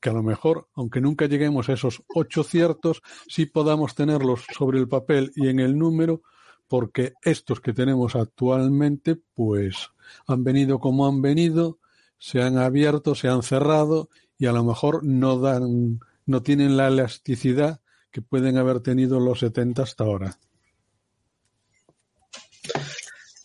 [0.00, 4.78] que a lo mejor, aunque nunca lleguemos a esos ocho ciertos, sí podamos tenerlos sobre
[4.78, 6.22] el papel y en el número,
[6.68, 9.90] porque estos que tenemos actualmente, pues
[10.26, 11.78] han venido como han venido,
[12.18, 16.00] se han abierto, se han cerrado y a lo mejor no dan,
[16.30, 17.80] no tienen la elasticidad
[18.12, 20.38] que pueden haber tenido los 70 hasta ahora.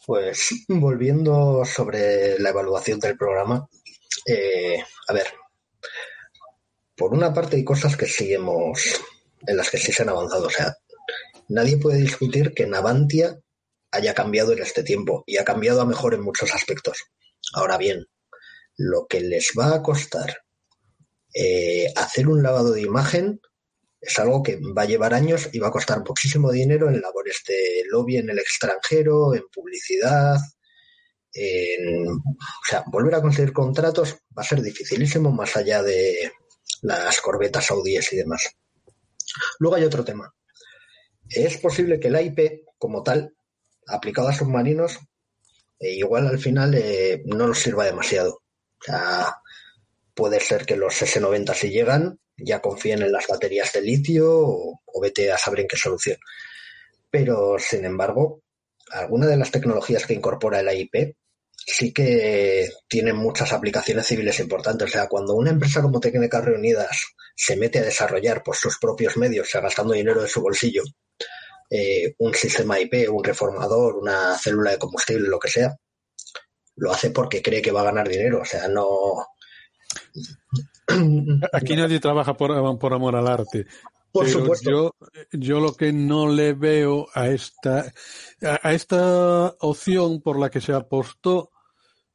[0.05, 3.67] Pues volviendo sobre la evaluación del programa,
[4.27, 5.25] eh, a ver,
[6.95, 9.01] por una parte hay cosas que sí hemos,
[9.47, 10.45] en las que sí se han avanzado.
[10.45, 10.77] O sea,
[11.49, 13.35] nadie puede discutir que Navantia
[13.91, 16.99] haya cambiado en este tiempo y ha cambiado a mejor en muchos aspectos.
[17.53, 18.05] Ahora bien,
[18.77, 20.44] lo que les va a costar
[21.35, 23.41] eh, hacer un lavado de imagen
[24.01, 27.41] es algo que va a llevar años y va a costar muchísimo dinero en labores
[27.47, 30.37] de lobby en el extranjero, en publicidad.
[31.33, 36.31] En, o sea, volver a conseguir contratos va a ser dificilísimo más allá de,
[36.85, 38.55] las corbetas saudíes y demás.
[39.59, 40.33] Luego hay otro tema.
[41.29, 43.35] Es posible que el IP, como tal,
[43.87, 44.99] aplicado a submarinos,
[45.79, 48.43] eh, igual al final eh, no nos sirva demasiado.
[48.79, 49.35] O sea,
[50.15, 54.81] puede ser que los S90 si llegan ya confíen en las baterías de litio o,
[54.85, 56.17] o vete a saber en qué solución.
[57.09, 58.41] Pero, sin embargo,
[58.91, 61.15] alguna de las tecnologías que incorpora el IP
[61.65, 64.89] sí que tienen muchas aplicaciones civiles importantes.
[64.89, 69.17] O sea, cuando una empresa como Técnicas Reunidas se mete a desarrollar por sus propios
[69.17, 70.83] medios, o sea, gastando dinero de su bolsillo,
[71.69, 75.75] eh, un sistema IP, un reformador, una célula de combustible, lo que sea,
[76.75, 78.41] lo hace porque cree que va a ganar dinero.
[78.41, 78.85] O sea, no.
[81.53, 83.65] Aquí nadie trabaja por, por amor al arte.
[84.11, 84.69] Por supuesto.
[84.69, 84.95] Yo,
[85.31, 87.91] yo lo que no le veo a esta,
[88.41, 91.51] a esta opción por la que se apostó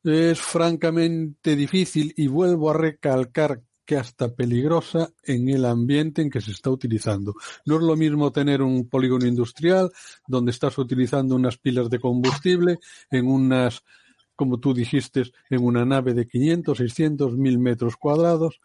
[0.02, 6.40] es francamente difícil y vuelvo a recalcar que hasta peligrosa en el ambiente en que
[6.40, 7.34] se está utilizando.
[7.66, 9.90] No es lo mismo tener un polígono industrial
[10.26, 12.78] donde estás utilizando unas pilas de combustible
[13.10, 13.82] en unas,
[14.40, 18.58] como tú dijiste, en una nave de 500, 600, 1000 metros cuadrados,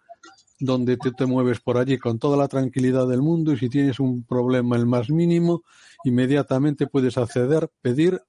[0.58, 4.00] donde te, te mueves por allí con toda la tranquilidad del mundo y si tienes
[4.00, 5.64] un problema el más mínimo,
[6.06, 8.22] inmediatamente puedes acceder, pedir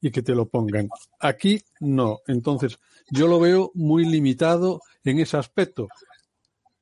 [0.00, 0.88] y que te lo pongan.
[1.18, 2.20] Aquí no.
[2.28, 2.78] Entonces,
[3.10, 5.88] yo lo veo muy limitado en ese aspecto.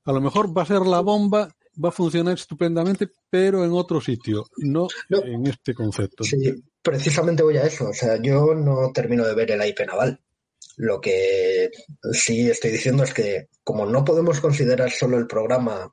[0.05, 1.49] A lo mejor va a ser la bomba,
[1.83, 6.25] va a funcionar estupendamente, pero en otro sitio, no, en este concepto.
[6.25, 6.37] Sí,
[6.91, 7.89] precisamente voy a eso.
[7.89, 10.21] O sea, yo no termino de ver el IP naval.
[10.77, 11.71] Lo que
[12.13, 15.93] sí estoy diciendo es que como no podemos considerar solo el programa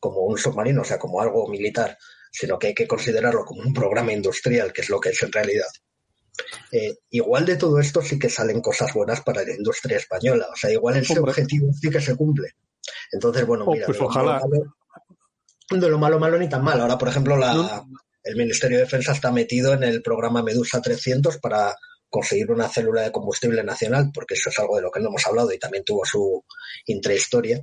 [0.00, 1.96] como un submarino, o sea, como algo militar,
[2.32, 5.32] sino que hay que considerarlo como un programa industrial, que es lo que es en
[5.32, 5.66] realidad.
[6.72, 10.48] Eh, igual de todo esto sí que salen cosas buenas para la industria española.
[10.52, 12.48] O sea, igual ese objetivo sí que se cumple.
[13.12, 14.32] Entonces, bueno, Oh, mira, pues de, lo ojalá.
[14.40, 14.74] malo, malo-
[15.80, 16.80] de lo malo, malo ni tan mal.
[16.80, 17.86] Ahora, por ejemplo, la, No.
[18.24, 21.76] El Ministerio de Defensa está metido en el programa Medusa 300 para
[22.08, 25.26] conseguir una célula de combustible nacional, porque eso es algo de lo que no hemos
[25.26, 26.44] hablado y también tuvo su
[26.86, 27.60] intrahistoria.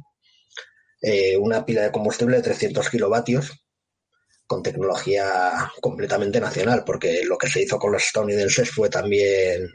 [1.01, 3.51] Eh, una pila de combustible de 300 kilovatios
[4.45, 9.67] con tecnología completamente nacional, porque lo que se hizo con los estadounidenses fue también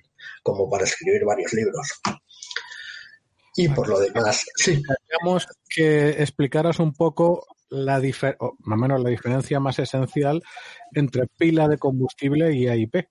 [0.42, 1.88] como para escribir varios libros.
[3.56, 8.00] Y por lo demás, sí, Queríamos que explicaras un poco la
[8.38, 10.42] o más o menos la diferencia más esencial
[10.92, 13.08] entre pila de combustible y AIP.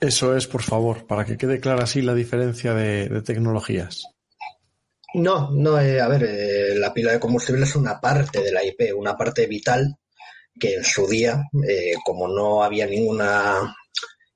[0.00, 4.06] Eso es, por favor, para que quede clara así la diferencia de, de tecnologías.
[5.14, 8.64] No, no, eh, a ver, eh, la pila de combustible es una parte de la
[8.64, 9.96] IP, una parte vital
[10.58, 13.76] que en su día, eh, como no había ninguna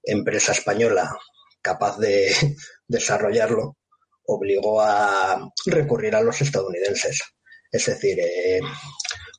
[0.02, 1.16] empresa española
[1.62, 2.28] capaz de
[2.88, 3.76] desarrollarlo,
[4.26, 7.20] obligó a recurrir a los estadounidenses.
[7.74, 8.60] Es decir, eh,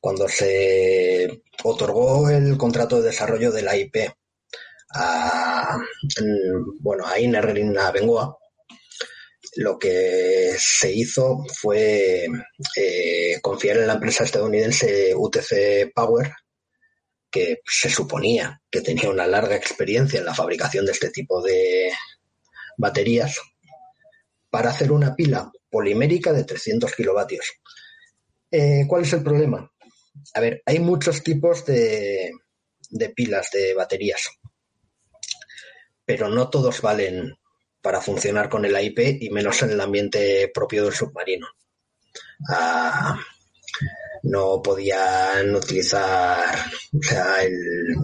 [0.02, 3.96] cuando se otorgó el contrato de desarrollo de la IP
[4.94, 5.78] a,
[6.82, 8.38] bueno, a Bengoa,
[9.56, 12.28] lo que se hizo fue
[12.76, 16.34] eh, confiar en la empresa estadounidense UTC Power,
[17.32, 21.90] que se suponía que tenía una larga experiencia en la fabricación de este tipo de
[22.76, 23.40] baterías,
[24.50, 27.46] para hacer una pila polimérica de 300 kilovatios.
[28.52, 29.72] Eh, ¿Cuál es el problema?
[30.34, 32.32] A ver, hay muchos tipos de,
[32.90, 34.22] de pilas de baterías,
[36.06, 37.36] pero no todos valen
[37.82, 41.48] para funcionar con el AIP y menos en el ambiente propio del submarino.
[42.50, 43.20] Ah,
[44.24, 46.56] no podían utilizar,
[46.94, 47.96] o sea, el,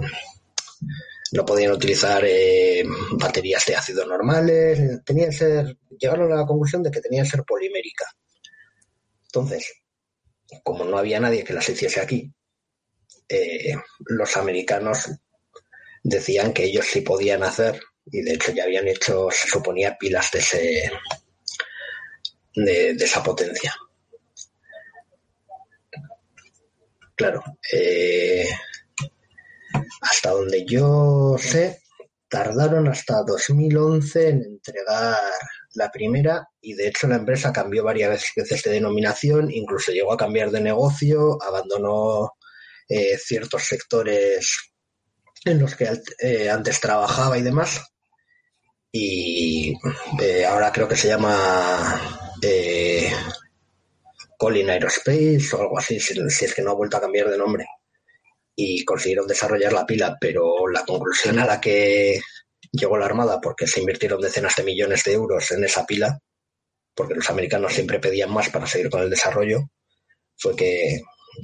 [1.32, 6.92] no podían utilizar eh, baterías de ácido normales, tenían ser, llegaron a la conclusión de
[6.92, 8.06] que tenían que ser polimérica.
[9.24, 9.81] Entonces,
[10.64, 12.34] como no había nadie que las hiciese aquí,
[13.30, 13.76] eh,
[14.08, 15.10] los americanos
[16.04, 20.32] decían que ellos sí podían hacer y de hecho ya habían hecho, se suponía, pilas
[20.32, 20.92] de, ese,
[22.56, 23.74] de, esa potencia.
[27.16, 28.48] Claro, eh,
[30.02, 31.84] hasta donde yo sé,
[32.28, 35.18] tardaron hasta 2011 en entregar
[35.74, 40.18] la primera y de hecho la empresa cambió varias veces de denominación, incluso llegó a
[40.18, 42.34] cambiar de negocio, abandonó
[42.90, 44.72] eh, ciertos sectores
[45.46, 47.82] en los que eh, antes trabajaba y demás.
[48.92, 49.74] Y
[50.22, 52.00] eh, ahora creo que se llama
[52.42, 53.10] eh,
[54.38, 57.38] Colin Aerospace o algo así, si, si, es que no ha vuelto a cambiar de
[57.38, 57.66] nombre.
[58.56, 62.20] Y consiguieron desarrollar la pila, pero la conclusión a la que
[62.72, 66.20] llegó la Armada, porque se invirtieron decenas de millones de euros en esa pila,
[66.96, 69.70] porque los americanos siempre pedían más para seguir con el desarrollo,
[70.38, 71.02] fue que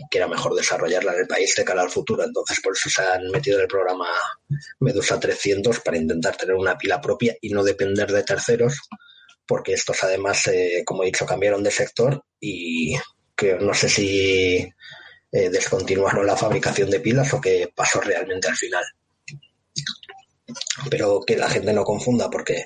[0.10, 2.24] que era mejor desarrollarla en el país de cara al futuro.
[2.24, 4.08] Entonces, por eso se han metido en el programa
[4.80, 8.80] Medusa 300 para intentar tener una pila propia y no depender de terceros,
[9.46, 12.96] porque estos además, eh, como he dicho, cambiaron de sector y
[13.36, 14.70] que no sé si
[15.32, 18.84] eh, descontinuaron la fabricación de pilas o qué pasó realmente al final.
[20.90, 22.66] Pero que la gente no confunda, porque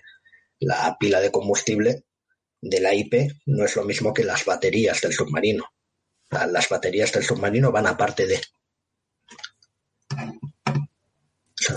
[0.59, 2.05] la pila de combustible
[2.61, 5.65] de la IP no es lo mismo que las baterías del submarino
[6.31, 8.41] las baterías del submarino van aparte de.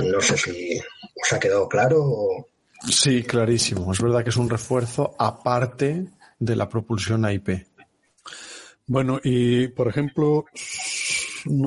[0.02, 0.80] No sé si
[1.22, 2.48] os ha quedado claro.
[2.88, 3.92] Sí, clarísimo.
[3.92, 6.06] Es verdad que es un refuerzo aparte
[6.38, 7.66] de la propulsión IP.
[8.86, 10.44] Bueno, y por ejemplo,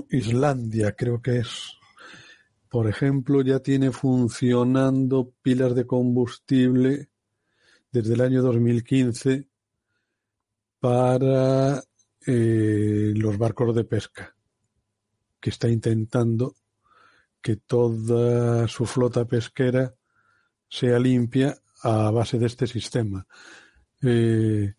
[0.09, 1.66] Islandia creo que es,
[2.69, 7.09] por ejemplo, ya tiene funcionando pilas de combustible
[7.91, 9.47] desde el año 2015
[10.79, 11.81] para
[12.25, 14.35] eh, los barcos de pesca,
[15.39, 16.55] que está intentando
[17.41, 19.95] que toda su flota pesquera
[20.67, 23.25] sea limpia a base de este sistema.
[24.01, 24.73] Eh,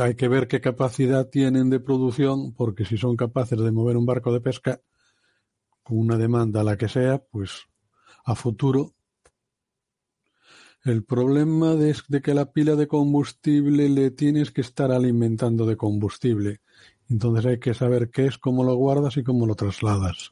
[0.00, 4.06] hay que ver qué capacidad tienen de producción, porque si son capaces de mover un
[4.06, 4.80] barco de pesca
[5.88, 7.66] una demanda la que sea, pues
[8.24, 8.94] a futuro.
[10.84, 15.76] El problema de, de que la pila de combustible le tienes que estar alimentando de
[15.76, 16.60] combustible.
[17.10, 20.30] Entonces hay que saber qué es, cómo lo guardas y cómo lo trasladas.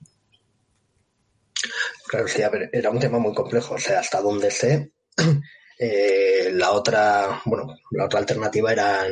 [2.07, 3.75] Claro, sí, a ver, era un tema muy complejo.
[3.75, 4.93] O sea, hasta donde sé,
[5.79, 9.11] eh, la otra, bueno, la otra alternativa eran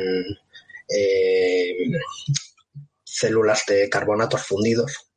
[0.87, 1.75] eh,
[3.03, 5.11] células de carbonatos fundidos,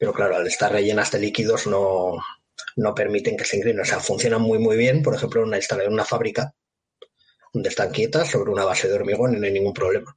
[0.00, 2.16] pero claro, al estar rellenas de líquidos no,
[2.76, 3.82] no permiten que se inclinen.
[3.82, 6.54] O sea, funcionan muy, muy bien, por ejemplo, una, en una fábrica
[7.52, 10.16] donde están quietas sobre una base de hormigón y no hay ningún problema.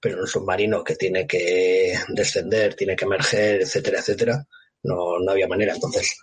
[0.00, 4.46] Pero en un submarino que tiene que descender, tiene que emerger, etcétera, etcétera,
[4.84, 5.74] no, no había manera.
[5.74, 6.18] Entonces,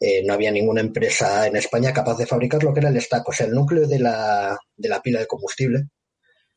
[0.00, 3.28] eh, no había ninguna empresa en España capaz de fabricar lo que era el stack,
[3.28, 5.84] o sea, el núcleo de la, de la pila de combustible.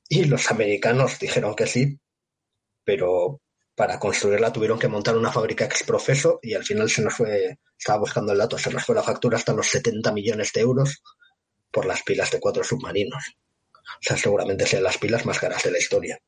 [0.09, 1.99] Y los americanos dijeron que sí,
[2.83, 3.42] pero
[3.75, 7.99] para construirla tuvieron que montar una fábrica exprofeso y al final se nos fue, estaba
[7.99, 11.01] buscando el dato, se nos fue la factura hasta los 70 millones de euros
[11.71, 13.23] por las pilas de cuatro submarinos.
[13.73, 16.19] O sea, seguramente sean las pilas más caras de la historia.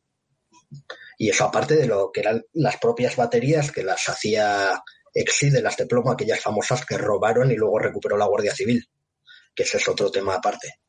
[1.18, 4.82] Y eso aparte de lo que eran las propias baterías que las hacía
[5.14, 8.90] exide las de plomo, aquellas famosas que robaron y luego recuperó la Guardia Civil,
[9.54, 10.80] que ese es otro tema aparte.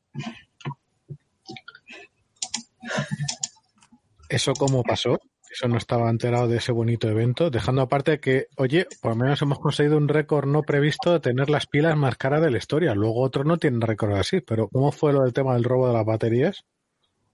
[4.28, 5.20] ¿Eso cómo pasó?
[5.56, 9.40] Eso no estaba enterado de ese bonito evento, dejando aparte que, oye, por lo menos
[9.40, 12.94] hemos conseguido un récord no previsto de tener las pilas más caras de la historia.
[12.94, 15.94] Luego otros no tienen récord así, pero ¿cómo fue lo del tema del robo de
[15.94, 16.64] las baterías?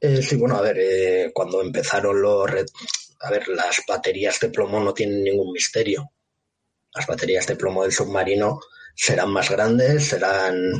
[0.01, 2.49] Eh, sí, bueno, a ver, eh, cuando empezaron los...
[3.25, 6.11] A ver, las baterías de plomo no tienen ningún misterio
[6.95, 8.61] las baterías de plomo del submarino
[8.95, 10.73] serán más grandes, serán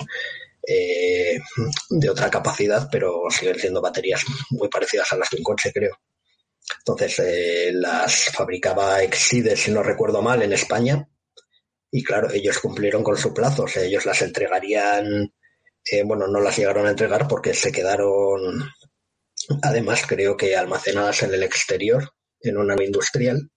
[0.67, 1.41] eh,
[1.89, 5.99] de otra capacidad, pero siguen siendo baterías muy parecidas a las de un coche, creo.
[6.79, 11.09] Entonces, eh, las fabricaba Exide, si no recuerdo mal, en España.
[11.91, 13.67] Y claro, ellos cumplieron con su plazo.
[13.77, 15.33] Ellos las entregarían,
[15.85, 18.71] eh, bueno, no las llegaron a entregar porque se quedaron,
[19.63, 22.11] además, creo que almacenadas en el exterior,
[22.41, 23.51] en una industrial.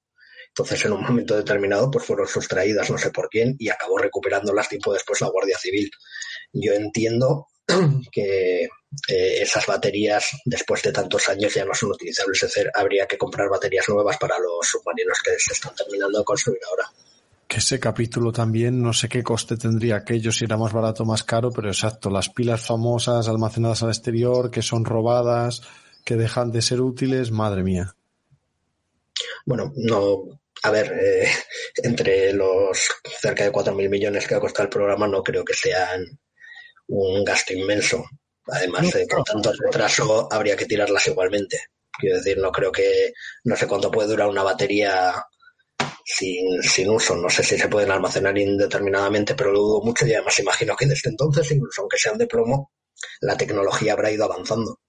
[0.50, 4.69] Entonces, en un momento determinado, pues fueron sustraídas, no sé por quién, y acabó recuperándolas
[4.69, 5.92] tiempo después la Guardia Civil.
[6.53, 7.48] Yo entiendo
[8.11, 12.44] que eh, esas baterías, después de tantos años, ya no son utilizables.
[12.44, 16.26] Es decir, habría que comprar baterías nuevas para los submarinos que se están terminando de
[16.26, 16.90] construir ahora.
[17.48, 21.06] Que ese capítulo también, no sé qué coste tendría aquello, si era más barato o
[21.06, 25.61] más caro, pero exacto, las pilas famosas almacenadas al exterior, que son robadas,
[26.03, 27.95] que dejan de ser útiles, madre mía.
[29.45, 31.27] Bueno, no, a ver, eh,
[31.84, 32.90] entre los
[33.22, 36.18] cerca de 4.000 millones que ha costado el programa, no creo que sean
[36.88, 38.03] un gasto inmenso.
[38.47, 41.59] Además, eh, con tanto retraso, habría que tirarlas igualmente.
[41.97, 43.14] Quiero decir, no creo que,
[43.45, 45.14] no sé cuánto puede durar una batería
[46.05, 47.15] sin, sin uso.
[47.15, 50.85] No sé si se pueden almacenar indeterminadamente, pero lo dudo mucho y además imagino que
[50.85, 52.72] desde entonces, incluso aunque sean de plomo,
[53.22, 54.80] la tecnología habrá ido avanzando.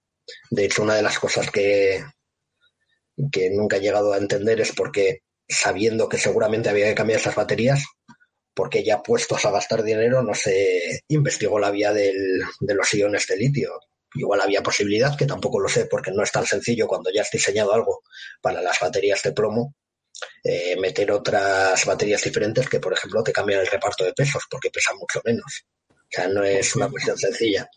[0.51, 2.03] De hecho, una de las cosas que,
[3.31, 7.19] que nunca he llegado a entender es por qué sabiendo que seguramente había que cambiar
[7.19, 7.83] esas baterías,
[8.57, 13.27] porque ya puestos a gastar dinero no se investigó la vía del, de los iones
[13.27, 13.79] de litio.
[14.15, 17.29] Igual había posibilidad, que tampoco lo sé, porque no es tan sencillo cuando ya has
[17.29, 18.01] diseñado algo
[18.41, 19.75] para las baterías de plomo,
[20.43, 24.71] eh, meter otras baterías diferentes que, por ejemplo, te cambian el reparto de pesos, porque
[24.71, 25.65] pesan mucho menos.
[25.91, 27.69] O sea, no es una cuestión sencilla.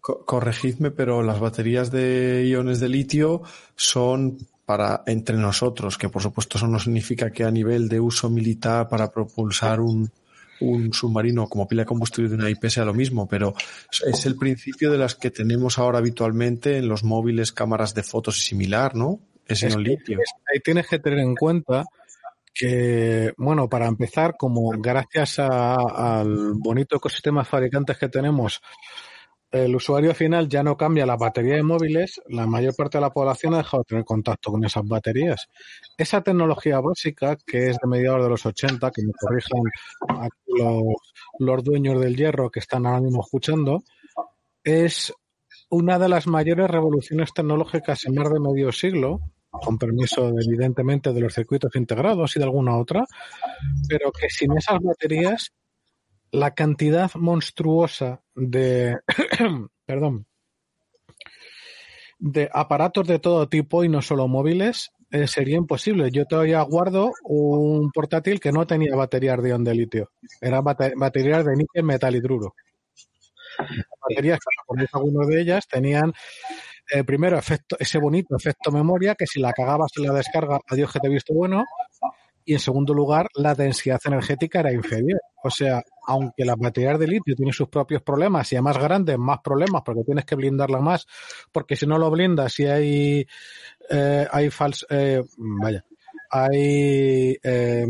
[0.00, 3.42] Corregidme, pero las baterías de iones de litio
[3.74, 8.30] son para entre nosotros, que por supuesto eso no significa que a nivel de uso
[8.30, 10.08] militar para propulsar un,
[10.60, 13.54] un submarino como pila de combustible de una IP sea lo mismo, pero
[14.06, 18.38] es el principio de las que tenemos ahora habitualmente en los móviles, cámaras de fotos
[18.38, 19.20] y similar, ¿no?
[19.46, 20.18] Es, en litio.
[20.52, 21.84] ahí tienes que tener en cuenta
[22.54, 28.60] que, bueno, para empezar, como gracias al bonito ecosistema de fabricantes que tenemos,
[29.50, 33.12] el usuario final ya no cambia la batería de móviles, la mayor parte de la
[33.12, 35.48] población ha dejado de tener contacto con esas baterías.
[35.98, 39.60] Esa tecnología básica, que es de mediados de los 80, que me corrijan
[40.20, 40.62] aquí
[41.38, 43.82] los dueños del hierro que están ahora mismo escuchando,
[44.62, 45.12] es
[45.68, 49.20] una de las mayores revoluciones tecnológicas en más de medio siglo,
[49.50, 53.04] con permiso evidentemente de los circuitos integrados y de alguna otra,
[53.88, 55.52] pero que sin esas baterías
[56.32, 58.98] la cantidad monstruosa de
[59.86, 60.26] perdón
[62.20, 66.10] de aparatos de todo tipo y no solo móviles eh, sería imposible.
[66.12, 70.10] Yo todavía guardo un portátil que no tenía baterías de ion de litio,
[70.40, 72.54] eran baterías de níquel metal hidruro.
[73.58, 76.12] Las baterías, por algunas de ellas, tenían
[76.92, 80.92] eh, primero efecto, ese bonito efecto memoria que si la cagabas en la descarga, adiós
[80.92, 81.64] que te he visto bueno,
[82.50, 85.20] y en segundo lugar, la densidad energética era inferior.
[85.44, 89.16] O sea, aunque las baterías de litio tienen sus propios problemas y a más grandes,
[89.18, 91.06] más problemas, porque tienes que blindarla más,
[91.52, 93.24] porque si no lo blindas, si hay,
[93.88, 95.84] eh, hay falso, eh, vaya,
[96.28, 97.86] hay eh,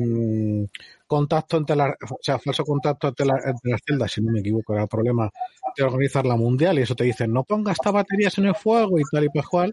[1.06, 3.40] contacto entre las, o sea, falso contacto entre, las
[3.86, 5.30] celdas, si no me equivoco, era el problema
[5.74, 8.98] de organizar la mundial y eso te dicen, no pongas estas baterías en el fuego
[8.98, 9.72] y tal y pascual.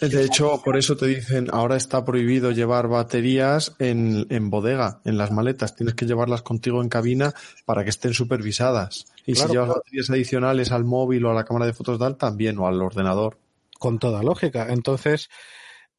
[0.00, 5.18] De hecho, por eso te dicen, ahora está prohibido llevar baterías en, en, bodega, en
[5.18, 5.76] las maletas.
[5.76, 7.34] Tienes que llevarlas contigo en cabina
[7.66, 9.06] para que estén supervisadas.
[9.26, 12.58] Y si llevas baterías adicionales al móvil o a la cámara de fotos DAL, también,
[12.58, 13.38] o al ordenador.
[13.78, 14.68] Con toda lógica.
[14.70, 15.28] Entonces,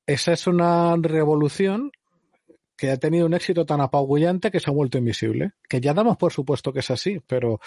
[0.07, 1.91] esa es una revolución
[2.75, 5.51] que ha tenido un éxito tan apabullante que se ha vuelto invisible.
[5.69, 7.59] Que ya damos por supuesto que es así, pero,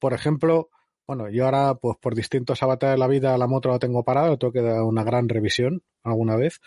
[0.00, 0.70] por ejemplo,
[1.06, 4.36] bueno, yo ahora, pues por distintos avatares de la vida, la moto la tengo parada,
[4.36, 6.60] tengo que dar una gran revisión alguna vez.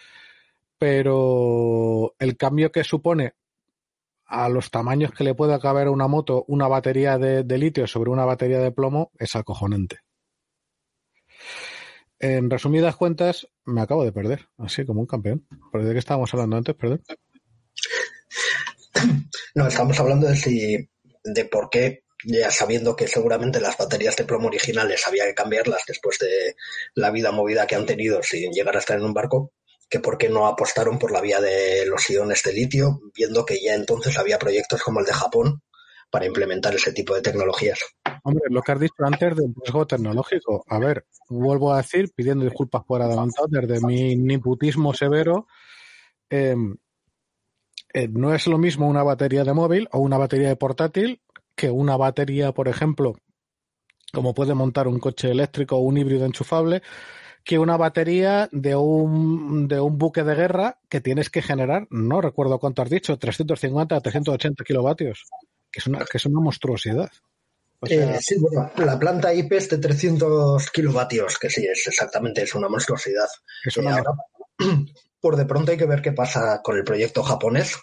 [0.77, 3.33] Pero el cambio que supone
[4.25, 7.87] a los tamaños que le puede caber a una moto una batería de, de litio
[7.87, 9.99] sobre una batería de plomo es acojonante.
[12.19, 15.47] En resumidas cuentas, me acabo de perder, así como un campeón.
[15.71, 16.75] ¿Pero de qué estábamos hablando antes?
[16.75, 17.01] Perdón.
[19.55, 20.89] No, estamos hablando de si
[21.23, 25.83] de por qué ya sabiendo que seguramente las baterías de plomo originales había que cambiarlas
[25.87, 26.55] después de
[26.95, 29.53] la vida movida que han tenido sin llegar a estar en un barco,
[29.89, 33.59] que por qué no apostaron por la vía de los iones de litio, viendo que
[33.61, 35.61] ya entonces había proyectos como el de Japón
[36.11, 37.79] para implementar ese tipo de tecnologías.
[38.23, 40.65] Hombre, lo que has dicho antes del riesgo tecnológico.
[40.67, 45.47] A ver, vuelvo a decir, pidiendo disculpas por adelantado, desde mi niputismo severo,
[46.29, 46.55] eh,
[47.93, 51.21] eh, no es lo mismo una batería de móvil o una batería de portátil
[51.59, 53.17] que una batería, por ejemplo,
[54.13, 56.81] como puede montar un coche eléctrico o un híbrido enchufable,
[57.43, 62.21] que una batería de un, de un buque de guerra que tienes que generar, no
[62.21, 65.25] recuerdo cuánto has dicho, 350 a 380 kilovatios,
[65.69, 67.11] que es una, que es una monstruosidad.
[67.81, 71.85] O sea, eh, sí, bueno, la planta IP es de 300 kilovatios, que sí, es
[71.87, 73.27] exactamente, es una monstruosidad.
[73.65, 73.97] Es una...
[73.97, 74.11] ahora,
[75.19, 77.75] por de pronto hay que ver qué pasa con el proyecto japonés,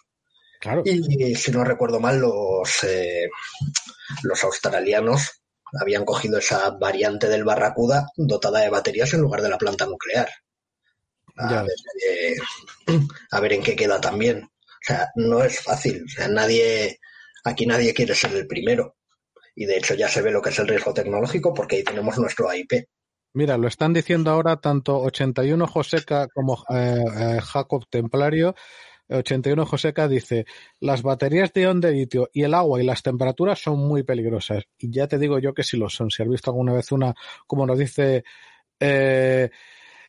[0.85, 3.29] y si no recuerdo mal, los, eh,
[4.23, 5.43] los australianos
[5.81, 10.29] habían cogido esa variante del Barracuda dotada de baterías en lugar de la planta nuclear.
[11.37, 11.75] A, ver,
[12.09, 12.37] eh,
[13.31, 14.43] a ver en qué queda también.
[14.43, 16.05] O sea, no es fácil.
[16.05, 16.99] O sea, nadie,
[17.45, 18.97] aquí nadie quiere ser el primero.
[19.55, 22.17] Y de hecho ya se ve lo que es el riesgo tecnológico porque ahí tenemos
[22.19, 22.89] nuestro AIP.
[23.35, 28.55] Mira, lo están diciendo ahora tanto 81 Joseca como eh, Jacob Templario
[29.09, 30.47] 81 Joseca dice,
[30.81, 34.65] las baterías de ion de litio y el agua y las temperaturas son muy peligrosas.
[34.79, 36.11] Y ya te digo yo que sí lo son.
[36.11, 37.15] Si has visto alguna vez una,
[37.47, 38.25] como nos dice
[38.81, 39.51] eh,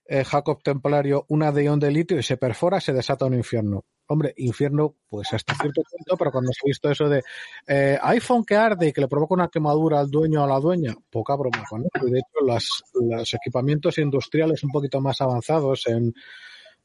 [0.06, 3.86] eh, Jacob Templario, una de ion de litio y se perfora, se desata un infierno.
[4.10, 7.22] Hombre, infierno, pues hasta cierto punto, pero cuando se ha visto eso de
[7.68, 10.60] eh, iPhone que arde y que le provoca una quemadura al dueño o a la
[10.62, 16.14] dueña, poca broma con De hecho, los equipamientos industriales un poquito más avanzados en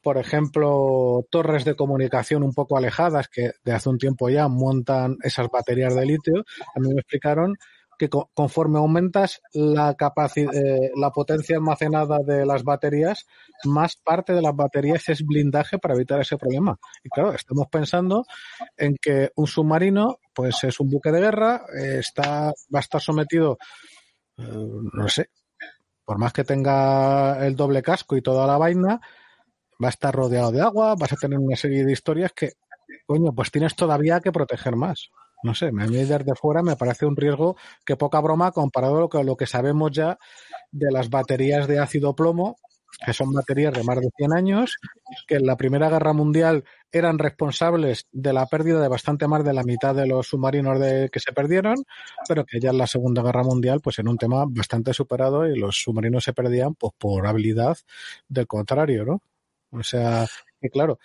[0.03, 5.17] por ejemplo, torres de comunicación un poco alejadas que de hace un tiempo ya montan
[5.23, 6.45] esas baterías de litio.
[6.75, 7.57] A mí me explicaron
[7.99, 13.27] que conforme aumentas la capacidad, eh, la potencia almacenada de las baterías,
[13.65, 16.79] más parte de las baterías es blindaje para evitar ese problema.
[17.05, 18.25] Y claro, estamos pensando
[18.77, 23.01] en que un submarino, pues es un buque de guerra, eh, está, va a estar
[23.01, 23.59] sometido,
[24.37, 24.43] eh,
[24.93, 25.31] no sé,
[26.05, 29.01] por más que tenga el doble casco y toda la vaina,
[29.83, 32.53] va a estar rodeado de agua, vas a tener una serie de historias que,
[33.07, 35.11] coño, pues tienes todavía que proteger más.
[35.43, 39.27] No sé, a mí desde fuera me parece un riesgo que poca broma comparado con
[39.27, 40.19] lo que sabemos ya
[40.71, 42.59] de las baterías de ácido plomo,
[43.05, 44.77] que son baterías de más de 100 años,
[45.27, 49.53] que en la Primera Guerra Mundial eran responsables de la pérdida de bastante más de
[49.53, 51.77] la mitad de los submarinos de, que se perdieron,
[52.29, 55.59] pero que ya en la Segunda Guerra Mundial, pues en un tema bastante superado y
[55.59, 57.77] los submarinos se perdían pues por habilidad
[58.29, 59.23] del contrario, ¿no?
[59.73, 60.27] O sea,
[60.61, 60.99] que claro,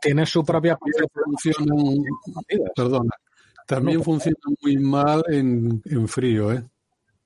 [0.00, 1.68] tiene su propia producción.
[2.74, 3.10] Perdona.
[3.66, 6.64] También funciona muy mal en, en frío, ¿eh?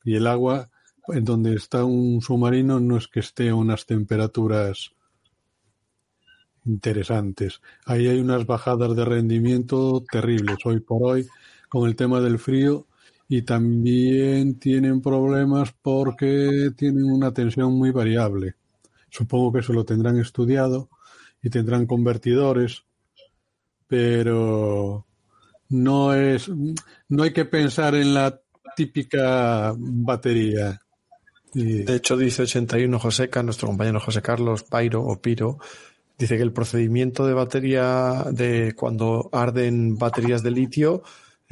[0.05, 0.69] Y el agua
[1.09, 4.93] en donde está un submarino no es que esté a unas temperaturas
[6.65, 7.61] interesantes.
[7.85, 11.27] Ahí hay unas bajadas de rendimiento terribles hoy por hoy
[11.69, 12.87] con el tema del frío
[13.29, 18.55] y también tienen problemas porque tienen una tensión muy variable.
[19.13, 20.89] Supongo que eso lo tendrán estudiado
[21.43, 22.85] y tendrán convertidores,
[23.87, 25.07] pero
[25.69, 28.41] no es, no hay que pensar en la
[28.75, 30.81] típica batería.
[31.53, 35.59] De hecho, dice 81 Joseca, nuestro compañero José Carlos Pairo o Piro,
[36.19, 41.03] dice que el procedimiento de batería de cuando arden baterías de litio,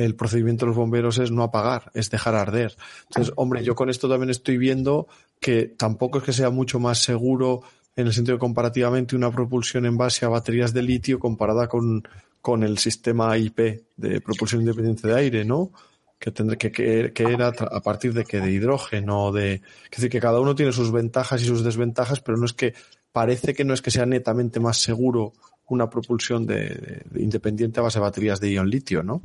[0.05, 2.77] el procedimiento de los bomberos es no apagar, es dejar arder.
[3.09, 5.09] Entonces, hombre, yo con esto también estoy viendo
[5.41, 7.63] que tampoco es que sea mucho más seguro
[7.97, 12.03] en el sentido de comparativamente una propulsión en base a baterías de litio comparada con,
[12.41, 15.73] con el sistema IP de propulsión independiente de aire, ¿no?
[16.19, 20.11] Que, tendré, que, que, que era a partir de que de hidrógeno, de, es decir,
[20.11, 22.75] que cada uno tiene sus ventajas y sus desventajas, pero no es que
[23.13, 25.33] parece que no es que sea netamente más seguro
[25.67, 29.23] una propulsión de, de independiente a base de baterías de ion litio, ¿no?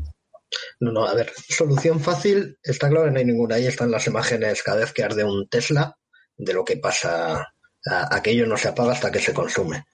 [0.80, 3.56] No, no, a ver, solución fácil, está claro que no hay ninguna.
[3.56, 5.98] Ahí están las imágenes cada vez que arde un Tesla
[6.38, 7.48] de lo que pasa.
[7.86, 9.86] Aquello no se apaga hasta que se consume.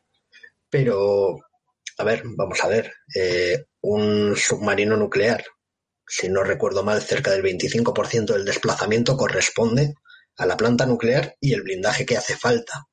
[0.69, 1.37] Pero,
[1.97, 5.43] a ver, vamos a ver, eh, un submarino nuclear,
[6.07, 9.93] si no recuerdo mal, cerca del 25% del desplazamiento corresponde
[10.37, 12.85] a la planta nuclear y el blindaje que hace falta.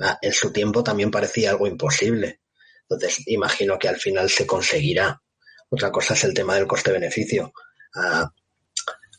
[0.00, 2.40] Ah, en su tiempo también parecía algo imposible.
[2.82, 5.22] Entonces, imagino que al final se conseguirá.
[5.70, 7.52] Otra cosa es el tema del coste-beneficio.
[7.94, 8.30] Ah,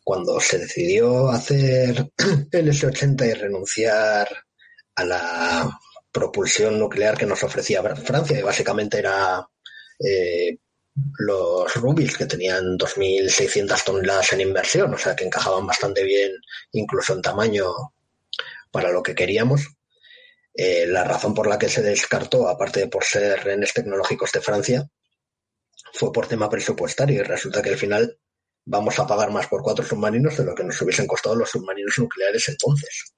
[0.04, 2.12] cuando se decidió hacer
[2.52, 4.28] el S-80 y renunciar
[4.96, 5.80] a la
[6.12, 9.48] propulsión nuclear que nos ofrecía Francia, y básicamente era
[10.00, 10.58] eh,
[11.20, 16.32] los Rubis, que tenían 2.600 toneladas en inversión, o sea que encajaban bastante bien,
[16.72, 17.72] incluso en tamaño,
[18.72, 19.62] para lo que queríamos.
[20.54, 24.42] Eh, la razón por la que se descartó, aparte de por ser renes tecnológicos de
[24.42, 24.90] Francia,
[25.94, 28.18] fue por tema presupuestario y resulta que al final
[28.66, 31.98] vamos a pagar más por cuatro submarinos de lo que nos hubiesen costado los submarinos
[31.98, 33.14] nucleares entonces.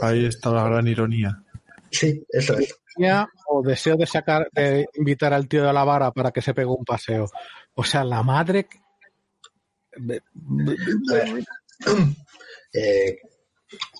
[0.00, 1.42] Ahí está la gran ironía.
[1.90, 2.74] Sí, eso es.
[3.48, 6.66] O deseo de sacar, de invitar al tío de la vara para que se pegue
[6.66, 7.28] un paseo.
[7.74, 8.66] O sea, la madre.
[12.72, 13.18] Eh,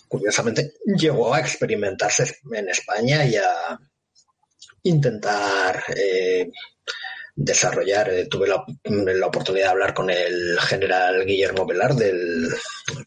[0.07, 3.77] curiosamente, llegó a experimentarse en España y a
[4.85, 6.49] intentar eh,
[7.41, 8.11] desarrollar.
[8.11, 12.49] Eh, tuve la, la, oportunidad de hablar con el general Guillermo Velar, del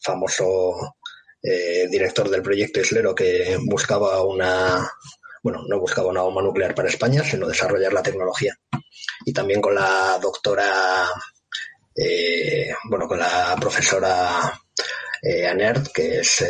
[0.02, 0.96] famoso
[1.42, 4.90] eh, director del proyecto Islero, que buscaba una,
[5.44, 8.58] bueno, no buscaba una bomba nuclear para España, sino desarrollar la tecnología.
[9.26, 11.08] Y también con la doctora,
[11.96, 14.60] eh, bueno, con la profesora
[15.22, 16.44] eh, Anert, que es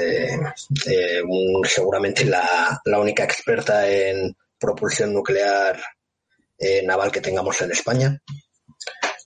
[1.27, 5.81] un, seguramente la, la única experta en propulsión nuclear
[6.63, 8.21] eh, naval que tengamos en España.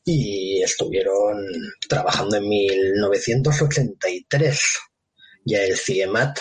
[0.03, 1.45] Y estuvieron
[1.88, 4.59] trabajando en 1983.
[5.45, 6.40] Ya el CIEMAT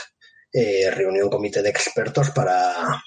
[0.53, 3.03] eh, reunió un comité de expertos para,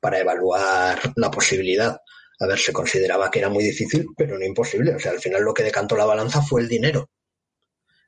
[0.00, 1.96] para evaluar la posibilidad.
[2.40, 4.94] A ver, se consideraba que era muy difícil, pero no imposible.
[4.94, 7.10] O sea, al final lo que decantó la balanza fue el dinero,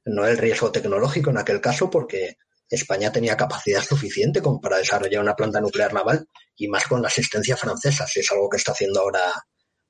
[0.05, 2.37] no el riesgo tecnológico en aquel caso, porque
[2.69, 7.09] España tenía capacidad suficiente como para desarrollar una planta nuclear naval y más con la
[7.09, 9.21] asistencia francesa, si es algo que está haciendo ahora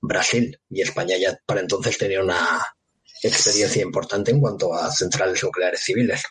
[0.00, 0.60] Brasil.
[0.68, 2.64] Y España ya para entonces tenía una
[3.22, 6.22] experiencia importante en cuanto a centrales nucleares civiles.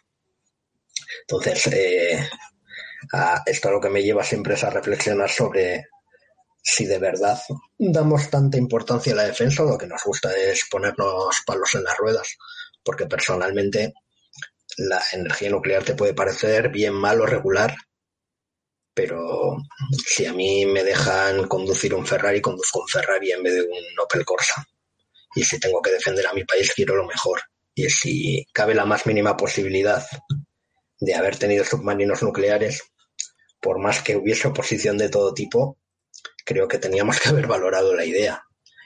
[1.21, 2.29] Entonces, eh,
[3.11, 5.85] a esto lo que me lleva siempre es a reflexionar sobre
[6.61, 7.39] si de verdad
[7.77, 11.83] damos tanta importancia a la defensa o lo que nos gusta es ponernos palos en
[11.83, 12.35] las ruedas.
[12.83, 13.93] Porque personalmente
[14.77, 17.75] la energía nuclear te puede parecer bien, mal o regular,
[18.95, 19.57] pero
[20.07, 23.99] si a mí me dejan conducir un Ferrari, conduzco un Ferrari en vez de un
[24.01, 24.65] Opel Corsa.
[25.35, 27.41] Y si tengo que defender a mi país, quiero lo mejor.
[27.73, 30.01] Y si cabe la más mínima posibilidad
[30.97, 32.83] de haber tenido submarinos nucleares,
[33.59, 35.77] por más que hubiese oposición de todo tipo,
[36.45, 38.41] creo que teníamos que haber valorado la idea.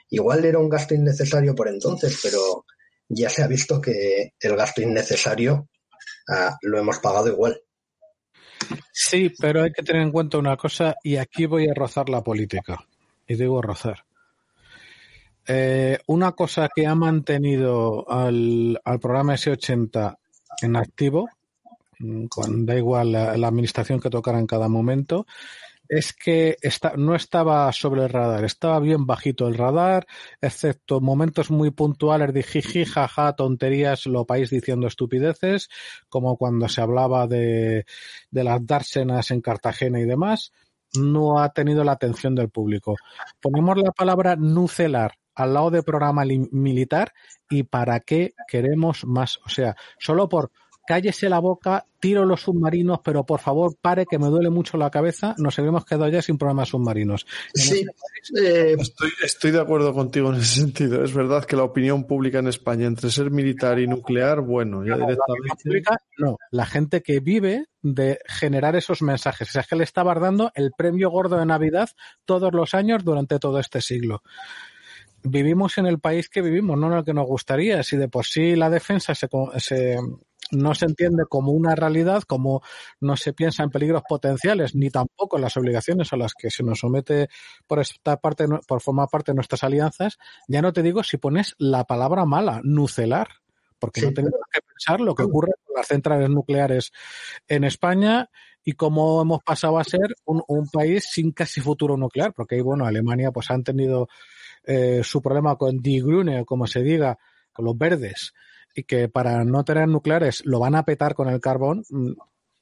[0.10, 2.66] Igual era un gasto innecesario por entonces, pero
[3.08, 5.70] ya se ha visto que el gasto innecesario
[6.30, 7.60] uh, lo hemos pagado igual.
[8.92, 12.24] Sí, pero hay que tener en cuenta una cosa y aquí voy a rozar la
[12.24, 12.86] política.
[13.28, 14.06] Y digo rozar.
[15.48, 20.18] Eh, una cosa que ha mantenido al, al programa S80
[20.62, 21.30] en activo,
[22.30, 25.26] con, da igual la, la, administración que tocara en cada momento,
[25.90, 26.56] es que
[26.98, 30.06] no estaba sobre el radar, estaba bien bajito el radar,
[30.40, 35.68] excepto momentos muy puntuales de jiji, jaja, tonterías, lo país diciendo estupideces,
[36.08, 37.86] como cuando se hablaba de,
[38.30, 40.54] de las dársenas en Cartagena y demás,
[40.96, 42.96] no ha tenido la atención del público.
[43.42, 47.14] Ponemos la palabra nucelar al lado de programa militar
[47.50, 49.40] y para qué queremos más.
[49.46, 50.52] O sea, solo por
[50.90, 54.90] cállese la boca, tiro los submarinos, pero por favor pare que me duele mucho la
[54.90, 57.28] cabeza, nos habíamos quedado ya sin problemas submarinos.
[57.54, 57.86] Sí,
[58.42, 58.76] eh,
[59.22, 61.04] estoy, de acuerdo contigo en ese sentido.
[61.04, 64.96] Es verdad que la opinión pública en España entre ser militar y nuclear, bueno, ya
[64.96, 65.84] directamente...
[66.18, 69.50] no, la gente que vive de generar esos mensajes.
[69.50, 71.90] O sea, es que le estaba dando el premio gordo de Navidad
[72.26, 74.24] todos los años durante todo este siglo
[75.24, 77.84] vivimos en el país que vivimos, no en el que nos gustaría.
[77.84, 79.28] Si de por sí la defensa se,
[79.58, 79.98] se,
[80.52, 82.62] no se entiende como una realidad, como
[83.00, 86.64] no se piensa en peligros potenciales, ni tampoco en las obligaciones a las que se
[86.64, 87.30] nos somete
[87.68, 91.56] por esta parte, por formar parte de nuestras alianzas, ya no te digo si pones
[91.58, 93.28] la palabra mala, nucelar,
[93.80, 96.92] porque no tenemos que pensar lo que ocurre con las centrales nucleares
[97.48, 98.30] en España
[98.64, 102.86] y cómo hemos pasado a ser un, país sin casi futuro nuclear, porque ahí, bueno,
[102.86, 104.10] Alemania pues han tenido
[104.66, 107.18] eh, su problema con Die Grüne, o como se diga,
[107.54, 108.34] con los verdes,
[108.80, 112.14] y que para no tener nucleares lo van a petar con el carbón, mm,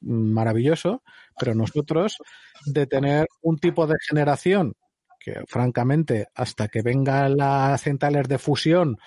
[0.01, 1.03] maravilloso,
[1.39, 2.17] pero nosotros
[2.65, 4.73] de tener un tipo de generación
[5.19, 8.97] que francamente hasta que vengan las centrales de fusión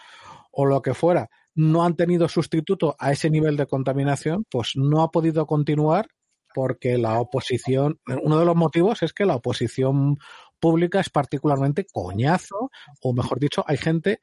[0.52, 5.02] o lo que fuera, no han tenido sustituto a ese nivel de contaminación, pues no
[5.02, 6.06] ha podido continuar
[6.54, 10.18] porque la oposición, uno de los motivos es que la oposición
[10.58, 12.70] pública es particularmente coñazo,
[13.02, 14.20] o mejor dicho, hay gente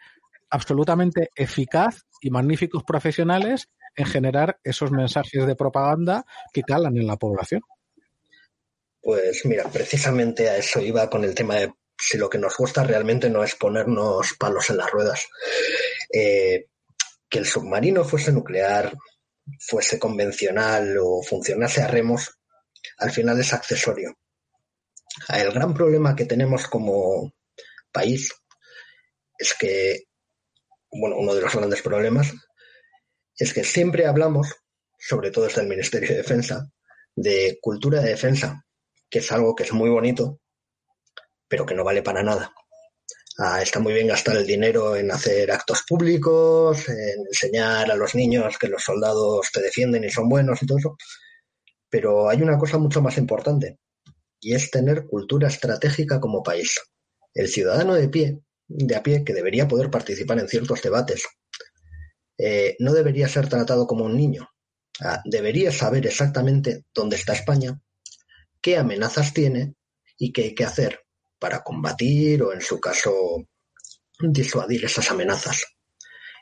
[0.50, 7.18] absolutamente eficaz y magníficos profesionales en generar esos mensajes de propaganda que calan en la
[7.18, 7.62] población.
[9.02, 12.84] Pues mira, precisamente a eso iba con el tema de si lo que nos gusta
[12.84, 15.28] realmente no es ponernos palos en las ruedas.
[16.14, 16.68] Eh,
[17.30, 18.94] que el submarino fuese nuclear,
[19.60, 22.38] fuese convencional o funcionase a remos,
[23.00, 24.18] al final es accesorio.
[25.30, 27.34] El gran problema que tenemos como
[27.92, 28.32] país
[29.38, 30.07] es que
[30.92, 32.34] bueno, uno de los grandes problemas
[33.38, 34.54] es que siempre hablamos,
[34.98, 36.70] sobre todo desde el Ministerio de Defensa,
[37.16, 38.64] de cultura de defensa,
[39.10, 40.40] que es algo que es muy bonito,
[41.48, 42.54] pero que no vale para nada.
[43.40, 48.16] Ah, está muy bien gastar el dinero en hacer actos públicos, en enseñar a los
[48.16, 50.98] niños que los soldados te defienden y son buenos y todo eso,
[51.90, 53.78] pero hay una cosa mucho más importante,
[54.40, 56.80] y es tener cultura estratégica como país.
[57.34, 61.26] El ciudadano de pie de a pie que debería poder participar en ciertos debates.
[62.38, 64.50] Eh, no debería ser tratado como un niño.
[65.00, 67.80] Ah, debería saber exactamente dónde está España,
[68.62, 69.76] qué amenazas tiene
[70.18, 71.00] y qué hay que hacer
[71.40, 73.48] para combatir o, en su caso,
[74.20, 75.64] disuadir esas amenazas.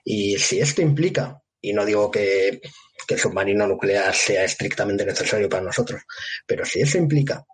[0.04, 2.62] Y si esto implica, y no digo que,
[3.08, 6.02] el submarino nuclear sea estrictamente necesario para nosotros,
[6.48, 7.46] pero si eso implica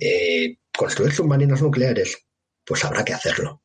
[0.00, 2.18] eh, construir submarinos nucleares,
[2.64, 3.62] pues habrá que hacerlo.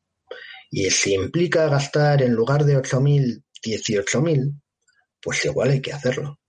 [0.74, 4.58] Y si implica gastar en lugar de 8.000, 18.000,
[5.20, 6.40] pues igual hay que hacerlo.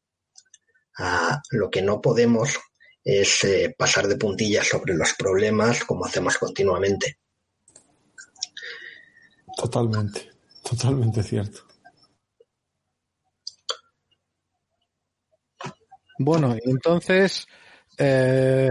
[0.98, 2.58] Ah, lo que no podemos
[3.04, 7.20] es eh, pasar de puntillas sobre los problemas como hacemos continuamente.
[9.58, 10.32] Totalmente,
[10.64, 11.68] totalmente cierto.
[16.18, 17.46] Bueno, entonces,
[17.98, 18.70] eh,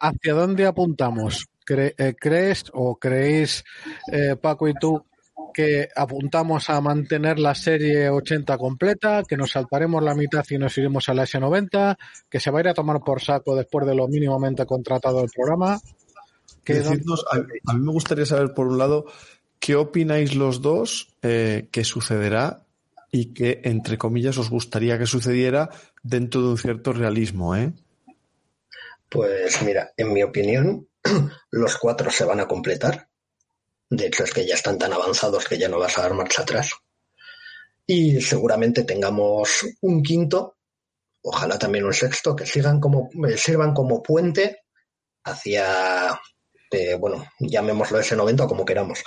[0.00, 1.46] ¿hacia dónde apuntamos?
[1.78, 3.64] Eh, ¿Crees o creéis,
[4.10, 5.04] eh, Paco y tú,
[5.52, 10.76] que apuntamos a mantener la serie 80 completa, que nos saltaremos la mitad y nos
[10.78, 11.96] iremos a la S90,
[12.28, 15.30] que se va a ir a tomar por saco después de lo mínimamente contratado el
[15.30, 15.74] programa?
[15.74, 19.06] a, mí me gustaría saber, por un lado,
[19.58, 22.64] ¿qué opináis los dos eh, que sucederá
[23.10, 25.70] y que, entre comillas, os gustaría que sucediera
[26.02, 27.54] dentro de un cierto realismo?
[27.56, 27.72] ¿eh?
[29.08, 30.86] Pues mira, en mi opinión,
[31.50, 33.08] los cuatro se van a completar.
[33.88, 36.42] De hecho, es que ya están tan avanzados que ya no vas a dar marcha
[36.42, 36.70] atrás.
[37.86, 40.56] Y seguramente tengamos un quinto,
[41.22, 44.62] ojalá también un sexto, que sigan como, eh, sirvan como puente
[45.24, 46.18] hacia,
[46.70, 49.02] eh, bueno, llamémoslo S90 o como queramos.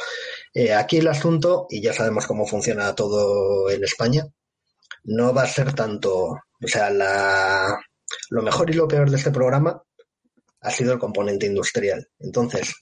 [0.54, 4.28] Eh, aquí el asunto, y ya sabemos cómo funciona todo en España,
[5.06, 7.80] no va a ser tanto, o sea, la,
[8.30, 9.82] lo mejor y lo peor de este programa
[10.66, 12.10] ha sido el componente industrial.
[12.20, 12.74] Entonces,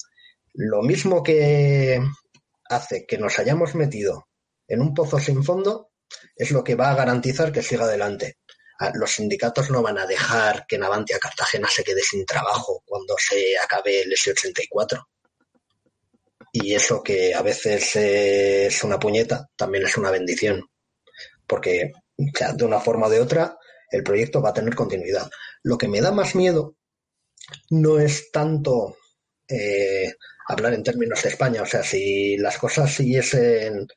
[0.53, 1.99] lo mismo que
[2.69, 4.29] hace que nos hayamos metido
[4.67, 5.91] en un pozo sin fondo
[6.35, 8.37] es lo que va a garantizar que siga adelante.
[8.95, 13.57] los sindicatos no van a dejar que Navantia Cartagena se quede sin trabajo cuando se
[13.57, 15.05] acabe el S84.
[16.53, 20.69] Y eso que a veces es una puñeta, también es una bendición.
[21.45, 23.57] Porque de una forma o de otra,
[23.89, 25.29] el proyecto va a tener continuidad.
[25.63, 26.75] Lo que me da más miedo
[27.69, 28.97] no es tanto
[29.47, 30.13] eh,
[30.47, 31.61] hablar en términos de España.
[31.61, 33.88] O sea, si las cosas siguiesen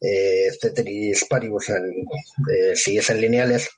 [0.00, 3.68] eh, ceteris paribus, eh, siguiesen lineales,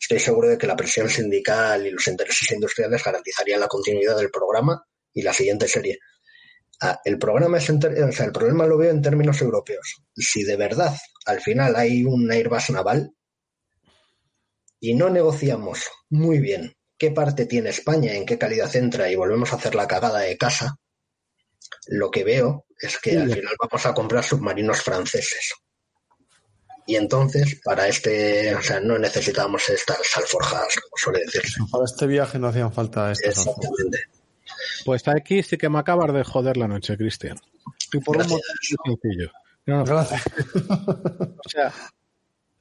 [0.00, 4.30] estoy seguro de que la presión sindical y los intereses industriales garantizarían la continuidad del
[4.30, 5.98] programa y la siguiente serie.
[6.80, 10.02] Ah, el programa es el problema lo veo en términos europeos.
[10.14, 13.12] Si de verdad al final hay un Airbus naval
[14.78, 19.52] y no negociamos muy bien qué parte tiene España, en qué calidad entra y volvemos
[19.52, 20.78] a hacer la cagada de casa,
[21.88, 25.54] lo que veo es que al final vamos a comprar submarinos franceses.
[26.86, 31.60] Y entonces, para este, o sea, no necesitábamos estas alforjas, como suele decirse.
[31.70, 34.04] Para este viaje no hacían falta estas Exactamente.
[34.84, 37.36] Pues aquí sí que me acabas de joder la noche, Cristian.
[37.92, 38.40] Y por un motivo
[38.84, 39.32] sencillo.
[39.66, 40.22] Gracias.
[40.68, 41.72] o sea,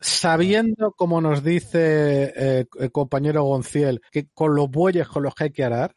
[0.06, 5.46] sabiendo, como nos dice eh, el compañero Gonciel, que con los bueyes con los que
[5.46, 5.96] hay que arar,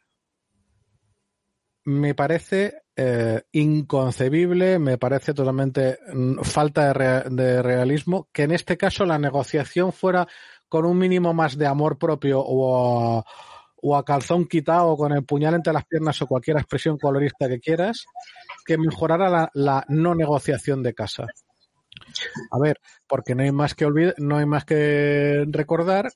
[1.85, 9.05] me parece eh, inconcebible, me parece totalmente mm, falta de, realismo que en este caso
[9.05, 10.27] la negociación fuera
[10.67, 13.23] con un mínimo más de amor propio o
[13.95, 17.59] a, calzón quitado o con el puñal entre las piernas o cualquier expresión colorista que
[17.59, 18.05] quieras,
[18.65, 21.27] que mejorara la no negociación de casa.
[22.51, 26.11] A ver, porque no hay más que olvidar, no hay más que recordar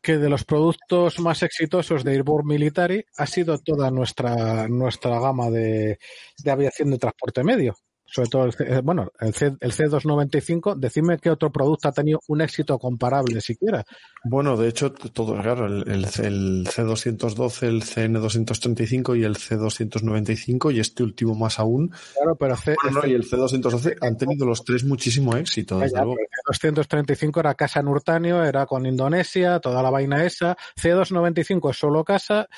[0.00, 5.50] que de los productos más exitosos de Airborne Military ha sido toda nuestra, nuestra gama
[5.50, 5.98] de,
[6.44, 7.76] de aviación de transporte medio
[8.06, 12.20] sobre todo el, eh, bueno, el, C, el C295, decime qué otro producto ha tenido
[12.28, 13.84] un éxito comparable siquiera.
[14.24, 21.02] Bueno, de hecho, todo, claro, el, el, C212, el CN235 y el C295 y este
[21.02, 21.92] último más aún.
[22.14, 25.78] Claro, pero C, este y el C212 han tenido los tres muchísimo éxito.
[25.78, 26.16] Desde luego.
[26.18, 30.56] El C235 era casa en Urtanio, era con Indonesia, toda la vaina esa.
[30.80, 32.48] C295 es solo casa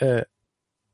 [0.00, 0.24] eh,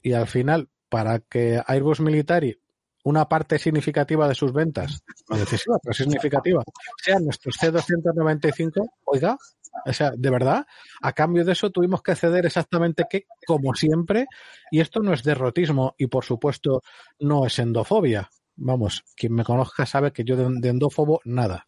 [0.02, 2.58] y al final, para que Airbus Military
[3.04, 6.62] una parte significativa de sus ventas, no decisiva, pero significativa,
[7.02, 9.36] sean nuestros C295, oiga,
[9.86, 10.66] o sea, de verdad,
[11.02, 14.26] a cambio de eso tuvimos que ceder exactamente que, como siempre,
[14.70, 16.82] y esto no es derrotismo y por supuesto
[17.18, 18.30] no es endofobia.
[18.56, 21.66] Vamos, quien me conozca sabe que yo de, de endófobo nada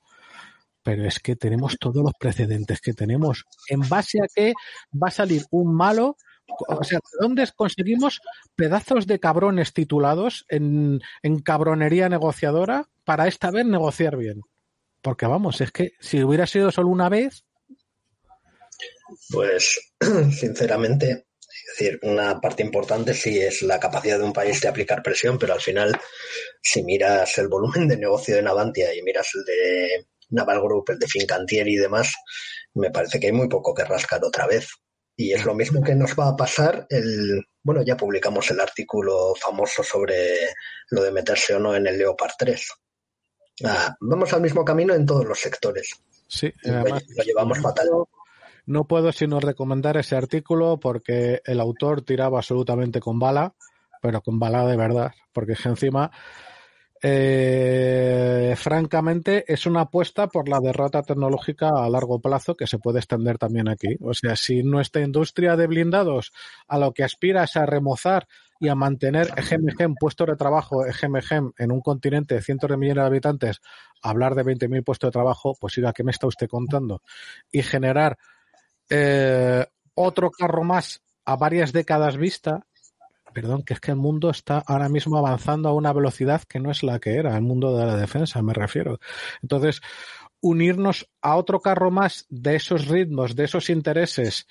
[0.82, 3.44] pero es que tenemos todos los precedentes que tenemos.
[3.68, 4.52] ¿En base a qué
[4.94, 6.16] va a salir un malo
[6.68, 8.20] o sea, ¿de dónde conseguimos
[8.54, 11.00] pedazos de cabrones titulados en,
[11.44, 14.42] cabronería negociadora para esta vez negociar bien?
[15.02, 17.44] Porque vamos, es que si hubiera sido solo una vez.
[19.30, 21.26] Pues, sinceramente,
[21.76, 25.52] decir, una parte importante sí es la capacidad de un país de aplicar presión, pero
[25.54, 25.98] al final,
[26.62, 30.98] si miras el volumen de negocio de Navantia y miras el de Naval Group, el
[30.98, 32.14] de Fincantieri y demás,
[32.74, 34.68] me parece que hay muy poco que rascar otra vez.
[35.16, 39.34] Y es lo mismo que nos va a pasar el, bueno, ya publicamos el artículo
[39.34, 40.16] famoso sobre
[40.90, 42.68] lo de meterse o no en el Leopard 3.
[43.64, 45.90] Ah, vamos al mismo camino en todos los sectores.
[46.28, 47.88] Sí, además, lo llevamos fatal.
[48.66, 53.54] No puedo sino recomendar ese artículo porque el autor tiraba absolutamente con bala,
[54.02, 56.10] pero con bala de verdad, porque es encima
[57.08, 62.98] eh, francamente, es una apuesta por la derrota tecnológica a largo plazo que se puede
[62.98, 63.96] extender también aquí.
[64.00, 66.32] O sea, si nuestra industria de blindados
[66.66, 68.26] a lo que aspira es a remozar
[68.58, 73.02] y a mantener EGMGEM puestos de trabajo, EGMGEM en un continente de cientos de millones
[73.02, 73.60] de habitantes,
[74.02, 77.02] hablar de 20.000 puestos de trabajo, pues siga, ¿qué me está usted contando?
[77.52, 78.18] Y generar
[78.90, 82.66] eh, otro carro más a varias décadas vista,
[83.36, 86.70] perdón, que es que el mundo está ahora mismo avanzando a una velocidad que no
[86.70, 88.98] es la que era, el mundo de la defensa, me refiero.
[89.42, 89.82] Entonces,
[90.40, 94.46] unirnos a otro carro más de esos ritmos, de esos intereses,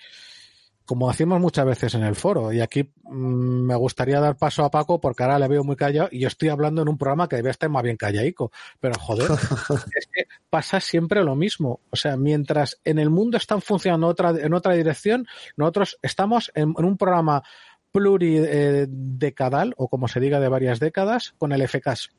[0.86, 4.70] como hacemos muchas veces en el foro, y aquí mm, me gustaría dar paso a
[4.70, 7.38] Paco porque ahora le veo muy callado y yo estoy hablando en un programa que
[7.38, 9.32] debe estar más bien callaico, pero joder,
[9.96, 11.80] es que pasa siempre lo mismo.
[11.90, 15.26] O sea, mientras en el mundo están funcionando otra, en otra dirección,
[15.58, 17.42] nosotros estamos en un programa
[17.96, 22.10] pluridecadal, o como se diga de varias décadas, con el FKS.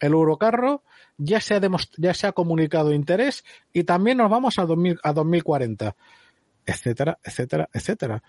[0.00, 0.82] El Eurocarro
[1.18, 1.60] ya se ha,
[1.98, 5.94] ya se ha comunicado interés y también nos vamos a, 2000, a 2040,
[6.64, 8.22] etcétera, etcétera, etcétera.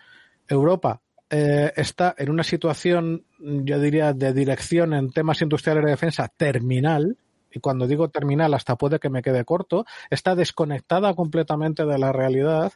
[0.45, 6.27] Europa eh, está en una situación, yo diría, de dirección en temas industriales de defensa
[6.35, 7.17] terminal,
[7.53, 12.11] y cuando digo terminal hasta puede que me quede corto, está desconectada completamente de la
[12.11, 12.73] realidad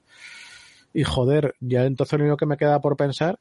[0.93, 3.39] Y joder, ya entonces lo único que me queda por pensar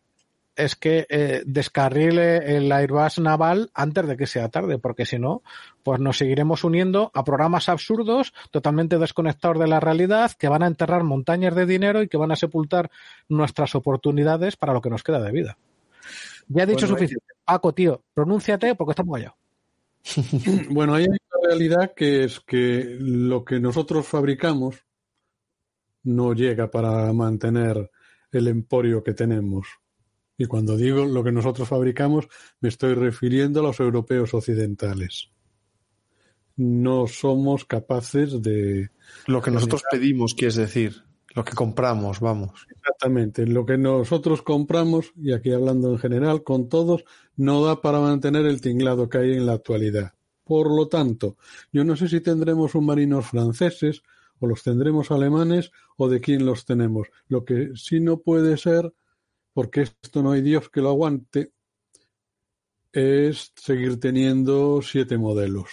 [0.57, 5.43] es que eh, descarrile el Airbus naval antes de que sea tarde, porque si no,
[5.83, 10.67] pues nos seguiremos uniendo a programas absurdos, totalmente desconectados de la realidad, que van a
[10.67, 12.91] enterrar montañas de dinero y que van a sepultar
[13.29, 15.59] nuestras oportunidades para lo que nos queda de vida.
[16.49, 17.27] Ya he dicho suficiente.
[17.45, 19.35] Paco, tío, pronúnciate porque estamos allá.
[20.71, 24.85] bueno, hay una realidad que es que lo que nosotros fabricamos
[26.03, 27.91] no llega para mantener
[28.31, 29.67] el emporio que tenemos
[30.37, 32.29] y cuando digo lo que nosotros fabricamos,
[32.61, 35.31] me estoy refiriendo a los europeos occidentales.
[36.57, 38.91] No somos capaces de...
[39.27, 41.05] Lo que nosotros pedimos, quieres decir,
[41.35, 42.67] lo que compramos, vamos.
[42.71, 47.05] Exactamente, lo que nosotros compramos, y aquí hablando en general, con todos,
[47.37, 50.15] no da para mantener el tinglado que hay en la actualidad.
[50.45, 51.37] Por lo tanto,
[51.73, 54.03] yo no sé si tendremos submarinos franceses,
[54.39, 57.09] o los tendremos alemanes, o de quién los tenemos.
[57.29, 58.93] Lo que sí no puede ser
[59.55, 61.53] porque esto no hay Dios que lo aguante,
[62.93, 65.71] es seguir teniendo siete modelos.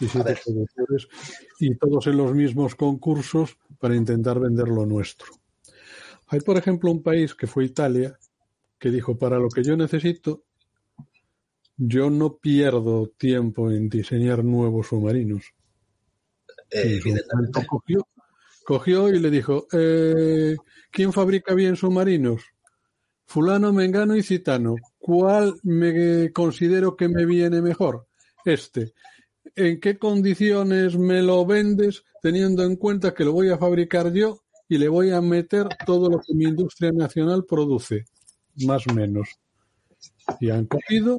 [0.00, 0.38] Y siete
[1.58, 5.32] y todos en los mismos concursos para intentar vender lo nuestro.
[6.28, 8.18] Hay, por ejemplo, un país que fue Italia,
[8.78, 10.44] que dijo, para lo que yo necesito,
[11.76, 15.44] yo no pierdo tiempo en diseñar nuevos submarinos.
[16.70, 17.00] Eh,
[17.68, 18.06] cogió,
[18.62, 20.56] cogió y le dijo, eh,
[20.90, 22.42] ¿quién fabrica bien submarinos?
[23.24, 24.76] Fulano, Mengano y Citano.
[24.98, 28.06] ¿Cuál me considero que me viene mejor?
[28.44, 28.92] Este.
[29.56, 34.42] ¿En qué condiciones me lo vendes teniendo en cuenta que lo voy a fabricar yo
[34.68, 38.04] y le voy a meter todo lo que mi industria nacional produce?
[38.66, 39.28] Más o menos.
[40.40, 41.18] Y han cogido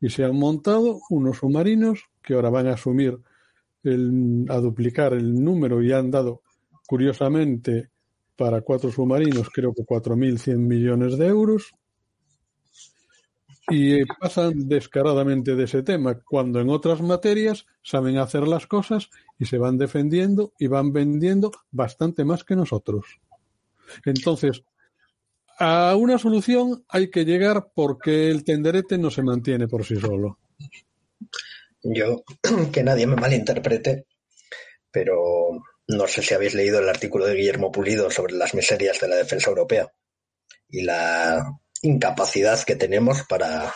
[0.00, 3.18] y se han montado unos submarinos que ahora van a asumir
[3.84, 6.42] a duplicar el número y han dado
[6.86, 7.90] curiosamente,
[8.36, 11.72] para cuatro submarinos, creo que 4.100 millones de euros.
[13.70, 19.46] Y pasan descaradamente de ese tema, cuando en otras materias saben hacer las cosas y
[19.46, 23.06] se van defendiendo y van vendiendo bastante más que nosotros.
[24.04, 24.62] Entonces,
[25.58, 30.38] a una solución hay que llegar porque el tenderete no se mantiene por sí solo.
[31.82, 32.22] Yo,
[32.72, 34.06] que nadie me malinterprete,
[34.90, 39.08] pero no sé si habéis leído el artículo de Guillermo Pulido sobre las miserias de
[39.08, 39.92] la defensa europea
[40.68, 41.44] y la
[41.82, 43.72] incapacidad que tenemos para,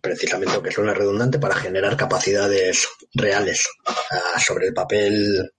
[0.00, 3.66] precisamente lo que suena redundante, para generar capacidades reales
[4.10, 5.50] ah, sobre el papel.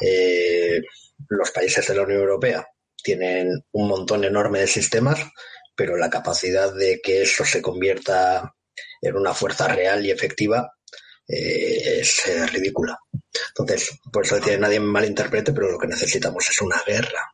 [0.00, 0.82] Eh,
[1.28, 2.66] los países de la Unión Europea
[3.02, 5.18] tienen un montón enorme de sistemas,
[5.74, 8.54] pero la capacidad de que eso se convierta
[9.00, 10.72] en una fuerza real y efectiva
[11.26, 12.98] eh, es eh, ridícula.
[13.48, 17.32] Entonces, por eso decía nadie me malinterprete, pero lo que necesitamos es una guerra.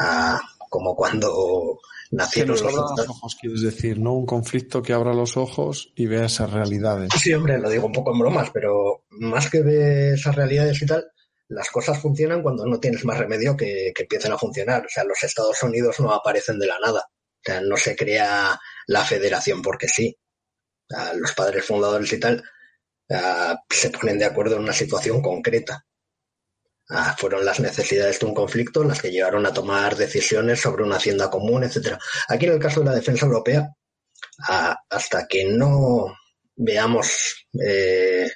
[0.00, 2.74] Ah, como cuando nacieron que los,
[3.08, 4.14] ojos, quieres decir, ¿no?
[4.14, 7.10] Un conflicto que abra los ojos y vea esas realidades.
[7.18, 10.86] Sí, hombre, lo digo un poco en bromas, pero más que ver esas realidades y
[10.86, 11.10] tal,
[11.48, 14.84] las cosas funcionan cuando no tienes más remedio que, que empiecen a funcionar.
[14.84, 17.06] O sea, los Estados Unidos no aparecen de la nada.
[17.08, 20.16] O sea, no se crea la federación porque sí.
[21.14, 22.42] los padres fundadores y tal
[23.08, 25.84] se ponen de acuerdo en una situación concreta.
[26.88, 30.96] Ah, fueron las necesidades de un conflicto las que llevaron a tomar decisiones sobre una
[30.96, 31.98] hacienda común, etcétera.
[32.28, 33.68] Aquí en el caso de la defensa europea,
[34.48, 36.16] ah, hasta que no
[36.54, 38.30] veamos eh,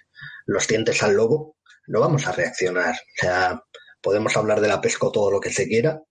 [0.47, 2.95] los dientes al lobo, no vamos a reaccionar.
[2.95, 3.63] O sea,
[4.01, 6.03] podemos hablar de la pesco todo lo que se quiera,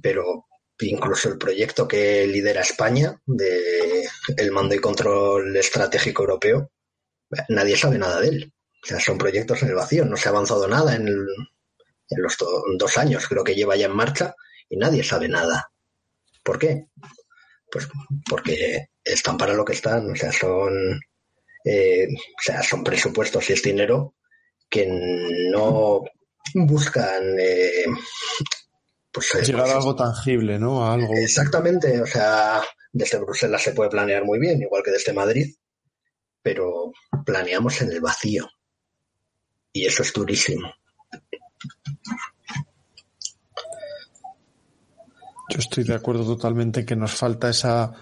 [0.00, 0.46] pero
[0.80, 4.04] incluso el proyecto que lidera España de
[4.36, 6.70] el mando y control estratégico europeo
[7.48, 8.52] nadie sabe nada de él.
[8.82, 11.06] O sea, son proyectos en el vacío, no se ha avanzado nada en,
[12.16, 12.36] los
[12.78, 14.34] dos años, creo que lleva ya en marcha,
[14.68, 15.70] y nadie sabe nada.
[16.42, 16.86] ¿Por qué?
[17.70, 17.88] Pues
[18.28, 21.00] porque están para lo que están, o sea, son,
[21.64, 24.14] eh, o sea, son presupuestos y es dinero
[24.68, 24.86] que
[25.50, 26.02] no
[26.54, 27.86] buscan eh,
[29.10, 30.86] pues, llegar a algo tangible, ¿no?
[30.86, 31.14] algo.
[31.14, 35.54] Exactamente, o sea, desde Bruselas se puede planear muy bien, igual que desde Madrid,
[36.44, 36.92] pero
[37.24, 38.46] planeamos en el vacío.
[39.72, 40.70] Y eso es durísimo.
[45.48, 47.92] Yo estoy de acuerdo totalmente que nos falta esa,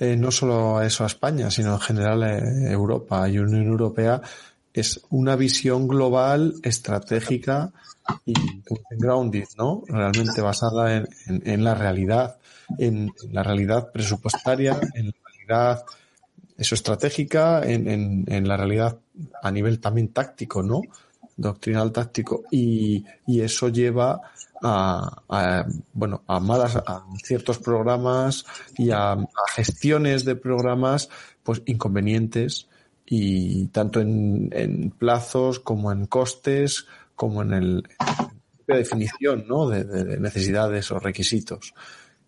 [0.00, 4.20] eh, no solo eso a España, sino en general a eh, Europa y Unión Europea,
[4.74, 7.72] es una visión global, estratégica
[8.24, 8.34] y
[8.98, 9.82] grounded, ¿no?
[9.86, 12.38] Realmente basada en, en la realidad,
[12.78, 15.84] en la realidad presupuestaria, en la realidad
[16.62, 18.98] eso estratégica, en, en, la realidad
[19.42, 20.82] a nivel también táctico, ¿no?
[21.36, 24.20] doctrinal táctico y, eso lleva
[24.62, 28.44] a, bueno a malas a ciertos programas
[28.76, 29.16] y a,
[29.54, 31.08] gestiones de programas
[31.42, 32.68] pues inconvenientes
[33.04, 37.88] y tanto en, plazos como en costes como en el
[38.66, 39.68] la definición ¿no?
[39.68, 41.74] de, necesidades o requisitos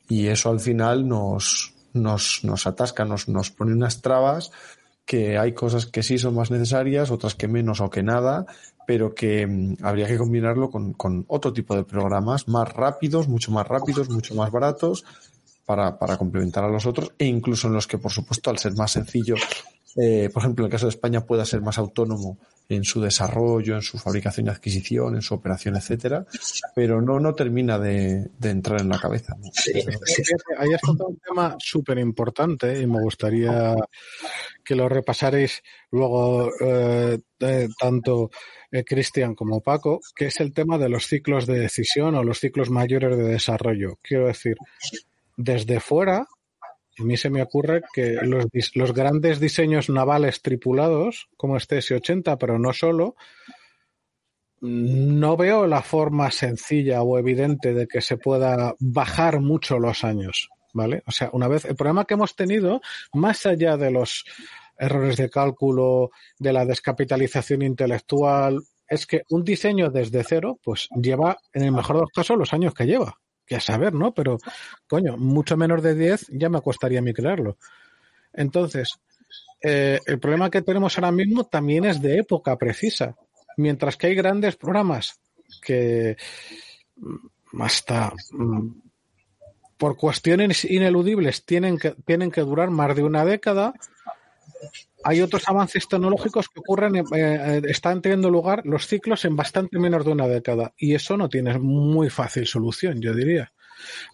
[0.09, 4.51] y eso al final nos nos, nos atasca nos, nos pone unas trabas
[5.07, 8.47] que hay cosas que sí son más necesarias, otras que menos o que nada,
[8.87, 13.53] pero que mm, habría que combinarlo con, con, otro tipo de programas más rápidos, mucho
[13.53, 15.05] más rápidos, mucho más baratos,
[15.67, 18.75] para, para complementar a los otros, e incluso en los que, por supuesto, al ser
[18.75, 19.37] más sencillo,
[19.97, 23.77] eh, por ejemplo, en el caso de España, pueda ser más autónomo en su desarrollo,
[23.77, 26.27] en su fabricación y adquisición, en su operación, etcétera,
[26.75, 29.37] pero no, no termina de, entrar en la cabeza.
[30.59, 33.75] Ahí has tocado un tema súper importante y me gustaría
[34.65, 37.19] que lo repasaréis luego eh,
[37.79, 38.31] tanto
[38.73, 42.41] eh, Cristian como Paco, que es el tema de los ciclos de decisión o los
[42.41, 43.99] ciclos mayores de desarrollo.
[44.03, 44.57] Quiero decir,
[45.37, 46.27] desde fuera,
[46.99, 52.37] a mí se me ocurre que los, los grandes diseños navales tripulados, como este S-80,
[52.39, 53.17] pero no solo,
[54.61, 60.49] no veo la forma sencilla o evidente de que se pueda bajar mucho los años,
[60.73, 61.03] ¿vale?
[61.07, 62.81] O sea, una vez, el problema que hemos tenido,
[63.13, 64.25] más allá de los
[64.79, 71.39] errores de cálculo, de la descapitalización intelectual, es que un diseño desde cero, pues lleva,
[71.53, 74.13] en el mejor de los casos, los años que lleva que a saber, ¿no?
[74.13, 74.39] Pero,
[74.87, 77.59] coño, mucho menos de 10 ya me costaría a mí crearlo.
[78.33, 78.99] Entonces,
[79.63, 83.17] eh, el problema que tenemos ahora mismo también es de época precisa.
[83.57, 85.21] Mientras que hay grandes programas
[85.63, 86.17] que
[86.97, 88.69] mm, hasta mm,
[89.77, 93.75] por cuestiones ineludibles tienen que, tienen que durar más de una década,
[95.05, 99.79] hay otros avances tecnológicos que ocurren, eh, eh, están teniendo lugar los ciclos en bastante
[99.79, 103.53] menos de una década y eso no tiene muy fácil solución, yo diría.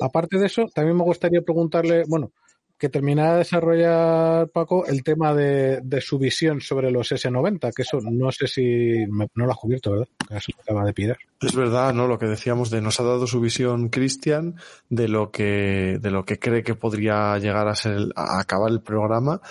[0.01, 2.33] Aparte de eso, también me gustaría preguntarle, bueno,
[2.81, 7.99] que terminara de desarrollar Paco el tema de, su visión sobre los S90, que eso
[8.01, 10.09] no sé si no lo ha cubierto, ¿verdad?
[10.31, 11.19] Eso acaba de pillar.
[11.43, 12.07] Es verdad, ¿no?
[12.07, 14.57] Lo que decíamos de nos ha dado su visión Cristian
[14.89, 18.81] de lo que de lo que cree que podría llegar a ser a acabar el
[18.81, 19.43] programa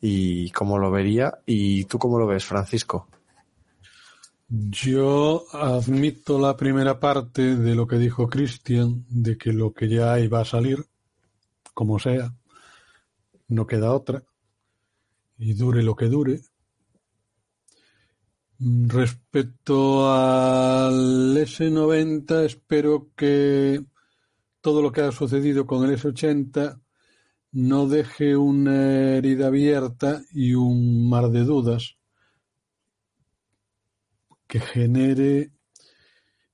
[0.00, 1.38] y cómo lo vería.
[1.46, 3.08] ¿Y tú cómo lo ves, Francisco?
[4.48, 10.14] Yo admito la primera parte de lo que dijo Cristian, de que lo que ya
[10.14, 10.86] hay va a salir,
[11.74, 12.34] como sea,
[13.48, 14.22] no queda otra,
[15.36, 16.40] y dure lo que dure.
[18.58, 23.84] Respecto al S90, espero que
[24.62, 26.80] todo lo que ha sucedido con el S80
[27.52, 31.96] no deje una herida abierta y un mar de dudas
[34.46, 35.52] que genere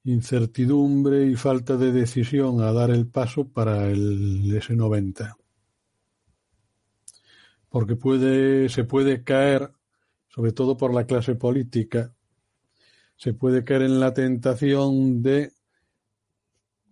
[0.04, 5.36] incertidumbre y falta de decisión a dar el paso para el S90.
[7.68, 9.72] Porque puede, se puede caer,
[10.28, 12.14] sobre todo por la clase política,
[13.16, 15.52] se puede caer en la tentación de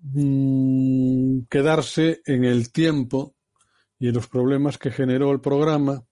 [0.00, 3.34] mm, quedarse en el tiempo
[4.02, 6.04] y los problemas que generó el programa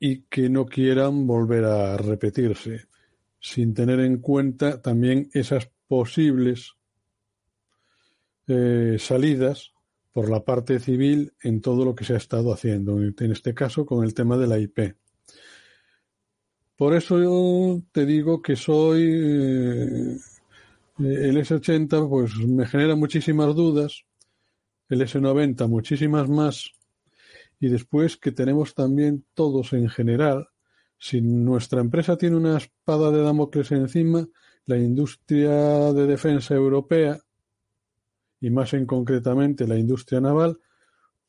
[0.00, 2.86] y que no quieran volver a repetirse,
[3.38, 6.72] sin tener en cuenta también esas posibles
[8.46, 9.74] eh, salidas
[10.10, 13.84] por la parte civil en todo lo que se ha estado haciendo, en este caso
[13.84, 14.96] con el tema de la IP.
[16.76, 20.16] Por eso yo te digo que soy eh,
[20.98, 24.06] el S80, pues me genera muchísimas dudas
[24.88, 26.72] el S90 muchísimas más
[27.60, 30.48] y después que tenemos también todos en general,
[30.98, 34.26] si nuestra empresa tiene una espada de Damocles encima,
[34.66, 37.18] la industria de defensa europea
[38.40, 40.60] y más en concretamente la industria naval,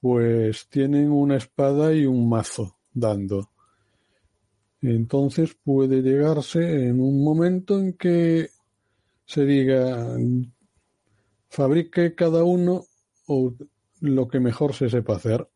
[0.02, 3.52] pues tienen una espada y un mazo dando.
[4.82, 8.50] Entonces puede llegarse en un momento en que
[9.26, 10.18] se diga
[11.50, 12.84] fabrique cada uno
[13.28, 13.54] o
[14.02, 15.48] lo que mejor se sepa hacer.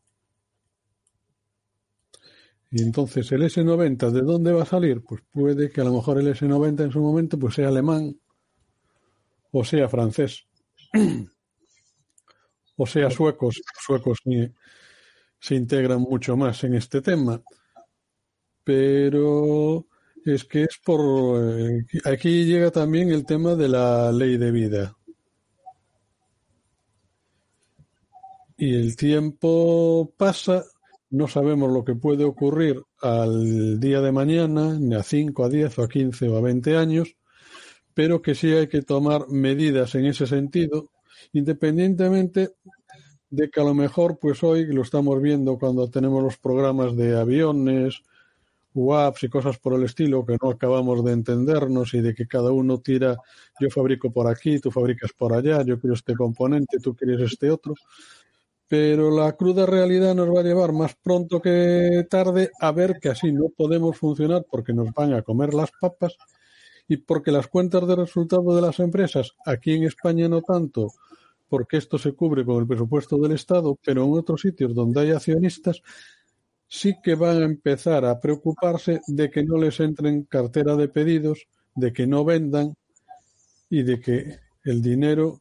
[2.71, 5.01] Y entonces el S90, ¿de dónde va a salir?
[5.01, 8.15] Pues puede que a lo mejor el S90 en su momento pues sea alemán
[9.51, 10.45] o sea francés
[12.77, 13.61] o sea suecos.
[13.85, 14.19] Suecos
[15.39, 17.41] se integran mucho más en este tema.
[18.63, 19.87] Pero
[20.25, 21.01] es que es por...
[21.41, 24.98] Eh, aquí llega también el tema de la ley de vida.
[28.59, 30.65] Y el tiempo pasa
[31.11, 35.79] no sabemos lo que puede ocurrir al día de mañana, ni a 5, a 10
[35.79, 37.15] o a 15 o a 20 años,
[37.93, 40.91] pero que sí hay que tomar medidas en ese sentido,
[41.33, 42.51] independientemente
[43.29, 47.17] de que a lo mejor, pues hoy lo estamos viendo cuando tenemos los programas de
[47.17, 48.03] aviones,
[48.73, 52.51] WAPs y cosas por el estilo que no acabamos de entendernos y de que cada
[52.51, 53.17] uno tira,
[53.59, 57.49] yo fabrico por aquí, tú fabricas por allá, yo quiero este componente, tú quieres este
[57.49, 57.73] otro.
[58.69, 63.09] Pero la cruda realidad nos va a llevar más pronto que tarde a ver que
[63.09, 66.15] así no podemos funcionar porque nos van a comer las papas
[66.87, 70.93] y porque las cuentas de resultado de las empresas, aquí en España no tanto,
[71.49, 75.11] porque esto se cubre con el presupuesto del Estado, pero en otros sitios donde hay
[75.11, 75.81] accionistas
[76.67, 81.47] sí que van a empezar a preocuparse de que no les entren cartera de pedidos,
[81.75, 82.75] de que no vendan
[83.69, 85.39] y de que el dinero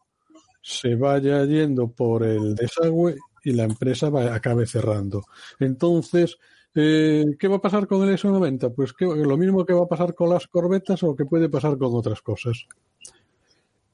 [0.68, 5.24] se vaya yendo por el desagüe y la empresa va, acabe cerrando.
[5.58, 6.36] Entonces,
[6.74, 8.74] eh, ¿qué va a pasar con el S90?
[8.74, 11.78] Pues que, lo mismo que va a pasar con las corbetas o que puede pasar
[11.78, 12.66] con otras cosas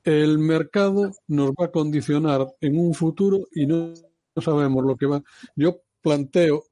[0.04, 3.94] el mercado nos va a condicionar en un futuro y no,
[4.36, 5.22] sabemos lo que va.
[5.56, 6.64] Yo planteo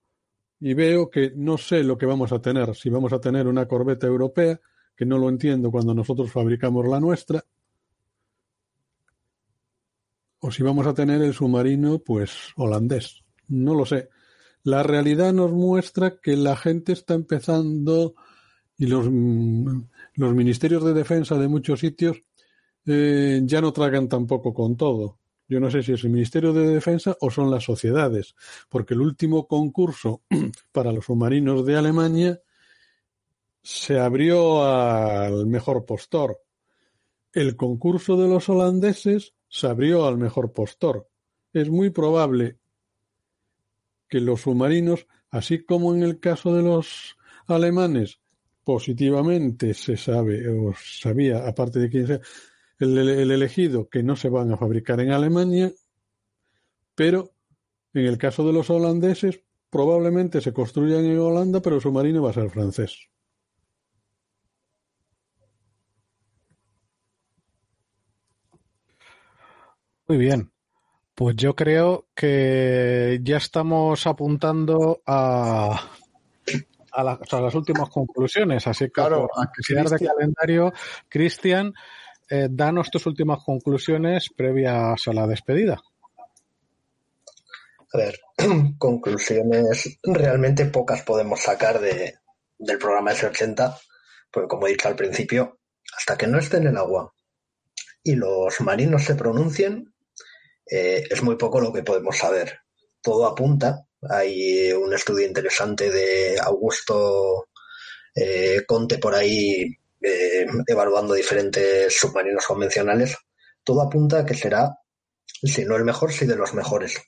[0.61, 2.75] y veo que no sé lo que vamos a tener.
[2.77, 4.61] Si vamos a tener una corbeta europea,
[4.95, 7.43] que no lo entiendo cuando nosotros fabricamos la nuestra,
[10.45, 13.23] o si vamos a tener el submarino, pues holandés.
[13.47, 14.09] No lo sé.
[14.65, 18.17] La realidad nos muestra que la gente está empezando
[18.77, 22.25] y los, los ministerios de defensa de muchos sitios
[22.87, 25.21] eh, ya no tragan tampoco con todo.
[25.47, 28.35] Yo no sé si es el Ministerio de Defensa o son las sociedades,
[28.69, 30.23] porque el último concurso
[30.73, 32.41] para los submarinos de Alemania
[33.63, 36.41] se abrió al mejor postor.
[37.33, 41.11] El concurso de los holandeses se abrió al mejor postor.
[41.53, 42.57] Es muy probable
[44.09, 48.19] que los submarinos, así como en el caso de los alemanes,
[48.65, 52.21] positivamente se sabe o sabía, aparte de quién sea,
[52.79, 55.71] el, elegido que no se van a fabricar en Alemania,
[56.95, 57.35] pero
[57.93, 62.31] en el caso de los holandeses probablemente se construyan en Holanda, pero el submarino va
[62.31, 63.12] a ser francés.
[70.09, 70.51] Muy bien.
[71.15, 75.91] Pues yo creo que ya estamos apuntando a,
[76.93, 77.03] a,
[77.41, 78.67] las últimas conclusiones.
[78.67, 80.73] Así que, claro, a que de calendario,
[81.09, 81.75] Cristian,
[82.31, 85.81] eh, danos tus últimas conclusiones previas a la despedida.
[87.93, 88.19] A ver,
[88.79, 92.15] conclusiones realmente pocas podemos sacar de,
[92.59, 93.79] del programa S80,
[94.31, 95.59] porque como he dicho al principio,
[95.97, 97.13] hasta que no esté en el agua
[98.03, 99.92] y los marinos se pronuncien,
[100.67, 102.61] eh, es muy poco lo que podemos saber.
[103.01, 103.87] Todo apunta.
[104.09, 107.49] Hay un estudio interesante de Augusto
[108.15, 113.17] eh, Conte por ahí eh, evaluando diferentes submarinos convencionales,
[113.63, 114.77] todo apunta a que será,
[115.25, 117.01] si no el mejor, sí de los mejores.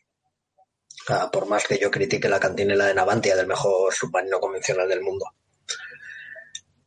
[1.32, 5.26] por más que yo critique la cantinela de Navantia del mejor submarino convencional del mundo.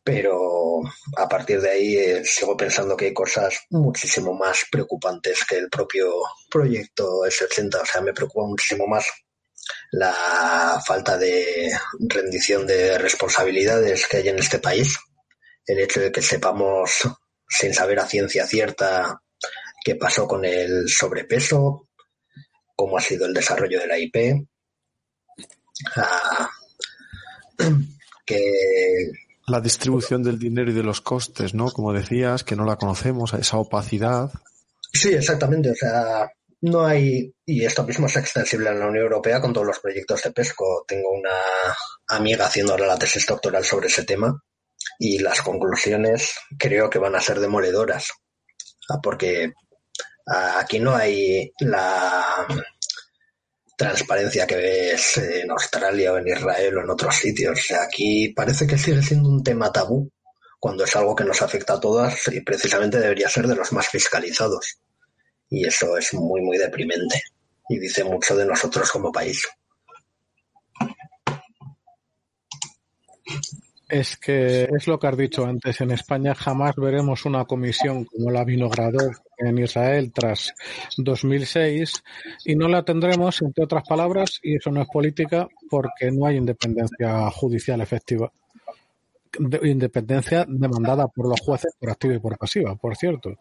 [0.08, 0.80] Pero
[1.18, 5.68] a partir de ahí eh, sigo pensando que hay cosas muchísimo más preocupantes que el
[5.68, 6.10] propio
[6.50, 7.82] proyecto S80.
[7.82, 9.04] O sea, me preocupa muchísimo más
[9.90, 11.70] la falta de
[12.08, 14.96] rendición de responsabilidades que hay en este país
[15.66, 17.02] el hecho de que sepamos
[17.46, 19.20] sin saber a ciencia cierta
[19.84, 21.86] qué pasó con el sobrepeso,
[22.74, 24.16] cómo ha sido el desarrollo de la IP,
[25.96, 26.48] ah,
[28.24, 31.70] que la distribución del dinero y de los costes, ¿no?
[31.70, 34.30] Como decías, que no la conocemos, esa opacidad.
[34.92, 35.70] Sí, exactamente.
[35.70, 39.66] O sea, no hay, y esto mismo es extensible en la Unión Europea con todos
[39.66, 40.84] los proyectos de PESCO.
[40.86, 41.36] Tengo una
[42.08, 44.42] amiga haciendo ahora la tesis doctoral sobre ese tema
[44.98, 48.08] y las conclusiones creo que van a ser demoledoras,
[48.90, 49.52] ah, porque
[50.26, 52.46] ah, aquí no hay la
[53.78, 57.70] transparencia que ves en Australia o en Israel o en otros sitios.
[57.80, 60.10] aquí parece que sigue siendo un tema tabú
[60.58, 63.86] cuando es algo que nos afecta a todas y precisamente debería ser de los más
[63.88, 64.80] fiscalizados.
[65.48, 67.22] Y eso es muy, muy deprimente
[67.68, 69.46] y dice mucho de nosotros como país.
[73.88, 75.80] Es que es lo que has dicho antes.
[75.80, 80.52] En España jamás veremos una comisión como la Vinogradov en Israel tras
[80.96, 82.02] 2006
[82.44, 86.36] y no la tendremos, entre otras palabras, y eso no es política porque no hay
[86.36, 88.30] independencia judicial efectiva.
[89.62, 93.38] independencia demandada por los jueces por activa y por pasiva, por cierto.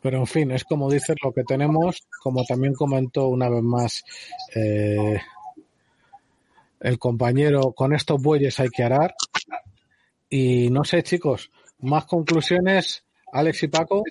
[0.00, 4.04] Pero en fin, es como dices lo que tenemos, como también comentó una vez más
[4.54, 5.20] eh,
[6.80, 9.14] el compañero, con estos bueyes hay que arar.
[10.28, 11.50] Y no sé, chicos,
[11.80, 14.02] más conclusiones, Alex y Paco.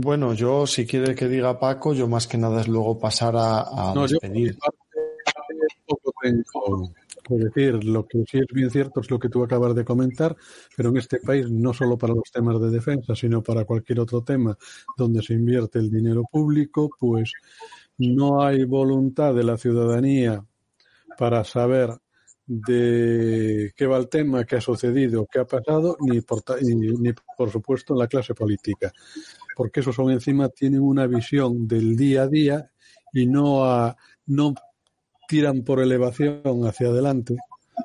[0.00, 3.92] Bueno, yo si quiere que diga Paco, yo más que nada es luego pasar a,
[3.96, 4.56] no, despedir.
[7.28, 10.36] Es decir, lo que sí es bien cierto es lo que tú acabas de comentar,
[10.76, 14.22] pero en este país, no solo para los temas de defensa, sino para cualquier otro
[14.22, 14.56] tema
[14.96, 17.32] donde se invierte el dinero público, pues
[17.98, 20.44] no hay voluntad de la ciudadanía
[21.18, 21.90] para saber
[22.46, 27.50] de qué va el tema, qué ha sucedido, qué ha pasado, ni por, ni, por
[27.50, 28.90] supuesto en la clase política,
[29.58, 32.70] porque esos son encima tienen una visión del día a día
[33.12, 33.96] y no, a,
[34.26, 34.54] no
[35.26, 37.36] tiran por elevación hacia adelante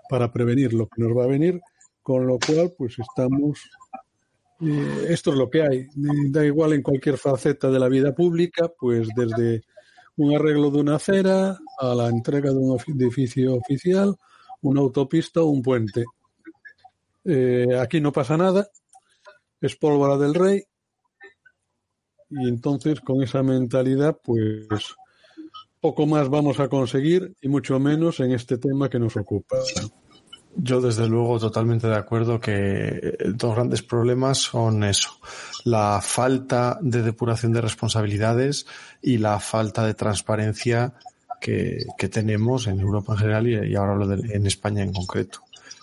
[0.08, 1.60] para prevenir lo que nos va a venir,
[2.03, 3.60] con lo cual pues estamos
[4.61, 5.88] eh, esto es lo que hay.
[6.30, 9.64] Da igual en cualquier faceta de la vida pública, pues desde
[10.18, 14.16] un arreglo de una acera a la entrega de un edificio oficial,
[14.61, 16.06] una autopista o un puente.
[17.26, 18.69] Eh, aquí no pasa nada,
[19.60, 20.64] es pólvora del rey
[22.40, 24.68] y entonces con esa mentalidad pues
[25.80, 29.58] poco más vamos a conseguir y mucho menos en este tema que nos ocupa.
[30.56, 35.10] Yo desde luego totalmente de acuerdo que dos grandes problemas son eso,
[35.66, 38.66] la falta de depuración de responsabilidades
[39.02, 40.94] y la falta de transparencia
[41.42, 45.40] que, tenemos en Europa en general y, ahora hablo de, en España en concreto.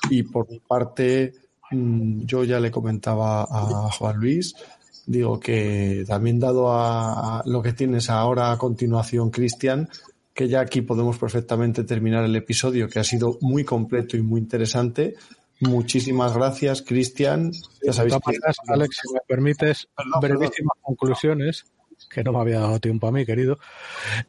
[0.08, 1.34] Y por parte,
[1.70, 4.54] mm, yo ya le comentaba a Juan Luis,
[5.06, 9.88] Digo que también dado a, lo que tienes ahora a continuación, Cristian,
[10.34, 14.40] que ya aquí podemos perfectamente terminar el episodio, que ha sido muy completo y muy
[14.40, 15.16] interesante.
[15.60, 17.52] Muchísimas gracias, Cristian.
[17.82, 18.16] Ya sabéis
[18.68, 19.88] Alex, si me permites,
[20.20, 21.64] brevísimas conclusiones,
[22.08, 23.58] que no me había dado tiempo a mí, querido.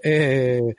[0.04, 0.76] Eh,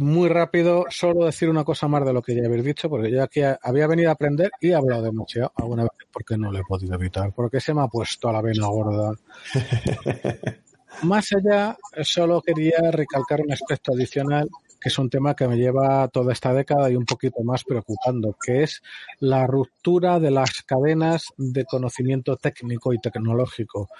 [0.00, 3.22] muy rápido, solo decir una cosa más de lo que ya habéis dicho, porque yo
[3.22, 6.64] aquí había venido a aprender y he hablado demasiado alguna vez porque no lo he
[6.64, 9.12] podido evitar, porque se me ha puesto a la vena gorda.
[11.02, 14.48] más allá, solo quería recalcar un aspecto adicional
[14.80, 18.34] que es un tema que me lleva toda esta década y un poquito más preocupando,
[18.42, 18.82] que es
[19.18, 23.90] la ruptura de las cadenas de conocimiento técnico y tecnológico.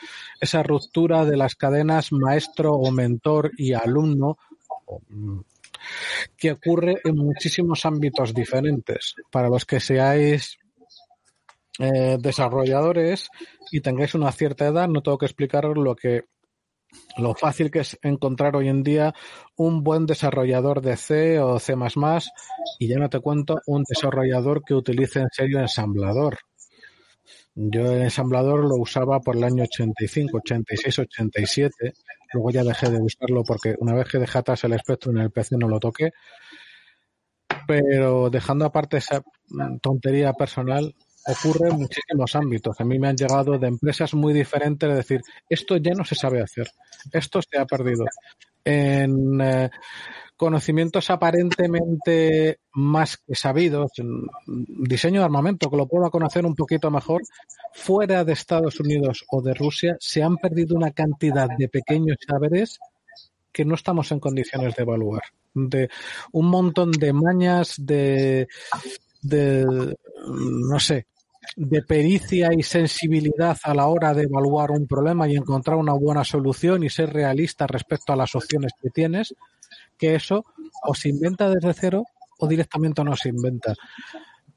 [0.40, 4.38] Esa ruptura de las cadenas maestro o mentor y alumno,
[6.36, 9.14] que ocurre en muchísimos ámbitos diferentes.
[9.30, 10.58] Para los que seáis
[11.78, 13.28] eh, desarrolladores
[13.70, 16.24] y tengáis una cierta edad, no tengo que explicaros lo que
[17.18, 19.14] lo fácil que es encontrar hoy en día
[19.56, 21.74] un buen desarrollador de C o C++
[22.80, 26.38] y ya no te cuento un desarrollador que utilice en serio ensamblador.
[27.54, 31.92] Yo el ensamblador lo usaba por el año 85, 86, 87
[32.32, 35.30] Luego ya dejé de usarlo porque una vez que dejé atrás el espectro en el
[35.30, 36.12] PC no lo toqué.
[37.66, 39.22] Pero dejando aparte esa
[39.80, 40.94] tontería personal,
[41.26, 42.80] ocurre en muchísimos ámbitos.
[42.80, 46.14] A mí me han llegado de empresas muy diferentes de decir, esto ya no se
[46.14, 46.68] sabe hacer,
[47.12, 48.04] esto se ha perdido.
[48.64, 49.70] En eh,
[50.36, 53.90] conocimientos aparentemente más que sabidos,
[54.46, 57.22] diseño de armamento, que lo pueda conocer un poquito mejor,
[57.74, 62.78] fuera de Estados Unidos o de Rusia, se han perdido una cantidad de pequeños saberes
[63.52, 65.22] que no estamos en condiciones de evaluar.
[65.52, 65.90] De
[66.32, 68.48] un montón de mañas, de,
[69.20, 69.94] de
[70.26, 71.06] no sé,
[71.56, 76.24] de pericia y sensibilidad a la hora de evaluar un problema y encontrar una buena
[76.24, 79.34] solución y ser realista respecto a las opciones que tienes,
[79.96, 80.44] que eso
[80.84, 82.04] o se inventa desde cero
[82.38, 83.74] o directamente no se inventa.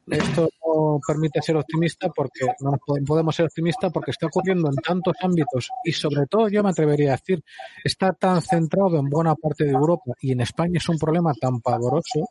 [0.06, 5.16] Esto no permite ser optimista porque no podemos ser optimistas porque está ocurriendo en tantos
[5.22, 7.42] ámbitos y sobre todo yo me atrevería a decir
[7.84, 11.62] está tan centrado en buena parte de Europa y en España es un problema tan
[11.62, 12.28] pavoroso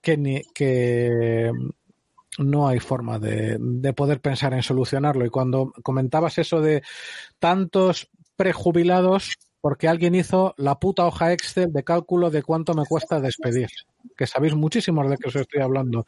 [0.00, 1.50] que ni, que
[2.38, 6.82] no hay forma de, de poder pensar en solucionarlo y cuando comentabas eso de
[7.38, 13.18] tantos prejubilados porque alguien hizo la puta hoja Excel de cálculo de cuánto me cuesta
[13.18, 13.70] despedir,
[14.14, 16.04] que sabéis muchísimo de qué os estoy hablando.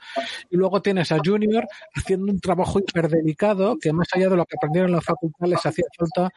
[0.51, 4.57] Y luego tienes a Junior haciendo un trabajo hiperdelicado que más allá de lo que
[4.59, 6.29] aprendieron en la facultad les hacía falta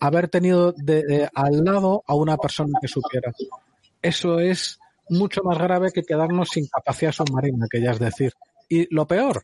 [0.00, 3.30] haber tenido de, al lado a una persona que supiera.
[4.00, 4.80] Eso es
[5.10, 8.32] mucho más grave que quedarnos sin capacidad submarina, que ya es decir.
[8.68, 9.40] Y lo peor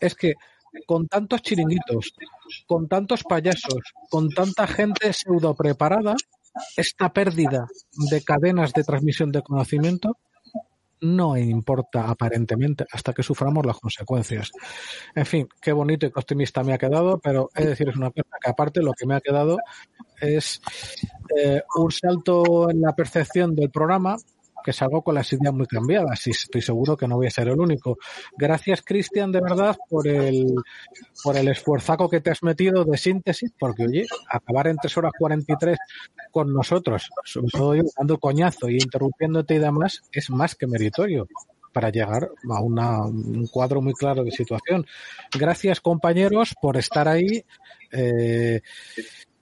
[0.00, 0.34] es que
[0.86, 2.14] con tantos chiringuitos,
[2.66, 6.14] con tantos payasos, con tanta gente pseudo preparada,
[6.76, 7.66] esta pérdida
[8.10, 10.16] de cadenas de transmisión de conocimiento
[11.00, 14.50] no importa aparentemente hasta que suframos las consecuencias.
[15.14, 18.36] En fin, qué bonito y optimista me ha quedado, pero es decir, es una cosa
[18.42, 19.58] que aparte lo que me ha quedado
[20.20, 20.60] es
[21.36, 24.16] eh, un salto en la percepción del programa
[24.64, 27.48] que salgo con las ideas muy cambiadas y estoy seguro que no voy a ser
[27.48, 27.98] el único.
[28.36, 30.54] Gracias, Cristian, de verdad, por el,
[31.22, 35.12] por el esfuerzaco que te has metido de síntesis, porque oye, acabar en 3 horas
[35.18, 35.78] 43
[36.30, 41.28] con nosotros, sobre todo yo dando coñazo y interrumpiéndote y demás, es más que meritorio
[41.72, 44.86] para llegar a un cuadro muy claro de situación.
[45.32, 47.44] Gracias, compañeros, por estar ahí.
[47.92, 48.60] Eh,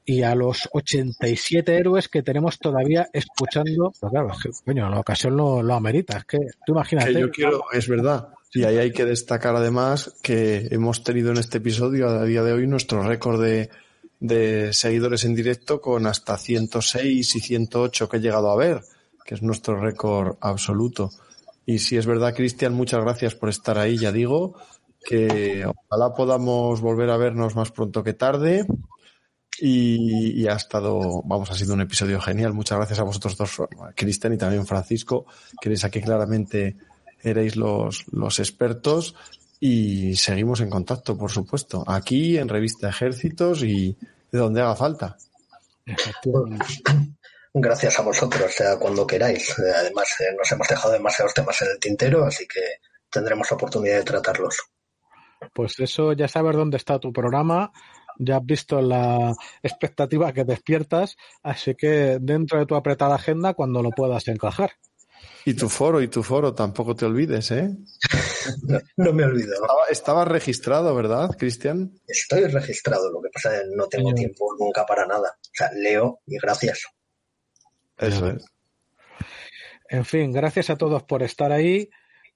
[0.08, 3.92] y a los 87 héroes que tenemos todavía escuchando.
[3.98, 4.30] Pues claro,
[4.64, 6.18] coño, la ocasión lo, lo, amerita.
[6.18, 7.12] Es que tú imagínate.
[7.12, 8.28] Que yo quiero, es verdad.
[8.54, 12.52] Y ahí hay que destacar además que hemos tenido en este episodio a día de
[12.52, 13.68] hoy nuestro récord de,
[14.20, 18.82] de seguidores en directo con hasta 106 y 108 que he llegado a ver,
[19.24, 21.10] que es nuestro récord absoluto.
[21.66, 24.54] Y si es verdad, Cristian, muchas gracias por estar ahí, ya digo,
[25.04, 28.64] que ojalá podamos volver a vernos más pronto que tarde.
[29.58, 32.52] Y, ha estado, vamos, ha sido un episodio genial.
[32.52, 33.62] Muchas gracias a vosotros dos,
[33.94, 35.26] Cristian y también Francisco,
[35.60, 36.76] que eres aquí claramente
[37.22, 39.14] erais los, los expertos.
[39.58, 43.96] Y seguimos en contacto, por supuesto, aquí en Revista Ejércitos y
[44.30, 45.16] de donde haga falta
[47.54, 49.50] gracias a vosotros, o sea, cuando queráis.
[49.58, 52.60] Eh, además, eh, nos hemos dejado demasiados temas en el tintero, así que
[53.10, 54.56] tendremos oportunidad de tratarlos.
[55.52, 57.72] Pues eso, ya sabes dónde está tu programa,
[58.18, 63.82] ya has visto la expectativa que despiertas, así que dentro de tu apretada agenda, cuando
[63.82, 64.72] lo puedas encajar.
[65.44, 67.70] Y tu foro, y tu foro, tampoco te olvides, ¿eh?
[68.96, 69.54] no, me olvido.
[69.88, 71.92] Estaba, registrado, ¿verdad, Cristian?
[72.06, 75.36] Estoy registrado, lo que pasa es que no tengo tiempo nunca para nada.
[75.40, 76.86] O sea, leo y gracias.
[77.96, 78.44] Eso es.
[79.88, 81.90] En fin, gracias a todos por estar ahí.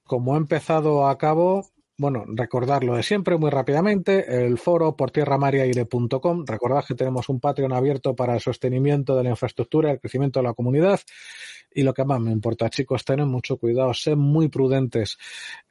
[0.05, 1.68] Como he empezado a cabo,
[2.00, 6.46] bueno, recordar lo de siempre muy rápidamente, el foro por tierramariaire.com.
[6.46, 10.40] Recordad que tenemos un Patreon abierto para el sostenimiento de la infraestructura y el crecimiento
[10.40, 10.98] de la comunidad.
[11.74, 15.18] Y lo que más me importa, chicos, tened mucho cuidado, sed muy prudentes.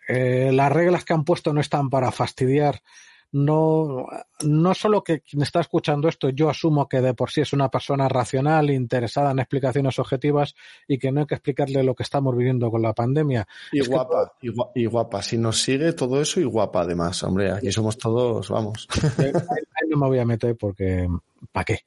[0.08, 2.84] Eh, las reglas que han puesto no están para fastidiar
[3.32, 4.08] no,
[4.42, 7.70] no solo que quien está escuchando esto, yo asumo que de por sí es una
[7.70, 10.56] persona racional, interesada en explicaciones objetivas
[10.88, 13.48] y que no hay que explicarle lo que estamos viviendo con la pandemia.
[13.72, 14.34] Y guapa,
[14.74, 18.88] y, guapa, Si nos sigue todo eso y guapa además, hombre, aquí somos todos, vamos.
[19.20, 21.08] Ahí no me voy a meter porque,
[21.52, 21.80] ¿para qué?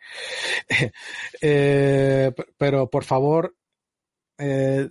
[1.44, 3.56] Eh, pero por favor,
[4.38, 4.88] eh,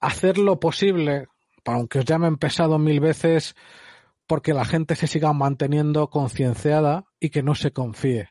[0.00, 1.28] hacer lo posible,
[1.64, 3.54] aunque os llamen pesado mil veces,
[4.30, 8.28] porque la gente se siga manteniendo concienciada y que no se confíe.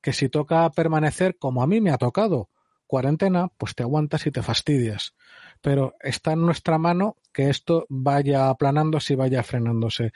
[0.00, 2.48] Que si toca permanecer, como a mí me ha tocado,
[2.86, 5.12] cuarentena, pues te aguantas y te fastidias.
[5.60, 10.12] Pero está en nuestra mano que esto vaya aplanándose y vaya frenándose.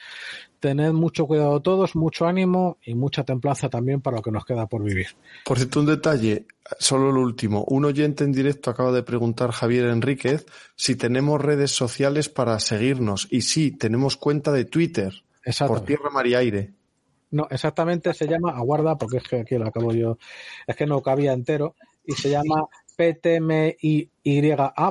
[0.58, 4.66] Tened mucho cuidado todos, mucho ánimo y mucha templanza también para lo que nos queda
[4.66, 5.06] por vivir.
[5.44, 6.46] Por cierto, un detalle,
[6.80, 7.62] solo lo último.
[7.68, 13.28] Un oyente en directo acaba de preguntar, Javier Enríquez, si tenemos redes sociales para seguirnos.
[13.30, 15.12] Y sí, tenemos cuenta de Twitter.
[15.68, 16.72] Por Tierra, Mar y Aire.
[17.30, 20.18] No, exactamente se llama, aguarda, porque es que aquí lo acabo yo,
[20.66, 24.10] es que no cabía entero, y se llama PTMIA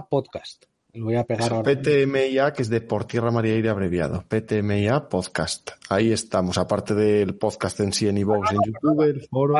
[0.09, 0.70] Podcast.
[0.93, 1.71] Lo voy a pegar ahora.
[1.71, 4.25] PTMIA, que es de Por Tierra María Aire abreviado.
[4.27, 5.71] PTMIA Podcast.
[5.89, 9.55] Ahí estamos, aparte del podcast en sí en iVoox, en YouTube, el foro.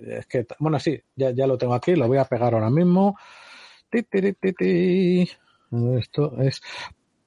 [0.00, 3.16] Es que, bueno, sí, ya, ya lo tengo aquí, lo voy a pegar ahora mismo.
[3.90, 4.18] Esto
[6.42, 6.60] es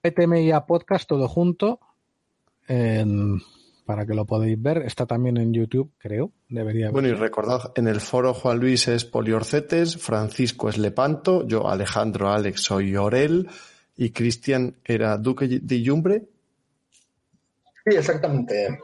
[0.01, 1.79] PTMIA Podcast, todo junto.
[2.67, 3.41] En
[3.89, 4.83] para que lo podáis ver.
[4.85, 6.31] Está también en YouTube, creo.
[6.47, 11.67] Debería Bueno, y recordad, en el foro Juan Luis es Poliorcetes, Francisco es Lepanto, yo
[11.67, 13.49] Alejandro, Alex soy Orel
[13.97, 16.21] y Cristian era Duque de Yumbre.
[17.83, 18.77] Sí, exactamente.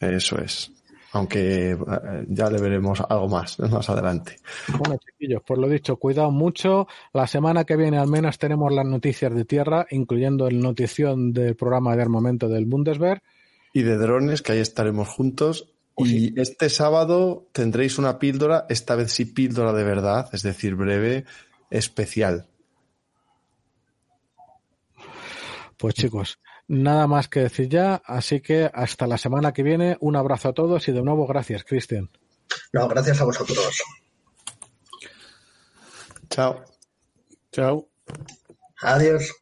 [0.00, 0.72] Eso es.
[1.12, 1.76] Aunque eh,
[2.26, 4.38] ya le veremos algo más más adelante.
[4.76, 6.88] Bueno, chiquillos, por lo dicho, cuidado mucho.
[7.12, 11.54] La semana que viene al menos tenemos las noticias de tierra, incluyendo el notición del
[11.54, 13.22] programa de armamento del Bundeswehr
[13.72, 15.68] y de drones, que ahí estaremos juntos.
[15.94, 20.74] Oh, y este sábado tendréis una píldora, esta vez sí píldora de verdad, es decir,
[20.74, 21.24] breve,
[21.70, 22.46] especial.
[25.76, 30.16] Pues chicos, nada más que decir ya, así que hasta la semana que viene, un
[30.16, 32.08] abrazo a todos y de nuevo gracias, Cristian.
[32.72, 33.82] No, gracias a vosotros.
[36.30, 36.64] Chao.
[37.50, 37.88] Chao.
[38.80, 39.32] Adiós.